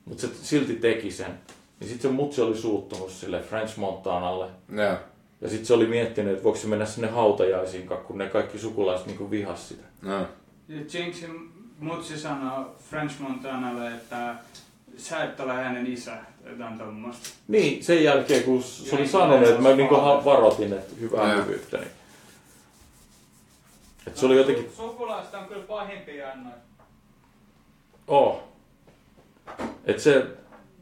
mutta 0.04 0.20
se 0.20 0.28
silti 0.42 0.74
teki 0.74 1.10
sen. 1.10 1.38
Niin 1.80 1.88
sitten 1.90 2.10
se 2.10 2.16
mutsi 2.16 2.40
oli 2.40 2.56
suuttunut 2.56 3.10
sille 3.10 3.40
French 3.40 3.78
Montanalle. 3.78 4.46
Joo. 4.68 4.96
Ja 5.40 5.48
sitten 5.48 5.66
se 5.66 5.74
oli 5.74 5.86
miettinyt, 5.86 6.32
että 6.32 6.44
voiko 6.44 6.58
se 6.58 6.66
mennä 6.66 6.86
sinne 6.86 7.08
hautajaisiin, 7.08 7.88
kun 7.88 8.18
ne 8.18 8.28
kaikki 8.28 8.58
sukulaiset 8.58 9.06
niin 9.06 9.30
vihas 9.30 9.68
sitä. 9.68 9.82
No. 10.02 10.26
Ja 10.68 10.80
Jinxin 10.92 11.52
mutsi 11.78 12.18
sanoo 12.18 12.76
French 12.90 13.20
Montanalle, 13.20 13.88
että 13.94 14.34
sä 14.96 15.24
et 15.24 15.40
ole 15.40 15.52
hänen 15.52 15.86
isä, 15.86 16.16
jotain. 16.50 17.14
Niin, 17.48 17.84
sen 17.84 18.04
jälkeen 18.04 18.44
kun 18.44 18.62
se 18.62 18.96
oli 18.96 19.08
sanonut, 19.08 19.48
että 19.48 19.62
mä 19.62 19.72
niinku 19.72 19.94
father. 19.94 20.24
varoitin, 20.24 20.72
että 20.72 20.94
hyvää 21.00 21.34
hyvyyttä. 21.34 21.76
Niin. 21.78 21.90
Et 24.06 24.16
se 24.16 24.26
oli 24.26 24.36
jotenkin... 24.36 24.64
Su- 24.64 24.76
Sukulaista 24.76 25.38
on 25.38 25.46
kyllä 25.46 25.62
pahimpia 25.62 26.32
annoja. 26.32 26.56
Oh. 28.08 28.40
Et 29.84 29.98
se 30.00 30.26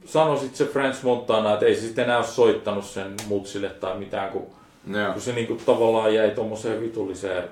sanoi 0.05 0.39
sit 0.39 0.57
se 0.57 0.67
French 0.67 1.05
Montana, 1.05 1.53
että 1.53 1.67
ei 1.67 1.75
se 1.75 1.81
sitten 1.81 2.05
enää 2.05 2.17
ole 2.19 2.27
soittanut 2.27 2.85
sen 2.85 3.17
mutsille 3.27 3.69
tai 3.69 3.99
mitään, 3.99 4.33
kun, 4.33 4.47
Joo. 4.87 5.13
kun 5.13 5.23
se 5.23 5.33
niinku 5.33 5.55
tavallaan 5.55 6.15
jäi 6.15 6.31
tommoseen 6.31 6.81
vitulliseen 6.81 7.49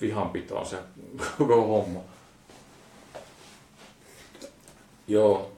vihanpitoon 0.00 0.66
se 0.66 0.76
koko 1.38 1.66
homma. 1.66 2.00
Joo. 5.08 5.52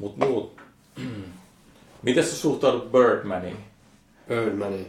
Mut 0.00 0.16
muut. 0.16 0.60
Miten 2.02 2.24
sä 2.24 2.36
suhtaudut 2.36 2.92
Birdmaniin? 2.92 3.56
Birdmani. 4.28 4.86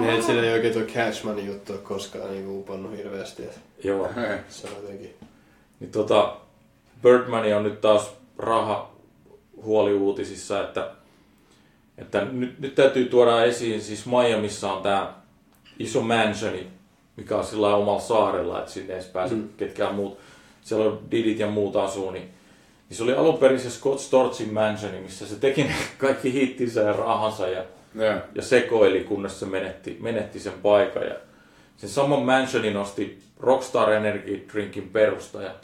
Meillä 0.00 0.22
sillä 0.26 0.42
ei 0.42 0.52
oikein 0.52 0.74
tuo 0.74 0.82
Cashmanin 0.82 1.46
juttu 1.46 1.72
ole 1.72 1.80
koskaan 1.80 2.30
niinku 2.30 2.60
upannut 2.60 2.96
hirveästi. 2.96 3.42
että 3.42 3.60
Joo. 3.84 4.08
Se 4.48 4.68
on 4.68 4.74
jotenkin... 4.82 5.14
Niin 5.80 5.90
tota, 5.90 6.36
Birdman 7.02 7.52
on 7.52 7.62
nyt 7.62 7.80
taas 7.80 8.10
raha 8.38 8.90
huoliuutisissa, 9.62 10.60
että, 10.60 10.90
että 11.98 12.24
nyt, 12.24 12.60
nyt 12.60 12.74
täytyy 12.74 13.04
tuoda 13.04 13.44
esiin, 13.44 13.80
siis 13.80 14.06
Miamiissa 14.06 14.72
on 14.72 14.82
tämä 14.82 15.14
iso 15.78 16.00
mansioni, 16.00 16.66
mikä 17.16 17.36
on 17.36 17.44
sillä 17.44 17.76
omalla 17.76 18.00
saarella, 18.00 18.58
että 18.58 18.70
sinne 18.70 18.94
ei 18.94 19.02
pääse 19.12 19.34
mm. 19.34 19.48
ketkään 19.56 19.94
muut. 19.94 20.18
Siellä 20.62 20.90
on 20.90 21.00
Didit 21.10 21.38
ja 21.38 21.46
muut 21.46 21.76
asuu, 21.76 22.10
niin, 22.10 22.30
niin 22.90 22.96
se 22.96 23.02
oli 23.02 23.12
alun 23.12 23.38
perin 23.38 23.60
se 23.60 23.70
Scott 23.70 24.00
Storchin 24.00 24.54
mansioni, 24.54 25.00
missä 25.00 25.26
se 25.26 25.36
teki 25.36 25.70
kaikki 25.98 26.32
hittinsä 26.32 26.80
ja 26.80 26.92
rahansa 26.92 27.48
ja, 27.48 27.64
Joo. 27.94 28.14
ja 28.34 28.42
sekoili, 28.42 29.04
kunnes 29.04 29.40
se 29.40 29.46
menetti, 29.46 29.96
menetti 30.00 30.40
sen 30.40 30.52
paikan. 30.52 31.02
Ja 31.02 31.14
sen 31.76 31.90
saman 31.90 32.22
mansionin 32.22 32.76
osti 32.76 33.22
Rockstar 33.40 33.92
Energy 33.92 34.46
Drinkin 34.52 34.88
perustaja. 34.88 35.54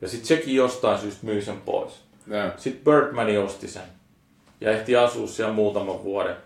Ja 0.00 0.08
sitten 0.08 0.26
sekin 0.26 0.54
jostain 0.54 0.98
syystä 0.98 1.26
myi 1.26 1.42
sen 1.42 1.60
pois. 1.60 1.92
Joo. 2.26 2.50
Sitten 2.56 2.84
Birdman 2.84 3.38
osti 3.44 3.68
sen 3.68 3.82
ja 4.60 4.70
ehti 4.70 4.96
asua 4.96 5.26
siellä 5.26 5.52
muutaman 5.54 6.04
vuoden. 6.04 6.36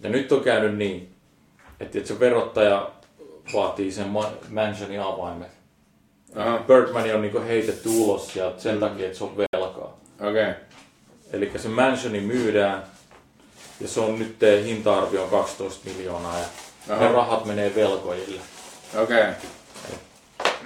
Ja 0.00 0.10
nyt 0.10 0.32
on 0.32 0.40
käynyt 0.40 0.76
niin, 0.76 1.14
että 1.80 1.98
et 1.98 2.06
se 2.06 2.20
verottaja 2.20 2.90
vaatii 3.54 3.92
sen 3.92 4.08
ma- 4.08 4.32
mansionin 4.50 5.00
avaimet. 5.00 5.59
Aha. 6.36 6.58
Birdman 6.58 7.14
on 7.14 7.22
niinku 7.22 7.40
heitetty 7.40 7.88
ulos 7.88 8.32
sieltä 8.32 8.60
sen 8.60 8.80
takia, 8.80 9.06
että 9.06 9.18
se 9.18 9.24
on 9.24 9.36
velkaa. 9.36 10.00
Okei. 10.20 10.30
Okay. 10.30 10.54
Eli 11.32 11.52
se 11.56 11.68
mansioni 11.68 12.20
myydään 12.20 12.82
ja 13.80 13.88
se 13.88 14.00
on 14.00 14.18
nyt 14.18 14.36
hinta-arvio 14.64 15.22
on 15.24 15.30
12 15.30 15.88
miljoonaa 15.88 16.38
ja 16.38 16.44
Aha. 16.94 17.04
ne 17.04 17.12
rahat 17.12 17.44
menee 17.44 17.74
velkojille. 17.74 18.40
Okei. 19.02 19.20
Okay. 19.20 19.34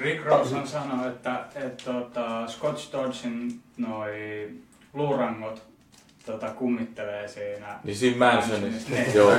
Rick 0.00 0.24
Rosen 0.24 0.68
sanoi, 0.68 1.08
että, 1.08 1.44
että 1.54 1.84
tota, 1.84 2.46
Scott 2.48 2.78
Storchin 2.78 3.60
noi 3.76 4.48
luurangot 4.92 5.62
tota, 6.26 6.50
kummittelee 6.50 7.28
siinä. 7.28 7.78
Niin 7.84 7.96
siinä 7.96 8.32
mansionissa. 8.32 8.90
Niin. 8.90 9.14
Joo. 9.14 9.30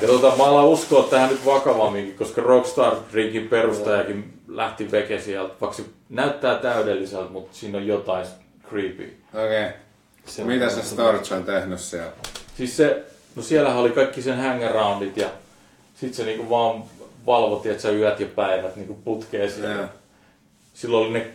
Ja 0.00 0.08
tota, 0.08 0.36
mä 0.36 0.44
alan 0.44 0.64
uskoa 0.64 1.02
tähän 1.02 1.30
nyt 1.30 1.46
vakavamminkin, 1.46 2.14
koska 2.14 2.42
Rockstar 2.42 2.96
Drinkin 3.12 3.48
perustajakin 3.48 4.37
lähti 4.48 4.90
veke 4.90 5.20
sieltä, 5.20 5.54
vaikka 5.60 5.76
se 5.76 5.82
näyttää 6.08 6.54
täydelliseltä, 6.54 7.30
mutta 7.30 7.56
siinä 7.56 7.78
on 7.78 7.86
jotain 7.86 8.26
creepy. 8.68 9.16
Okei. 9.34 9.66
Okay. 9.66 9.78
Se 10.26 10.44
Mitä 10.44 10.68
se 10.68 10.76
vähän- 10.76 10.88
Storch 10.90 11.32
on 11.32 11.44
tehnyt 11.44 11.80
siellä? 11.80 12.12
Siis 12.56 12.76
se, 12.76 13.04
no 13.36 13.42
siellähän 13.42 13.78
oli 13.78 13.90
kaikki 13.90 14.22
sen 14.22 14.36
hangaroundit 14.36 15.16
ja 15.16 15.28
sit 15.94 16.14
se 16.14 16.24
niinku 16.24 16.50
vaan 16.50 16.82
valvoti, 17.26 17.68
että 17.70 17.82
sä 17.82 17.90
yöt 17.90 18.20
ja 18.20 18.26
päivät 18.26 18.76
niinku 18.76 18.94
putkee 18.94 19.48
siellä. 19.48 19.74
Joo. 19.74 19.84
Silloin 20.74 21.06
oli 21.06 21.12
ne 21.12 21.26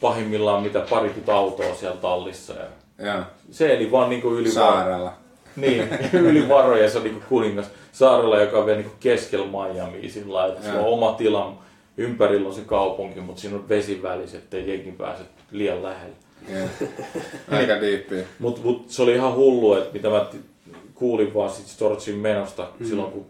pahimmillaan 0.00 0.62
mitä 0.62 0.80
parikymmentä 0.90 1.34
autoa 1.34 1.74
siellä 1.74 1.96
tallissa. 1.96 2.52
Ja 2.52 2.66
Joo. 3.06 3.22
se 3.50 3.74
eli 3.74 3.90
vaan 3.90 4.10
niinku 4.10 4.28
yli 4.34 4.50
Saarella. 4.50 5.12
Niin, 5.56 5.88
yli 6.12 6.48
varoja 6.48 6.90
se 6.90 6.98
on 6.98 7.04
niinku 7.04 7.22
kuningas 7.28 7.66
saarella, 7.92 8.40
joka 8.40 8.58
on 8.58 8.66
vielä 8.66 8.78
niinku 8.78 8.96
keskellä 9.00 9.46
Miamia 9.46 10.10
sillä 10.10 10.34
lailla, 10.34 10.54
että 10.54 10.66
sillä 10.66 10.80
on 10.80 10.86
oma 10.86 11.12
tila, 11.12 11.62
ympärillä 11.96 12.48
on 12.48 12.54
se 12.54 12.60
kaupunki, 12.60 13.20
mutta 13.20 13.40
siinä 13.40 13.56
on 13.56 13.68
vesi 13.68 14.02
välissä, 14.02 14.38
ettei 14.38 14.68
jengi 14.68 14.92
pääse 14.92 15.22
liian 15.50 15.82
lähelle. 15.82 16.16
Joo. 16.48 16.68
Aika 17.58 17.80
diippiä. 17.80 18.24
Mutta 18.38 18.60
mut 18.64 18.90
se 18.90 19.02
oli 19.02 19.14
ihan 19.14 19.34
hullu, 19.34 19.74
että 19.74 19.92
mitä 19.92 20.10
mä 20.10 20.20
t- 20.20 20.74
kuulin 20.94 21.34
vaan 21.34 21.50
sit 21.50 21.66
Storchin 21.66 22.16
menosta 22.16 22.68
mm. 22.78 22.86
silloin, 22.86 23.12
kun 23.12 23.26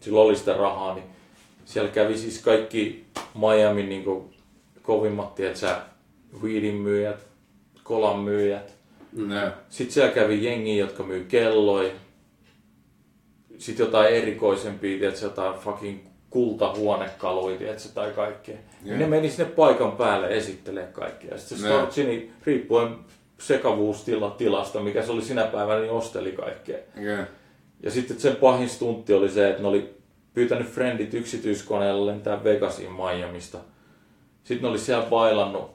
sillä 0.00 0.20
oli 0.20 0.36
sitä 0.36 0.52
rahaa, 0.52 0.94
niin 0.94 1.06
siellä 1.64 1.90
kävi 1.90 2.18
siis 2.18 2.42
kaikki 2.42 3.04
Miamin 3.34 3.88
niinku 3.88 4.30
kovimmat, 4.82 5.34
tietsä, 5.34 5.80
weedin 6.42 6.74
myyjät, 6.74 7.26
kolan 7.82 8.18
myyjät, 8.18 8.76
Joo. 9.16 9.50
Sitten 9.68 9.94
siellä 9.94 10.12
kävi 10.12 10.44
jengi, 10.44 10.78
jotka 10.78 11.02
myy 11.02 11.24
kelloja. 11.24 11.92
Sitten 13.58 13.84
jotain 13.84 14.14
erikoisempia, 14.14 14.98
tiedätkö, 14.98 15.24
jotain 15.24 15.58
fucking 15.58 15.98
kultahuonekaluja, 16.36 17.58
tiedätkö, 17.58 17.88
tai 17.94 18.10
kaikkea. 18.10 18.56
Yeah. 18.86 18.98
Ne 18.98 19.06
meni 19.06 19.30
sinne 19.30 19.44
paikan 19.44 19.92
päälle 19.92 20.28
esittelee 20.28 20.86
kaikkea. 20.86 21.30
Ja 21.30 21.38
sitten 21.38 21.58
se. 21.58 21.66
Storchini, 21.66 22.30
riippuen 22.46 22.96
sekavuustila 23.38 24.30
tilasta, 24.30 24.80
mikä 24.80 25.02
se 25.02 25.12
oli 25.12 25.22
sinä 25.22 25.44
päivänä, 25.44 25.80
niin 25.80 25.92
osteli 25.92 26.32
kaikkea. 26.32 26.78
Ja 27.82 27.90
sitten 27.90 28.20
sen 28.20 28.36
pahin 28.36 28.68
stuntti 28.68 29.12
oli 29.12 29.28
se, 29.28 29.50
että 29.50 29.62
ne 29.62 29.68
oli 29.68 29.94
pyytänyt 30.34 30.68
friendit 30.68 31.14
yksityiskoneella 31.14 32.06
lentää 32.06 32.44
Vegasiin 32.44 32.92
Miamista. 32.92 33.58
Sitten 34.44 34.62
ne 34.62 34.68
oli 34.68 34.78
siellä 34.78 35.06
bailannut 35.06 35.70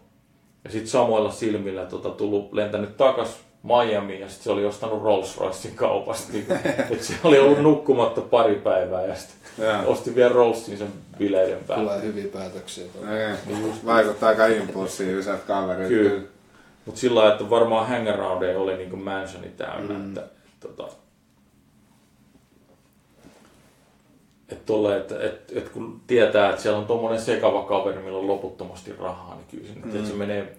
ja 0.64 0.72
sitten 0.72 0.90
samoilla 0.90 1.32
silmillä 1.32 1.86
tota, 1.86 2.10
tullut 2.10 2.54
lentänyt 2.54 2.98
takas 2.98 3.40
Miamiin 3.64 4.20
ja 4.22 4.28
sitten 4.28 4.44
se 4.44 4.52
oli 4.52 4.66
ostanut 4.66 5.04
Rolls 5.04 5.38
Roycein 5.38 5.76
kaupasta. 5.76 6.34
Niin, 6.34 6.46
että 6.92 7.06
se 7.06 7.14
oli 7.24 7.40
ollut 7.40 7.60
nukkumatta 7.60 8.22
pari 8.22 8.56
päivää 8.56 9.06
ja 9.06 9.16
sitten 9.16 9.42
osti 9.86 10.16
vielä 10.16 10.34
Rollsin 10.34 10.78
sen 10.78 10.94
bileiden 11.18 11.64
päälle. 11.68 11.92
Tulee 11.92 12.04
hyviä 12.04 12.28
päätöksiä. 12.34 12.86
tuolla. 12.94 13.10
Okei. 13.10 13.86
Vaikuttaa 13.86 14.30
aika 14.30 14.46
impulsiiviselta 14.46 15.44
kaverilta. 15.48 15.88
Kyllä. 15.88 16.22
Mutta 16.86 17.02
sillä 17.02 17.20
lailla, 17.20 17.34
että 17.34 17.50
varmaan 17.50 17.88
hangaroundeja 17.88 18.60
oli 18.60 18.78
niinku 18.78 18.98
mansioni 18.98 19.50
täynnä. 19.58 19.94
Mm. 19.94 20.08
Että, 20.08 20.24
tota, 20.60 20.88
että, 24.50 24.66
tolle, 24.66 24.98
että, 24.98 25.16
että, 25.24 25.54
että, 25.60 25.70
kun 25.70 26.02
tietää, 26.08 26.50
että 26.50 26.62
siellä 26.62 26.80
on 26.80 26.86
tuommoinen 26.86 27.22
sekava 27.22 27.64
kaveri, 27.64 28.02
millä 28.02 28.18
on 28.18 28.28
loputtomasti 28.28 28.94
rahaa, 29.00 29.36
niin 29.36 29.48
kyllä 29.52 29.74
sinne, 29.74 29.88
mm. 29.88 29.96
että 29.96 30.10
se 30.10 30.16
menee 30.16 30.58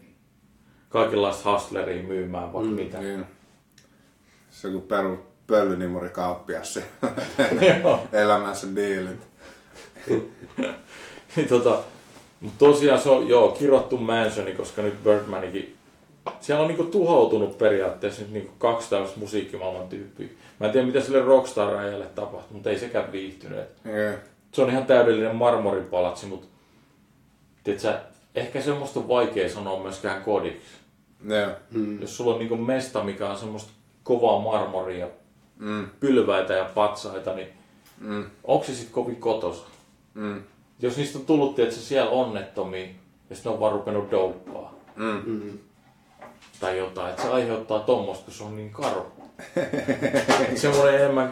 kaikenlaista 0.92 1.52
hustleria 1.52 2.02
myymään 2.02 2.52
vaikka 2.52 2.70
mm. 2.70 2.76
mitä. 2.76 2.98
Niin. 2.98 3.24
Se 4.50 4.66
on 4.66 4.72
kuin 4.72 4.86
peru 4.86 5.18
pöllynimuri 5.46 6.08
kauppias 6.08 6.74
se 6.74 6.84
elämänsä 8.12 8.66
diilit. 8.76 9.20
Niin 11.36 11.48
tota, 11.48 11.78
mutta 12.40 12.58
tosiaan 12.58 13.00
se 13.00 13.10
on 13.10 13.28
joo, 13.28 13.48
kirottu 13.48 13.96
mansioni, 13.96 14.52
koska 14.52 14.82
nyt 14.82 15.04
Birdmanikin, 15.04 15.76
siellä 16.40 16.62
on 16.62 16.68
niinku 16.68 16.84
tuhoutunut 16.84 17.58
periaatteessa 17.58 18.22
nyt 18.22 18.30
niinku 18.30 18.52
kaksi 18.58 18.90
tällaista 18.90 19.20
musiikkimaailman 19.20 19.88
tyyppiä. 19.88 20.28
Mä 20.60 20.66
en 20.66 20.72
tiedä 20.72 20.86
mitä 20.86 21.00
sille 21.00 21.20
rockstar-rajalle 21.20 22.06
tapahtui, 22.14 22.52
mutta 22.52 22.70
ei 22.70 22.78
sekään 22.78 23.12
viihtynyt. 23.12 23.58
Joo. 23.84 24.14
Se 24.52 24.62
on 24.62 24.70
ihan 24.70 24.86
täydellinen 24.86 25.36
marmoripalatsi, 25.36 26.26
mutta 26.26 26.46
tiedätkö, 27.64 27.98
ehkä 28.34 28.60
semmoista 28.60 29.00
on 29.00 29.08
vaikea 29.08 29.48
sanoa 29.48 29.82
myöskään 29.82 30.22
kodiksi. 30.22 30.81
Joo. 31.28 31.50
Mm. 31.70 32.00
Jos 32.00 32.16
sulla 32.16 32.32
on 32.32 32.38
niinku 32.38 32.56
mesta, 32.56 33.04
mikä 33.04 33.30
on 33.30 33.36
semmoista 33.36 33.70
kovaa 34.02 34.38
marmoria, 34.40 35.08
Mm. 35.58 35.86
pylväitä 36.00 36.52
ja 36.54 36.64
patsaita, 36.74 37.34
niin 37.34 37.48
Mm. 38.00 38.24
onko 38.44 38.64
se 38.64 38.74
sitten 38.74 38.92
kovin 38.94 39.16
kotosa? 39.16 39.62
Mm. 40.14 40.42
Jos 40.80 40.96
niistä 40.96 41.18
on 41.18 41.26
tullut, 41.26 41.58
että 41.58 41.74
siellä 41.74 42.10
onnettomia, 42.10 42.86
ja 43.30 43.36
sitten 43.36 43.52
on 43.52 43.60
vaan 43.60 43.72
rupenut 43.72 44.10
douppaa 44.10 44.74
Mm. 44.96 45.22
Mm. 45.26 45.58
tai 46.60 46.78
jotain, 46.78 47.10
että 47.10 47.22
se 47.22 47.28
aiheuttaa 47.28 47.78
tommoista, 47.80 48.24
kun 48.24 48.34
se 48.34 48.44
on 48.44 48.56
niin 48.56 48.70
karu. 48.70 49.06
Semmoinen 50.56 50.94
enemmän 51.00 51.30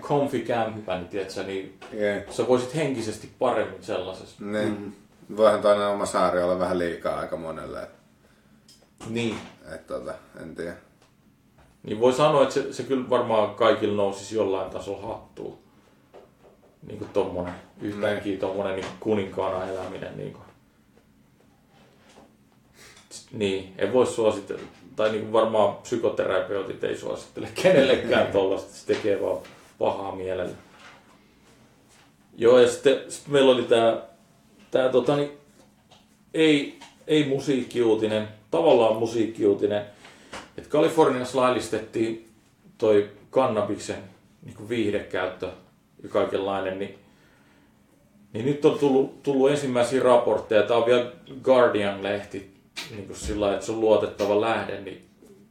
comfy 0.00 0.38
kämppä, 0.38 0.96
niin, 0.96 1.08
tiedätkö, 1.08 1.42
niin 1.42 1.78
Joo. 1.92 2.32
sä 2.34 2.48
voisit 2.48 2.74
henkisesti 2.74 3.30
paremmin 3.38 3.82
sellaisessa. 3.82 4.44
Niin. 4.44 4.96
Voihan 5.36 5.62
toinen 5.62 5.86
oma 5.86 6.06
saari 6.06 6.42
olla 6.42 6.58
vähän 6.58 6.78
liikaa 6.78 7.20
aika 7.20 7.36
monelle. 7.36 7.82
Et, 7.82 7.88
Niin. 9.08 9.36
et, 9.74 9.86
tota, 9.86 10.14
en 10.42 10.54
tiedä. 10.54 10.76
Niin 11.82 12.00
voi 12.00 12.12
sanoa, 12.12 12.42
että 12.42 12.54
se, 12.54 12.72
se 12.72 12.82
kyllä 12.82 13.10
varmaan 13.10 13.54
kaikilla 13.54 13.96
nousisi 13.96 14.36
jollain 14.36 14.70
tasolla 14.70 15.06
hattuun. 15.06 15.58
Niin 16.86 16.98
kuin 16.98 17.10
tommonen, 17.10 17.54
yhtäkkiä 17.80 18.38
tommonen 18.38 18.76
niin 18.76 18.86
kuninkaana 19.00 19.66
eläminen. 19.66 20.16
Niin 20.16 20.32
kuin. 20.32 20.44
Niin, 23.32 23.74
en 23.78 23.92
voi 23.92 24.06
suositella, 24.06 24.62
tai 24.96 25.10
niin 25.10 25.22
kuin 25.22 25.32
varmaan 25.32 25.74
psykoterapeutit 25.74 26.84
ei 26.84 26.96
suosittele 26.96 27.48
kenellekään 27.62 28.26
tuollaista, 28.32 28.74
se 28.74 28.86
tekee 28.86 29.22
vaan 29.22 29.38
pahaa 29.78 30.16
mielellä. 30.16 30.54
Joo, 32.36 32.58
ja 32.58 32.68
sitten, 32.68 32.98
sitten 33.08 33.32
meillä 33.32 33.52
oli 33.52 33.62
tämä, 33.62 34.02
tää, 34.70 34.88
tota, 34.88 35.16
niin, 35.16 35.30
ei, 36.34 36.78
ei 37.06 37.28
musiikkiuutinen, 37.28 38.28
tavallaan 38.50 38.96
musiikkiuutinen, 38.96 39.84
että 40.58 40.70
Kaliforniassa 40.70 41.40
laillistettiin 41.40 42.28
toi 42.78 43.10
kannabiksen 43.30 44.02
niin 44.42 44.54
kuin 44.56 44.68
viihdekäyttö 44.68 45.48
ja 46.02 46.08
kaikenlainen, 46.08 46.78
niin, 46.78 46.98
niin 48.32 48.46
nyt 48.46 48.64
on 48.64 48.78
tullut, 48.78 49.22
tullut 49.22 49.50
ensimmäisiä 49.50 50.02
raportteja, 50.02 50.62
tämä 50.62 50.80
on 50.80 50.86
vielä 50.86 51.12
Guardian-lehti, 51.42 52.50
niin 52.90 53.06
kuin 53.06 53.16
sillä 53.16 53.54
että 53.54 53.66
se 53.66 53.72
on 53.72 53.80
luotettava 53.80 54.40
lähde, 54.40 54.80
niin 54.80 55.04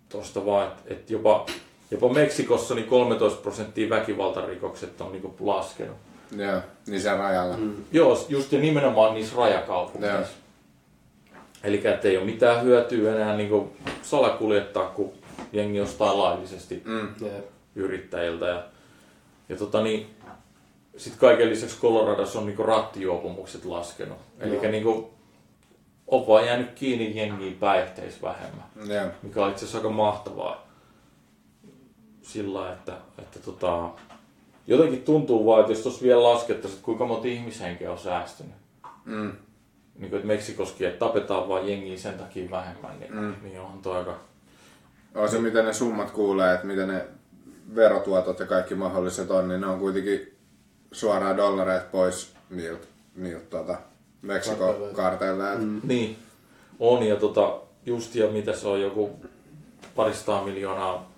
tuosta 0.10 0.46
vaan, 0.46 0.68
että, 0.68 0.94
että 0.94 1.14
jopa, 1.14 1.46
jopa 1.92 2.10
Meksikossa 2.14 2.76
niin 2.76 2.88
13 2.88 3.42
prosenttia 3.42 3.90
väkivaltarikokset 3.90 5.02
on 5.02 5.12
niin 5.12 5.22
kuin 5.22 5.34
laskenut. 5.40 5.98
Joo, 6.38 6.62
niin 6.88 7.02
se 7.02 7.18
rajalla. 7.18 7.58
Mm. 7.58 7.76
Joo, 7.92 8.26
just 8.30 8.52
ja 8.52 8.60
nimenomaan 8.60 9.14
niissä 9.14 9.36
rajakaupungeissa. 9.38 10.34
Eli 11.64 11.82
ei 12.04 12.18
ole 12.18 12.26
mitään 12.26 12.64
hyötyä 12.64 13.16
enää 13.16 13.38
niin 13.38 13.50
kuin 13.50 13.70
salakuljettaa, 14.02 14.86
kun 14.86 15.12
jengi 15.54 15.82
ostaa 15.82 16.18
laillisesti 16.18 16.84
Mm. 16.86 17.16
Yrittäjiltä. 17.76 18.46
Ja, 18.46 18.64
ja 19.50 19.56
tota 19.58 19.84
niin, 19.84 20.16
sitten 20.98 21.20
kaiken 21.20 21.50
lisäksi 21.50 21.80
Coloradossa 21.82 22.40
on 22.40 22.46
niinku 22.46 22.64
rattijuopumukset 22.64 23.66
laskenut. 23.66 24.18
Eli 24.40 24.72
niinku, 24.72 25.14
on 26.08 26.28
vaan 26.28 26.46
jäänyt 26.46 26.72
kiinni 26.76 27.18
jengiin 27.18 27.56
päihteissä 27.56 28.22
vähemmän, 28.22 28.66
Joo. 28.76 29.12
mikä 29.24 29.46
on 29.46 29.52
itse 29.52 29.66
asiassa 29.66 29.78
aika 29.78 29.90
mahtavaa. 29.90 30.68
Sillä, 32.22 32.74
että, 32.74 32.98
että 33.18 33.40
tota, 33.40 33.90
jotenkin 34.68 35.04
tuntuu 35.04 35.46
vaan, 35.46 35.60
että 35.60 35.72
jos 35.72 35.82
tuossa 35.82 36.04
vielä 36.04 36.24
laskettaisiin, 36.24 36.74
että 36.78 36.86
kuinka 36.86 37.06
monta 37.06 37.28
ihmishenkeä 37.28 37.92
on 37.92 37.98
säästynyt. 37.98 38.56
Mm. 39.06 39.32
Niin 40.00 40.10
kuin, 40.10 40.18
että 40.18 40.28
Meksikoskin, 40.28 40.88
että 40.88 41.00
tapetaan 41.06 41.50
vaan 41.50 41.70
jengiä 41.70 41.98
sen 41.98 42.18
takia 42.18 42.52
vähemmän, 42.52 43.00
niin, 43.00 43.16
mm. 43.16 43.34
niin 43.44 43.60
onhan 43.60 43.80
toi 43.82 43.98
aika... 43.98 44.18
On 45.16 45.30
se, 45.30 45.40
miten 45.40 45.66
ne 45.66 45.74
summat 45.74 46.12
kuulee, 46.12 46.54
että 46.54 46.68
miten 46.68 46.88
ne 46.88 47.08
verotuotot 47.76 48.40
ja 48.40 48.46
kaikki 48.46 48.76
mahdolliset 48.76 49.32
on, 49.32 49.48
niin 49.48 49.62
ne 49.62 49.68
on 49.68 49.80
kuitenkin 49.80 50.38
suoraan 50.92 51.38
dollareet 51.38 51.92
pois 51.92 52.34
niiltä, 52.50 52.88
niiltä 53.16 53.46
tota, 53.50 53.78
Meksikon 54.22 54.76
kartelleilta. 54.94 55.62
Mm. 55.62 55.82
Niin, 55.84 56.18
on 56.80 57.04
ja 57.04 57.16
tota, 57.16 57.60
just 57.86 58.16
ja 58.16 58.28
mitä 58.28 58.54
se 58.54 58.68
on, 58.68 58.82
joku 58.82 59.20
paristaa 59.96 60.46
miljoonaa 60.46 61.12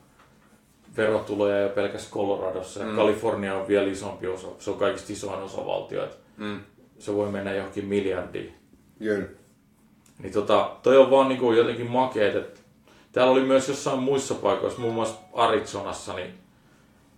verotuloja 0.97 1.59
jo 1.59 1.69
pelkästään 1.69 2.13
Coloradossa. 2.13 2.83
Mm. 2.83 2.95
Kalifornia 2.95 3.55
on 3.55 3.67
vielä 3.67 3.91
isompi 3.91 4.27
osa, 4.27 4.47
se 4.59 4.71
on 4.71 4.77
kaikista 4.77 5.13
isoin 5.13 5.43
osavaltio, 5.43 6.07
Mm. 6.37 6.59
se 6.99 7.15
voi 7.15 7.31
mennä 7.31 7.53
johonkin 7.53 7.85
miljardiin. 7.85 8.60
Kyllä. 9.01 9.27
Niin 10.19 10.33
tota, 10.33 10.71
toi 10.83 10.97
on 10.97 11.11
vaan 11.11 11.29
niinku 11.29 11.51
jotenkin 11.51 11.91
makeet, 11.91 12.35
että 12.35 12.59
täällä 13.11 13.31
oli 13.31 13.43
myös 13.43 13.67
jossain 13.67 13.99
muissa 13.99 14.33
paikoissa, 14.35 14.81
muun 14.81 14.93
muassa 14.93 15.19
Arizonassa, 15.33 16.13
niin, 16.13 16.33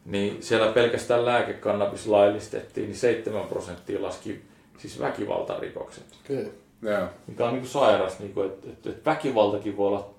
niin 0.06 0.44
siellä 0.44 0.72
pelkästään 0.72 1.26
lääkekannabis 1.26 2.08
laillistettiin, 2.08 2.88
niin 2.88 2.98
7 2.98 3.48
prosenttia 3.48 4.02
laski 4.02 4.42
siis 4.78 5.00
väkivaltarikokset. 5.00 6.04
Okei. 6.26 6.52
Joo. 6.82 7.08
Mikä 7.28 7.46
on 7.46 7.54
niinku 7.54 7.68
sairas, 7.68 8.20
niinku, 8.20 8.42
että 8.42 8.68
et, 8.70 8.88
et 8.88 9.06
väkivaltakin 9.06 9.78
voi 9.78 9.88
olla 9.88 10.10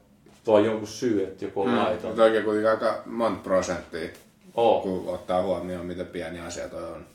tuo 0.44 0.58
jonkun 0.58 0.88
syy, 0.88 1.24
että 1.24 1.44
joku 1.44 1.60
on 1.60 1.68
mm. 1.68 1.76
laiton. 1.76 2.10
Mutta 2.10 2.22
oikein 2.22 2.44
kuitenkin 2.44 2.70
aika 2.70 3.02
monta 3.06 3.42
prosenttia, 3.42 4.08
Oo. 4.54 4.80
kun 4.80 5.14
ottaa 5.14 5.42
huomioon, 5.42 5.86
miten 5.86 6.06
pieni 6.06 6.40
asia 6.40 6.68
toi 6.68 6.84
on, 6.84 7.06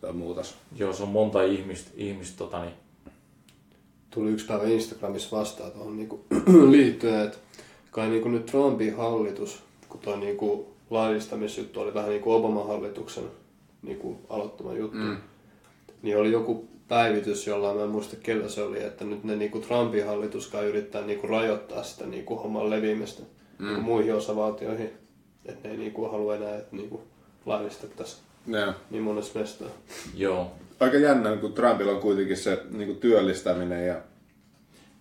toi 0.00 0.12
muutos. 0.12 0.54
Joo, 0.76 0.92
se 0.92 1.02
on 1.02 1.08
monta 1.08 1.42
ihmistä, 1.42 1.90
ihmistä 1.94 2.38
tota, 2.38 2.62
niin, 2.62 2.74
Tuli 4.16 4.30
yksi 4.30 4.46
päivä 4.46 4.64
Instagramissa 4.64 5.36
vastaan 5.36 5.72
tuohon 5.72 5.96
niinku 5.96 6.24
liittyen, 6.70 7.24
että 7.24 7.38
kai 7.90 8.08
niinku 8.08 8.28
nyt 8.28 8.46
Trumpin 8.46 8.96
hallitus, 8.96 9.62
kun 9.88 10.00
tuo 10.00 10.16
niinku 10.16 10.76
laillistamisjuttu 10.90 11.80
oli 11.80 11.94
vähän 11.94 12.10
niinku 12.10 12.32
Obaman 12.32 12.66
hallituksen 12.66 13.24
niinku 13.82 14.20
aloittama 14.28 14.72
juttu, 14.72 14.98
mm. 14.98 15.16
niin 16.02 16.16
oli 16.16 16.32
joku 16.32 16.68
päivitys, 16.88 17.46
jolla 17.46 17.74
mä 17.74 17.82
en 17.82 17.88
muista 17.88 18.16
kellä 18.16 18.48
se 18.48 18.62
oli, 18.62 18.82
että 18.82 19.04
nyt 19.04 19.24
ne 19.24 19.36
niinku 19.36 19.58
Trumpin 19.58 20.06
hallituskaan 20.06 20.66
yrittää 20.66 21.02
niinku 21.02 21.26
rajoittaa 21.26 21.82
sitä 21.82 22.06
niinku 22.06 22.36
homman 22.36 22.70
leviämistä 22.70 23.22
mm. 23.58 23.66
niinku 23.66 23.82
muihin 23.82 24.14
osavaltioihin. 24.14 24.90
Että 25.44 25.68
ne 25.68 25.74
ei 25.74 25.80
niinku 25.80 26.08
halua 26.08 26.36
enää, 26.36 26.56
että 26.56 26.76
niinku 26.76 27.00
laillistettaisiin 27.46 28.22
Joo. 28.46 28.72
niin 28.90 29.02
monessa 29.02 29.38
mestaa. 29.38 29.68
joo. 30.14 30.50
Aika 30.80 30.96
jännä, 30.96 31.36
kun 31.36 31.52
Trumpilla 31.52 31.92
on 31.92 32.00
kuitenkin 32.00 32.36
se 32.36 32.62
niin 32.70 32.86
kuin 32.86 32.98
työllistäminen 33.00 33.86
ja 33.86 33.94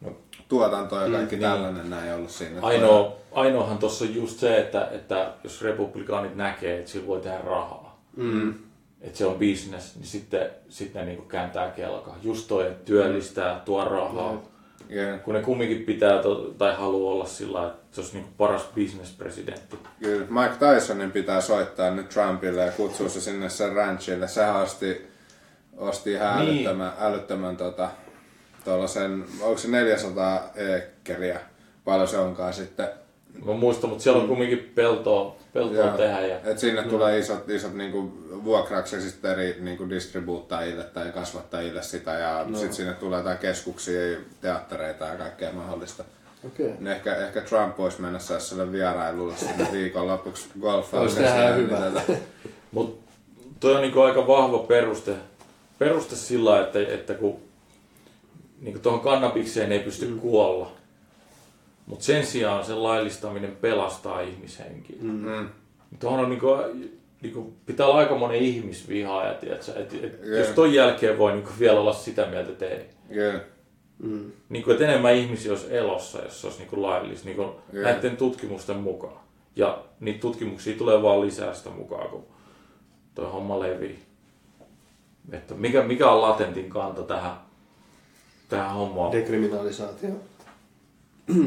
No, 0.02 0.12
tuotanto 0.50 0.96
ja 1.02 1.10
kaikki 1.12 1.36
Mm, 1.36 1.42
niin. 1.42 1.52
niin. 1.52 1.62
tällainen 1.62 1.90
näin 1.90 2.14
ollut 2.14 2.30
siinä. 2.30 2.60
ainoa, 2.62 3.14
ainoahan 3.32 3.78
tuossa 3.78 4.06
on 4.06 4.16
just 4.16 4.40
se, 4.40 4.58
että, 4.58 4.88
että 4.92 5.34
jos 5.44 5.62
republikaanit 5.62 6.36
näkee, 6.36 6.80
että 6.80 6.92
sillä 6.92 7.08
voi 7.08 7.20
tehdä 7.22 7.38
rahaa, 7.44 8.02
Mm. 8.18 8.54
että 9.02 9.18
se 9.18 9.26
on 9.26 9.34
business, 9.34 9.96
niin 9.96 10.06
sitten, 10.06 10.50
sitten 10.70 11.00
ne 11.00 11.06
niinku 11.06 11.26
kääntää 11.26 11.72
kelkaa. 11.72 12.18
Just 12.24 12.48
toi, 12.48 12.68
että 12.68 12.86
työllistää, 12.86 13.62
tuo 13.66 13.86
rahaa. 13.86 14.42
Yeah. 14.92 15.22
Kun 15.24 15.34
ne 15.34 15.42
kumminkin 15.42 15.84
pitää 15.84 16.22
to, 16.22 16.36
tai 16.58 16.76
haluaa 16.76 17.14
olla 17.14 17.26
sillä 17.26 17.68
että 17.68 17.96
se 17.96 18.02
olisi 18.02 18.14
niinku 18.14 18.30
paras 18.38 18.70
business-presidentti. 18.76 19.78
Kyllä. 20.00 20.26
Mike 20.30 20.56
Tysonin 20.76 21.12
pitää 21.12 21.42
soittaa 21.42 21.92
nyt 21.92 22.10
Trumpille 22.10 22.66
ja 22.66 22.72
kutsua 22.72 23.10
se 23.10 23.22
sinne 23.22 23.50
sen 23.50 23.74
ranchille. 23.74 24.28
Sehän 24.28 24.56
osti, 24.56 25.08
osti 25.78 26.12
ihan 26.12 26.40
Niin. 26.40 26.50
älyttömän, 26.50 26.92
älyttömän 27.00 27.58
tota, 27.58 27.90
tuollaisen, 28.66 29.26
onko 29.42 29.58
se 29.58 29.68
400 29.68 30.50
ekkeriä, 30.56 31.40
paljon 31.86 32.08
se 32.08 32.18
onkaan 32.18 32.54
sitten. 32.54 32.88
Mä 33.46 33.54
muistan, 33.54 33.90
mutta 33.90 34.04
siellä 34.04 34.22
on 34.22 34.28
kumminkin 34.28 34.72
peltoa, 34.76 35.36
peltoa 35.54 35.86
Joo. 35.86 35.98
tehdä. 35.98 36.22
Ja, 36.22 36.38
Et 36.44 36.60
sinne 36.60 36.84
tulee 36.84 37.20
isot, 37.20 37.50
isot 37.50 37.74
niinku 37.74 38.14
vuokrauksia 38.44 39.02
sitten 39.02 39.32
eri 39.32 39.58
niinku 39.60 39.90
distribuuttajille 39.90 40.84
tai 40.84 41.12
kasvattajille 41.12 41.82
sitä 41.82 42.12
ja 42.12 42.46
no. 42.48 42.58
sitten 42.58 42.74
sinne 42.74 42.94
tulee 42.94 43.20
jotain 43.20 43.38
keskuksia, 43.38 44.12
ja 44.12 44.18
teattereita 44.42 45.06
ja 45.06 45.16
kaikkea 45.16 45.52
mahdollista. 45.52 46.04
Okei. 46.46 46.66
Niin 46.68 46.88
ehkä, 46.88 47.16
ehkä 47.16 47.42
Trump 47.42 47.78
voisi 47.78 48.02
mennä 48.02 48.20
sille 48.20 48.72
vierailulle 48.72 49.38
sinne 49.38 49.68
viikonlopuksi 49.78 50.50
golfaan. 50.62 51.04
Olisi 51.04 51.20
tähän 51.20 51.56
hyvä. 51.56 51.92
Mutta 52.72 53.12
toi 53.60 53.76
on 53.76 53.82
niinku 53.82 54.02
aika 54.02 54.28
vahva 54.28 54.60
peruste, 54.60 55.12
peruste 55.80 56.16
sillä 56.16 56.62
että, 56.62 56.80
että 56.80 57.14
kun 57.14 57.40
niinku 58.62 58.80
tuohon 58.80 59.00
kannabikseen 59.00 59.72
ei 59.72 59.80
pysty 59.80 60.08
mm. 60.08 60.20
kuolla. 60.20 60.72
Mutta 61.86 62.06
sen 62.06 62.26
sijaan 62.26 62.66
sen 62.66 62.84
laillistaminen 62.84 63.58
pelastaa 63.62 64.22
ihmishenkiä. 64.22 64.96
Mm. 65.02 65.30
Mm. 65.30 65.50
Tuohon 66.00 66.20
on 66.20 66.30
niinku, 66.30 66.48
niinku, 67.22 67.54
pitää 67.66 67.86
olla 67.86 67.98
aika 67.98 68.16
monen 68.16 68.40
ihmisvihaaja, 68.40 69.34
tiedätkö? 69.34 69.72
Et, 69.76 69.94
et, 69.94 70.20
Joo. 70.24 70.38
jos 70.38 70.48
ton 70.48 70.74
jälkeen 70.74 71.18
voi 71.18 71.32
niinku 71.32 71.52
vielä 71.60 71.80
olla 71.80 71.94
sitä 71.94 72.26
mieltä, 72.26 72.52
että 72.52 72.66
ei. 72.66 72.86
Kyllä. 73.14 73.40
Mm. 74.00 74.32
Niinku, 74.50 74.72
että 74.72 74.84
enemmän 74.84 75.16
ihmisiä 75.16 75.52
olisi 75.52 75.78
elossa, 75.78 76.22
jos 76.22 76.42
se 76.42 76.48
olisi 76.48 76.60
niinku 76.60 76.82
laillista, 76.82 77.26
niinku 77.26 77.42
Joo. 77.42 77.84
näiden 77.84 78.18
tutkimusten 78.18 78.76
mukaan. 78.78 79.26
Ja 79.56 79.84
niitä 80.00 80.20
tutkimuksia 80.20 80.78
tulee 80.78 81.02
vaan 81.02 81.22
lisää 81.22 81.54
sitä 81.54 81.70
mukaan, 81.70 82.10
kun 82.10 82.26
toi 83.16 83.32
homma 83.32 83.60
levii. 83.60 84.05
Että 85.32 85.54
mikä, 85.54 85.84
mikä 85.84 86.10
on 86.10 86.22
latentin 86.22 86.70
kanta 86.70 87.04
tähän, 87.04 87.34
tähän 88.50 88.72
hommaan? 88.72 89.12
Dekriminalisaatio. 89.12 90.10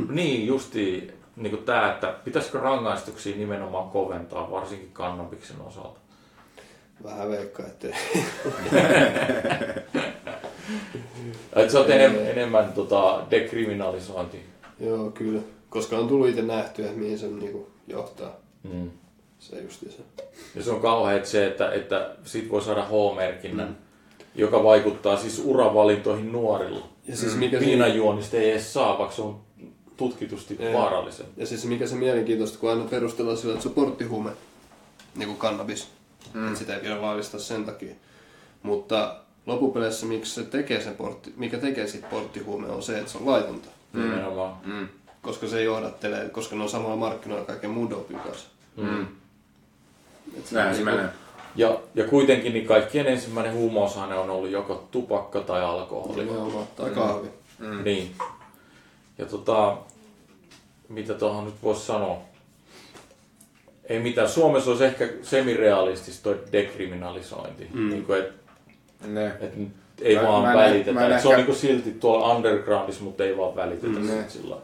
Niin, 0.08 0.46
justiin 0.46 1.12
niin 1.36 1.50
kuin 1.50 1.64
tämä, 1.64 1.92
että 1.92 2.14
pitäisikö 2.24 2.58
rangaistuksia 2.58 3.36
nimenomaan 3.36 3.90
koventaa, 3.90 4.50
varsinkin 4.50 4.92
kannabiksen 4.92 5.60
osalta. 5.60 6.00
Vähän 7.04 7.30
veikkaa, 7.30 7.66
ettei. 7.66 7.92
Että 11.52 11.72
se 11.72 11.78
on 11.84 11.90
enem, 11.92 12.14
enemmän 12.14 12.72
tota, 12.72 13.22
dekriminalisointi. 13.30 14.44
Joo, 14.80 15.10
kyllä. 15.10 15.42
Koska 15.70 15.98
on 15.98 16.08
tullut 16.08 16.28
itse 16.28 16.42
nähtyä, 16.42 16.92
mihin 16.92 17.18
se 17.18 17.28
niinku 17.28 17.70
johtaa. 17.86 18.36
Mm. 18.62 18.90
Se 19.38 19.60
justi 19.60 19.90
se. 19.90 20.02
Ja 20.54 20.62
se 20.62 20.70
on 20.70 20.80
kauheat 20.80 21.26
se, 21.26 21.46
että, 21.46 21.72
että 21.72 22.16
sit 22.24 22.50
voi 22.50 22.62
saada 22.62 22.84
H-merkinnän, 22.84 23.68
mm. 23.68 23.74
joka 24.34 24.64
vaikuttaa 24.64 25.16
siis 25.16 25.42
uravalintoihin 25.44 26.32
nuorilla. 26.32 26.88
Ja 27.08 27.16
siis 27.16 27.36
mikä 27.36 27.58
se, 27.58 27.66
Viinajuonista 27.66 28.36
ei 28.36 28.50
edes 28.50 28.72
saa, 28.72 28.98
vaikka 28.98 29.16
se 29.16 29.22
on 29.22 29.40
tutkitusti 29.96 30.56
Ei. 30.58 30.74
vaarallisen. 30.74 31.26
ja 31.36 31.46
siis 31.46 31.64
mikä 31.64 31.86
se 31.86 31.94
mielenkiintoista, 31.94 32.58
kun 32.58 32.70
aina 32.70 32.84
perustellaan 32.84 33.36
sillä, 33.36 33.52
että 33.52 33.62
se 33.62 33.68
on 33.68 33.74
porttihuume, 33.74 34.30
niin 35.16 35.28
kuin 35.28 35.38
kannabis. 35.38 35.88
Mm. 36.34 36.46
Että 36.46 36.58
sitä 36.58 36.74
ei 36.74 36.80
pidä 36.80 37.02
laillistaa 37.02 37.40
sen 37.40 37.64
takia. 37.64 37.94
Mutta 38.62 39.16
loppupeleissä, 39.46 40.06
miksi 40.06 40.34
se 40.34 40.42
tekee 40.42 40.80
sen 40.80 40.94
portti, 40.94 41.32
mikä 41.36 41.58
tekee 41.58 41.86
siitä 41.86 42.06
porttihuumeen, 42.08 42.72
on 42.72 42.82
se, 42.82 42.98
että 42.98 43.12
se 43.12 43.18
on 43.18 43.26
laitonta. 43.26 43.68
nimenomaan. 43.92 44.56
Mm. 44.64 44.88
Koska 45.22 45.46
se 45.48 45.62
johdattelee, 45.62 46.28
koska 46.28 46.56
ne 46.56 46.62
on 46.62 46.68
samalla 46.68 46.96
markkinoilla 46.96 47.44
kaiken 47.44 47.70
muun 47.70 47.90
dopin 47.90 48.18
kanssa. 48.18 48.48
Mm. 48.76 49.06
Näin 50.52 50.74
se 50.74 50.80
niinku- 50.84 50.96
menee. 50.96 51.12
Ja, 51.56 51.80
ja 51.94 52.04
kuitenkin 52.04 52.52
niin 52.52 52.66
kaikkien 52.66 53.06
ensimmäinen 53.06 53.54
huumausaine 53.54 54.14
on 54.14 54.30
ollut 54.30 54.50
joko 54.50 54.84
tupakka 54.90 55.40
tai 55.40 55.64
alkoholi. 55.64 56.24
Nimenomaan. 56.24 56.66
Tai 56.76 56.90
kahvi. 56.90 57.28
Mm. 57.58 57.84
Niin. 57.84 58.14
Ja 59.18 59.26
tota, 59.26 59.76
mitä 60.88 61.14
tuohon 61.14 61.44
nyt 61.44 61.54
voisi 61.62 61.86
sanoa? 61.86 62.16
Ei 63.84 63.98
mitään. 64.00 64.28
Suomessa 64.28 64.70
olisi 64.70 64.84
ehkä 64.84 65.08
semirealistista 65.22 66.22
toi 66.22 66.40
dekriminalisointi. 66.52 67.66
Mm. 67.74 67.90
Niin 67.90 68.04
kuin, 68.04 68.18
et, 68.20 68.32
Ne. 69.06 69.26
et 69.40 69.52
ei 70.02 70.16
Mä- 70.16 70.22
vaan 70.22 70.42
mä 70.42 70.52
en- 70.52 70.58
välitetä. 70.58 70.92
mä 70.92 71.06
en 71.06 71.12
Et 71.12 71.20
Se 71.22 71.28
on 71.28 71.32
ehkä- 71.34 71.36
niin 71.36 71.46
kuin 71.46 71.58
silti 71.58 71.90
tuolla 71.90 72.34
undergroundissa, 72.34 73.04
mutta 73.04 73.24
ei 73.24 73.36
vaan 73.36 73.56
välitetä 73.56 73.98
Mm. 73.98 74.10
mm. 74.10 74.24
Sillä. 74.28 74.56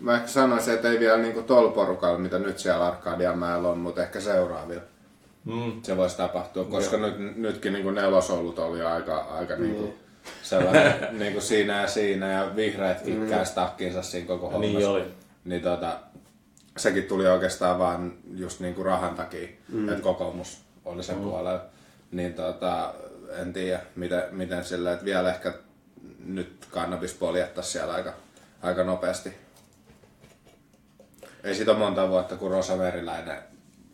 Mä 0.00 0.14
ehkä 0.16 0.28
sanoisin, 0.28 0.74
että 0.74 0.90
ei 0.90 1.00
vielä 1.00 1.16
niinku 1.18 1.42
tol 1.42 1.68
porukalla, 1.70 2.18
mitä 2.18 2.38
nyt 2.38 2.58
siellä 2.58 2.86
Arkadianmäellä 2.86 3.68
on, 3.68 3.78
mutta 3.78 4.02
ehkä 4.02 4.20
seuraavilla. 4.20 4.82
Mm. 5.44 5.82
Se 5.82 5.96
voisi 5.96 6.16
tapahtua, 6.16 6.64
koska 6.64 6.96
nyt, 6.96 7.36
nytkin 7.36 7.72
niinku 7.72 7.90
nelosolut 7.90 8.58
oli 8.58 8.82
aika, 8.82 9.18
aika 9.18 9.56
niinku 9.56 9.94
sellainen 10.42 10.94
niinku 11.18 11.40
siinä 11.40 11.80
ja 11.80 11.88
siinä 11.88 12.32
ja 12.32 12.56
vihreätkin 12.56 13.20
mm. 13.20 13.28
käs 13.28 13.50
takkiinsa 13.50 14.02
siinä 14.02 14.26
koko 14.26 14.50
hommassa. 14.50 14.78
Niin 14.78 14.88
oli. 14.88 15.04
Niin 15.44 15.62
tota, 15.62 15.98
sekin 16.76 17.04
tuli 17.04 17.26
oikeastaan 17.26 17.78
vaan 17.78 18.12
just 18.34 18.60
niinku 18.60 18.82
rahan 18.82 19.14
takia, 19.14 19.48
mm. 19.68 19.88
että 19.88 20.02
kokoomus 20.02 20.64
oli 20.84 21.02
sen 21.02 21.16
mm. 21.16 21.22
puolella. 21.22 21.64
Niin 22.10 22.34
tota, 22.34 22.94
en 23.40 23.52
tiedä, 23.52 23.80
miten, 23.96 24.22
miten 24.30 24.64
sillä, 24.64 24.92
että 24.92 25.04
vielä 25.04 25.30
ehkä 25.30 25.54
nyt 26.24 26.66
kannabis 26.70 27.14
poljettaisiin 27.14 27.72
siellä 27.72 27.94
aika, 27.94 28.14
aika 28.62 28.84
nopeasti. 28.84 29.34
Ei 31.44 31.54
siitä 31.54 31.70
ole 31.70 31.78
monta 31.78 32.08
vuotta, 32.08 32.36
kun 32.36 32.50
Rosa 32.50 32.76
Meriläinen 32.76 33.38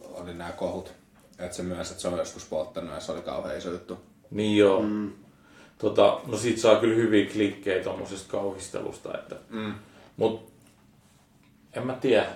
oli 0.01 0.35
nämä 0.35 0.53
kohut. 0.53 1.00
Että 1.41 1.57
se 1.57 1.63
myös, 1.63 1.91
että 1.91 2.03
se 2.03 2.09
on 2.09 2.19
joskus 2.19 2.45
polttanut 2.45 2.95
ja 2.95 3.01
se 3.01 3.13
oli 3.13 3.23
kauhean 3.23 3.59
iso 3.59 3.71
juttu. 3.71 3.99
Niin 4.31 4.57
joo. 4.57 4.83
Mm. 4.83 5.11
Tota, 5.79 6.21
no 6.27 6.37
siitä 6.37 6.61
saa 6.61 6.77
kyllä 6.77 6.95
hyviä 6.95 7.31
klikkejä 7.33 7.85
tuommoisesta 7.85 8.31
kauhistelusta. 8.31 9.19
Että, 9.19 9.37
Mm. 9.51 9.75
Mut 10.17 10.53
en 11.73 11.87
mä 11.87 11.93
tiedä. 11.93 12.27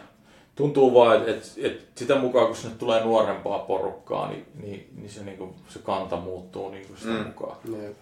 Tuntuu 0.54 0.94
vaan, 0.94 1.16
että 1.16 1.30
et, 1.30 1.52
et 1.56 1.88
sitä 1.94 2.14
mukaan 2.14 2.46
kun 2.46 2.56
sinne 2.56 2.76
tulee 2.78 3.04
nuorempaa 3.04 3.58
porukkaa, 3.58 4.28
niin, 4.28 4.46
niin, 4.62 4.88
niin 4.96 5.10
se, 5.10 5.24
niinku, 5.24 5.54
se 5.68 5.78
kanta 5.78 6.16
muuttuu 6.16 6.70
niinku 6.70 6.96
sitä 6.96 7.12
mm. 7.12 7.26
mukaan. 7.26 7.56
Jep. 7.82 7.96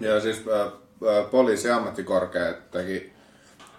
Ja 0.00 0.20
siis 0.20 0.44
ä, 0.48 0.62
ä, 0.62 0.70
poliisi 1.30 1.70
ammattikorkea 1.70 2.54
teki, 2.70 3.12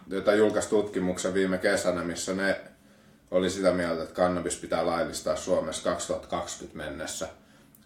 jota 0.07 0.35
julkaisi 0.35 0.69
tutkimuksen 0.69 1.33
viime 1.33 1.57
kesänä, 1.57 2.03
missä 2.03 2.33
ne 2.33 2.61
oli 3.31 3.49
sitä 3.49 3.71
mieltä, 3.71 4.03
että 4.03 4.15
kannabis 4.15 4.55
pitää 4.57 4.85
laillistaa 4.85 5.35
Suomessa 5.35 5.83
2020 5.83 6.77
mennessä, 6.77 7.27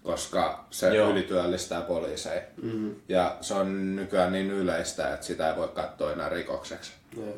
koska 0.04 0.66
se 0.70 0.96
Joo. 0.96 1.10
Ylityöllistää 1.10 1.82
poliiseja. 1.82 2.42
Mm-hmm. 2.62 2.96
Ja 3.10 3.38
se 3.42 3.54
on 3.54 3.96
nykyään 3.96 4.32
niin 4.32 4.52
yleistä, 4.52 5.14
että 5.14 5.26
sitä 5.26 5.50
ei 5.50 5.56
voi 5.56 5.68
katsoa 5.68 6.12
enää 6.12 6.30
rikokseksi. 6.30 6.92
Jep. 7.18 7.36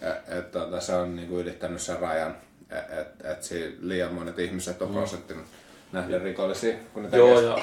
Et, 0.00 0.38
et, 0.38 0.50
tota, 0.50 0.80
se 0.80 0.94
on 0.94 1.16
niinku 1.16 1.38
ylittänyt 1.38 1.80
sen 1.80 1.98
rajan, 1.98 2.36
että 2.70 3.00
et, 3.00 3.52
et 3.52 3.78
liian 3.80 4.14
monet 4.14 4.38
ihmiset 4.38 4.82
on 4.82 4.88
prosenttinut 4.88 5.46
nähden 5.92 6.22
rikollisia, 6.22 6.74
kun 6.94 7.02
ne 7.02 7.18
Joo, 7.18 7.40
ja 7.40 7.58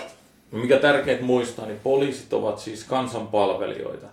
mikä 0.52 0.80
tärkeintä 0.80 1.24
muistaa, 1.24 1.66
niin 1.66 1.80
poliisit 1.80 2.34
ovat 2.34 2.60
siis 2.60 2.84
kansanpalvelijoita. 2.84 4.08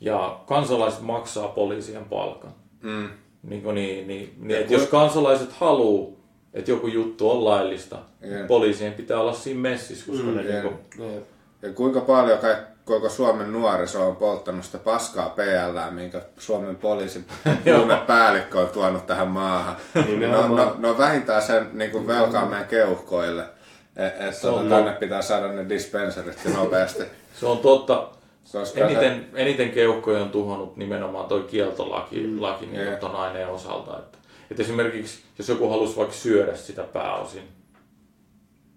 Ja 0.00 0.40
kansalaiset 0.46 1.00
maksaa 1.00 1.48
poliisien 1.48 2.04
palkan. 2.04 2.54
Mm. 2.82 3.08
Niin, 3.42 3.62
kuin 3.62 3.74
niin, 3.74 4.08
niin, 4.08 4.34
niin 4.38 4.56
että 4.60 4.68
kun- 4.68 4.78
jos 4.80 4.88
kansalaiset 4.88 5.52
haluaa, 5.52 6.10
että 6.54 6.70
joku 6.70 6.86
juttu 6.86 7.30
on 7.30 7.44
laillista, 7.44 7.98
Jep. 8.20 8.30
niin 8.32 8.46
poliisien 8.46 8.92
pitää 8.92 9.20
olla 9.20 9.32
siinä 9.32 9.60
messissä, 9.60 10.06
koska 10.10 10.26
mm, 10.26 10.36
ne 10.36 10.42
jep. 10.42 10.50
niin 10.52 10.62
kuin, 10.96 11.12
Jep. 11.14 11.24
Ja 11.62 11.72
kuinka 11.72 12.00
paljon 12.00 12.38
kaik- 12.38 12.70
koko 12.84 13.08
Suomen 13.08 13.52
nuoriso 13.52 14.08
on 14.08 14.16
polttanut 14.16 14.64
sitä 14.64 14.78
paskaa 14.78 15.28
PL, 15.28 15.90
minkä 15.94 16.20
Suomen 16.38 16.76
poliisin 16.76 17.24
päällikkö 18.06 18.60
on 18.60 18.68
tuonut 18.68 19.06
tähän 19.06 19.28
maahan. 19.28 19.76
Niin 20.06 20.20
no, 20.32 20.48
no, 20.48 20.74
no, 20.78 20.98
vähintään 20.98 21.42
sen 21.42 21.70
niin 21.72 21.90
kuin 21.90 22.06
velkaa 22.06 22.46
meidän 22.46 22.68
keuhkoille. 22.68 23.42
Että 23.96 24.28
et, 24.28 24.44
on 24.44 24.52
tuota, 24.54 24.68
tänne 24.74 24.92
pitää 24.92 25.22
saada 25.22 25.48
ne 25.52 25.68
dispenserit 25.68 26.38
nopeasti. 26.54 27.02
se 27.40 27.46
on 27.46 27.58
totta. 27.58 28.08
Koska 28.52 28.80
Eniten, 28.80 29.26
eniten 29.34 29.70
keuhkoja 29.70 30.22
on 30.22 30.30
tuhonnut 30.30 30.76
nimenomaan 30.76 31.28
toi 31.28 31.42
kieltolaki 31.42 32.26
mm. 32.26 32.42
laki, 32.42 32.66
niin 32.66 32.86
Jep. 32.86 33.00
ton 33.00 33.16
aineen 33.16 33.48
osalta. 33.48 33.98
Että, 33.98 34.18
että 34.50 34.62
esimerkiksi 34.62 35.22
jos 35.38 35.48
joku 35.48 35.70
halusi 35.70 35.96
vaikka 35.96 36.14
syödä 36.14 36.56
sitä 36.56 36.82
pääosin, 36.82 37.42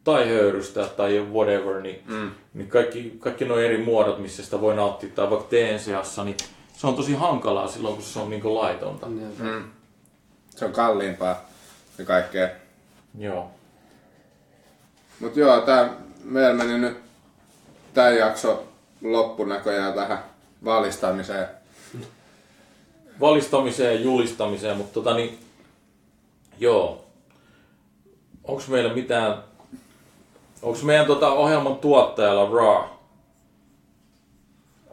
tai 0.03 0.29
höyrystää 0.29 0.87
tai 0.87 1.19
whatever, 1.33 1.81
niin, 1.81 2.03
mm. 2.07 2.31
niin 2.53 2.67
kaikki, 2.67 3.15
kaikki 3.19 3.45
nuo 3.45 3.57
eri 3.57 3.77
muodot, 3.77 4.19
missä 4.19 4.43
sitä 4.43 4.61
voi 4.61 4.75
nauttia, 4.75 5.09
tai 5.15 5.29
vaikka 5.29 5.47
teen 5.49 5.79
seassa, 5.79 6.23
niin 6.23 6.37
se 6.73 6.87
on 6.87 6.95
tosi 6.95 7.13
hankalaa 7.13 7.67
silloin, 7.67 7.95
kun 7.95 8.03
se 8.03 8.19
on 8.19 8.29
niin 8.29 8.55
laitonta. 8.55 9.05
Mm. 9.05 9.21
Mm, 9.39 9.63
se 10.49 10.65
on 10.65 10.71
kalliimpaa 10.71 11.45
ja 11.97 12.05
kaikkea. 12.05 12.49
Joo. 13.19 13.51
Mutta 15.19 15.39
joo, 15.39 15.61
tää, 15.61 15.93
meillä 16.23 16.53
meni 16.53 16.77
nyt 16.77 16.97
tämä 17.93 18.09
jakso 18.09 18.72
loppunäköjään 19.03 19.93
tähän 19.93 20.23
valistamiseen. 20.65 21.47
Valistamiseen 23.19 23.95
ja 23.95 24.01
julistamiseen, 24.01 24.77
mutta 24.77 24.93
tota 24.93 25.13
niin, 25.13 25.39
joo. 26.59 27.05
Onko 28.43 28.63
meillä 28.67 28.93
mitään, 28.93 29.43
onko 30.61 30.79
meidän 30.83 31.05
tota 31.05 31.29
ohjelman 31.29 31.75
tuottajalla 31.75 32.57
Raw? 32.59 32.83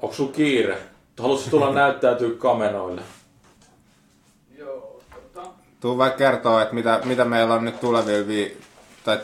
Onko 0.03 0.15
sulla 0.15 0.33
kiire? 0.33 0.79
Haluaisitko 1.19 1.51
tulla 1.59 1.73
näyttäytyä 1.83 2.31
kameroille? 2.39 3.03
Joo, 4.59 5.03
tota, 5.15 5.49
Tuu 5.81 5.99
vaikka 5.99 6.19
kertoa, 6.19 6.63
että 6.63 6.75
mitä, 6.75 7.01
mitä 7.05 7.25
meillä 7.25 7.55
on 7.55 7.65
nyt 7.65 7.81
tulevilla 7.81 8.27
vi- 8.27 8.61
tai 9.05 9.19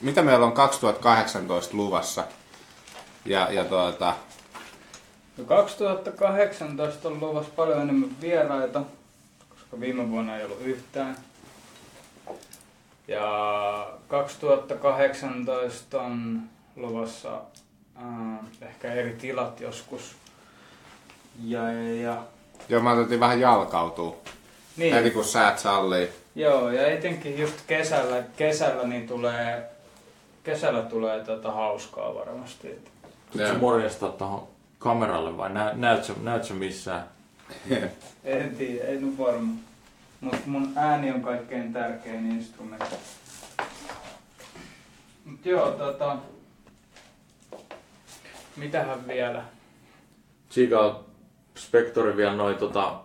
mitä 0.00 0.22
meillä 0.22 0.46
on 0.46 0.52
2018 0.52 1.76
luvassa. 1.76 2.24
Ja, 3.24 3.52
ja 3.52 3.64
tuota, 3.64 4.14
No 5.36 5.44
2018 5.44 7.08
on 7.08 7.20
luvassa 7.20 7.50
paljon 7.56 7.80
enemmän 7.82 8.20
vieraita, 8.20 8.82
koska 9.48 9.80
viime 9.80 10.10
vuonna 10.10 10.36
ei 10.36 10.44
ollut 10.44 10.60
yhtään. 10.60 11.16
Ja 13.08 13.88
2018 14.08 16.02
on 16.02 16.40
luvassa 16.76 17.40
äh, 17.96 18.38
ehkä 18.62 18.92
eri 18.92 19.12
tilat 19.12 19.60
joskus. 19.60 20.16
Ja, 21.44 21.72
ja, 21.72 22.02
ja. 22.02 22.22
joo, 22.68 22.82
mä 22.82 22.92
otettiin 22.92 23.20
vähän 23.20 23.40
jalkautua. 23.40 24.16
Niin, 24.76 24.94
Heti 24.94 25.10
kun 25.10 25.24
säät 25.24 25.58
sallii. 25.58 26.08
joo, 26.34 26.70
ja 26.70 26.86
etenkin 26.86 27.38
just 27.38 27.54
kesällä, 27.66 28.22
kesällä 28.36 28.86
niin 28.86 29.08
tulee, 29.08 29.70
kesällä 30.44 30.82
tulee 30.82 31.24
tota 31.24 31.52
hauskaa 31.52 32.14
varmasti. 32.14 32.68
Et 32.68 32.93
Se 33.36 33.52
morjastaa 33.52 34.12
tuohon 34.12 34.48
kameralle 34.78 35.36
vai 35.36 35.50
nä, 35.50 35.74
näet 36.22 36.44
sä 36.44 36.54
missään? 36.54 37.04
En 38.24 38.56
tiedä, 38.56 38.88
en 38.88 39.04
ole 39.04 39.18
varma. 39.18 39.52
Mutta 40.20 40.40
mun 40.46 40.72
ääni 40.76 41.10
on 41.10 41.22
kaikkein 41.22 41.72
tärkein 41.72 42.32
instrumentti. 42.32 42.96
Mut 45.24 45.46
joo, 45.46 45.70
tota... 45.70 46.16
Mitähän 48.56 49.06
vielä? 49.08 49.42
Siika 50.50 51.04
Spektori 51.56 52.16
vielä 52.16 52.34
noin 52.34 52.56
tota, 52.56 53.00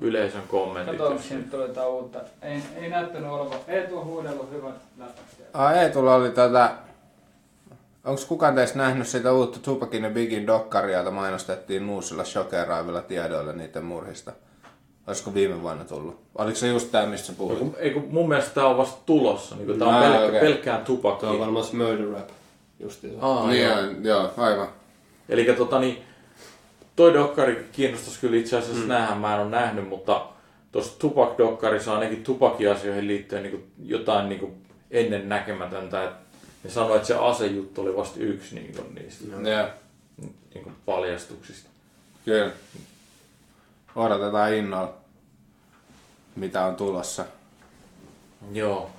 yleisön 0.00 0.42
kommentit. 0.48 0.96
Kato, 0.96 1.10
onko 1.10 1.22
siinä 1.22 1.44
tulee 1.50 1.68
jotain 1.68 1.88
uutta. 1.88 2.20
Ei, 2.42 2.62
ei 2.76 2.90
näyttänyt 2.90 3.30
olevan. 3.30 3.58
Ei 3.68 3.86
tuo 3.86 4.04
huudellut 4.04 4.50
hyvät 4.50 4.74
läpät. 4.98 5.14
Ai 5.52 5.78
ei, 5.78 5.90
tulla 5.90 6.14
oli 6.14 6.30
tätä... 6.30 6.74
Onko 8.04 8.22
kukaan 8.28 8.54
teistä 8.54 8.78
nähnyt 8.78 9.06
sitä 9.08 9.32
uutta 9.32 9.58
Tupakin 9.58 10.04
ja 10.04 10.10
Bigin 10.10 10.46
dokkaria, 10.46 10.98
jota 10.98 11.10
mainostettiin 11.10 11.88
uusilla 11.90 12.24
shokeraavilla 12.24 13.00
tiedoilla 13.02 13.52
niiden 13.52 13.84
murhista? 13.84 14.32
Olisiko 15.06 15.34
viime 15.34 15.62
vuonna 15.62 15.84
tullut? 15.84 16.20
Oliko 16.34 16.56
se 16.56 16.68
just 16.68 16.90
tää, 16.90 17.06
mistä 17.06 17.26
sä 17.26 17.32
Ei 17.32 17.36
puhuit? 17.38 17.58
kun, 17.58 17.74
ei 17.78 17.90
kun 17.90 18.06
mun 18.10 18.28
mielestä 18.28 18.50
tää 18.54 18.66
on 18.66 18.76
vasta 18.76 19.00
tulossa. 19.06 19.56
Niin 19.56 19.78
tää 19.78 19.88
on 19.88 19.94
Ah, 19.94 20.02
pelkkä, 20.02 20.26
okei. 20.28 20.40
pelkkään 20.40 20.84
Tuo 20.84 20.94
on 20.94 20.96
tupakkiin. 20.98 21.38
varmaan 21.40 21.64
se 21.64 21.76
murder 21.76 22.10
rap. 22.12 22.28
Justiinsa. 22.80 23.26
Aa, 23.26 23.48
Niin, 23.50 23.62
joo. 23.64 23.80
joo. 23.80 23.90
joo, 24.02 24.30
aivan. 24.36 24.68
Eli 25.28 25.44
tota 25.44 25.78
niin, 25.78 26.02
toi 26.96 27.14
dokkari 27.14 27.68
kiinnostaisi 27.72 28.20
kyllä 28.20 28.36
itse 28.36 28.56
asiassa 28.58 28.82
mm. 28.82 28.88
nähdä, 28.88 29.14
mä 29.14 29.34
en 29.34 29.40
ole 29.40 29.50
nähnyt, 29.50 29.88
mutta 29.88 30.26
tuossa 30.72 30.98
Tupac-dokkarissa 30.98 31.94
ainakin 31.94 32.24
tupakiasioihin 32.24 33.06
liittyen 33.06 33.42
niin 33.42 33.72
jotain 33.84 34.28
niin 34.28 34.64
ennen 34.90 35.28
näkemätöntä. 35.28 36.04
Et 36.04 36.10
ne 36.64 36.70
sanoi, 36.70 36.96
että 36.96 37.08
se 37.08 37.14
asejuttu 37.14 37.80
oli 37.80 37.96
vasta 37.96 38.20
yksi 38.20 38.54
niin 38.54 38.94
niistä 38.94 39.24
Joo, 39.30 39.66
niin 40.54 40.76
paljastuksista. 40.86 41.68
kyllä. 42.24 42.50
odotetaan 43.96 44.54
innolla, 44.54 44.94
mitä 46.36 46.64
on 46.64 46.76
tulossa. 46.76 47.24
Joo. 48.52 48.90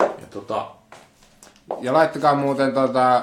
Ja 0.00 0.26
tota, 0.30 0.70
Ja 1.80 1.92
laittakaa 1.92 2.34
muuten 2.34 2.74
tota, 2.74 3.16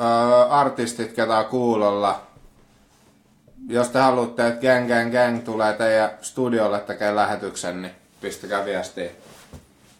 ö, 0.00 0.48
artistit, 0.50 1.12
ketä 1.12 1.38
on 1.38 1.44
kuulolla. 1.44 2.20
Jos 3.68 3.88
te 3.88 3.98
haluatte, 3.98 4.46
että 4.46 4.60
Gang 4.66 4.88
Gang 4.88 5.12
Gang 5.12 5.44
tulee 5.44 5.72
teidän 5.72 6.10
studiolle 6.22 6.80
tekemään 6.80 7.16
lähetyksen, 7.16 7.82
niin 7.82 7.94
pistäkää 8.20 8.64
viestiä. 8.64 9.10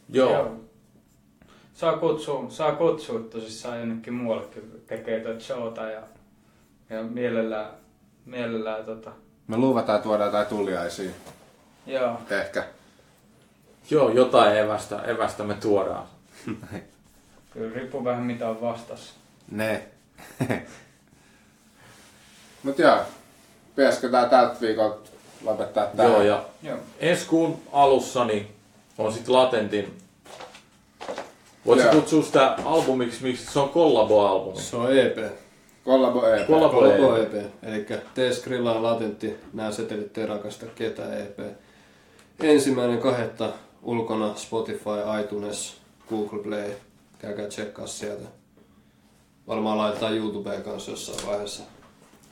joo. 0.08 0.63
Saa 1.74 1.96
kutsua, 1.96 2.44
saa 2.48 2.72
kutsua 2.72 3.18
tosissaan 3.20 3.78
jonnekin 3.78 4.14
muuallekin 4.14 4.82
tekee 4.86 5.20
tuota 5.20 5.40
showta 5.40 5.80
ja, 5.90 6.00
ja 6.90 7.02
mielellään, 7.02 7.70
mielellään 8.26 8.84
tota, 8.84 9.10
Me 9.48 9.56
luvataan 9.56 10.02
tuoda 10.02 10.24
jotain 10.24 10.46
tuliaisia. 10.46 11.10
joo. 11.86 12.18
Ehkä. 12.30 12.64
Joo, 13.90 14.08
jotain 14.10 14.56
evästä, 14.56 15.02
evästä 15.02 15.42
me 15.44 15.54
tuodaan. 15.54 16.06
Kyllä 17.50 17.74
riippuu 17.74 18.04
vähän 18.04 18.22
mitä 18.22 18.48
on 18.48 18.60
vastassa. 18.60 19.12
Ne. 19.50 19.88
Mut 22.62 22.78
joo. 22.78 22.98
Pitäisikö 23.76 24.08
tää 24.08 24.28
tältä 24.28 24.60
viikolta 24.60 25.10
lopettaa 25.44 25.86
tää? 25.86 26.06
Joo, 26.06 26.22
ja 26.22 26.44
Joo. 26.62 26.78
ensi 27.00 27.26
kuun 27.26 27.62
alussa 27.72 28.24
niin 28.24 28.54
on 28.98 29.12
sitten 29.12 29.34
Latentin. 29.34 29.98
Voisi 31.66 31.82
Joo. 31.84 31.94
kutsua 31.94 32.22
sitä 32.22 32.56
albumiksi, 32.64 33.22
miksi 33.22 33.52
se 33.52 33.58
on 33.58 33.68
kollabo-albumi. 33.68 34.60
Se 34.60 34.76
on 34.76 34.98
EP. 34.98 35.18
Kollabo 35.84 36.26
EP. 36.26 36.46
Kollabo 36.46 36.80
Kolpo 36.80 37.16
EP. 37.16 37.34
EP. 37.34 37.52
Eli 37.62 37.86
tee 38.14 38.32
Skrilla 38.32 38.82
latentti, 38.82 39.34
nämä 39.52 39.72
setelit 39.72 40.18
ei 40.18 40.26
rakasta 40.26 40.66
ketään 40.66 41.20
EP. 41.20 41.38
Ensimmäinen 42.40 42.98
kahdetta 42.98 43.52
ulkona 43.82 44.34
Spotify, 44.34 44.90
iTunes, 45.20 45.76
Google 46.08 46.42
Play. 46.42 46.70
Käykää 47.18 47.46
tsekkaa 47.46 47.86
sieltä. 47.86 48.28
Varmaan 49.48 49.78
laitetaan 49.78 50.16
YouTubeen 50.16 50.62
kanssa 50.62 50.90
jossain 50.90 51.26
vaiheessa. 51.26 51.62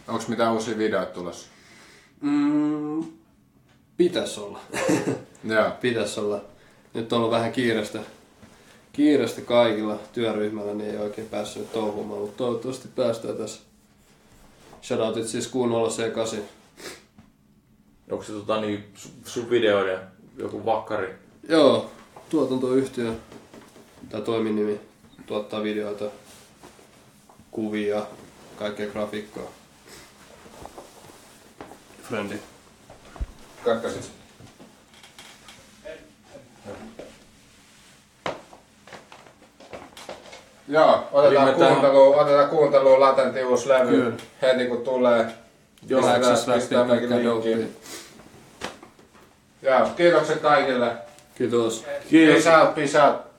Onks 0.09 0.29
mitään 0.29 0.53
uusia 0.53 0.79
videoita 0.79 1.13
tulossa? 1.13 1.49
Mm, 2.21 3.05
pitäis 3.97 4.39
olla. 4.39 4.59
Joo. 5.45 5.71
pitäis 5.81 6.19
olla. 6.19 6.41
Nyt 6.95 7.13
on 7.13 7.19
ollut 7.19 7.31
vähän 7.31 7.53
kiireistä, 7.53 8.01
kiireistä 8.93 9.41
kaikilla 9.41 9.99
työryhmällä, 10.13 10.75
niin 10.75 10.91
ei 10.91 10.97
oikein 10.97 11.29
päässyt 11.29 11.73
touhumaan, 11.73 12.21
mutta 12.21 12.37
toivottavasti 12.37 12.89
päästään 12.89 13.37
tässä. 13.37 13.61
Shoutoutit 14.83 15.29
siis 15.29 15.49
kuunnolla 15.49 15.89
C8. 15.89 16.41
Onko 18.11 18.25
se 18.25 18.33
tota, 18.33 18.61
niin, 18.61 18.85
su- 18.95 19.29
sun 19.29 19.51
videoiden 19.51 20.01
joku 20.37 20.65
vakkari? 20.65 21.15
Joo, 21.49 21.91
tuotantoyhtiö 22.31 23.13
tai 24.11 24.23
toiminimi 24.23 24.81
tuottaa 25.27 25.63
videoita, 25.63 26.05
kuvia, 27.51 28.07
kaikkea 28.57 28.87
grafiikkaa. 28.87 29.45
Frendi. 32.03 32.35
Katkasit. 33.65 34.22
Joo, 40.69 41.09
otetaan 41.13 41.49
Eli 41.49 41.59
tähän- 41.59 41.85
otetaan 42.15 42.49
kuuntelu 42.49 43.01
latentti 43.01 43.45
uusi 43.45 43.69
levy 43.69 43.87
Kyllä. 43.91 44.13
heti 44.43 44.67
kun 44.67 44.83
tulee. 44.83 45.27
Joo, 45.89 46.03
pistetään 46.55 46.87
mekin 46.87 47.11
linkkiin. 47.11 47.77
Joo, 49.63 49.87
kiitokset 49.97 50.41
kaikille. 50.41 50.93
Kiitos. 51.35 51.85
Kiitos. 52.11 52.45
Peace 52.45 52.59
out, 52.61 52.75
peace 52.75 53.03
out. 53.03 53.32